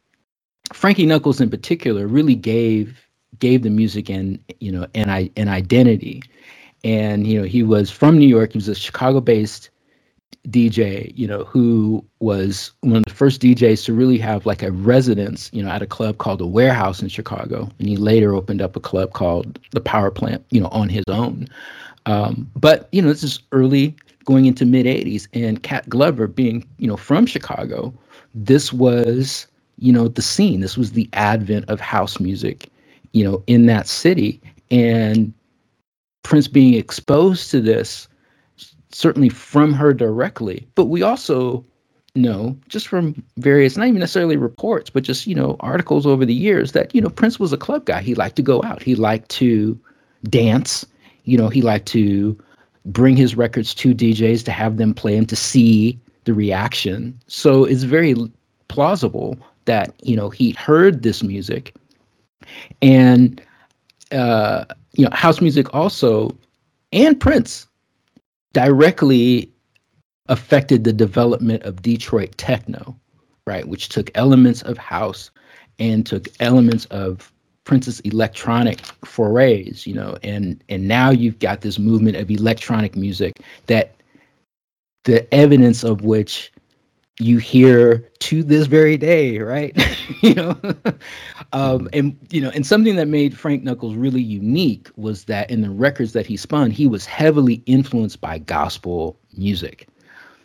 frankie 0.75 1.07
knuckles 1.07 1.41
in 1.41 1.51
particular 1.51 2.07
really 2.07 2.35
gave 2.35 3.01
gave 3.39 3.63
the 3.63 3.71
music 3.71 4.09
an 4.09 4.43
you 4.61 4.71
know 4.71 4.87
an, 4.95 5.31
an 5.37 5.49
identity. 5.49 6.23
And 6.83 7.27
you 7.27 7.41
know 7.41 7.47
he 7.47 7.63
was 7.63 7.91
from 7.91 8.19
new 8.19 8.29
york. 8.29 8.53
He 8.53 8.59
was 8.59 8.69
a 8.69 8.75
chicago 8.75 9.21
based 9.21 9.71
DJ, 10.49 11.13
you 11.17 11.27
know, 11.27 11.45
who 11.45 12.05
was 12.21 12.73
one 12.81 12.97
of 12.97 13.05
the 13.05 13.15
first 13.15 13.41
DJs 13.41 13.85
to 13.87 13.95
really 13.95 14.19
have 14.19 14.45
like 14.45 14.63
a 14.63 14.71
residence, 14.71 15.51
you 15.53 15.63
know, 15.63 15.71
at 15.71 15.83
a 15.83 15.87
club 15.87 16.19
called 16.19 16.39
the 16.39 16.47
Warehouse 16.47 17.01
in 17.01 17.09
Chicago, 17.09 17.71
and 17.79 17.89
he 17.89 17.97
later 17.97 18.35
opened 18.35 18.61
up 18.61 18.77
a 18.77 18.81
club 18.81 19.13
called 19.13 19.59
the 19.71 19.81
Power 19.81 20.11
Plant, 20.11 20.45
you 20.51 20.61
know, 20.61 20.69
on 20.69 20.89
his 20.89 21.05
own. 21.09 21.49
Um, 22.07 22.51
but 22.57 22.89
you 22.93 23.01
know, 23.01 23.09
this 23.09 23.23
is 23.23 23.41
early 23.53 23.97
going 24.25 24.45
into 24.45 24.67
mid 24.67 24.85
'80s, 24.85 25.29
and 25.33 25.63
Cat 25.63 25.89
Glover 25.89 26.27
being, 26.27 26.67
you 26.79 26.87
know, 26.87 26.97
from 26.97 27.25
Chicago, 27.25 27.95
this 28.35 28.73
was, 28.73 29.47
you 29.85 29.93
know, 29.93 30.09
the 30.09 30.23
scene. 30.23 30.61
This 30.61 30.79
was 30.79 30.93
the 30.93 31.07
advent 31.13 31.69
of 31.69 31.79
house 31.79 32.19
music, 32.19 32.71
you 33.13 33.23
know, 33.23 33.43
in 33.47 33.67
that 33.67 33.87
city, 33.87 34.41
and 34.71 35.31
Prince 36.23 36.49
being 36.49 36.73
exposed 36.73 37.51
to 37.51 37.61
this 37.61 38.09
certainly 38.91 39.29
from 39.29 39.75
her 39.75 39.93
directly, 39.93 40.67
but 40.75 40.87
we 40.87 41.03
also 41.03 41.63
know 42.15 42.57
just 42.69 42.89
from 42.89 43.23
various, 43.37 43.77
not 43.77 43.89
even 43.89 44.01
necessarily 44.01 44.39
reports, 44.39 44.89
but 44.89 45.03
just, 45.03 45.27
you 45.27 45.35
know, 45.35 45.57
articles 45.61 46.07
over 46.07 46.25
the 46.25 46.33
years 46.33 46.73
that, 46.73 46.95
you 46.95 47.01
know, 47.03 47.11
Prince 47.11 47.39
was 47.39 47.53
a 47.53 47.59
club 47.59 47.85
guy. 47.85 48.01
He 48.01 48.15
liked 48.15 48.37
to 48.37 48.43
go 48.43 48.63
out, 48.63 48.83
he 48.83 48.95
liked 48.95 49.29
to 49.31 49.79
dance, 50.31 50.87
you 51.25 51.37
know, 51.37 51.49
he 51.49 51.61
liked 51.61 51.87
to 51.89 52.39
bring 52.87 53.19
his 53.19 53.37
records 53.37 53.75
to 53.75 53.95
DJs 53.95 54.47
to 54.47 54.51
have 54.51 54.79
them 54.79 54.95
play 54.95 55.17
them 55.17 55.27
to 55.27 55.37
see 55.37 55.99
the 56.25 56.33
reaction. 56.33 57.21
So 57.27 57.65
it's 57.65 57.83
very 57.83 58.15
plausible 58.69 59.37
that, 59.67 59.95
you 60.03 60.17
know, 60.17 60.31
he 60.31 60.53
heard 60.53 61.03
this 61.03 61.23
music 61.23 61.75
and, 62.83 63.41
uh, 64.13 64.65
you 64.93 65.05
know, 65.05 65.11
house 65.13 65.41
music 65.41 65.73
also 65.75 66.37
and 66.93 67.19
Prince 67.19 67.67
directly 68.53 69.51
affected 70.29 70.85
the 70.85 70.93
development 70.93 71.63
of 71.65 71.83
Detroit 71.83 72.37
techno, 72.39 72.97
right? 73.47 73.67
Which 73.67 73.89
took 73.89 74.11
elements 74.15 74.63
of 74.63 74.79
house 74.79 75.31
and 75.79 76.07
took 76.07 76.29
elements 76.41 76.85
of 76.87 77.33
Prince's 77.65 78.01
electronic 78.01 78.81
forays, 79.05 79.87
you 79.87 79.95
know, 79.95 80.17
and 80.23 80.63
and 80.69 80.87
now 80.87 81.11
you've 81.11 81.39
got 81.39 81.63
this 81.63 81.79
movement 81.79 82.17
of 82.17 82.31
electronic 82.31 82.95
music 82.95 83.33
that 83.67 83.95
the 85.05 85.33
evidence 85.35 85.83
of 85.83 86.03
which 86.03 86.53
you 87.21 87.39
hear 87.39 88.09
to 88.19 88.43
this 88.43 88.67
very 88.67 88.97
day, 88.97 89.39
right? 89.39 89.77
you 90.21 90.35
know, 90.35 90.59
um, 91.53 91.89
and 91.93 92.17
you 92.31 92.41
know, 92.41 92.51
and 92.51 92.67
something 92.67 92.97
that 92.97 93.09
made 93.09 93.39
Frank 93.39 93.63
Knuckles 93.63 93.95
really 93.95 94.23
unique 94.23 94.91
was 94.97 95.25
that 95.25 95.51
in 95.51 95.61
the 95.61 95.71
records 95.71 96.13
that 96.13 96.27
he 96.27 96.37
spun, 96.37 96.71
he 96.71 96.87
was 96.87 97.07
heavily 97.07 97.63
influenced 97.67 98.21
by 98.21 98.39
gospel 98.39 99.17
music. 99.37 99.87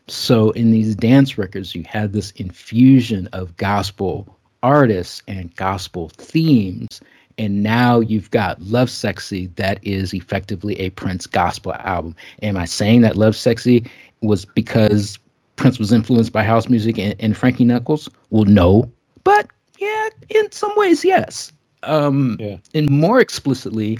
So 0.07 0.51
in 0.51 0.72
these 0.72 0.95
dance 0.95 1.38
records, 1.38 1.76
you 1.76 1.84
had 1.88 2.14
this 2.14 2.31
infusion 2.31 3.27
of 3.34 3.56
gospel 3.57 4.38
artists 4.64 5.22
and 5.27 5.56
gospel 5.56 6.10
themes. 6.10 7.02
And 7.38 7.64
now 7.64 7.99
you've 7.99 8.31
got 8.31 8.61
Love 8.61 8.89
Sexy, 8.89 9.48
that 9.56 9.80
is 9.81 10.14
effectively 10.14 10.77
a 10.80 10.89
Prince 10.89 11.26
gospel 11.26 11.73
album. 11.76 12.15
Am 12.41 12.57
I 12.57 12.65
saying 12.65 13.02
that 13.02 13.15
Love 13.15 13.35
Sexy 13.35 13.89
was 14.22 14.43
because 14.43 15.18
Prince 15.60 15.77
was 15.77 15.91
influenced 15.91 16.31
by 16.31 16.44
house 16.44 16.69
music 16.69 16.98
and, 16.98 17.15
and 17.19 17.36
Frankie 17.36 17.65
Knuckles? 17.65 18.10
Well, 18.30 18.45
no. 18.45 18.91
But 19.23 19.49
yeah, 19.77 20.10
in 20.30 20.52
some 20.52 20.72
ways, 20.76 21.03
yes. 21.03 21.52
Um, 21.84 22.38
Yeah. 22.40 22.57
And 22.73 22.90
more 22.90 23.19
explicitly, 23.19 23.99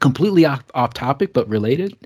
completely 0.00 0.44
off, 0.44 0.62
off 0.74 0.94
topic 0.94 1.32
but 1.32 1.48
related, 1.48 1.96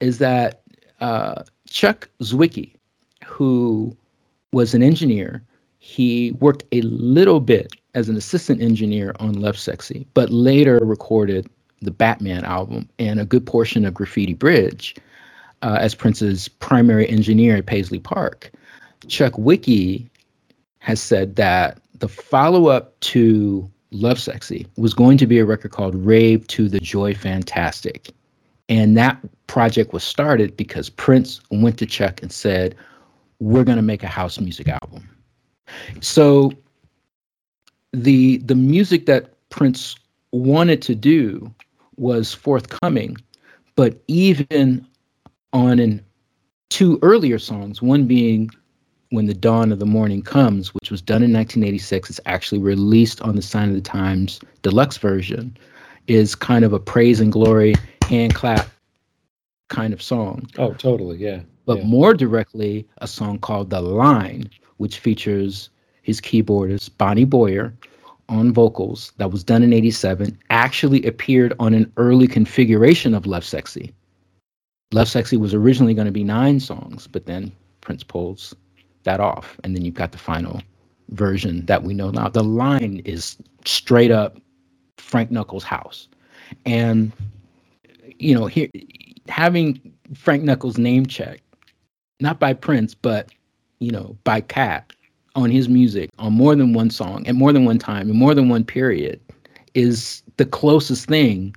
is 0.00 0.18
that 0.18 0.62
uh, 1.00 1.42
Chuck 1.68 2.08
Zwicky, 2.22 2.74
who 3.26 3.96
was 4.52 4.74
an 4.74 4.82
engineer, 4.82 5.42
he 5.78 6.32
worked 6.40 6.64
a 6.72 6.82
little 6.82 7.40
bit 7.40 7.72
as 7.94 8.08
an 8.08 8.16
assistant 8.16 8.62
engineer 8.62 9.14
on 9.18 9.32
Love 9.32 9.58
Sexy, 9.58 10.06
but 10.14 10.30
later 10.30 10.78
recorded 10.82 11.48
the 11.82 11.90
Batman 11.90 12.44
album 12.44 12.88
and 12.98 13.18
a 13.18 13.24
good 13.24 13.46
portion 13.46 13.84
of 13.84 13.94
Graffiti 13.94 14.34
Bridge 14.34 14.94
uh, 15.62 15.78
as 15.80 15.94
Prince's 15.94 16.48
primary 16.48 17.08
engineer 17.08 17.56
at 17.56 17.66
Paisley 17.66 17.98
Park. 17.98 18.50
Chuck 19.08 19.34
Zwicky 19.34 20.08
has 20.78 21.00
said 21.00 21.36
that 21.36 21.80
the 21.98 22.08
follow 22.08 22.68
up 22.68 22.98
to 23.00 23.70
Love 23.90 24.18
Sexy 24.18 24.66
was 24.76 24.94
going 24.94 25.18
to 25.18 25.26
be 25.26 25.38
a 25.38 25.44
record 25.44 25.72
called 25.72 25.94
Rave 25.94 26.46
to 26.48 26.68
the 26.68 26.80
Joy 26.80 27.14
Fantastic. 27.14 28.10
And 28.68 28.96
that 28.96 29.18
project 29.48 29.92
was 29.92 30.04
started 30.04 30.56
because 30.56 30.88
Prince 30.88 31.40
went 31.50 31.76
to 31.78 31.86
Chuck 31.86 32.22
and 32.22 32.30
said, 32.30 32.76
We're 33.40 33.64
going 33.64 33.76
to 33.76 33.82
make 33.82 34.02
a 34.02 34.08
house 34.08 34.38
music 34.38 34.68
album. 34.68 35.08
So 36.00 36.52
the 37.92 38.38
the 38.38 38.54
music 38.54 39.06
that 39.06 39.34
Prince 39.50 39.96
wanted 40.32 40.82
to 40.82 40.94
do 40.94 41.52
was 41.96 42.32
forthcoming, 42.32 43.16
but 43.74 44.00
even 44.06 44.86
on 45.52 45.78
in 45.78 46.04
two 46.68 46.98
earlier 47.02 47.38
songs, 47.38 47.82
one 47.82 48.06
being 48.06 48.50
When 49.10 49.26
the 49.26 49.34
Dawn 49.34 49.72
of 49.72 49.78
the 49.78 49.86
Morning 49.86 50.22
Comes, 50.22 50.72
which 50.74 50.90
was 50.90 51.02
done 51.02 51.22
in 51.22 51.32
1986, 51.32 52.10
it's 52.10 52.20
actually 52.26 52.60
released 52.60 53.20
on 53.22 53.36
the 53.36 53.42
Sign 53.42 53.68
of 53.68 53.74
the 53.74 53.80
Times 53.80 54.40
deluxe 54.62 54.96
version, 54.96 55.56
is 56.06 56.34
kind 56.34 56.64
of 56.64 56.72
a 56.72 56.78
praise 56.78 57.20
and 57.20 57.32
glory 57.32 57.74
hand 58.08 58.34
clap 58.34 58.68
kind 59.68 59.92
of 59.92 60.02
song. 60.02 60.46
Oh, 60.58 60.72
totally, 60.74 61.18
yeah. 61.18 61.40
But 61.66 61.78
yeah. 61.78 61.84
more 61.84 62.14
directly, 62.14 62.86
a 62.98 63.06
song 63.06 63.38
called 63.38 63.70
The 63.70 63.80
Line, 63.80 64.50
which 64.78 64.98
features 64.98 65.70
his 66.02 66.20
keyboardist 66.20 66.90
Bonnie 66.98 67.24
Boyer 67.24 67.74
on 68.28 68.52
vocals 68.52 69.12
that 69.18 69.30
was 69.30 69.44
done 69.44 69.62
in 69.62 69.72
87 69.72 70.38
actually 70.50 71.04
appeared 71.04 71.52
on 71.58 71.74
an 71.74 71.92
early 71.96 72.26
configuration 72.26 73.14
of 73.14 73.26
Love 73.26 73.44
Sexy. 73.44 73.92
Love 74.92 75.08
Sexy 75.08 75.36
was 75.36 75.54
originally 75.54 75.94
going 75.94 76.06
to 76.06 76.12
be 76.12 76.24
nine 76.24 76.58
songs, 76.58 77.06
but 77.06 77.26
then 77.26 77.52
Prince 77.80 78.02
pulls 78.02 78.54
that 79.04 79.20
off. 79.20 79.58
And 79.62 79.74
then 79.74 79.84
you've 79.84 79.94
got 79.94 80.12
the 80.12 80.18
final 80.18 80.60
version 81.10 81.64
that 81.66 81.84
we 81.84 81.94
know 81.94 82.10
now. 82.10 82.28
The 82.28 82.42
line 82.42 83.00
is 83.04 83.36
straight 83.64 84.10
up 84.10 84.38
Frank 84.98 85.30
Knuckles' 85.30 85.64
house. 85.64 86.08
And, 86.66 87.12
you 88.18 88.34
know, 88.34 88.46
here 88.46 88.68
having 89.28 89.80
Frank 90.14 90.42
Knuckles 90.42 90.76
name 90.76 91.06
checked, 91.06 91.42
not 92.18 92.40
by 92.40 92.52
Prince, 92.52 92.94
but, 92.94 93.30
you 93.78 93.92
know, 93.92 94.16
by 94.24 94.40
Cat 94.40 94.92
on 95.36 95.50
his 95.50 95.68
music 95.68 96.10
on 96.18 96.32
more 96.32 96.56
than 96.56 96.72
one 96.72 96.90
song 96.90 97.24
at 97.28 97.36
more 97.36 97.52
than 97.52 97.64
one 97.64 97.78
time 97.78 98.10
in 98.10 98.16
more 98.16 98.34
than 98.34 98.48
one 98.48 98.64
period 98.64 99.20
is 99.74 100.22
the 100.38 100.44
closest 100.44 101.06
thing 101.06 101.54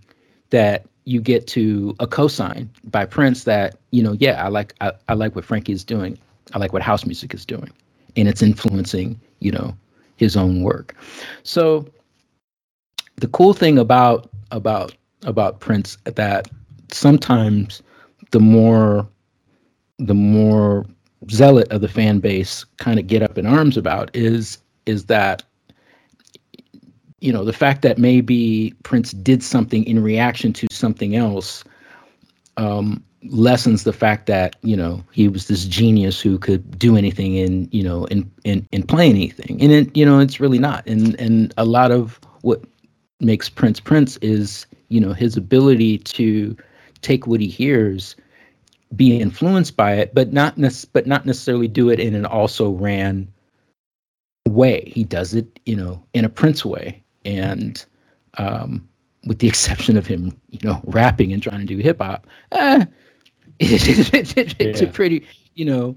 that 0.52 0.86
you 1.06 1.22
get 1.22 1.48
to 1.48 1.96
a 2.00 2.08
cosign 2.08 2.68
by 2.86 3.06
Prince 3.06 3.44
that 3.44 3.78
you 3.92 4.02
know 4.04 4.14
yeah 4.14 4.44
I 4.44 4.48
like 4.48 4.74
I, 4.82 4.94
I 5.10 5.14
like 5.14 5.36
what 5.36 5.46
Frankie 5.46 5.74
is 5.74 5.84
doing. 5.84 6.18
I 6.54 6.60
like 6.60 6.74
what 6.74 6.82
house 6.82 7.06
music 7.06 7.34
is 7.34 7.46
doing. 7.46 7.70
And 8.16 8.28
it's 8.28 8.42
influencing 8.42 9.20
you 9.40 9.52
know 9.52 9.76
his 10.18 10.38
own 10.38 10.64
work. 10.64 10.96
So 11.44 11.86
the 13.18 13.28
cool 13.28 13.54
thing 13.54 13.78
about 13.78 14.30
about 14.52 14.96
about 15.24 15.60
Prince 15.60 15.98
that 16.06 16.48
sometimes 16.92 17.82
the 18.32 18.40
more 18.40 19.08
the 20.00 20.14
more 20.14 20.86
zealot 21.30 21.72
of 21.72 21.82
the 21.82 21.88
fan 21.88 22.20
base 22.20 22.66
kind 22.78 23.00
of 23.00 23.08
get 23.08 23.22
up 23.22 23.38
in 23.38 23.46
arms 23.46 23.78
about 23.78 24.10
is 24.14 24.58
is 24.86 25.06
that 25.06 25.44
you 27.24 27.32
know 27.32 27.46
the 27.46 27.54
fact 27.54 27.82
that 27.84 27.98
maybe 27.98 28.74
Prince 28.84 29.12
did 29.12 29.42
something 29.42 29.86
in 29.86 30.04
reaction 30.04 30.52
to 30.54 30.68
something 30.72 31.16
else 31.16 31.64
um, 32.58 33.04
lessens 33.30 33.86
the 33.86 33.94
fact 33.94 34.26
that 34.26 34.58
you 34.62 34.76
know 34.76 35.04
he 35.14 35.30
was 35.30 35.48
this 35.48 35.66
genius 35.66 36.20
who 36.20 36.38
could 36.38 36.78
do 36.78 36.98
anything 36.98 37.36
in 37.36 37.70
you 37.72 37.84
know 37.84 38.06
in 38.06 38.30
in, 38.44 38.68
in 38.74 38.84
play 38.84 39.10
anything. 39.10 39.62
And 39.62 39.72
it 39.72 39.96
you 39.96 40.06
know 40.06 40.20
it's 40.20 40.42
really 40.42 40.60
not. 40.60 40.86
And 40.86 41.20
and 41.20 41.54
a 41.58 41.66
lot 41.66 41.92
of 41.92 42.20
what 42.42 42.62
makes 43.22 43.50
Prince 43.50 43.80
Prince 43.80 44.18
is 44.18 44.66
you 44.90 45.00
know 45.00 45.14
his 45.14 45.38
ability 45.38 46.00
to 46.00 46.58
take 47.02 47.26
what 47.26 47.40
he 47.40 47.48
hears 47.48 48.16
be 48.96 49.18
influenced 49.18 49.76
by 49.76 49.94
it, 49.94 50.14
but 50.14 50.34
not 50.34 50.58
nec- 50.58 50.92
but 50.92 51.08
not 51.08 51.26
necessarily 51.26 51.68
do 51.68 51.90
it 51.90 52.00
in 52.00 52.16
an 52.16 52.26
also 52.26 52.72
ran 52.72 53.28
way. 54.48 54.84
He 54.94 55.04
does 55.04 55.34
it, 55.34 55.60
you 55.66 55.76
know, 55.76 56.04
in 56.14 56.26
a 56.26 56.30
Prince 56.30 56.64
way, 56.66 57.03
and 57.26 57.84
um, 58.38 58.88
with 59.26 59.40
the 59.40 59.48
exception 59.54 59.98
of 59.98 60.06
him, 60.08 60.38
you 60.50 60.60
know, 60.64 60.82
rapping 60.86 61.34
and 61.34 61.42
trying 61.42 61.60
to 61.60 61.66
do 61.66 61.78
hip 61.78 62.00
hop, 62.00 62.28
eh, 62.52 62.86
it's 63.60 64.82
a 64.82 64.88
pretty, 64.88 65.26
you 65.56 65.66
know, 65.66 65.96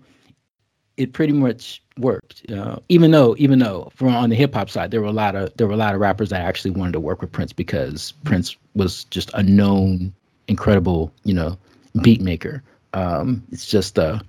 it 0.96 1.12
pretty 1.12 1.32
much 1.32 1.82
worked. 1.98 2.50
Uh, 2.50 2.76
even 2.88 3.10
though, 3.10 3.34
even 3.38 3.58
though 3.58 3.90
from 3.94 4.08
on 4.08 4.30
the 4.30 4.36
hip 4.36 4.54
hop 4.54 4.70
side, 4.70 4.90
there 4.90 5.00
were 5.00 5.06
a 5.06 5.12
lot 5.12 5.34
of 5.34 5.54
there 5.56 5.66
were 5.66 5.74
a 5.74 5.78
lot 5.78 5.94
of 5.94 6.00
rappers 6.00 6.30
that 6.30 6.42
actually 6.42 6.70
wanted 6.70 6.92
to 6.92 7.00
work 7.00 7.20
with 7.20 7.32
Prince 7.32 7.52
because 7.52 8.12
Prince 8.24 8.56
was 8.74 9.04
just 9.04 9.30
a 9.34 9.42
known, 9.42 10.12
incredible, 10.48 11.12
you 11.24 11.34
know, 11.34 11.58
beat 12.02 12.20
maker. 12.20 12.62
Um, 12.92 13.42
it's 13.52 13.66
just 13.66 13.94
the 13.94 14.22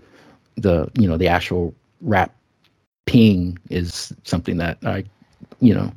the 0.55 0.89
you 0.99 1.07
know 1.07 1.17
the 1.17 1.27
actual 1.27 1.73
rap 2.01 2.35
ping 3.05 3.57
is 3.69 4.13
something 4.23 4.57
that 4.57 4.77
I, 4.83 5.03
you 5.59 5.73
know. 5.73 5.91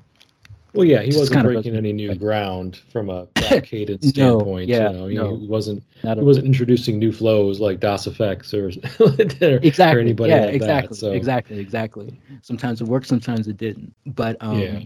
Well, 0.74 0.84
yeah, 0.84 1.02
he 1.02 1.16
wasn't 1.16 1.42
breaking 1.42 1.76
any 1.76 1.92
new 1.92 2.14
ground 2.14 2.76
from 2.92 3.10
a 3.10 3.26
cadence 3.62 4.04
No, 4.16 4.38
standpoint. 4.38 4.68
yeah, 4.68 4.90
you 4.90 4.96
know, 4.96 5.06
he 5.06 5.14
no. 5.16 5.34
wasn't 5.34 5.82
he 6.02 6.08
wasn't 6.14 6.46
introducing 6.46 6.98
new 6.98 7.12
flows 7.12 7.60
like 7.60 7.80
Das 7.80 8.06
EFX 8.06 8.54
or, 8.54 8.66
or 9.04 9.58
exactly. 9.62 9.98
or 9.98 10.00
anybody 10.00 10.30
yeah, 10.30 10.46
like 10.46 10.54
exactly. 10.54 10.88
that. 10.88 10.94
So 10.94 11.12
Exactly. 11.12 11.58
Exactly. 11.58 12.20
Sometimes 12.42 12.80
it 12.80 12.86
worked, 12.86 13.06
sometimes 13.06 13.48
it 13.48 13.56
didn't. 13.56 13.94
But 14.06 14.36
um, 14.40 14.60
Yeah. 14.60 14.80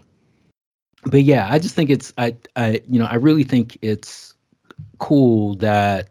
but 1.06 1.22
yeah, 1.22 1.48
I 1.50 1.58
just 1.58 1.74
think 1.74 1.90
it's 1.90 2.12
I 2.18 2.34
I 2.56 2.80
you 2.88 2.98
know 2.98 3.06
I 3.06 3.16
really 3.16 3.44
think 3.44 3.76
it's 3.82 4.34
cool 4.98 5.54
that 5.56 6.08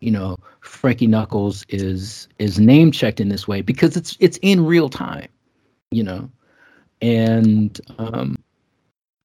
you 0.00 0.10
know 0.10 0.36
Frankie 0.60 1.06
Knuckles 1.06 1.64
is 1.68 2.28
is 2.38 2.58
name 2.58 2.92
checked 2.92 3.20
in 3.20 3.28
this 3.28 3.46
way 3.46 3.60
because 3.60 3.96
it's 3.96 4.16
it's 4.20 4.38
in 4.42 4.64
real 4.64 4.88
time, 4.88 5.28
you 5.90 6.02
know, 6.02 6.30
and 7.02 7.80
um, 7.98 8.36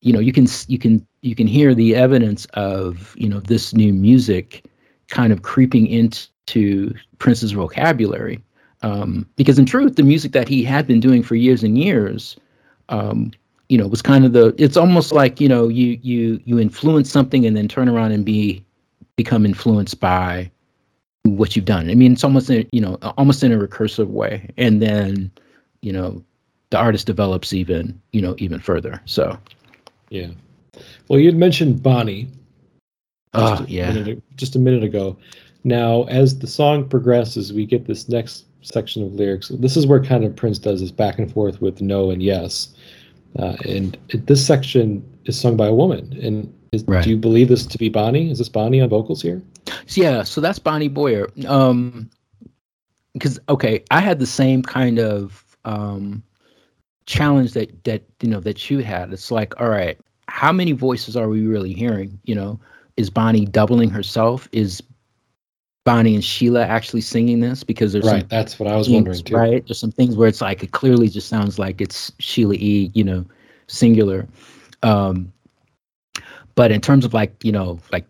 you 0.01 0.13
know 0.13 0.19
you 0.19 0.31
can 0.31 0.47
you 0.67 0.77
can 0.77 1.05
you 1.21 1.35
can 1.35 1.47
hear 1.47 1.73
the 1.73 1.95
evidence 1.95 2.45
of 2.53 3.15
you 3.17 3.27
know 3.27 3.39
this 3.39 3.73
new 3.73 3.93
music 3.93 4.65
kind 5.09 5.31
of 5.33 5.41
creeping 5.41 5.87
into 5.87 6.93
Prince's 7.19 7.51
vocabulary. 7.51 8.41
Um, 8.83 9.27
because 9.35 9.57
in 9.57 9.65
truth 9.65 9.95
the 9.95 10.03
music 10.03 10.33
that 10.33 10.47
he 10.47 10.63
had 10.63 10.85
been 10.85 10.99
doing 10.99 11.23
for 11.23 11.33
years 11.33 11.63
and 11.63 11.79
years 11.79 12.37
um, 12.89 13.31
you 13.69 13.77
know 13.77 13.87
was 13.87 14.03
kind 14.03 14.23
of 14.23 14.33
the 14.33 14.53
it's 14.59 14.77
almost 14.77 15.11
like 15.11 15.41
you 15.41 15.49
know 15.49 15.67
you 15.67 15.99
you 16.03 16.39
you 16.45 16.59
influence 16.59 17.11
something 17.11 17.45
and 17.45 17.57
then 17.57 17.67
turn 17.67 17.89
around 17.89 18.11
and 18.11 18.23
be 18.23 18.63
become 19.15 19.45
influenced 19.45 19.99
by 19.99 20.49
what 21.23 21.55
you've 21.55 21.65
done. 21.65 21.89
I 21.89 21.95
mean 21.95 22.13
it's 22.13 22.23
almost 22.23 22.51
in, 22.51 22.69
you 22.71 22.79
know 22.79 22.95
almost 23.17 23.43
in 23.43 23.51
a 23.51 23.57
recursive 23.57 24.07
way. 24.07 24.49
And 24.57 24.79
then 24.79 25.31
you 25.81 25.91
know 25.91 26.23
the 26.69 26.77
artist 26.77 27.07
develops 27.07 27.53
even 27.53 27.99
you 28.11 28.21
know 28.21 28.35
even 28.37 28.59
further. 28.59 29.01
So 29.05 29.37
yeah. 30.09 30.29
Well, 31.07 31.19
you 31.19 31.25
had 31.27 31.37
mentioned 31.37 31.81
Bonnie 31.81 32.29
oh 33.33 33.57
just 33.57 33.69
a 33.69 33.71
yeah 33.71 33.91
minute, 33.93 34.23
just 34.35 34.55
a 34.55 34.59
minute 34.59 34.83
ago. 34.83 35.17
Now, 35.63 36.03
as 36.03 36.39
the 36.39 36.47
song 36.47 36.87
progresses, 36.87 37.51
we 37.51 37.65
get 37.65 37.87
this 37.87 38.07
next 38.07 38.45
section 38.61 39.03
of 39.03 39.13
lyrics. 39.13 39.49
This 39.49 39.75
is 39.77 39.85
where 39.87 40.03
kind 40.03 40.23
of 40.23 40.35
Prince 40.35 40.59
does 40.59 40.81
this 40.81 40.91
back 40.91 41.19
and 41.19 41.31
forth 41.31 41.61
with 41.61 41.81
no 41.81 42.09
and 42.11 42.21
yes. 42.21 42.73
Uh, 43.37 43.55
and 43.67 43.97
it, 44.09 44.27
this 44.27 44.45
section 44.45 45.03
is 45.25 45.39
sung 45.39 45.57
by 45.57 45.67
a 45.67 45.73
woman. 45.73 46.17
And 46.21 46.53
is, 46.71 46.83
Right. 46.87 47.03
do 47.03 47.09
you 47.09 47.17
believe 47.17 47.49
this 47.49 47.65
to 47.65 47.77
be 47.77 47.89
Bonnie? 47.89 48.29
Is 48.31 48.37
this 48.39 48.49
Bonnie 48.49 48.81
on 48.81 48.89
vocals 48.89 49.21
here? 49.21 49.41
Yeah, 49.89 50.23
so 50.23 50.41
that's 50.41 50.59
Bonnie 50.59 50.87
Boyer. 50.87 51.29
Um, 51.47 52.09
because 53.13 53.39
okay, 53.49 53.83
I 53.91 53.99
had 53.99 54.19
the 54.19 54.25
same 54.27 54.61
kind 54.63 54.99
of 54.99 55.43
um 55.65 56.23
challenge 57.07 57.53
that 57.53 57.83
that 57.85 58.03
you 58.21 58.29
know 58.29 58.39
that 58.41 58.69
you 58.69 58.79
had. 58.79 59.11
It's 59.11 59.31
like, 59.31 59.59
all 59.59 59.69
right, 59.69 59.97
how 60.27 60.51
many 60.51 60.73
voices 60.73 61.17
are 61.17 61.27
we 61.29 61.47
really 61.47 61.73
hearing? 61.73 62.19
You 62.25 62.35
know, 62.35 62.59
is 62.97 63.09
Bonnie 63.09 63.45
doubling 63.47 63.89
herself? 63.89 64.47
Is 64.51 64.83
Bonnie 65.85 66.15
and 66.15 66.23
Sheila 66.23 66.65
actually 66.65 67.01
singing 67.01 67.39
this? 67.39 67.63
Because 67.63 67.93
there's 67.93 68.05
Right. 68.05 68.19
some 68.21 68.27
That's 68.27 68.59
what 68.59 68.67
I 68.69 68.75
was 68.75 68.87
things, 68.87 68.95
wondering 68.95 69.23
too. 69.23 69.35
right? 69.35 69.65
There's 69.67 69.79
some 69.79 69.91
things 69.91 70.15
where 70.15 70.27
it's 70.27 70.41
like 70.41 70.61
it 70.63 70.71
clearly 70.71 71.07
just 71.07 71.29
sounds 71.29 71.57
like 71.57 71.81
it's 71.81 72.11
Sheila 72.19 72.55
E. 72.55 72.91
You 72.93 73.03
know, 73.03 73.25
singular. 73.67 74.27
Um, 74.83 75.31
but 76.55 76.71
in 76.71 76.81
terms 76.81 77.05
of 77.05 77.13
like 77.13 77.43
you 77.43 77.51
know 77.51 77.79
like 77.91 78.05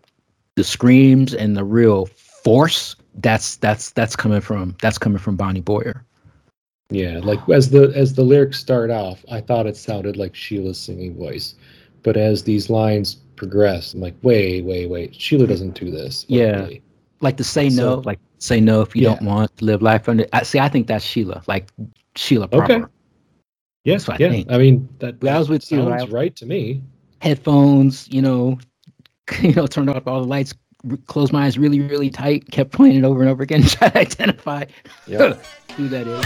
the 0.56 0.64
screams 0.64 1.34
and 1.34 1.56
the 1.56 1.64
real 1.64 2.06
force, 2.06 2.96
that's 3.16 3.56
that's 3.56 3.92
that's 3.92 4.16
coming 4.16 4.40
from 4.40 4.74
that's 4.82 4.98
coming 4.98 5.18
from 5.18 5.36
Bonnie 5.36 5.60
Boyer. 5.60 6.04
Yeah, 6.90 7.20
like 7.22 7.38
as 7.50 7.70
the 7.70 7.92
as 7.94 8.14
the 8.14 8.22
lyrics 8.22 8.58
start 8.58 8.90
off, 8.90 9.24
I 9.30 9.40
thought 9.42 9.66
it 9.66 9.76
sounded 9.76 10.16
like 10.16 10.34
Sheila's 10.34 10.80
singing 10.80 11.14
voice, 11.16 11.54
but 12.02 12.16
as 12.16 12.44
these 12.44 12.70
lines 12.70 13.16
progress, 13.36 13.92
I'm 13.94 14.00
like, 14.00 14.16
wait, 14.22 14.64
wait, 14.64 14.88
wait, 14.88 15.14
Sheila 15.14 15.46
doesn't 15.46 15.74
do 15.78 15.90
this. 15.90 16.24
Yeah. 16.28 16.60
Really. 16.60 16.82
Like 17.20 17.36
to 17.36 17.44
say 17.44 17.68
So- 17.68 17.96
no, 17.96 18.02
like 18.04 18.18
say 18.38 18.60
no 18.60 18.80
if 18.80 18.96
you 18.96 19.02
Yeah. 19.02 19.16
don't 19.16 19.26
want 19.26 19.54
to 19.58 19.64
live 19.64 19.82
life 19.82 20.08
under. 20.08 20.26
I 20.32 20.42
see. 20.44 20.58
I 20.60 20.68
think 20.68 20.86
that's 20.86 21.04
Sheila, 21.04 21.42
like 21.46 21.68
Sheila 22.16 22.48
Okay. 22.52 22.82
Yes, 23.84 24.08
Yeah, 24.08 24.14
I 24.14 24.16
yeah. 24.18 24.30
think. 24.30 24.52
I 24.52 24.58
mean, 24.58 24.88
that, 24.98 25.22
I 25.24 25.38
was 25.38 25.48
with 25.48 25.70
you, 25.70 25.78
sounds 25.78 25.90
right? 25.90 26.10
right 26.10 26.36
to 26.36 26.46
me. 26.46 26.82
Headphones, 27.20 28.08
you 28.10 28.22
know, 28.22 28.58
you 29.42 29.52
know, 29.54 29.66
turned 29.66 29.90
off 29.90 30.06
all 30.06 30.22
the 30.22 30.28
lights, 30.28 30.54
closed 31.06 31.32
my 31.32 31.44
eyes 31.46 31.58
really, 31.58 31.80
really 31.80 32.10
tight, 32.10 32.50
kept 32.50 32.72
playing 32.72 32.96
it 32.96 33.04
over 33.04 33.20
and 33.20 33.30
over 33.30 33.42
again, 33.42 33.62
try 33.62 33.88
to 33.88 33.98
identify 33.98 34.64
Yeah. 35.06 35.34
who 35.76 35.88
that 35.88 36.06
is. 36.06 36.24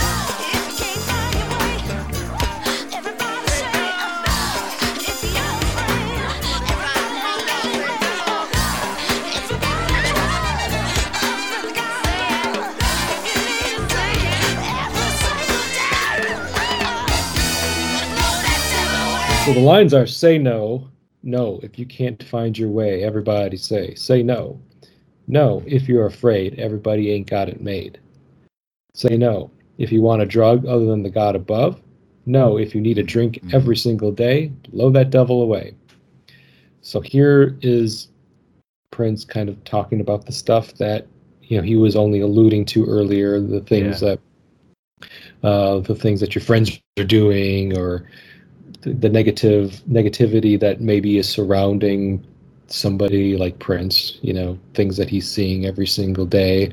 So 19.45 19.51
the 19.51 19.59
lines 19.59 19.93
are 19.93 20.07
say 20.07 20.37
no, 20.37 20.87
no. 21.23 21.59
If 21.63 21.79
you 21.79 21.85
can't 21.85 22.21
find 22.23 22.57
your 22.57 22.69
way, 22.69 23.03
everybody 23.03 23.57
say, 23.57 23.95
say 23.95 24.21
no. 24.21 24.59
No, 25.27 25.63
if 25.65 25.87
you're 25.87 26.05
afraid, 26.05 26.59
everybody 26.59 27.11
ain't 27.11 27.27
got 27.27 27.49
it 27.49 27.61
made. 27.61 27.99
Say 28.93 29.17
no. 29.17 29.49
If 29.77 29.91
you 29.91 30.01
want 30.01 30.21
a 30.21 30.25
drug 30.25 30.65
other 30.65 30.85
than 30.85 31.01
the 31.01 31.09
God 31.09 31.35
above, 31.35 31.81
no. 32.25 32.57
If 32.57 32.75
you 32.75 32.81
need 32.81 32.97
a 32.97 33.03
drink 33.03 33.39
Mhm. 33.41 33.53
every 33.53 33.75
single 33.77 34.11
day, 34.11 34.51
blow 34.71 34.89
that 34.91 35.09
devil 35.09 35.41
away. 35.41 35.73
So 36.81 36.99
here 36.99 37.57
is 37.61 38.09
Prince 38.91 39.25
kind 39.25 39.49
of 39.49 39.61
talking 39.63 40.01
about 40.01 40.25
the 40.25 40.31
stuff 40.31 40.73
that 40.75 41.07
you 41.41 41.57
know 41.57 41.63
he 41.63 41.75
was 41.75 41.95
only 41.95 42.19
alluding 42.19 42.65
to 42.65 42.85
earlier, 42.85 43.39
the 43.39 43.61
things 43.61 43.99
that 44.01 44.19
uh, 45.43 45.79
the 45.79 45.95
things 45.95 46.19
that 46.19 46.35
your 46.35 46.41
friends 46.41 46.79
are 46.99 47.03
doing, 47.03 47.77
or 47.77 48.09
the, 48.83 48.93
the 48.93 49.09
negative 49.09 49.81
negativity 49.89 50.59
that 50.59 50.81
maybe 50.81 51.17
is 51.17 51.27
surrounding 51.27 52.25
somebody 52.67 53.37
like 53.37 53.59
Prince. 53.59 54.17
You 54.21 54.33
know, 54.33 54.59
things 54.73 54.97
that 54.97 55.09
he's 55.09 55.29
seeing 55.29 55.65
every 55.65 55.87
single 55.87 56.25
day, 56.25 56.71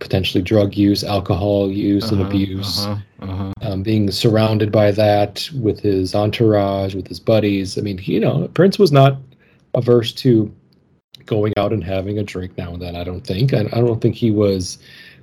potentially 0.00 0.42
drug 0.42 0.74
use, 0.76 1.04
alcohol 1.04 1.70
use, 1.70 2.10
and 2.10 2.20
Uh-huh, 2.20 2.30
abuse 2.30 2.86
Uh-huh, 2.86 3.00
uh-huh. 3.20 3.52
um, 3.62 3.82
being 3.82 4.10
surrounded 4.10 4.70
by 4.72 4.90
that 4.92 5.48
with 5.60 5.80
his 5.80 6.14
entourage, 6.14 6.94
with 6.94 7.06
his 7.08 7.20
buddies. 7.20 7.78
I 7.78 7.82
mean, 7.82 7.98
you 8.02 8.20
know, 8.20 8.48
Prince 8.54 8.78
was 8.78 8.92
not 8.92 9.18
averse 9.74 10.12
to 10.12 10.52
going 11.26 11.52
out 11.58 11.72
and 11.72 11.84
having 11.84 12.18
a 12.18 12.22
drink 12.22 12.56
now 12.56 12.72
and 12.72 12.80
then. 12.80 12.96
I 12.96 13.04
don't 13.04 13.26
think. 13.26 13.52
I, 13.52 13.60
I 13.72 13.80
don't 13.80 14.00
think 14.00 14.14
he 14.14 14.30
was 14.30 14.78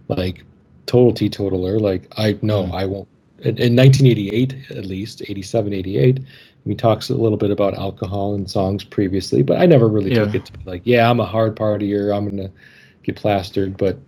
like 0.08 0.44
total 0.86 1.14
teetotaler. 1.14 1.80
Like 1.80 2.08
I 2.18 2.38
no, 2.42 2.64
Mm. 2.66 2.74
I 2.74 2.86
won't. 2.86 3.08
In, 3.46 3.58
in 3.58 3.76
1988, 3.76 4.56
at 4.72 4.86
least 4.86 5.22
87, 5.22 5.74
88, 5.74 6.20
he 6.66 6.76
talks 6.76 7.10
a 7.10 7.16
little 7.16 7.38
bit 7.38 7.52
about 7.52 7.76
alcohol 7.76 8.34
and 8.34 8.50
songs 8.50 8.84
previously, 8.84 9.44
but 9.44 9.58
I 9.60 9.66
never 9.68 9.88
really 9.88 10.10
took 10.26 10.36
it 10.36 10.46
to 10.48 10.52
be 10.54 10.64
like, 10.66 10.82
yeah, 10.84 11.10
I'm 11.10 11.20
a 11.20 11.26
hard 11.26 11.56
partier. 11.56 12.16
I'm 12.16 12.28
gonna 12.28 12.50
get 13.04 13.16
plastered, 13.16 13.78
but 13.78 14.00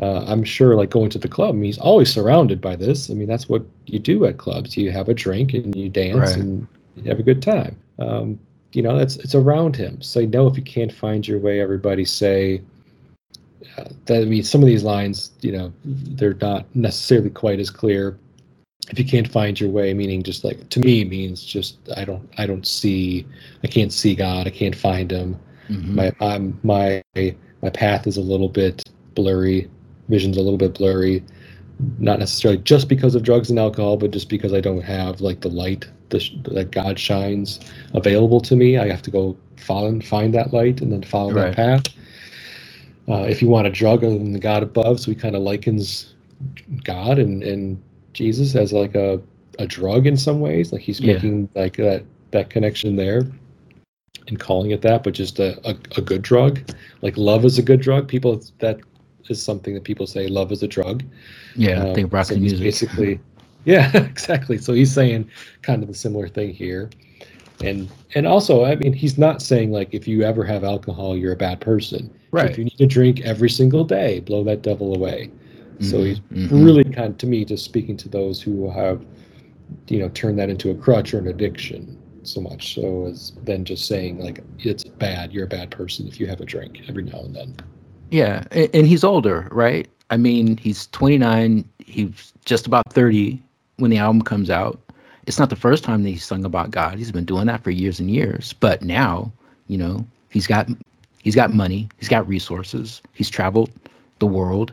uh, 0.00 0.24
I'm 0.26 0.44
sure 0.44 0.74
like 0.74 0.90
going 0.90 1.10
to 1.10 1.18
the 1.18 1.28
club, 1.28 1.50
I 1.50 1.52
mean, 1.52 1.64
he's 1.64 1.78
always 1.78 2.12
surrounded 2.12 2.60
by 2.60 2.76
this. 2.76 3.10
I 3.10 3.14
mean, 3.14 3.28
that's 3.28 3.48
what 3.48 3.62
you 3.86 3.98
do 3.98 4.24
at 4.24 4.38
clubs. 4.38 4.76
You 4.76 4.90
have 4.92 5.08
a 5.08 5.14
drink 5.14 5.54
and 5.54 5.74
you 5.74 5.88
dance 5.88 6.16
Right. 6.16 6.36
and 6.36 6.66
you 6.96 7.10
have 7.10 7.18
a 7.18 7.22
good 7.24 7.42
time. 7.42 7.76
Um, 7.98 8.38
you 8.72 8.82
know, 8.82 8.96
that's 8.96 9.16
it's 9.16 9.34
around 9.34 9.76
him. 9.76 10.00
Say 10.00 10.26
no 10.26 10.46
if 10.46 10.56
you 10.56 10.62
can't 10.62 10.92
find 10.92 11.26
your 11.26 11.38
way. 11.38 11.60
Everybody 11.60 12.04
say 12.04 12.62
uh, 13.76 13.84
that. 14.06 14.22
I 14.22 14.24
mean, 14.24 14.42
some 14.42 14.62
of 14.62 14.66
these 14.66 14.84
lines, 14.84 15.32
you 15.40 15.52
know, 15.52 15.72
they're 15.84 16.34
not 16.34 16.64
necessarily 16.74 17.30
quite 17.30 17.60
as 17.60 17.70
clear. 17.70 18.18
If 18.90 18.98
you 18.98 19.04
can't 19.04 19.28
find 19.30 19.60
your 19.60 19.70
way, 19.70 19.92
meaning 19.94 20.22
just 20.22 20.44
like 20.44 20.68
to 20.70 20.80
me 20.80 21.04
means 21.04 21.44
just 21.44 21.76
I 21.96 22.04
don't 22.04 22.28
I 22.38 22.46
don't 22.46 22.66
see 22.66 23.26
I 23.62 23.66
can't 23.66 23.92
see 23.92 24.14
God. 24.14 24.46
I 24.46 24.50
can't 24.50 24.74
find 24.76 25.10
him 25.10 25.36
Mhm. 25.68 25.94
my 25.94 26.12
I'm 26.20 26.58
my 26.62 27.02
my 27.62 27.68
path 27.70 28.06
is 28.06 28.16
a 28.16 28.22
little 28.22 28.48
bit 28.48 28.82
blurry 29.14 29.68
vision's 30.08 30.36
a 30.38 30.40
little 30.40 30.56
bit 30.56 30.72
blurry 30.74 31.22
not 31.98 32.18
necessarily 32.18 32.58
just 32.62 32.88
because 32.88 33.14
of 33.14 33.22
drugs 33.22 33.50
and 33.50 33.58
alcohol 33.58 33.96
but 33.98 34.10
just 34.10 34.28
because 34.30 34.52
i 34.54 34.60
don't 34.60 34.80
have 34.82 35.20
like 35.20 35.40
the 35.42 35.48
light 35.48 35.86
the, 36.08 36.18
that 36.52 36.70
god 36.70 36.98
shines 36.98 37.60
available 37.94 38.40
to 38.40 38.56
me 38.56 38.78
i 38.78 38.88
have 38.88 39.02
to 39.02 39.10
go 39.10 39.36
follow 39.56 40.00
find 40.00 40.32
that 40.32 40.52
light 40.54 40.80
and 40.80 40.90
then 40.90 41.02
follow 41.02 41.32
Right. 41.32 41.54
that 41.54 41.56
path 41.56 41.94
uh, 43.08 43.22
if 43.28 43.42
you 43.42 43.48
want 43.48 43.66
a 43.66 43.70
drug 43.70 44.02
other 44.04 44.16
than 44.18 44.32
the 44.32 44.38
god 44.38 44.62
above 44.62 45.00
so 45.00 45.10
he 45.10 45.14
kind 45.14 45.36
of 45.36 45.42
likens 45.42 46.14
god 46.84 47.18
and 47.18 47.42
and 47.42 47.80
jesus 48.18 48.54
as 48.56 48.72
like 48.72 48.94
a 48.96 49.20
a 49.60 49.66
drug 49.66 50.06
in 50.06 50.16
some 50.16 50.40
ways 50.40 50.72
like 50.72 50.82
he's 50.82 51.00
Yeah. 51.00 51.14
making 51.14 51.48
like 51.54 51.76
that 51.76 52.02
that 52.32 52.50
connection 52.50 52.96
there 52.96 53.26
and 54.28 54.38
calling 54.38 54.72
it 54.72 54.82
that, 54.82 55.02
but 55.04 55.14
just 55.14 55.38
a, 55.38 55.56
a, 55.66 55.74
a 55.96 56.02
good 56.02 56.20
drug. 56.20 56.60
Like 57.00 57.16
love 57.16 57.46
is 57.46 57.58
a 57.58 57.62
good 57.62 57.80
drug. 57.80 58.06
People 58.08 58.42
that 58.58 58.78
is 59.30 59.42
something 59.42 59.72
that 59.74 59.84
people 59.84 60.06
say 60.06 60.28
love 60.28 60.52
is 60.52 60.62
a 60.62 60.68
drug. 60.68 61.02
Yeah, 61.56 61.82
I 61.82 61.88
Um, 61.88 61.94
think 61.94 62.12
rock 62.12 62.26
so 62.26 62.34
and 62.34 62.42
music. 62.42 62.60
basically 62.60 63.20
yeah, 63.64 63.90
exactly. 64.14 64.58
So 64.58 64.74
he's 64.74 64.92
saying 64.92 65.30
kind 65.62 65.82
of 65.82 65.88
the 65.88 65.94
similar 65.94 66.28
thing 66.28 66.52
here. 66.52 66.90
And 67.64 67.88
and 68.14 68.26
also, 68.26 68.64
I 68.64 68.76
mean, 68.76 68.92
he's 68.92 69.16
not 69.16 69.40
saying 69.40 69.72
like 69.72 69.94
if 69.94 70.06
you 70.06 70.22
ever 70.22 70.44
have 70.44 70.62
alcohol, 70.62 71.16
you're 71.16 71.32
a 71.32 71.36
bad 71.48 71.60
person. 71.60 72.10
Right. 72.30 72.50
If 72.50 72.58
you 72.58 72.64
need 72.64 72.78
to 72.78 72.86
drink 72.86 73.22
every 73.22 73.48
single 73.50 73.84
day, 73.84 74.20
blow 74.20 74.44
that 74.44 74.60
devil 74.62 74.94
away. 74.94 75.30
So 75.80 75.98
Mhm, 75.98 76.06
he's 76.06 76.20
mhm. 76.20 76.64
really 76.64 76.84
kind 76.84 77.10
of, 77.10 77.18
to 77.18 77.26
me, 77.26 77.44
just 77.44 77.64
speaking 77.64 77.96
to 77.98 78.08
those 78.08 78.42
who 78.42 78.70
have, 78.70 79.04
you 79.88 79.98
know, 79.98 80.08
turned 80.10 80.38
that 80.38 80.50
into 80.50 80.70
a 80.70 80.74
crutch 80.74 81.14
or 81.14 81.18
an 81.18 81.28
addiction 81.28 81.96
so 82.24 82.40
much 82.40 82.74
so 82.74 83.06
as 83.06 83.32
then 83.44 83.64
just 83.64 83.86
saying 83.86 84.18
like 84.18 84.42
it's 84.58 84.84
bad, 84.84 85.32
you're 85.32 85.44
a 85.44 85.48
bad 85.48 85.70
person 85.70 86.06
if 86.06 86.20
you 86.20 86.26
have 86.26 86.40
a 86.40 86.44
drink 86.44 86.80
every 86.88 87.04
now 87.04 87.20
and 87.20 87.34
then. 87.34 87.56
Yeah, 88.10 88.44
and, 88.50 88.70
and 88.74 88.86
he's 88.86 89.04
older, 89.04 89.48
right? 89.50 89.88
I 90.10 90.16
mean, 90.16 90.56
he's 90.56 90.86
29. 90.88 91.64
He's 91.78 92.32
just 92.44 92.66
about 92.66 92.92
30 92.92 93.42
when 93.76 93.90
the 93.90 93.98
album 93.98 94.22
comes 94.22 94.50
out. 94.50 94.80
It's 95.26 95.38
not 95.38 95.50
the 95.50 95.56
first 95.56 95.84
time 95.84 96.02
that 96.02 96.10
he's 96.10 96.24
sung 96.24 96.44
about 96.44 96.70
God. 96.70 96.96
He's 96.98 97.12
been 97.12 97.24
doing 97.26 97.46
that 97.46 97.62
for 97.62 97.70
years 97.70 98.00
and 98.00 98.10
years. 98.10 98.54
But 98.54 98.82
now, 98.82 99.30
you 99.66 99.76
know, 99.76 100.06
he's 100.30 100.46
got 100.46 100.68
he's 101.22 101.34
got 101.34 101.52
money. 101.52 101.88
He's 101.98 102.08
got 102.08 102.26
resources. 102.26 103.02
He's 103.12 103.28
traveled 103.28 103.70
the 104.20 104.26
world. 104.26 104.72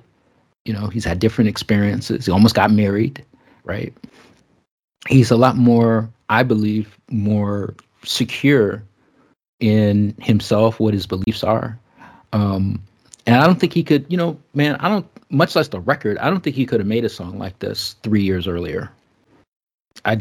You 0.66 0.74
know, 0.74 0.88
he's 0.88 1.06
had 1.06 1.20
different 1.20 1.48
experiences. 1.48 2.26
He 2.26 2.32
almost 2.32 2.56
got 2.56 2.72
married, 2.72 3.24
right? 3.64 3.94
He's 5.08 5.30
a 5.30 5.38
lot 5.38 5.58
more, 5.58 6.10
I 6.30 6.42
believe, 6.42 6.98
more 7.10 7.76
secure 8.04 8.84
in 9.60 10.16
himself, 10.20 10.80
what 10.80 10.94
his 10.94 11.06
beliefs 11.06 11.44
are. 11.44 11.78
Um, 12.34 12.82
and 13.28 13.36
I 13.36 13.46
don't 13.46 13.60
think 13.60 13.74
he 13.74 13.84
could, 13.84 14.06
you 14.10 14.18
know, 14.18 14.38
man, 14.54 14.76
I 14.78 14.90
don't, 14.90 15.06
much 15.30 15.56
less 15.56 15.68
the 15.68 15.80
record, 15.80 16.18
I 16.18 16.30
don't 16.30 16.44
think 16.44 16.56
he 16.56 16.66
could 16.66 16.80
have 16.80 16.88
made 16.88 17.06
a 17.06 17.10
song 17.10 17.38
like 17.38 17.60
this 17.60 17.96
three 18.04 18.24
years 18.24 18.48
earlier. 18.48 18.92
I, 20.04 20.20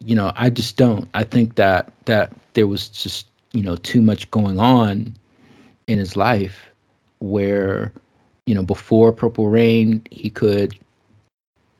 you 0.00 0.14
know, 0.14 0.32
I 0.34 0.50
just 0.50 0.76
don't. 0.76 1.08
I 1.14 1.24
think 1.24 1.54
that, 1.54 1.92
that 2.06 2.32
there 2.54 2.66
was 2.66 2.88
just, 2.88 3.26
you 3.52 3.62
know, 3.62 3.76
too 3.76 4.02
much 4.02 4.30
going 4.30 4.58
on 4.58 5.14
in 5.86 5.98
his 5.98 6.16
life 6.16 6.68
where, 7.20 7.92
you 8.48 8.54
know, 8.54 8.62
before 8.62 9.12
Purple 9.12 9.48
Rain, 9.48 10.02
he 10.10 10.30
could 10.30 10.74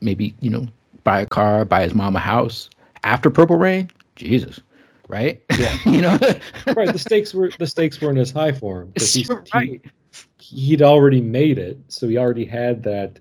maybe, 0.01 0.35
you 0.39 0.51
know, 0.51 0.67
buy 1.03 1.21
a 1.21 1.25
car, 1.25 1.65
buy 1.65 1.81
his 1.81 1.95
mom 1.95 2.15
a 2.15 2.19
house. 2.19 2.69
After 3.03 3.31
Purple 3.31 3.57
Rain, 3.57 3.89
Jesus, 4.15 4.59
right? 5.07 5.41
Yeah. 5.57 5.75
you 5.85 6.01
know, 6.01 6.19
right. 6.75 6.93
The 6.93 6.99
stakes 6.99 7.33
were 7.33 7.49
the 7.57 7.65
stakes 7.65 7.99
weren't 7.99 8.19
as 8.19 8.29
high 8.29 8.51
for 8.51 8.83
him. 8.83 8.93
right. 9.51 9.81
He, 10.37 10.59
he'd 10.67 10.83
already 10.83 11.21
made 11.21 11.57
it, 11.57 11.79
so 11.87 12.07
he 12.07 12.19
already 12.19 12.45
had 12.45 12.83
that 12.83 13.17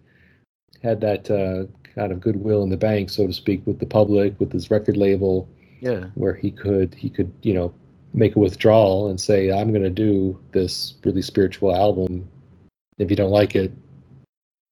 had 0.83 1.01
that 1.01 1.31
uh, 1.31 1.73
kind 1.95 2.13
of 2.13 2.21
goodwill 2.21 2.63
in 2.65 2.69
the 2.69 2.77
bank, 2.77 3.09
so 3.09 3.27
to 3.27 3.33
speak, 3.33 3.67
with 3.67 3.79
the 3.79 3.87
public, 3.87 4.39
with 4.39 4.53
his 4.53 4.71
record 4.71 4.99
label. 4.99 5.49
Yeah. 5.81 6.07
where 6.17 6.35
he 6.35 6.51
could 6.51 6.93
he 6.93 7.09
could 7.09 7.33
you 7.43 7.55
know 7.55 7.73
make 8.13 8.35
a 8.35 8.41
withdrawal 8.41 9.11
and 9.11 9.21
say 9.21 9.53
i'm 9.53 9.71
going 9.71 9.85
to 9.85 9.91
do 9.91 10.37
this 10.51 10.95
really 11.05 11.23
spiritual 11.23 11.73
album 11.73 12.29
if 12.99 13.11
you 13.11 13.17
don't 13.17 13.31
like 13.31 13.57
it 13.57 13.73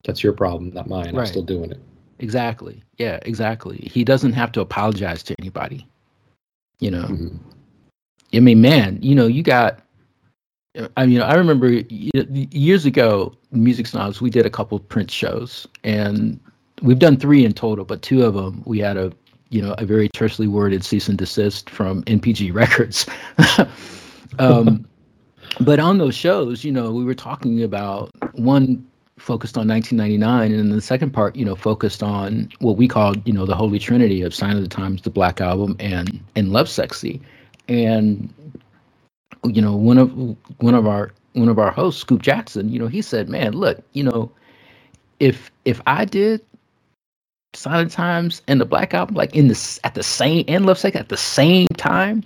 that's 0.05 0.23
your 0.23 0.33
problem 0.33 0.71
not 0.73 0.89
mine 0.89 1.17
i'm 1.17 1.27
still 1.27 1.43
doing 1.43 1.71
it 1.71 1.81
Exactly. 2.19 2.83
Yeah, 2.99 3.19
exactly. 3.23 3.77
He 3.93 4.05
doesn't 4.05 4.33
have 4.33 4.53
to 4.53 4.61
apologize 4.61 5.23
to 5.25 5.35
anybody. 5.39 5.87
You 6.81 6.91
know, 6.91 7.05
Mhm. 7.05 7.39
I 8.35 8.41
mean, 8.41 8.61
man, 8.61 8.99
you 9.03 9.15
know, 9.15 9.27
you 9.27 9.43
got. 9.43 9.81
I 10.97 11.07
mean, 11.07 11.23
I 11.23 11.35
remember 11.35 11.69
years 11.89 12.85
ago, 12.85 13.33
Music 13.51 13.87
Snobs, 13.87 14.21
we 14.21 14.29
did 14.29 14.45
a 14.45 14.51
couple 14.51 14.79
Prince 14.79 15.11
shows, 15.11 15.67
and 15.85 16.39
we've 16.83 16.99
done 16.99 17.17
three 17.17 17.47
in 17.47 17.55
total, 17.55 17.87
but 17.87 18.03
two 18.03 18.25
of 18.25 18.35
them 18.35 18.63
we 18.67 18.79
had 18.79 18.99
a, 18.99 19.11
you 19.49 19.63
know, 19.63 19.75
a 19.79 19.87
very 19.87 20.11
tersely 20.11 20.47
worded 20.47 20.85
cease 20.85 21.09
and 21.09 21.17
desist 21.17 21.71
from 21.71 22.03
NPG 22.05 22.53
Records. 22.53 23.07
um, 24.39 24.87
but 25.61 25.79
on 25.81 25.99
those 25.99 26.15
shows, 26.15 26.65
you 26.65 26.73
know, 26.73 26.91
we 26.93 27.05
were 27.05 27.15
talking 27.15 27.63
about 27.63 28.11
one 28.35 28.87
focused 29.19 29.57
on 29.57 29.67
1999, 29.69 30.53
and 30.53 30.71
then 30.71 30.77
the 30.77 30.83
second 30.83 31.11
part, 31.13 31.35
you 31.37 31.45
know, 31.45 31.55
focused 31.55 32.03
on 32.03 32.49
what 32.61 32.77
we 32.77 32.87
called, 32.87 33.27
you 33.27 33.33
know, 33.33 33.47
the 33.47 33.55
Holy 33.55 33.79
Trinity 33.79 34.23
of 34.23 34.35
Sign 34.35 34.57
of 34.57 34.63
the 34.63 34.69
Times, 34.69 35.03
the 35.03 35.11
Black 35.11 35.41
Album, 35.41 35.77
and 35.81 36.21
and 36.35 36.53
Love 36.53 36.69
Sexy, 36.69 37.21
and 37.69 38.33
you 39.45 39.63
know, 39.63 39.75
one 39.75 39.99
of 39.99 40.13
one 40.59 40.75
of 40.75 40.87
our 40.87 41.13
one 41.33 41.49
of 41.49 41.59
our 41.59 41.71
hosts, 41.71 42.01
Scoop 42.01 42.23
Jackson, 42.23 42.71
you 42.71 42.79
know, 42.79 42.89
he 42.89 43.03
said, 43.03 43.29
"Man, 43.29 43.53
look, 43.53 43.83
you 43.93 44.03
know, 44.03 44.31
if 45.21 45.51
if 45.65 45.81
I 45.87 46.05
did 46.05 46.41
Sign 47.55 47.81
of 47.81 47.89
the 47.89 47.95
Times 47.95 48.43
and 48.49 48.61
the 48.61 48.67
Black 48.67 48.93
Album 48.93 49.15
like 49.15 49.35
in 49.35 49.49
this 49.49 49.81
at 49.85 49.95
the 49.95 50.03
same 50.03 50.45
and 50.49 50.67
Love 50.67 50.79
Sexy 50.79 50.99
at 50.99 51.09
the 51.09 51.17
same 51.17 51.69
time, 51.77 52.23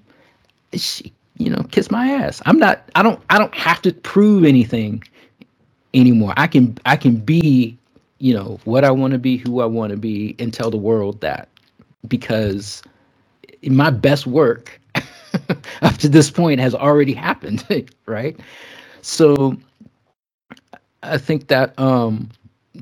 she, 0.75 1.13
you 1.41 1.51
know, 1.51 1.65
kiss 1.73 1.91
my 1.91 2.09
ass. 2.13 2.43
I'm 2.47 2.59
not. 2.59 2.89
I 2.97 3.03
don't. 3.03 3.21
I 3.31 3.39
don't 3.39 3.55
have 3.57 3.83
to 3.83 3.93
prove 3.93 4.45
anything 4.45 5.03
anymore. 5.95 6.35
I 6.37 6.47
can. 6.49 6.79
I 6.87 6.97
can 6.97 7.17
be, 7.17 7.79
you 8.19 8.35
know, 8.35 8.61
what 8.65 8.85
I 8.85 8.93
want 8.93 9.13
to 9.15 9.19
be, 9.21 9.39
who 9.39 9.63
I 9.63 9.67
want 9.67 9.93
to 9.93 9.99
be, 9.99 10.37
and 10.39 10.55
tell 10.55 10.71
the 10.71 10.79
world 10.79 11.21
that 11.23 11.49
because 12.09 12.83
my 13.65 13.91
best 13.91 14.27
work 14.27 14.81
up 15.83 15.97
to 15.99 16.09
this 16.09 16.31
point 16.31 16.61
has 16.61 16.75
already 16.75 17.15
happened, 17.15 17.67
right? 18.07 18.39
So 19.03 19.57
I 21.03 21.19
think 21.19 21.49
that 21.49 21.79
um, 21.79 22.31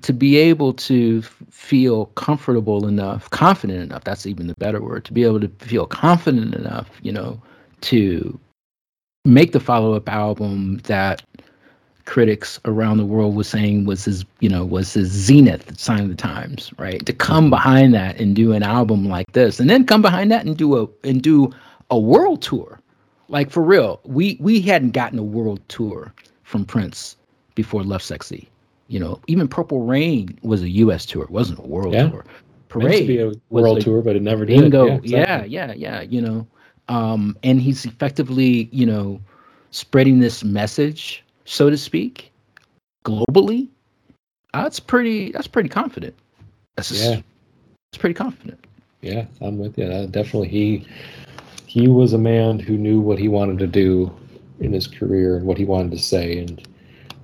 to 0.03 0.13
be 0.13 0.37
able 0.39 0.75
to 0.75 1.23
feel 1.51 2.07
comfortable 2.09 2.87
enough, 2.89 3.31
confident 3.31 3.83
enough, 3.83 4.05
that's 4.05 4.27
even 4.27 4.49
the 4.49 4.55
better 4.57 4.83
word, 4.83 5.05
to 5.07 5.13
be 5.13 5.25
able 5.25 5.41
to 5.41 5.49
feel 5.61 5.87
confident 5.87 6.55
enough, 6.55 6.91
you 7.03 7.13
know, 7.13 7.41
to 7.83 8.39
make 9.29 9.53
the 9.53 9.61
follow 9.61 9.95
up 9.95 10.09
album 10.09 10.79
that 10.85 11.23
critics 12.09 12.59
around 12.65 12.97
the 12.97 13.05
world 13.05 13.37
was 13.37 13.47
saying 13.47 13.85
was 13.85 14.07
his, 14.07 14.25
you 14.41 14.49
know, 14.49 14.65
was 14.65 14.95
his 14.95 15.11
zenith 15.11 15.79
sign 15.79 16.05
of 16.05 16.09
the 16.09 16.15
times, 16.15 16.73
right? 16.79 17.05
To 17.05 17.13
come 17.13 17.45
mm-hmm. 17.45 17.51
behind 17.51 17.95
that 17.95 18.19
and 18.19 18.35
do 18.35 18.53
an 18.53 18.63
album 18.63 19.09
like 19.09 19.31
this, 19.33 19.61
and 19.61 19.69
then 19.69 19.85
come 19.85 20.01
behind 20.01 20.31
that 20.33 20.47
and 20.47 20.57
do 20.57 20.77
a 20.79 20.89
and 21.07 21.23
do 21.23 21.53
a 21.91 21.99
world 21.99 22.41
tour, 22.43 22.81
like 23.29 23.51
for 23.51 23.63
real. 23.63 24.01
We 24.05 24.39
we 24.41 24.61
hadn't 24.61 24.93
gotten 24.93 25.19
a 25.19 25.23
world 25.23 25.61
tour 25.69 26.13
from 26.45 26.65
Prince 26.65 27.17
before 27.55 27.83
Lovesexy. 27.83 28.47
You 28.89 28.99
know, 28.99 29.21
even 29.27 29.47
Purple 29.47 29.83
Rain 29.83 30.39
was 30.43 30.63
a 30.63 30.71
U.S. 30.71 31.05
tour; 31.05 31.25
it 31.25 31.31
wasn't 31.31 31.59
a 31.59 31.67
world 31.67 31.93
yeah. 31.93 32.09
tour. 32.09 32.25
Parade 32.69 32.89
Meant 32.89 33.01
to 33.01 33.07
be 33.07 33.19
a 33.21 33.33
world 33.51 33.81
tour, 33.83 34.03
but 34.03 34.17
it 34.17 34.23
never 34.23 34.45
did. 34.47 34.61
Bingo. 34.61 34.87
Yeah, 34.87 34.95
exactly. 34.95 35.51
yeah, 35.51 35.67
yeah, 35.67 35.73
yeah. 35.75 36.01
You 36.03 36.23
know, 36.23 36.47
um, 36.89 37.37
and 37.43 37.61
he's 37.61 37.85
effectively, 37.85 38.69
you 38.73 38.87
know, 38.87 39.21
spreading 39.71 40.21
this 40.21 40.43
message 40.43 41.25
so 41.49 41.71
to 41.71 41.79
speak, 41.79 42.31
globally, 43.07 43.69
that's 44.53 44.79
pretty. 44.79 45.33
That's 45.33 45.47
pretty 45.47 45.71
confident. 45.71 46.15
That's 46.77 46.91
just, 46.91 47.03
yeah, 47.03 47.21
it's 47.91 47.99
pretty 47.99 48.15
confident. 48.15 48.63
Yeah, 49.01 49.25
I'm 49.41 49.59
with 49.59 49.79
you. 49.79 49.87
Uh, 49.87 50.07
definitely, 50.07 50.49
he 50.49 50.87
he 51.67 51.89
was 51.89 52.13
a 52.13 52.19
man 52.19 52.59
who 52.59 52.77
knew 52.77 53.01
what 53.01 53.19
he 53.19 53.29
wanted 53.29 53.59
to 53.61 53.67
do 53.67 54.15
in 54.61 54.75
his 54.75 54.87
career 54.87 55.39
and 55.39 55.47
what 55.47 55.57
he 55.57 55.65
wanted 55.65 55.91
to 55.93 55.99
say, 55.99 56.39
and 56.39 56.69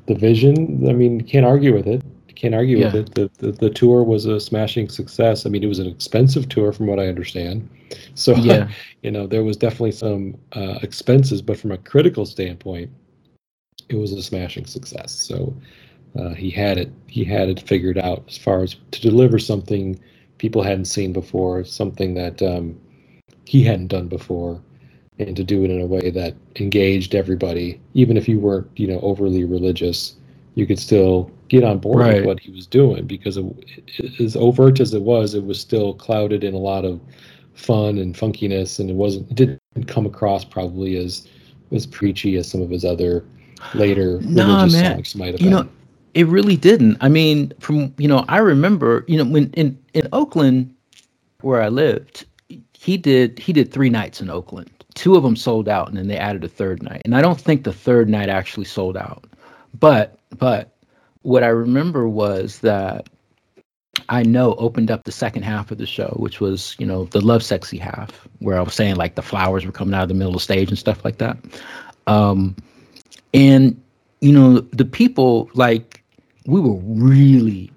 the 0.07 0.15
vision. 0.15 0.89
I 0.89 0.95
mean, 0.95 1.21
you 1.21 1.27
can't 1.27 1.45
argue 1.45 1.75
with 1.75 1.87
it. 1.87 2.03
Can't 2.45 2.55
argue 2.55 2.77
yeah. 2.77 2.93
with 2.93 2.95
it. 2.95 3.15
The, 3.15 3.31
the 3.39 3.53
the 3.53 3.71
tour 3.71 4.03
was 4.03 4.27
a 4.27 4.39
smashing 4.39 4.91
success. 4.91 5.47
I 5.47 5.49
mean, 5.49 5.65
it 5.65 5.67
was 5.67 5.79
an 5.79 5.87
expensive 5.87 6.47
tour, 6.47 6.73
from 6.73 6.87
what 6.87 6.99
I 6.99 7.07
understand. 7.07 7.67
So, 8.17 8.35
yeah. 8.37 8.69
you 9.03 9.11
know, 9.11 9.27
there 9.27 9.43
was 9.43 9.57
definitely 9.57 9.93
some 9.93 10.37
uh, 10.53 10.79
expenses, 10.83 11.41
but 11.41 11.57
from 11.57 11.73
a 11.73 11.79
critical 11.79 12.27
standpoint, 12.27 12.91
it 13.89 13.95
was 13.95 14.13
a 14.13 14.23
smashing 14.23 14.67
success. 14.67 15.13
So 15.13 15.57
uh, 16.19 16.35
he 16.35 16.51
had 16.51 16.77
it 16.77 16.93
he 17.07 17.25
had 17.25 17.49
it 17.49 17.67
figured 17.67 17.97
out 17.97 18.25
as 18.29 18.37
far 18.37 18.63
as 18.63 18.77
to 18.91 19.01
deliver 19.01 19.39
something 19.39 19.99
people 20.37 20.63
hadn't 20.63 20.85
seen 20.85 21.15
before, 21.15 21.65
something 21.65 22.13
that 22.13 22.43
um, 22.43 22.79
he 23.47 23.65
hadn't 23.65 23.89
done 23.89 24.09
before, 24.09 24.61
and 25.19 25.35
to 25.35 25.45
do 25.45 25.65
it 25.65 25.71
in 25.71 25.81
a 25.81 25.87
way 25.87 26.11
that 26.11 26.35
engaged 26.57 27.15
everybody, 27.15 27.81
even 27.95 28.19
if 28.19 28.29
you 28.29 28.39
weren't 28.39 28.69
you 28.77 28.87
know 28.87 29.01
overly 29.01 29.45
religious, 29.45 30.17
you 30.57 30.67
could 30.67 30.79
still 30.79 31.31
get 31.49 31.65
on 31.65 31.79
board 31.79 32.01
right. 32.01 32.15
with 32.17 32.25
what 32.27 32.41
he 32.41 32.51
was 32.51 32.67
doing 32.67 33.07
because 33.07 33.37
it, 33.37 34.21
as 34.21 34.37
overt 34.37 34.81
as 34.81 34.95
it 34.95 35.03
was, 35.03 35.35
it 35.35 35.45
was 35.45 35.61
still 35.61 35.95
clouded 35.95 36.45
in 36.45 36.55
a 36.55 36.59
lot 36.59 36.85
of 36.85 37.01
fun 37.55 37.99
and 37.99 38.15
funkiness, 38.15 38.79
and 38.79 38.91
it 38.91 38.97
wasn't 38.97 39.31
it 39.31 39.35
didn't 39.35 39.87
come 39.87 40.07
across 40.07 40.45
probably 40.45 40.97
as 40.97 41.29
as 41.73 41.87
preachy 41.87 42.37
as 42.37 42.49
some 42.49 42.63
of 42.63 42.71
his 42.71 42.85
other 42.85 43.25
later 43.75 44.21
nah, 44.23 44.67
man. 44.67 44.95
Songs 44.97 45.15
might 45.15 45.33
have 45.33 45.41
you 45.41 45.51
been. 45.51 45.51
know 45.51 45.69
it 46.15 46.27
really 46.27 46.57
didn't 46.57 46.97
i 47.01 47.09
mean 47.09 47.53
from 47.61 47.93
you 47.99 48.09
know 48.09 48.25
i 48.29 48.39
remember 48.39 49.05
you 49.09 49.17
know 49.17 49.25
when 49.25 49.51
in 49.55 49.77
in 49.93 50.09
oakland 50.13 50.73
where 51.41 51.61
i 51.61 51.69
lived 51.69 52.25
he 52.73 52.97
did 52.97 53.39
he 53.39 53.53
did 53.53 53.73
three 53.73 53.91
nights 53.91 54.21
in 54.21 54.31
oakland 54.31 54.71
two 54.95 55.17
of 55.17 55.23
them 55.23 55.37
sold 55.37 55.69
out 55.69 55.89
and 55.89 55.97
then 55.97 56.07
they 56.07 56.17
added 56.17 56.45
a 56.45 56.49
third 56.49 56.83
night 56.83 57.03
and 57.05 57.17
i 57.17 57.21
don't 57.21 57.41
think 57.41 57.65
the 57.65 57.73
third 57.73 58.09
night 58.09 58.29
actually 58.29 58.65
sold 58.65 58.97
out 58.97 59.25
but 59.79 60.19
but 60.39 60.74
what 61.25 61.43
i 61.43 61.49
remember 61.49 62.09
was 62.09 62.61
that 62.61 63.09
i 64.09 64.23
know 64.23 64.55
opened 64.55 64.91
up 64.91 65.05
the 65.05 65.13
second 65.13 65.43
half 65.43 65.71
of 65.71 65.79
the 65.79 65.87
show 65.87 66.15
which 66.17 66.41
was 66.41 66.75
you 66.79 66.87
know 66.87 67.05
the 67.07 67.21
love 67.21 67.43
sexy 67.43 67.77
half 67.77 68.27
where 68.39 68.57
i 68.57 68.63
was 68.63 68.75
saying 68.75 68.97
like 68.97 69.15
the 69.15 69.23
flowers 69.23 69.67
were 69.67 69.73
coming 69.73 69.95
out 69.95 70.05
of 70.05 70.09
the 70.09 70.15
middle 70.15 70.31
of 70.33 70.39
the 70.39 70.41
stage 70.41 70.69
and 70.69 70.79
stuff 70.79 71.05
like 71.05 71.19
that 71.19 71.37
um 72.07 72.57
and, 73.35 73.79
you 74.21 74.33
know, 74.33 74.61
the 74.61 74.85
people, 74.85 75.51
like, 75.55 76.03
we 76.47 76.61
were 76.61 76.79
really 76.85 77.71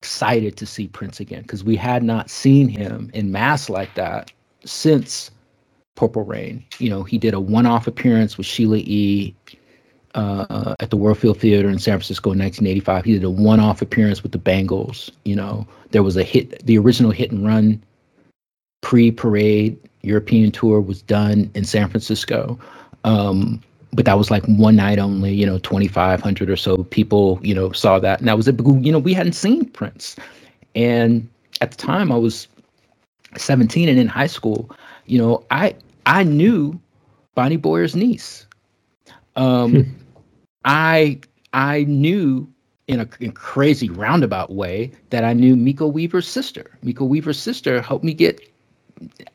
excited 0.00 0.56
to 0.58 0.66
see 0.66 0.86
Prince 0.86 1.18
again 1.18 1.42
because 1.42 1.64
we 1.64 1.74
had 1.74 2.02
not 2.02 2.30
seen 2.30 2.68
him 2.68 3.10
in 3.14 3.32
mass 3.32 3.68
like 3.68 3.94
that 3.94 4.30
since 4.64 5.30
Purple 5.96 6.24
Rain. 6.24 6.62
You 6.78 6.90
know, 6.90 7.02
he 7.02 7.16
did 7.16 7.32
a 7.34 7.40
one 7.40 7.66
off 7.66 7.86
appearance 7.86 8.36
with 8.36 8.46
Sheila 8.46 8.76
E. 8.78 9.34
Uh, 10.14 10.74
at 10.80 10.88
the 10.88 10.96
Warfield 10.96 11.38
Theater 11.38 11.68
in 11.68 11.78
San 11.78 11.98
Francisco 11.98 12.32
in 12.32 12.38
1985. 12.38 13.04
He 13.04 13.12
did 13.12 13.24
a 13.24 13.30
one 13.30 13.60
off 13.60 13.82
appearance 13.82 14.22
with 14.22 14.32
the 14.32 14.38
Bangles. 14.38 15.10
You 15.24 15.36
know, 15.36 15.66
there 15.90 16.02
was 16.02 16.16
a 16.16 16.22
hit, 16.22 16.64
the 16.64 16.78
original 16.78 17.10
hit 17.10 17.30
and 17.30 17.46
run 17.46 17.82
pre 18.80 19.10
parade 19.10 19.78
European 20.02 20.50
tour 20.50 20.80
was 20.80 21.02
done 21.02 21.50
in 21.54 21.64
San 21.64 21.88
Francisco. 21.88 22.58
Um, 23.04 23.62
but 23.92 24.04
that 24.04 24.18
was 24.18 24.30
like 24.30 24.44
one 24.46 24.76
night 24.76 24.98
only, 24.98 25.32
you 25.32 25.46
know, 25.46 25.58
2,500 25.58 26.50
or 26.50 26.56
so 26.56 26.84
people, 26.84 27.38
you 27.42 27.54
know, 27.54 27.72
saw 27.72 27.98
that. 27.98 28.18
And 28.18 28.28
that 28.28 28.36
was 28.36 28.48
it. 28.48 28.58
You 28.60 28.92
know, 28.92 28.98
we 28.98 29.14
hadn't 29.14 29.32
seen 29.32 29.64
Prince. 29.66 30.16
And 30.74 31.28
at 31.60 31.70
the 31.70 31.76
time 31.76 32.12
I 32.12 32.16
was 32.16 32.48
17 33.36 33.88
and 33.88 33.98
in 33.98 34.06
high 34.06 34.26
school, 34.26 34.70
you 35.06 35.18
know, 35.18 35.44
I, 35.50 35.74
I 36.06 36.22
knew 36.24 36.78
Bonnie 37.34 37.56
Boyer's 37.56 37.96
niece. 37.96 38.46
Um. 39.38 39.94
I, 40.64 41.20
I 41.54 41.84
knew 41.84 42.46
in 42.88 43.00
a 43.00 43.08
in 43.20 43.32
crazy 43.32 43.88
roundabout 43.88 44.52
way 44.52 44.90
that 45.10 45.24
I 45.24 45.32
knew 45.32 45.56
Miko 45.56 45.86
Weaver's 45.86 46.26
sister. 46.26 46.78
Miko 46.82 47.04
Weaver's 47.04 47.38
sister 47.38 47.80
helped 47.80 48.04
me 48.04 48.14
get 48.14 48.40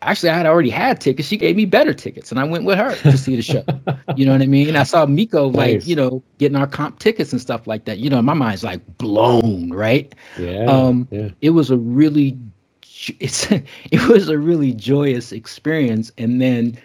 actually 0.01 0.29
I 0.29 0.35
had 0.35 0.45
already 0.45 0.69
had 0.69 0.99
tickets. 0.99 1.27
She 1.27 1.37
gave 1.37 1.55
me 1.55 1.65
better 1.65 1.93
tickets, 1.93 2.31
and 2.31 2.39
I 2.39 2.43
went 2.43 2.65
with 2.65 2.77
her 2.77 2.95
to 2.95 3.17
see 3.17 3.35
the 3.35 3.41
show. 3.41 3.63
you 4.15 4.25
know 4.25 4.33
what 4.33 4.41
I 4.41 4.47
mean? 4.47 4.67
And 4.67 4.77
I 4.77 4.83
saw 4.83 5.05
Miko 5.05 5.47
like 5.47 5.73
nice. 5.73 5.87
you 5.87 5.95
know 5.95 6.23
getting 6.39 6.55
our 6.57 6.67
comp 6.67 6.99
tickets 6.99 7.31
and 7.31 7.39
stuff 7.39 7.67
like 7.67 7.85
that. 7.85 7.99
You 7.99 8.09
know, 8.09 8.21
my 8.21 8.33
mind's 8.33 8.63
like 8.63 8.81
blown, 8.97 9.71
right? 9.71 10.13
Yeah. 10.37 10.65
Um, 10.65 11.07
yeah. 11.11 11.29
it 11.41 11.51
was 11.51 11.71
a 11.71 11.77
really 11.77 12.37
it's 13.19 13.51
it 13.51 14.07
was 14.07 14.29
a 14.29 14.37
really 14.37 14.73
joyous 14.73 15.31
experience, 15.31 16.11
and 16.17 16.41
then 16.41 16.77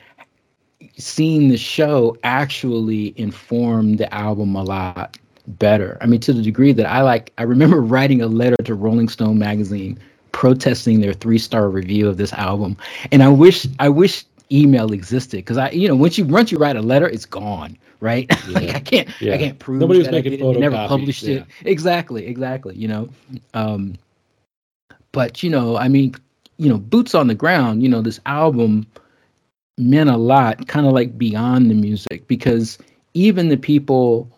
seeing 0.98 1.48
the 1.48 1.56
show 1.56 2.16
actually 2.24 3.14
informed 3.16 3.98
the 3.98 4.12
album 4.12 4.54
a 4.54 4.62
lot 4.62 5.16
better. 5.46 5.96
I 6.00 6.06
mean, 6.06 6.20
to 6.20 6.32
the 6.32 6.42
degree 6.42 6.72
that 6.72 6.86
I 6.86 7.02
like, 7.02 7.32
I 7.38 7.44
remember 7.44 7.80
writing 7.80 8.20
a 8.20 8.26
letter 8.26 8.56
to 8.64 8.74
Rolling 8.74 9.08
Stone 9.08 9.38
magazine 9.38 9.98
protesting 10.32 11.00
their 11.00 11.14
three 11.14 11.38
star 11.38 11.68
review 11.70 12.08
of 12.08 12.16
this 12.16 12.32
album. 12.34 12.76
And 13.12 13.22
I 13.22 13.28
wish 13.28 13.66
I 13.78 13.88
wish 13.88 14.24
email 14.50 14.92
existed 14.92 15.38
because 15.38 15.58
I 15.58 15.70
you 15.70 15.88
know 15.88 15.96
once 15.96 16.18
you 16.18 16.24
once 16.24 16.52
you 16.52 16.58
write 16.58 16.76
a 16.76 16.82
letter, 16.82 17.08
it's 17.08 17.26
gone, 17.26 17.76
right? 18.00 18.30
Yeah. 18.48 18.58
like 18.58 18.74
I 18.74 18.80
can't 18.80 19.20
yeah. 19.20 19.34
I 19.34 19.38
can't 19.38 19.58
prove 19.58 19.80
Nobody 19.80 19.98
was 20.00 20.10
making 20.10 20.42
I, 20.42 20.58
never 20.58 20.76
published 20.88 21.22
yeah. 21.22 21.38
it. 21.38 21.46
Exactly, 21.64 22.26
exactly. 22.26 22.74
You 22.76 22.88
know, 22.88 23.08
um, 23.54 23.96
but 25.12 25.42
you 25.42 25.50
know, 25.50 25.76
I 25.76 25.88
mean, 25.88 26.14
you 26.56 26.68
know, 26.68 26.78
boots 26.78 27.14
on 27.14 27.26
the 27.26 27.34
ground. 27.34 27.82
You 27.82 27.88
know, 27.88 28.00
this 28.00 28.20
album 28.26 28.86
meant 29.78 30.10
a 30.10 30.16
lot, 30.16 30.66
kind 30.68 30.86
of 30.86 30.92
like 30.92 31.18
beyond 31.18 31.70
the 31.70 31.74
music, 31.74 32.26
because 32.26 32.78
even 33.14 33.48
the 33.48 33.56
people 33.56 34.30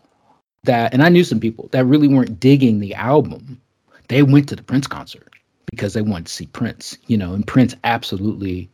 that 0.64 0.92
and 0.92 1.02
I 1.02 1.08
knew 1.08 1.24
some 1.24 1.40
people 1.40 1.68
that 1.72 1.84
really 1.84 2.08
weren't 2.08 2.38
digging 2.38 2.80
the 2.80 2.94
album, 2.94 3.60
they 4.08 4.22
went 4.22 4.48
to 4.50 4.56
the 4.56 4.62
Prince 4.62 4.86
concert 4.86 5.28
because 5.70 5.94
they 5.94 6.02
wanted 6.02 6.26
to 6.26 6.32
see 6.32 6.46
Prince, 6.46 6.98
you 7.06 7.16
know, 7.16 7.32
and 7.32 7.46
Prince 7.46 7.74
absolutely 7.84 8.68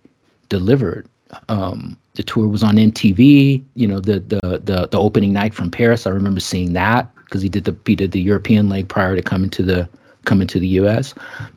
delivered. 0.48 1.08
Um, 1.48 1.96
the 2.14 2.22
tour 2.22 2.48
was 2.48 2.62
on 2.62 2.76
MTV, 2.76 3.62
you 3.74 3.86
know, 3.86 4.00
the 4.00 4.20
the 4.20 4.60
the 4.64 4.88
the 4.90 4.98
opening 4.98 5.32
night 5.32 5.54
from 5.54 5.70
Paris. 5.70 6.06
I 6.06 6.10
remember 6.10 6.40
seeing 6.40 6.72
that 6.72 7.14
because 7.24 7.42
he 7.42 7.48
did 7.48 7.64
the 7.64 7.76
he 7.84 7.96
did 7.96 8.12
the 8.12 8.20
European 8.20 8.68
leg 8.68 8.88
prior 8.88 9.14
to 9.14 9.22
coming 9.22 9.50
to 9.50 9.62
the 9.62 9.88
coming 10.24 10.46
to 10.48 10.58
the 10.58 10.68
US. 10.68 11.14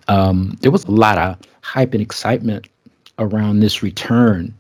Um, 0.08 0.58
there 0.62 0.72
was 0.72 0.86
a 0.86 0.92
lot 0.92 1.18
of 1.18 1.38
hype 1.62 1.94
and 1.94 2.02
excitement 2.02 2.68
around 3.18 3.60
this 3.60 3.84
return, 3.84 4.54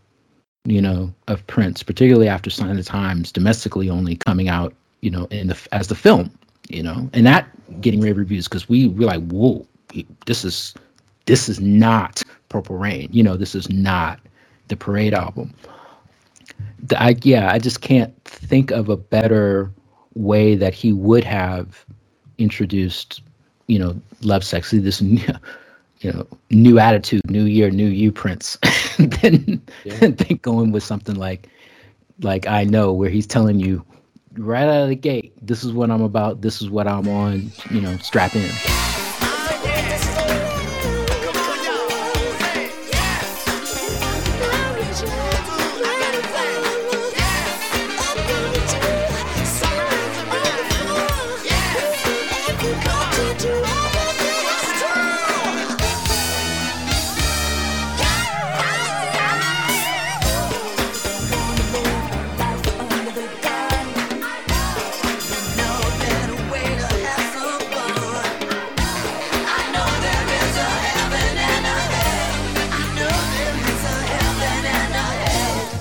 you 0.65 0.81
know, 0.81 1.13
of 1.27 1.45
Prince, 1.47 1.83
particularly 1.83 2.27
after 2.27 2.49
Sign 2.49 2.69
of 2.71 2.77
the 2.77 2.83
Times 2.83 3.31
domestically 3.31 3.89
only 3.89 4.15
coming 4.15 4.49
out, 4.49 4.73
you 5.01 5.09
know, 5.09 5.25
in 5.25 5.47
the 5.47 5.67
as 5.71 5.87
the 5.87 5.95
film, 5.95 6.31
you 6.69 6.83
know, 6.83 7.09
and 7.13 7.25
that 7.25 7.47
getting 7.81 8.01
rave 8.01 8.17
reviews 8.17 8.47
because 8.47 8.67
we 8.67 8.87
were 8.87 9.05
like, 9.05 9.25
whoa, 9.29 9.65
this 10.25 10.43
is 10.43 10.73
this 11.25 11.47
is 11.49 11.59
not 11.59 12.23
Purple 12.49 12.77
Rain. 12.77 13.09
You 13.11 13.23
know, 13.23 13.37
this 13.37 13.55
is 13.55 13.69
not 13.69 14.19
the 14.67 14.75
Parade 14.75 15.13
album. 15.13 15.53
The, 16.83 17.01
I 17.01 17.15
yeah, 17.23 17.51
I 17.51 17.59
just 17.59 17.81
can't 17.81 18.13
think 18.25 18.71
of 18.71 18.89
a 18.89 18.97
better 18.97 19.71
way 20.15 20.55
that 20.55 20.73
he 20.73 20.91
would 20.91 21.23
have 21.23 21.85
introduced, 22.37 23.21
you 23.67 23.79
know, 23.79 23.99
Lovesexy, 24.21 24.81
this 24.81 25.01
new, 25.01 25.23
you 25.99 26.11
know, 26.11 26.25
new 26.49 26.79
attitude, 26.79 27.29
new 27.29 27.43
year, 27.43 27.69
new 27.69 27.87
you 27.87 28.11
Prince, 28.11 28.57
than, 28.97 29.61
yeah. 29.83 29.97
than 29.99 30.39
going 30.41 30.71
with 30.71 30.83
something 30.83 31.15
like 31.15 31.49
like 32.21 32.47
I 32.47 32.63
know 32.65 32.91
where 32.91 33.09
he's 33.09 33.27
telling 33.27 33.59
you 33.59 33.85
right 34.33 34.63
out 34.63 34.83
of 34.83 34.89
the 34.89 34.95
gate. 34.95 35.33
This 35.41 35.63
is 35.63 35.71
what 35.73 35.89
I'm 35.89 36.01
about. 36.01 36.41
This 36.41 36.61
is 36.61 36.69
what 36.69 36.87
I'm 36.87 37.07
on. 37.07 37.51
You 37.69 37.81
know, 37.81 37.97
strap 37.97 38.35
in. 38.35 38.78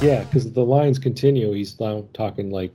Yeah, 0.01 0.23
because 0.25 0.53
the 0.53 0.65
lines 0.65 0.99
continue. 0.99 1.53
He's 1.53 1.79
now 1.81 2.05
talking 2.13 2.51
like 2.51 2.73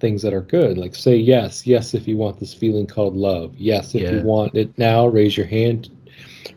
things 0.00 0.20
that 0.22 0.34
are 0.34 0.42
good. 0.42 0.76
Like 0.76 0.94
say 0.94 1.16
yes, 1.16 1.66
yes 1.66 1.94
if 1.94 2.06
you 2.06 2.16
want 2.18 2.38
this 2.38 2.52
feeling 2.52 2.86
called 2.86 3.16
love. 3.16 3.54
Yes 3.56 3.94
if 3.94 4.02
Yeah. 4.02 4.12
you 4.16 4.20
want 4.22 4.54
it 4.54 4.76
now, 4.76 5.06
raise 5.06 5.36
your 5.36 5.46
hand. 5.46 5.88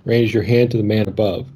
Raise 0.03 0.33
your 0.33 0.43
hand 0.43 0.71
to 0.71 0.77
the 0.77 0.83
man 0.83 1.07
above. 1.07 1.47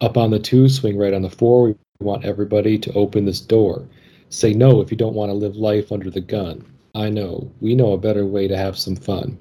Up 0.00 0.16
on 0.16 0.30
the 0.30 0.38
two, 0.38 0.68
swing 0.68 0.96
right 0.96 1.12
on 1.14 1.22
the 1.22 1.30
four. 1.30 1.68
We 1.68 1.74
want 2.00 2.24
everybody 2.24 2.78
to 2.78 2.92
open 2.92 3.24
this 3.24 3.40
door. 3.40 3.88
Say 4.28 4.52
no 4.54 4.80
if 4.80 4.90
you 4.90 4.96
don't 4.96 5.14
want 5.14 5.30
to 5.30 5.34
live 5.34 5.56
life 5.56 5.90
under 5.90 6.10
the 6.10 6.20
gun. 6.20 6.64
I 6.94 7.08
know. 7.08 7.50
We 7.60 7.74
know 7.74 7.92
a 7.92 7.98
better 7.98 8.24
way 8.26 8.46
to 8.46 8.56
have 8.56 8.78
some 8.78 8.94
fun. 8.96 9.36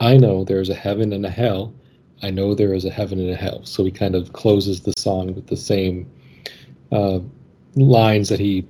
I 0.00 0.16
know 0.16 0.44
there 0.44 0.60
is 0.60 0.70
a 0.70 0.74
heaven 0.74 1.12
and 1.12 1.26
a 1.26 1.30
hell. 1.30 1.74
I 2.22 2.30
know 2.30 2.54
there 2.54 2.72
is 2.72 2.86
a 2.86 2.90
heaven 2.90 3.18
and 3.18 3.30
a 3.30 3.36
hell. 3.36 3.64
So 3.64 3.84
he 3.84 3.90
kind 3.90 4.14
of 4.14 4.32
closes 4.32 4.80
the 4.80 4.94
song 4.96 5.34
with 5.34 5.46
the 5.48 5.56
same 5.56 6.10
uh, 6.92 7.18
lines 7.76 8.28
that 8.28 8.40
he 8.40 8.66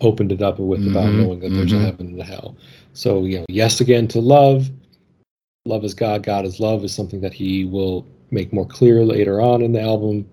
opened 0.00 0.30
it 0.30 0.42
up 0.42 0.58
with 0.58 0.86
about 0.86 1.08
Mhm, 1.08 1.16
knowing 1.16 1.40
that 1.40 1.50
there's 1.50 1.72
a 1.72 1.76
mhm. 1.76 1.84
heaven 1.84 2.06
and 2.08 2.20
a 2.20 2.24
hell. 2.24 2.54
So, 2.92 3.24
you 3.24 3.38
know, 3.38 3.44
yes 3.48 3.80
again 3.80 4.06
to 4.08 4.20
love. 4.20 4.70
Love 5.64 5.84
is 5.84 5.94
God, 5.94 6.22
God 6.22 6.44
is 6.44 6.60
love 6.60 6.84
is 6.84 6.92
something 6.92 7.20
that 7.20 7.32
he 7.32 7.64
will 7.64 8.04
make 8.30 8.52
more 8.52 8.66
clear 8.66 9.04
later 9.04 9.40
on 9.40 9.62
in 9.62 9.72
the 9.72 9.80
album. 9.80 10.26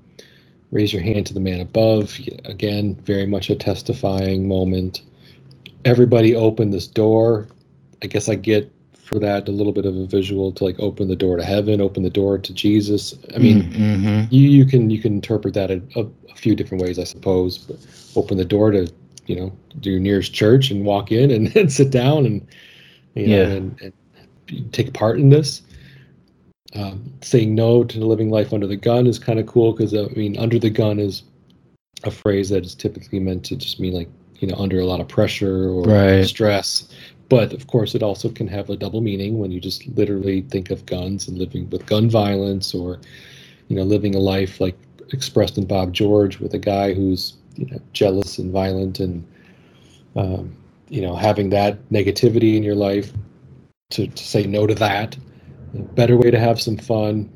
Raise 0.71 0.93
your 0.93 1.01
hand 1.01 1.25
to 1.27 1.33
the 1.33 1.39
man 1.39 1.61
above. 1.61 2.19
Again, 2.45 2.95
very 3.05 3.25
much 3.25 3.49
a 3.49 3.55
testifying 3.55 4.47
moment. 4.47 5.01
Everybody 5.85 6.35
open 6.35 6.71
this 6.71 6.87
door. 6.87 7.47
I 8.03 8.07
guess 8.07 8.27
I 8.29 8.35
get 8.35 8.71
for 9.05 9.19
that 9.19 9.47
a 9.47 9.51
little 9.51 9.71
bit 9.71 9.85
of 9.85 9.95
a 9.95 10.05
visual 10.07 10.51
to 10.51 10.63
like 10.63 10.79
open 10.79 11.07
the 11.07 11.15
door 11.15 11.37
to 11.37 11.43
heaven, 11.45 11.79
open 11.79 12.01
the 12.01 12.09
door 12.09 12.39
to 12.39 12.53
Jesus. 12.53 13.13
I 13.35 13.37
mean, 13.37 13.63
Mhm. 13.71 14.27
you 14.31 14.49
you 14.49 14.65
can 14.65 14.89
you 14.89 14.99
can 14.99 15.13
interpret 15.13 15.53
that 15.53 15.69
a, 15.69 15.81
a, 15.95 16.01
a 16.31 16.35
few 16.35 16.55
different 16.55 16.83
ways, 16.83 16.97
I 16.97 17.03
suppose. 17.03 17.59
But 17.59 17.77
open 18.15 18.37
the 18.37 18.45
door 18.45 18.71
to 18.71 18.87
you 19.27 19.35
know 19.35 19.51
your 19.83 19.99
nearest 19.99 20.33
church 20.33 20.71
and 20.71 20.83
walk 20.85 21.11
in 21.11 21.29
and, 21.31 21.55
and 21.61 21.71
sit 21.71 21.91
down 21.91 22.25
and 22.25 22.47
you 23.13 23.27
know 23.27 23.35
Yeah. 23.41 23.47
and, 23.57 23.79
and 24.49 24.73
take 24.73 24.93
part 24.93 25.19
in 25.19 25.29
this. 25.29 25.61
Um, 26.73 27.13
saying 27.21 27.55
no 27.55 27.83
to 27.85 27.99
living 28.03 28.29
life 28.31 28.51
under 28.51 28.67
the 28.67 28.75
gun 28.75 29.07
is 29.07 29.17
kind 29.19 29.39
of 29.39 29.45
cool 29.45 29.71
because 29.71 29.93
I 29.93 30.07
mean 30.15 30.35
under 30.39 30.57
the 30.59 30.69
gun 30.71 30.99
is 30.99 31.21
a 32.03 32.11
phrase 32.11 32.49
that 32.49 32.65
is 32.65 32.73
typically 32.75 33.19
meant 33.19 33.45
to 33.45 33.55
just 33.55 33.79
mean 33.79 33.93
like 33.93 34.09
you 34.39 34.47
know 34.47 34.55
under 34.57 34.79
a 34.79 34.85
lot 34.85 34.99
of 34.99 35.07
pressure 35.07 35.69
or 35.69 35.83
Right. 35.83 36.25
stress. 36.25 36.89
But 37.29 37.53
of 37.53 37.67
course, 37.67 37.95
it 37.95 38.03
also 38.03 38.29
can 38.29 38.47
have 38.47 38.69
a 38.69 38.77
double 38.77 39.01
meaning 39.01 39.39
when 39.39 39.51
you 39.51 39.59
just 39.59 39.87
literally 39.87 40.41
think 40.41 40.69
of 40.69 40.85
guns 40.85 41.27
and 41.27 41.37
living 41.37 41.69
with 41.69 41.85
gun 41.85 42.09
violence, 42.09 42.73
or 42.73 42.99
you 43.67 43.75
know, 43.75 43.83
living 43.83 44.15
a 44.15 44.19
life 44.19 44.61
like 44.61 44.77
expressed 45.11 45.57
in 45.57 45.65
Bob 45.65 45.93
George 45.93 46.39
with 46.39 46.53
a 46.53 46.59
guy 46.59 46.93
who's 46.93 47.35
you 47.55 47.65
know 47.65 47.79
jealous 47.93 48.37
and 48.37 48.51
violent, 48.51 48.99
and 48.99 49.25
um, 50.15 50.55
you 50.89 51.01
know 51.01 51.15
having 51.15 51.49
that 51.49 51.77
negativity 51.89 52.55
in 52.55 52.63
your 52.63 52.75
life. 52.75 53.11
To, 53.91 54.07
to 54.07 54.23
say 54.23 54.47
no 54.47 54.65
to 54.65 54.73
that, 54.75 55.15
a 55.75 55.81
better 55.81 56.17
way 56.17 56.31
to 56.31 56.39
have 56.39 56.59
some 56.59 56.75
fun. 56.75 57.31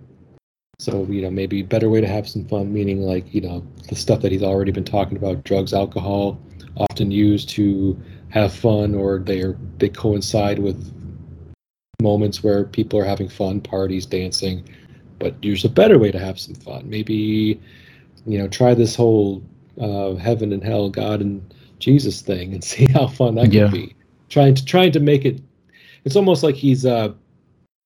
So 0.80 1.06
you 1.06 1.22
know 1.22 1.30
maybe 1.30 1.62
better 1.62 1.90
way 1.90 2.02
to 2.02 2.08
have 2.08 2.28
some 2.28 2.46
fun, 2.48 2.74
meaning 2.74 3.02
like 3.02 3.34
you 3.34 3.42
know 3.42 3.66
the 3.88 3.96
stuff 3.96 4.22
that 4.22 4.32
he's 4.32 4.44
already 4.44 4.72
been 4.72 4.84
talking 4.84 5.18
about, 5.18 5.44
drugs, 5.44 5.74
alcohol, 5.74 6.40
often 6.78 7.12
used 7.12 7.50
to 7.50 8.00
have 8.30 8.54
fun 8.54 8.94
or 8.96 9.20
they're 9.20 9.56
they 9.78 9.90
coincide 9.90 10.60
with 10.60 10.94
moments 12.02 12.44
where 12.44 12.64
people 12.64 13.00
are 13.00 13.06
having 13.06 13.28
fun 13.28 13.60
parties 13.60 14.06
dancing 14.06 14.64
but 15.20 15.36
there's 15.42 15.66
a 15.66 15.70
better 15.70 16.00
way 16.00 16.12
to 16.12 16.20
have 16.20 16.40
some 16.40 16.56
fun. 16.56 16.90
Maybe 16.90 17.60
you 18.26 18.38
know 18.38 18.48
try 18.48 18.74
this 18.74 18.96
whole 18.96 19.44
uh, 19.80 20.16
heaven 20.16 20.52
and 20.52 20.64
hell 20.64 20.90
god 20.90 21.22
and 21.22 21.54
jesus 21.80 22.22
thing 22.22 22.54
and 22.54 22.64
see 22.72 22.86
how 22.88 23.08
fun 23.08 23.36
that 23.36 23.52
Yeah. 23.54 23.70
can 23.70 23.72
be. 23.72 23.96
Trying 24.30 24.56
to 24.56 24.66
trying 24.66 24.92
to 24.94 25.00
make 25.00 25.26
it 25.26 25.42
it's 26.06 26.16
almost 26.16 26.44
like 26.44 26.56
he's 26.56 26.86
uh 26.86 27.14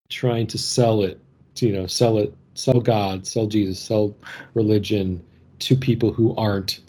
trying 0.10 0.48
to 0.48 0.58
sell 0.58 1.02
it 1.04 1.20
to, 1.56 1.68
you 1.68 1.74
know 1.74 1.88
sell 1.88 2.18
it 2.18 2.34
sell 2.56 2.80
god 2.80 3.26
sell 3.26 3.48
jesus 3.48 3.80
sell 3.80 4.16
religion 4.54 5.24
to 5.60 5.76
people 5.76 6.12
who 6.12 6.36
aren't 6.36 6.82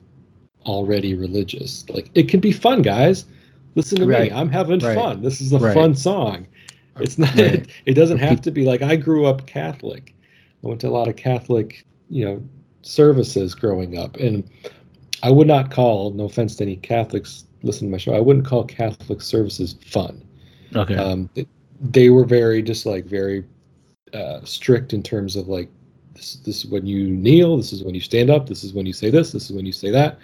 already 0.66 1.14
religious. 1.14 1.84
Like 1.88 2.10
it 2.14 2.28
can 2.28 2.40
be 2.40 2.52
fun 2.52 2.82
guys 2.82 3.26
listen 3.74 3.98
to 4.00 4.06
Right. 4.06 4.30
me 4.30 4.36
i'm 4.36 4.48
having 4.48 4.80
Right. 4.80 4.94
fun 4.94 5.22
this 5.22 5.40
is 5.40 5.52
a 5.52 5.58
Right. 5.58 5.74
fun 5.74 5.94
song 5.94 6.46
it's 7.00 7.18
not 7.18 7.36
it, 7.38 7.68
it 7.86 7.94
doesn't 7.94 8.18
have 8.18 8.40
to 8.42 8.50
be 8.50 8.64
like 8.64 8.82
i 8.82 8.96
grew 8.96 9.26
up 9.26 9.46
catholic 9.46 10.14
i 10.64 10.68
went 10.68 10.80
to 10.82 10.88
a 10.88 10.90
lot 10.90 11.08
of 11.08 11.16
catholic 11.16 11.84
you 12.10 12.24
know 12.24 12.42
services 12.82 13.54
growing 13.54 13.98
up 13.98 14.16
and 14.16 14.44
i 15.22 15.30
would 15.30 15.46
not 15.46 15.70
call 15.70 16.10
no 16.12 16.24
offense 16.24 16.54
to 16.56 16.64
any 16.64 16.76
catholics 16.76 17.44
listen 17.62 17.88
to 17.88 17.92
my 17.92 17.98
show 17.98 18.14
i 18.14 18.20
wouldn't 18.20 18.44
call 18.46 18.64
catholic 18.64 19.20
services 19.22 19.76
fun 19.86 20.22
Okay. 20.76 20.96
um, 20.96 21.30
it, 21.34 21.48
they 21.80 22.10
were 22.10 22.24
very 22.24 22.62
just 22.62 22.84
like 22.86 23.04
very 23.04 23.44
uh, 24.12 24.40
strict 24.44 24.92
in 24.92 25.02
terms 25.02 25.34
of 25.36 25.48
like 25.48 25.68
this, 26.14 26.36
this 26.44 26.64
is 26.64 26.70
when 26.70 26.86
you 26.86 27.08
kneel 27.08 27.56
this 27.56 27.72
is 27.72 27.82
when 27.82 27.94
you 27.94 28.00
stand 28.00 28.30
up 28.30 28.48
this 28.48 28.62
is 28.64 28.72
when 28.72 28.86
you 28.86 28.92
say 28.92 29.10
this 29.10 29.32
this 29.32 29.50
is 29.50 29.56
when 29.56 29.66
you 29.66 29.72
say 29.72 29.90
that 29.90 30.18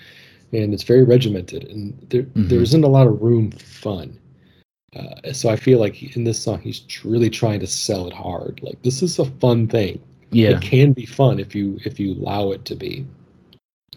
and 0.52 0.74
it's 0.74 0.82
very 0.82 1.02
regimented 1.04 1.64
and 1.70 1.94
there, 2.10 2.26
there 2.34 2.60
Mhm. 2.60 2.62
isn't 2.62 2.84
a 2.84 2.88
lot 2.88 3.06
of 3.06 3.20
room 3.22 3.50
for 3.50 3.58
fun 3.60 4.18
uh, 4.96 5.32
so 5.32 5.48
i 5.48 5.56
feel 5.56 5.78
like 5.78 6.16
in 6.16 6.24
this 6.24 6.38
song 6.40 6.60
he's 6.60 6.82
really 7.04 7.30
trying 7.30 7.60
to 7.60 7.66
sell 7.66 8.06
it 8.06 8.12
hard 8.12 8.60
like 8.62 8.80
this 8.82 9.02
is 9.02 9.18
a 9.18 9.24
fun 9.24 9.66
thing 9.68 10.00
yeah. 10.32 10.50
it 10.50 10.60
can 10.60 10.92
be 10.92 11.06
fun 11.06 11.38
if 11.38 11.54
you 11.54 11.78
if 11.84 12.00
you 12.00 12.14
allow 12.14 12.50
it 12.52 12.64
to 12.64 12.74
be 12.74 13.04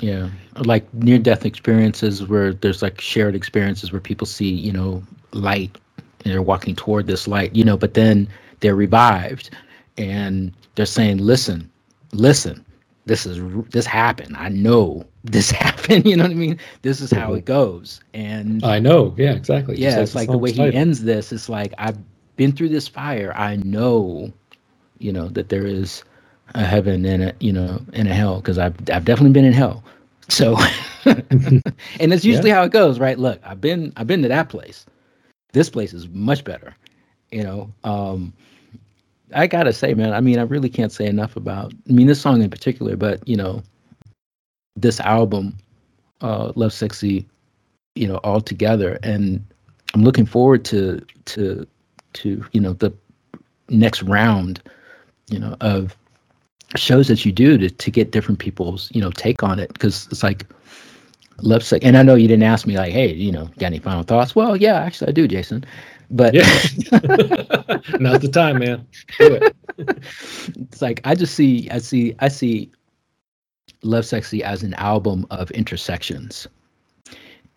Yeah, 0.01 0.29
like 0.65 0.91
near 0.93 1.19
death 1.19 1.45
experiences 1.45 2.27
where 2.27 2.53
there's 2.53 2.81
like 2.81 2.99
shared 2.99 3.35
experiences 3.35 3.91
where 3.91 4.01
people 4.01 4.25
see, 4.25 4.49
you 4.49 4.71
know, 4.73 5.03
light 5.33 5.77
and 6.23 6.33
they're 6.33 6.41
walking 6.41 6.75
toward 6.75 7.05
this 7.07 7.27
light, 7.27 7.55
you 7.55 7.63
know, 7.63 7.77
but 7.77 7.93
then 7.93 8.27
they're 8.59 8.75
revived 8.75 9.51
and 9.97 10.51
they're 10.75 10.87
saying, 10.87 11.17
"Listen, 11.19 11.69
listen. 12.11 12.65
This 13.05 13.25
is 13.27 13.39
this 13.69 13.85
happened. 13.85 14.35
I 14.35 14.49
know 14.49 15.05
this 15.23 15.51
happened, 15.65 16.05
you 16.05 16.15
know 16.15 16.23
what 16.23 16.31
I 16.31 16.35
mean? 16.35 16.59
This 16.81 17.01
is 17.01 17.11
how 17.11 17.33
it 17.33 17.45
goes." 17.45 18.01
And 18.13 18.63
i 18.63 18.79
know 18.79 19.13
yeah 19.17 19.33
exactly 19.33 19.77
yeah, 19.77 19.99
it's 19.99 20.15
like 20.15 20.29
the 20.29 20.37
way 20.37 20.53
song's 20.53 20.73
he 20.73 20.77
ends 20.77 21.03
this, 21.03 21.31
it's 21.31 21.49
like 21.49 21.73
I've 21.77 21.97
been 22.35 22.51
through 22.51 22.69
this 22.69 22.87
fire. 22.87 23.33
I 23.35 23.57
know, 23.57 24.31
you 24.99 25.11
know, 25.11 25.27
that 25.29 25.49
there 25.49 25.65
is 25.65 26.03
a 26.55 26.63
heaven 26.63 27.05
and 27.05 27.23
a 27.23 27.33
you 27.39 27.51
know 27.51 27.81
and 27.93 28.07
a 28.07 28.13
hell 28.13 28.37
because 28.37 28.57
I've 28.57 28.75
I've 28.91 29.05
definitely 29.05 29.31
been 29.33 29.45
in 29.45 29.53
hell. 29.53 29.83
So, 30.29 30.57
and 31.05 32.11
that's 32.11 32.25
usually 32.31 32.49
how 32.49 32.63
it 32.63 32.71
goes, 32.71 32.99
right? 32.99 33.17
Look, 33.17 33.39
I've 33.43 33.61
been 33.61 33.93
I've 33.97 34.07
been 34.07 34.21
to 34.23 34.27
that 34.29 34.49
place. 34.49 34.85
This 35.51 35.69
place 35.69 35.93
is 35.93 36.07
much 36.09 36.43
better, 36.43 36.75
you 37.31 37.43
know. 37.43 37.71
Um, 37.83 38.33
I 39.35 39.47
gotta 39.47 39.73
say, 39.73 39.93
man. 39.93 40.13
I 40.13 40.21
mean, 40.21 40.39
I 40.39 40.43
really 40.43 40.69
can't 40.69 40.91
say 40.91 41.05
enough 41.05 41.35
about. 41.35 41.73
I 41.89 41.93
mean, 41.93 42.07
this 42.07 42.21
song 42.21 42.41
in 42.41 42.49
particular, 42.49 42.95
but 42.95 43.27
you 43.27 43.35
know, 43.35 43.63
this 44.75 44.99
album, 44.99 45.57
uh, 46.21 46.51
"Love 46.55 46.73
Sexy," 46.73 47.27
you 47.95 48.07
know, 48.07 48.17
all 48.17 48.41
together, 48.41 48.99
and 49.03 49.43
I'm 49.93 50.03
looking 50.03 50.25
forward 50.25 50.65
to 50.65 51.05
to 51.25 51.67
to 52.13 52.45
you 52.51 52.61
know 52.61 52.73
the 52.73 52.91
next 53.69 54.03
round, 54.03 54.61
you 55.29 55.39
know, 55.39 55.55
of 55.61 55.95
shows 56.75 57.07
that 57.07 57.25
you 57.25 57.31
do 57.31 57.57
to 57.57 57.69
to 57.69 57.91
get 57.91 58.11
different 58.11 58.39
people's 58.39 58.89
you 58.93 59.01
know 59.01 59.11
take 59.11 59.43
on 59.43 59.59
it. 59.59 59.71
Because 59.73 60.07
it's 60.11 60.23
like 60.23 60.45
love 61.41 61.63
sick 61.63 61.83
and 61.83 61.97
i 61.97 62.03
know 62.03 62.13
you 62.13 62.27
didn't 62.27 62.43
ask 62.43 62.67
me 62.67 62.77
like 62.77 62.93
hey 62.93 63.11
you 63.11 63.31
know 63.31 63.45
got 63.57 63.67
any 63.67 63.79
final 63.79 64.03
thoughts? 64.03 64.35
Well 64.35 64.55
yeah 64.55 64.79
actually 64.79 65.09
i 65.09 65.11
do 65.11 65.27
jason. 65.27 65.65
But 66.09 66.35
yeah. 66.35 66.43
Now's 67.99 68.19
the 68.19 68.29
time 68.31 68.59
man. 68.59 68.87
Do 69.17 69.39
it. 69.41 69.55
It's 70.57 70.81
like 70.81 71.01
i 71.03 71.15
just 71.15 71.33
see 71.35 71.69
i 71.71 71.79
see 71.79 72.15
i 72.19 72.27
see 72.27 72.71
love 73.83 74.05
sexy 74.05 74.43
as 74.43 74.63
an 74.63 74.73
album 74.75 75.25
of 75.29 75.51
intersections 75.51 76.47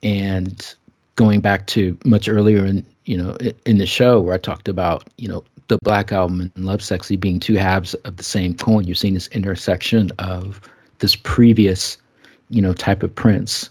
and 0.02 0.74
going 1.16 1.40
back 1.40 1.66
to 1.66 1.98
much 2.04 2.28
earlier 2.28 2.64
in 2.64 2.84
you 3.04 3.16
know 3.16 3.36
in 3.64 3.78
the 3.78 3.86
show 3.86 4.20
where 4.20 4.34
I 4.34 4.38
talked 4.38 4.68
about 4.68 5.08
you 5.16 5.28
know 5.28 5.44
the 5.68 5.78
Black 5.82 6.12
Album 6.12 6.52
and 6.54 6.64
Love 6.64 6.82
Sexy 6.82 7.16
being 7.16 7.40
two 7.40 7.56
halves 7.56 7.94
of 7.94 8.16
the 8.16 8.22
same 8.22 8.54
coin. 8.54 8.84
You're 8.84 8.94
seeing 8.94 9.14
this 9.14 9.28
intersection 9.28 10.10
of 10.18 10.60
this 10.98 11.16
previous 11.16 11.96
you 12.50 12.62
know 12.62 12.72
type 12.72 13.02
of 13.02 13.14
Prince, 13.14 13.70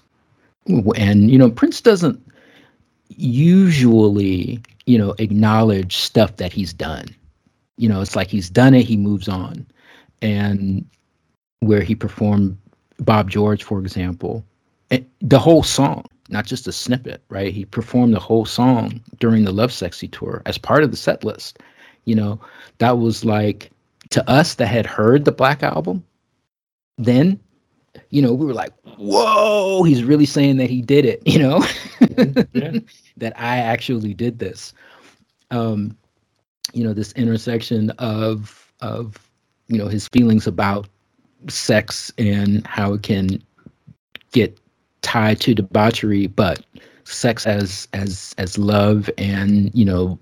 and 0.97 1.31
you 1.31 1.37
know 1.37 1.49
Prince 1.49 1.81
doesn't 1.81 2.21
usually 3.09 4.61
you 4.85 4.97
know 4.97 5.15
acknowledge 5.19 5.97
stuff 5.97 6.37
that 6.37 6.51
he's 6.51 6.73
done. 6.73 7.07
You 7.77 7.89
know, 7.89 8.01
it's 8.01 8.15
like 8.15 8.29
he's 8.29 8.49
done 8.49 8.73
it, 8.73 8.83
he 8.83 8.95
moves 8.95 9.27
on, 9.27 9.65
and 10.21 10.85
where 11.65 11.81
he 11.81 11.95
performed 11.95 12.57
Bob 12.99 13.29
George, 13.29 13.63
for 13.63 13.79
example, 13.79 14.45
the 15.21 15.39
whole 15.39 15.63
song 15.63 16.05
not 16.29 16.45
just 16.45 16.67
a 16.67 16.71
snippet, 16.71 17.21
right? 17.29 17.53
He 17.53 17.65
performed 17.65 18.13
the 18.13 18.19
whole 18.19 18.45
song 18.45 19.01
during 19.19 19.43
the 19.43 19.51
Love 19.51 19.71
Sexy 19.71 20.07
tour 20.07 20.41
as 20.45 20.57
part 20.57 20.83
of 20.83 20.91
the 20.91 20.97
set 20.97 21.23
list. 21.23 21.59
You 22.05 22.15
know, 22.15 22.39
that 22.79 22.97
was 22.97 23.23
like 23.23 23.71
to 24.09 24.27
us 24.29 24.55
that 24.55 24.67
had 24.67 24.85
heard 24.85 25.25
the 25.25 25.31
Black 25.31 25.63
album, 25.63 26.03
then, 26.97 27.39
you 28.09 28.21
know, 28.21 28.33
we 28.33 28.45
were 28.45 28.53
like, 28.53 28.73
whoa, 28.97 29.83
he's 29.83 30.03
really 30.03 30.25
saying 30.25 30.57
that 30.57 30.69
he 30.69 30.81
did 30.81 31.05
it, 31.05 31.21
you 31.25 31.39
know, 31.39 31.63
yeah. 32.53 32.79
that 33.17 33.33
I 33.39 33.57
actually 33.57 34.13
did 34.13 34.39
this. 34.39 34.73
Um, 35.51 35.95
you 36.73 36.83
know, 36.83 36.93
this 36.93 37.11
intersection 37.13 37.91
of 37.91 38.73
of, 38.81 39.17
you 39.67 39.77
know, 39.77 39.87
his 39.87 40.07
feelings 40.07 40.47
about 40.47 40.87
sex 41.47 42.11
and 42.17 42.65
how 42.67 42.93
it 42.93 43.03
can 43.03 43.41
get 44.31 44.57
tied 45.01 45.39
to 45.41 45.53
debauchery, 45.53 46.27
but 46.27 46.65
sex 47.03 47.45
as 47.45 47.87
as 47.93 48.33
as 48.37 48.57
love 48.57 49.09
and 49.17 49.71
you 49.75 49.85
know 49.85 50.19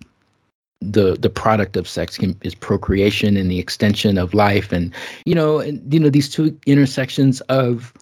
the 0.81 1.15
the 1.15 1.29
product 1.29 1.77
of 1.77 1.87
sex 1.87 2.17
can, 2.17 2.37
is 2.43 2.53
procreation 2.53 3.37
and 3.37 3.49
the 3.49 3.59
extension 3.59 4.17
of 4.17 4.33
life. 4.33 4.71
And 4.71 4.93
you 5.25 5.35
know 5.35 5.59
and 5.59 5.93
you 5.93 5.99
know 5.99 6.09
these 6.09 6.29
two 6.29 6.57
intersections 6.65 7.41
of 7.41 7.93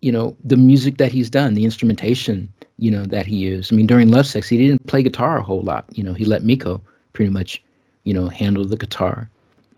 you 0.00 0.12
know 0.12 0.36
the 0.44 0.56
music 0.56 0.98
that 0.98 1.10
he's 1.10 1.28
done 1.28 1.54
the 1.54 1.64
instrumentation 1.64 2.48
you 2.78 2.90
know 2.90 3.04
that 3.06 3.26
he 3.26 3.36
used. 3.36 3.72
I 3.72 3.76
mean 3.76 3.86
during 3.86 4.10
love 4.10 4.26
sex 4.26 4.48
he 4.48 4.56
didn't 4.56 4.86
play 4.86 5.02
guitar 5.02 5.38
a 5.38 5.42
whole 5.42 5.62
lot. 5.62 5.86
You 5.92 6.04
know 6.04 6.14
he 6.14 6.24
let 6.24 6.44
Miko 6.44 6.80
pretty 7.12 7.30
much 7.30 7.62
you 8.04 8.14
know 8.14 8.28
handle 8.28 8.64
the 8.64 8.76
guitar 8.76 9.28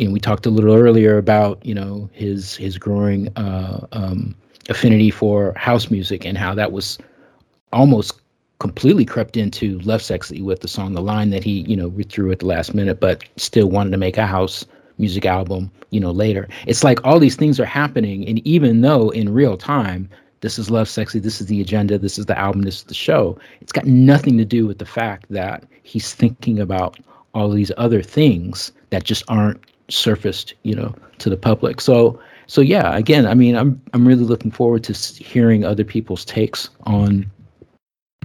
and 0.00 0.12
we 0.12 0.20
talked 0.20 0.46
a 0.46 0.50
little 0.50 0.74
earlier 0.74 1.18
about 1.18 1.64
you 1.64 1.74
know 1.74 2.08
his 2.12 2.56
his 2.56 2.78
growing 2.78 3.28
uh, 3.36 3.86
um, 3.92 4.34
affinity 4.68 5.10
for 5.10 5.52
house 5.56 5.90
music 5.90 6.24
and 6.24 6.38
how 6.38 6.54
that 6.54 6.72
was 6.72 6.98
almost 7.72 8.20
completely 8.58 9.04
crept 9.04 9.36
into 9.36 9.78
Lovesexy 9.80 10.42
with 10.42 10.60
the 10.60 10.68
song 10.68 10.92
The 10.92 11.00
Line 11.00 11.30
that 11.30 11.42
he, 11.42 11.62
you 11.62 11.74
know, 11.74 11.88
withdrew 11.88 12.30
at 12.30 12.40
the 12.40 12.46
last 12.46 12.74
minute, 12.74 13.00
but 13.00 13.24
still 13.36 13.70
wanted 13.70 13.90
to 13.90 13.96
make 13.96 14.18
a 14.18 14.26
house 14.26 14.66
music 14.98 15.24
album, 15.24 15.70
you 15.90 15.98
know, 15.98 16.10
later. 16.10 16.46
It's 16.66 16.84
like 16.84 17.04
all 17.04 17.18
these 17.18 17.36
things 17.36 17.58
are 17.58 17.64
happening. 17.64 18.26
And 18.28 18.46
even 18.46 18.82
though 18.82 19.08
in 19.10 19.32
real 19.32 19.56
time, 19.56 20.10
this 20.42 20.58
is 20.58 20.70
Love 20.70 20.88
Sexy. 20.88 21.18
this 21.18 21.40
is 21.40 21.46
the 21.46 21.60
agenda, 21.60 21.98
this 21.98 22.18
is 22.18 22.26
the 22.26 22.38
album, 22.38 22.62
this 22.62 22.76
is 22.76 22.84
the 22.84 22.94
show, 22.94 23.38
it's 23.60 23.72
got 23.72 23.86
nothing 23.86 24.36
to 24.38 24.44
do 24.44 24.66
with 24.66 24.78
the 24.78 24.86
fact 24.86 25.26
that 25.30 25.64
he's 25.82 26.14
thinking 26.14 26.60
about 26.60 26.98
all 27.34 27.50
these 27.50 27.72
other 27.78 28.02
things 28.02 28.72
that 28.90 29.04
just 29.04 29.22
aren't 29.28 29.60
surfaced, 29.90 30.54
you 30.62 30.74
know, 30.74 30.94
to 31.18 31.30
the 31.30 31.36
public. 31.36 31.80
So 31.80 32.20
so 32.50 32.60
yeah, 32.60 32.96
again, 32.96 33.26
I 33.26 33.34
mean, 33.34 33.54
I'm 33.54 33.80
I'm 33.94 34.06
really 34.06 34.24
looking 34.24 34.50
forward 34.50 34.82
to 34.84 34.92
hearing 35.22 35.64
other 35.64 35.84
people's 35.84 36.24
takes 36.24 36.68
on 36.84 37.30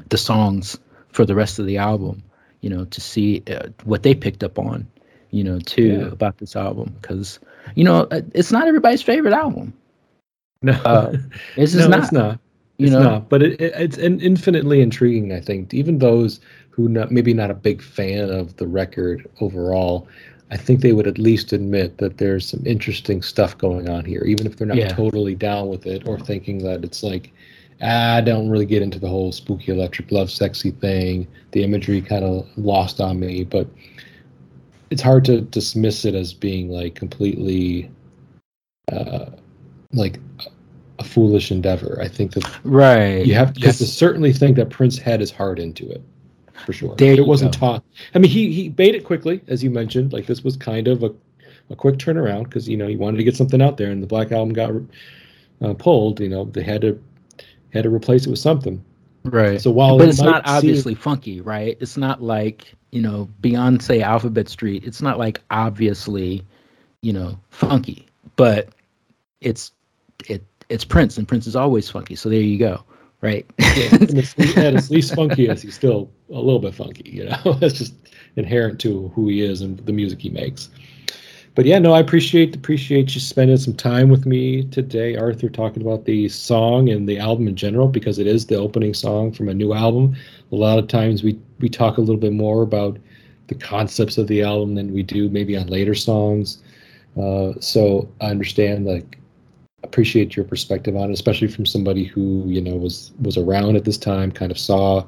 the 0.10 0.18
songs 0.18 0.80
for 1.10 1.26
the 1.26 1.36
rest 1.36 1.60
of 1.60 1.68
the 1.68 1.78
album. 1.78 2.24
You 2.62 2.72
know, 2.72 2.86
to 2.86 3.00
see 3.00 3.44
uh, 3.52 3.68
what 3.84 4.02
they 4.02 4.16
picked 4.16 4.44
up 4.44 4.58
on. 4.58 4.88
You 5.30 5.44
know, 5.44 5.60
too 5.60 6.00
yeah. 6.00 6.08
about 6.08 6.40
this 6.40 6.56
album 6.56 6.96
because 7.00 7.40
you 7.76 7.84
know 7.84 8.08
uh, 8.10 8.22
it's 8.34 8.52
not 8.52 8.68
everybody's 8.68 9.04
favorite 9.04 9.34
album. 9.34 9.74
No, 10.64 10.74
uh, 10.86 11.18
it's 11.56 11.76
no, 11.76 11.88
not. 11.88 12.00
It's 12.00 12.12
not. 12.12 12.40
You 12.78 12.88
it's 12.88 12.94
know, 12.94 13.04
not. 13.04 13.30
But 13.30 13.44
it, 13.44 13.62
it, 13.62 13.74
it's 13.76 13.98
an 14.00 14.20
infinitely 14.22 14.82
intriguing. 14.82 15.34
I 15.34 15.40
think 15.40 15.72
even 15.72 16.00
those 16.00 16.40
who 16.72 16.90
not 16.90 17.12
maybe 17.12 17.34
not 17.34 17.52
a 17.52 17.54
big 17.54 17.84
fan 17.84 18.32
of 18.32 18.56
the 18.58 18.66
record 18.66 19.30
overall 19.40 20.08
I 20.52 20.58
think 20.58 20.82
they 20.82 20.94
would 20.94 21.08
at 21.08 21.18
least 21.18 21.54
admit 21.54 21.98
that 21.98 22.18
there's 22.18 22.48
some 22.48 22.62
interesting 22.66 23.22
stuff 23.22 23.58
going 23.58 23.90
on 23.90 24.06
here, 24.06 24.24
even 24.26 24.46
if 24.46 24.58
they're 24.58 24.68
not 24.68 24.78
yeah. 24.78 24.90
totally 24.90 25.36
down 25.36 25.70
with 25.70 25.88
it 25.88 26.08
or 26.08 26.20
thinking 26.20 26.60
that 26.60 26.84
it's 26.84 27.02
like, 27.02 27.34
ah, 27.82 28.16
I 28.16 28.22
don't 28.22 28.50
really 28.50 28.68
get 28.68 28.84
into 28.84 29.00
the 29.00 29.08
whole 29.08 29.32
spooky 29.32 29.72
electric 29.72 30.12
love 30.12 30.30
sexy 30.30 30.72
thing. 30.72 31.28
The 31.52 31.64
imagery 31.64 32.02
kind 32.02 32.24
of 32.24 32.48
lost 32.58 33.02
on 33.02 33.20
me, 33.20 33.44
but 33.44 33.68
it's 34.92 35.02
hard 35.02 35.26
to 35.26 35.42
dismiss 35.42 36.06
it 36.06 36.14
as 36.14 36.32
being 36.32 36.70
like 36.70 36.94
completely, 36.94 37.90
uh, 38.92 39.32
like 39.94 40.20
a 41.00 41.04
foolish 41.04 41.52
endeavor. 41.52 41.98
I 42.00 42.08
think 42.08 42.34
that 42.34 42.48
right 42.64 43.26
you 43.26 43.34
have, 43.34 43.58
you 43.58 43.66
have 43.66 43.78
to 43.78 43.88
certainly 43.88 44.32
think 44.32 44.58
that 44.58 44.70
Prince 44.70 45.00
had 45.00 45.20
his 45.20 45.32
heart 45.32 45.58
into 45.58 45.90
it 45.90 46.04
for 46.64 46.74
sure. 46.74 46.96
There 46.96 47.14
it 47.14 47.26
wasn't 47.26 47.54
taught. 47.54 47.84
I 48.14 48.20
mean, 48.20 48.32
he 48.32 48.52
he 48.52 48.74
made 48.78 48.96
it 48.96 49.04
quickly, 49.04 49.42
as 49.48 49.64
you 49.64 49.70
mentioned. 49.70 50.14
Like 50.14 50.26
this 50.26 50.44
was 50.44 50.56
kind 50.56 50.88
of 50.88 51.04
a, 51.04 51.14
a 51.70 51.76
quick 51.76 51.98
turnaround 51.98 52.46
because 52.46 52.68
you 52.68 52.78
know 52.78 52.88
he 52.88 52.96
wanted 52.96 53.18
to 53.18 53.24
get 53.24 53.36
something 53.36 53.62
out 53.62 53.78
there, 53.78 53.92
and 53.92 54.02
the 54.02 54.08
Black 54.08 54.32
Album 54.32 54.54
got 54.54 54.72
uh, 55.62 55.74
pulled. 55.74 56.20
You 56.20 56.30
know 56.30 56.46
they 56.46 56.64
had 56.64 56.82
to 56.82 57.02
had 57.74 57.84
to 57.84 57.90
replace 57.90 58.26
it 58.26 58.30
with 58.30 58.40
something. 58.40 58.84
Right. 59.24 59.60
So 59.60 59.72
while 59.72 59.98
but 59.98 60.08
it 60.08 60.10
it's 60.12 60.22
not 60.22 60.44
obviously 60.46 60.94
seem, 60.94 61.02
funky, 61.02 61.42
right? 61.42 61.78
It's 61.80 61.98
not 61.98 62.22
like 62.22 62.74
you 62.92 63.02
know 63.02 63.30
Beyonce 63.42 64.02
Alphabet 64.02 64.48
Street. 64.48 64.84
It's 64.86 65.02
not 65.02 65.18
like 65.18 65.42
obviously, 65.50 66.44
you 67.02 67.14
know, 67.14 67.40
funky, 67.50 68.08
but 68.36 68.70
it's 69.42 69.72
it 70.28 70.44
it's 70.70 70.86
Prince, 70.86 71.18
and 71.18 71.28
Prince 71.28 71.48
is 71.48 71.56
always 71.56 71.90
funky. 71.90 72.16
So 72.16 72.30
there 72.30 72.40
you 72.40 72.58
go 72.58 72.84
right? 73.22 73.46
yeah, 73.60 73.90
at 73.94 74.74
its 74.74 74.90
least 74.90 75.16
funky 75.16 75.50
as 75.50 75.62
he's 75.62 75.76
still 75.76 76.10
a 76.30 76.34
little 76.40 76.60
bit 76.60 76.74
funky, 76.74 77.10
you 77.10 77.26
know. 77.26 77.54
That's 77.60 77.78
just 77.78 77.94
inherent 78.36 78.80
to 78.82 79.10
who 79.10 79.28
he 79.28 79.42
is 79.42 79.62
and 79.62 79.80
the 79.80 79.94
music 79.94 80.22
he 80.22 80.30
makes. 80.30 80.70
But 81.56 81.66
yeah, 81.66 81.80
no, 81.80 81.94
I 81.94 82.02
appreciate 82.02 82.54
appreciate 82.54 83.16
you 83.16 83.22
spending 83.22 83.56
some 83.56 83.74
time 83.74 84.10
with 84.10 84.26
me 84.26 84.66
today, 84.66 85.16
Arthur, 85.16 85.48
talking 85.48 85.82
about 85.82 86.04
the 86.04 86.28
song 86.28 86.90
and 86.90 87.08
the 87.08 87.18
album 87.18 87.48
in 87.48 87.56
general 87.56 87.88
because 87.88 88.20
it 88.20 88.28
is 88.28 88.46
the 88.46 88.56
opening 88.56 88.94
song 88.94 89.32
from 89.32 89.48
a 89.48 89.54
new 89.54 89.74
album. 89.74 90.18
A 90.52 90.56
lot 90.56 90.78
of 90.78 90.90
times 90.90 91.24
we 91.24 91.40
we 91.60 91.70
talk 91.70 91.98
a 91.98 92.02
little 92.02 92.20
bit 92.20 92.34
more 92.34 92.62
about 92.62 92.98
the 93.48 93.56
concepts 93.56 94.18
of 94.18 94.28
the 94.28 94.42
album 94.42 94.76
than 94.76 94.94
we 94.94 95.02
do 95.02 95.30
maybe 95.30 95.56
on 95.56 95.68
later 95.68 95.96
songs. 95.96 96.62
Uh, 97.18 97.54
so 97.62 98.10
I 98.20 98.26
understand 98.28 98.86
like 98.86 99.18
appreciate 99.86 100.36
your 100.36 100.46
perspective 100.46 100.96
on 100.96 101.10
it, 101.10 101.14
especially 101.14 101.48
from 101.48 101.66
somebody 101.66 102.04
who 102.04 102.44
you 102.48 102.62
know 102.62 102.76
was 102.76 103.12
was 103.22 103.38
around 103.38 103.76
at 103.76 103.86
this 103.86 103.98
time, 103.98 104.32
kind 104.32 104.52
of 104.52 104.60
saw 104.60 105.06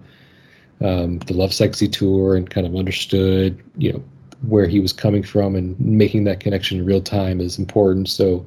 um, 0.81 1.19
the 1.19 1.33
Lovesexy 1.33 1.91
tour 1.91 2.35
and 2.35 2.49
kind 2.49 2.65
of 2.65 2.75
understood 2.75 3.61
you 3.77 3.93
know 3.93 4.03
where 4.47 4.67
he 4.67 4.79
was 4.79 4.93
coming 4.93 5.23
from, 5.23 5.55
and 5.55 5.79
making 5.79 6.23
that 6.25 6.39
connection 6.39 6.79
in 6.79 6.85
real 6.85 7.01
time 7.01 7.41
is 7.41 7.57
important. 7.57 8.07
So 8.07 8.45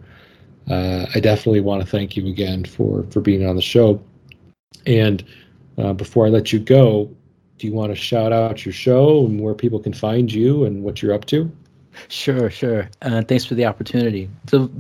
uh, 0.71 1.07
I 1.15 1.21
definitely 1.21 1.61
want 1.61 1.83
to 1.83 1.89
thank 1.89 2.17
you 2.17 2.27
again 2.29 2.65
for 2.65 3.05
for 3.11 3.21
being 3.21 3.47
on 3.47 3.57
the 3.57 3.63
show. 3.63 4.03
And 4.87 5.25
uh, 5.79 5.93
before 5.93 6.27
I 6.27 6.31
let 6.31 6.53
you 6.53 6.59
go, 6.59 7.11
do 7.59 7.67
you 7.67 7.73
want 7.73 7.93
to 7.93 7.97
shout 7.97 8.33
out 8.33 8.65
your 8.65 8.73
show 8.73 9.27
and 9.27 9.41
where 9.41 9.55
people 9.55 9.81
can 9.81 9.93
find 9.93 10.33
you 10.33 10.65
and 10.65 10.83
what 10.83 11.03
you're 11.03 11.13
up 11.13 11.27
to? 11.27 11.51
Sure, 12.09 12.51
sure. 12.51 12.89
Uh, 13.03 13.23
thanks 13.23 13.45
for 13.45 13.55
the 13.55 13.65
opportunity. 13.65 14.31
So 14.49 14.71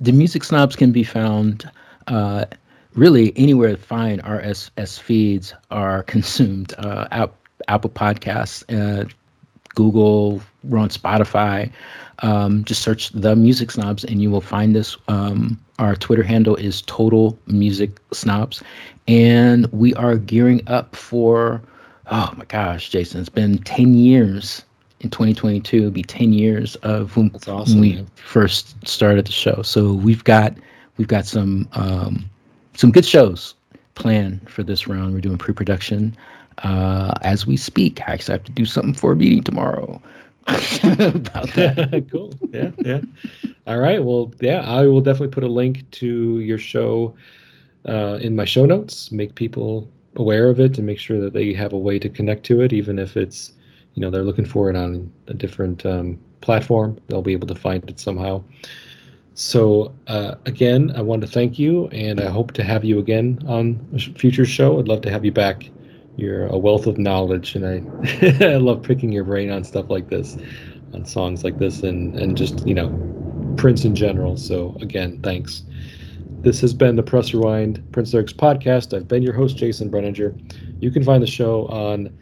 the 0.00 0.12
music 0.12 0.44
snobs 0.44 0.76
can 0.76 0.92
be 0.92 1.04
found 1.04 1.70
uh, 2.06 2.44
really 2.94 3.32
anywhere 3.36 3.76
fine 3.76 4.20
RSS 4.20 5.00
feeds 5.00 5.54
are 5.70 6.02
consumed. 6.14 6.74
Uh, 6.78 7.06
app, 7.10 7.34
Apple 7.68 7.90
Podcasts, 7.90 8.64
uh, 8.74 9.08
Google, 9.74 10.40
we're 10.64 10.78
on 10.78 10.88
Spotify. 10.88 11.70
Um, 12.20 12.64
just 12.64 12.82
search 12.82 13.10
the 13.10 13.36
music 13.36 13.70
snobs 13.70 14.04
and 14.04 14.22
you 14.22 14.30
will 14.30 14.40
find 14.40 14.76
us. 14.76 14.96
Um, 15.08 15.60
our 15.78 15.94
Twitter 15.94 16.22
handle 16.22 16.56
is 16.56 16.80
Total 16.82 17.38
Music 17.46 18.00
Snobs, 18.12 18.62
and 19.06 19.66
we 19.72 19.92
are 19.94 20.16
gearing 20.16 20.66
up 20.68 20.96
for. 20.96 21.60
Oh 22.10 22.32
my 22.36 22.46
gosh, 22.46 22.88
Jason! 22.88 23.20
It's 23.20 23.28
been 23.28 23.58
ten 23.58 23.92
years 23.92 24.64
in 25.06 25.10
2022 25.10 25.76
it'll 25.78 25.90
be 25.90 26.02
10 26.02 26.32
years 26.32 26.74
of 26.76 27.16
when, 27.16 27.30
awesome, 27.46 27.80
we 27.80 27.94
man. 27.94 28.06
first 28.16 28.76
started 28.86 29.26
the 29.26 29.32
show. 29.32 29.62
So 29.62 29.92
we've 29.92 30.24
got 30.24 30.54
we've 30.96 31.08
got 31.08 31.26
some 31.26 31.68
um, 31.72 32.28
some 32.74 32.90
good 32.90 33.04
shows 33.04 33.54
planned 33.94 34.50
for 34.50 34.62
this 34.62 34.88
round. 34.88 35.14
We're 35.14 35.20
doing 35.20 35.38
pre-production 35.38 36.16
uh, 36.58 37.14
as 37.22 37.46
we 37.46 37.56
speak. 37.56 38.00
I 38.00 38.12
actually 38.14 38.32
have 38.32 38.44
to 38.44 38.52
do 38.52 38.66
something 38.66 38.94
for 38.94 39.12
a 39.12 39.16
meeting 39.16 39.42
tomorrow 39.42 40.02
about 40.48 41.48
that. 41.54 42.04
Cool. 42.10 42.32
Yeah 42.50 42.70
yeah. 42.78 43.00
All 43.66 43.78
right. 43.78 44.02
Well 44.02 44.32
yeah 44.40 44.60
i 44.62 44.86
will 44.86 45.00
definitely 45.00 45.34
put 45.34 45.44
a 45.44 45.48
link 45.48 45.88
to 45.92 46.40
your 46.40 46.58
show 46.58 47.14
uh, 47.88 48.18
in 48.20 48.34
my 48.34 48.44
show 48.44 48.66
notes. 48.66 49.12
Make 49.12 49.36
people 49.36 49.88
aware 50.16 50.48
of 50.48 50.58
it 50.58 50.78
and 50.78 50.86
make 50.86 50.98
sure 50.98 51.20
that 51.20 51.32
they 51.32 51.52
have 51.52 51.72
a 51.72 51.78
way 51.78 51.98
to 52.00 52.08
connect 52.08 52.44
to 52.46 52.60
it, 52.62 52.72
even 52.72 52.98
if 52.98 53.16
it's, 53.16 53.52
you 53.96 54.02
know, 54.02 54.10
they're 54.10 54.22
looking 54.22 54.44
for 54.44 54.70
it 54.70 54.76
on 54.76 55.10
a 55.26 55.34
different 55.34 55.84
um, 55.84 56.20
platform. 56.42 56.98
They'll 57.08 57.22
be 57.22 57.32
able 57.32 57.48
to 57.48 57.54
find 57.54 57.82
it 57.88 57.98
somehow. 57.98 58.44
So 59.32 59.94
uh, 60.06 60.36
again, 60.44 60.92
I 60.94 61.00
want 61.00 61.22
to 61.22 61.26
thank 61.26 61.58
you, 61.58 61.88
and 61.88 62.20
I 62.20 62.28
hope 62.28 62.52
to 62.52 62.62
have 62.62 62.84
you 62.84 62.98
again 62.98 63.42
on 63.46 63.86
a 63.94 63.98
future 63.98 64.44
show. 64.44 64.78
I'd 64.78 64.86
love 64.86 65.00
to 65.02 65.10
have 65.10 65.24
you 65.24 65.32
back. 65.32 65.68
You're 66.16 66.46
a 66.46 66.58
wealth 66.58 66.86
of 66.86 66.98
knowledge, 66.98 67.54
and 67.54 67.66
I 67.66 68.44
I 68.44 68.56
love 68.56 68.82
picking 68.82 69.12
your 69.12 69.24
brain 69.24 69.50
on 69.50 69.64
stuff 69.64 69.86
like 69.88 70.08
this, 70.08 70.36
on 70.92 71.04
songs 71.06 71.42
like 71.42 71.58
this, 71.58 71.82
and 71.82 72.14
and 72.18 72.36
just 72.36 72.66
you 72.66 72.74
know, 72.74 72.88
Prince 73.56 73.84
in 73.84 73.94
general. 73.94 74.36
So 74.36 74.76
again, 74.80 75.20
thanks. 75.22 75.64
This 76.40 76.60
has 76.60 76.74
been 76.74 76.96
the 76.96 77.02
Press 77.02 77.32
Rewind 77.32 77.82
Prince 77.92 78.12
Lyrics 78.12 78.32
podcast. 78.32 78.94
I've 78.94 79.08
been 79.08 79.22
your 79.22 79.32
host, 79.32 79.56
Jason 79.56 79.90
Brenninger. 79.90 80.38
You 80.80 80.90
can 80.90 81.02
find 81.02 81.22
the 81.22 81.26
show 81.26 81.66
on 81.66 82.16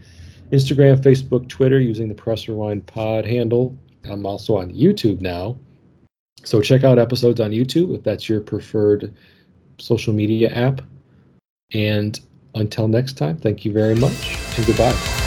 Instagram, 0.50 1.00
Facebook, 1.00 1.48
Twitter 1.48 1.80
using 1.80 2.08
the 2.08 2.14
Press 2.14 2.48
Rewind 2.48 2.86
pod 2.86 3.24
handle. 3.24 3.76
I'm 4.04 4.26
also 4.26 4.56
on 4.56 4.72
YouTube 4.72 5.20
now. 5.20 5.56
So 6.44 6.60
check 6.60 6.84
out 6.84 6.98
episodes 6.98 7.40
on 7.40 7.50
YouTube 7.50 7.94
if 7.94 8.02
that's 8.02 8.28
your 8.28 8.40
preferred 8.40 9.14
social 9.78 10.12
media 10.12 10.50
app. 10.50 10.82
And 11.72 12.20
until 12.54 12.88
next 12.88 13.14
time, 13.14 13.36
thank 13.38 13.64
you 13.64 13.72
very 13.72 13.94
much 13.94 14.36
and 14.56 14.66
goodbye. 14.66 15.23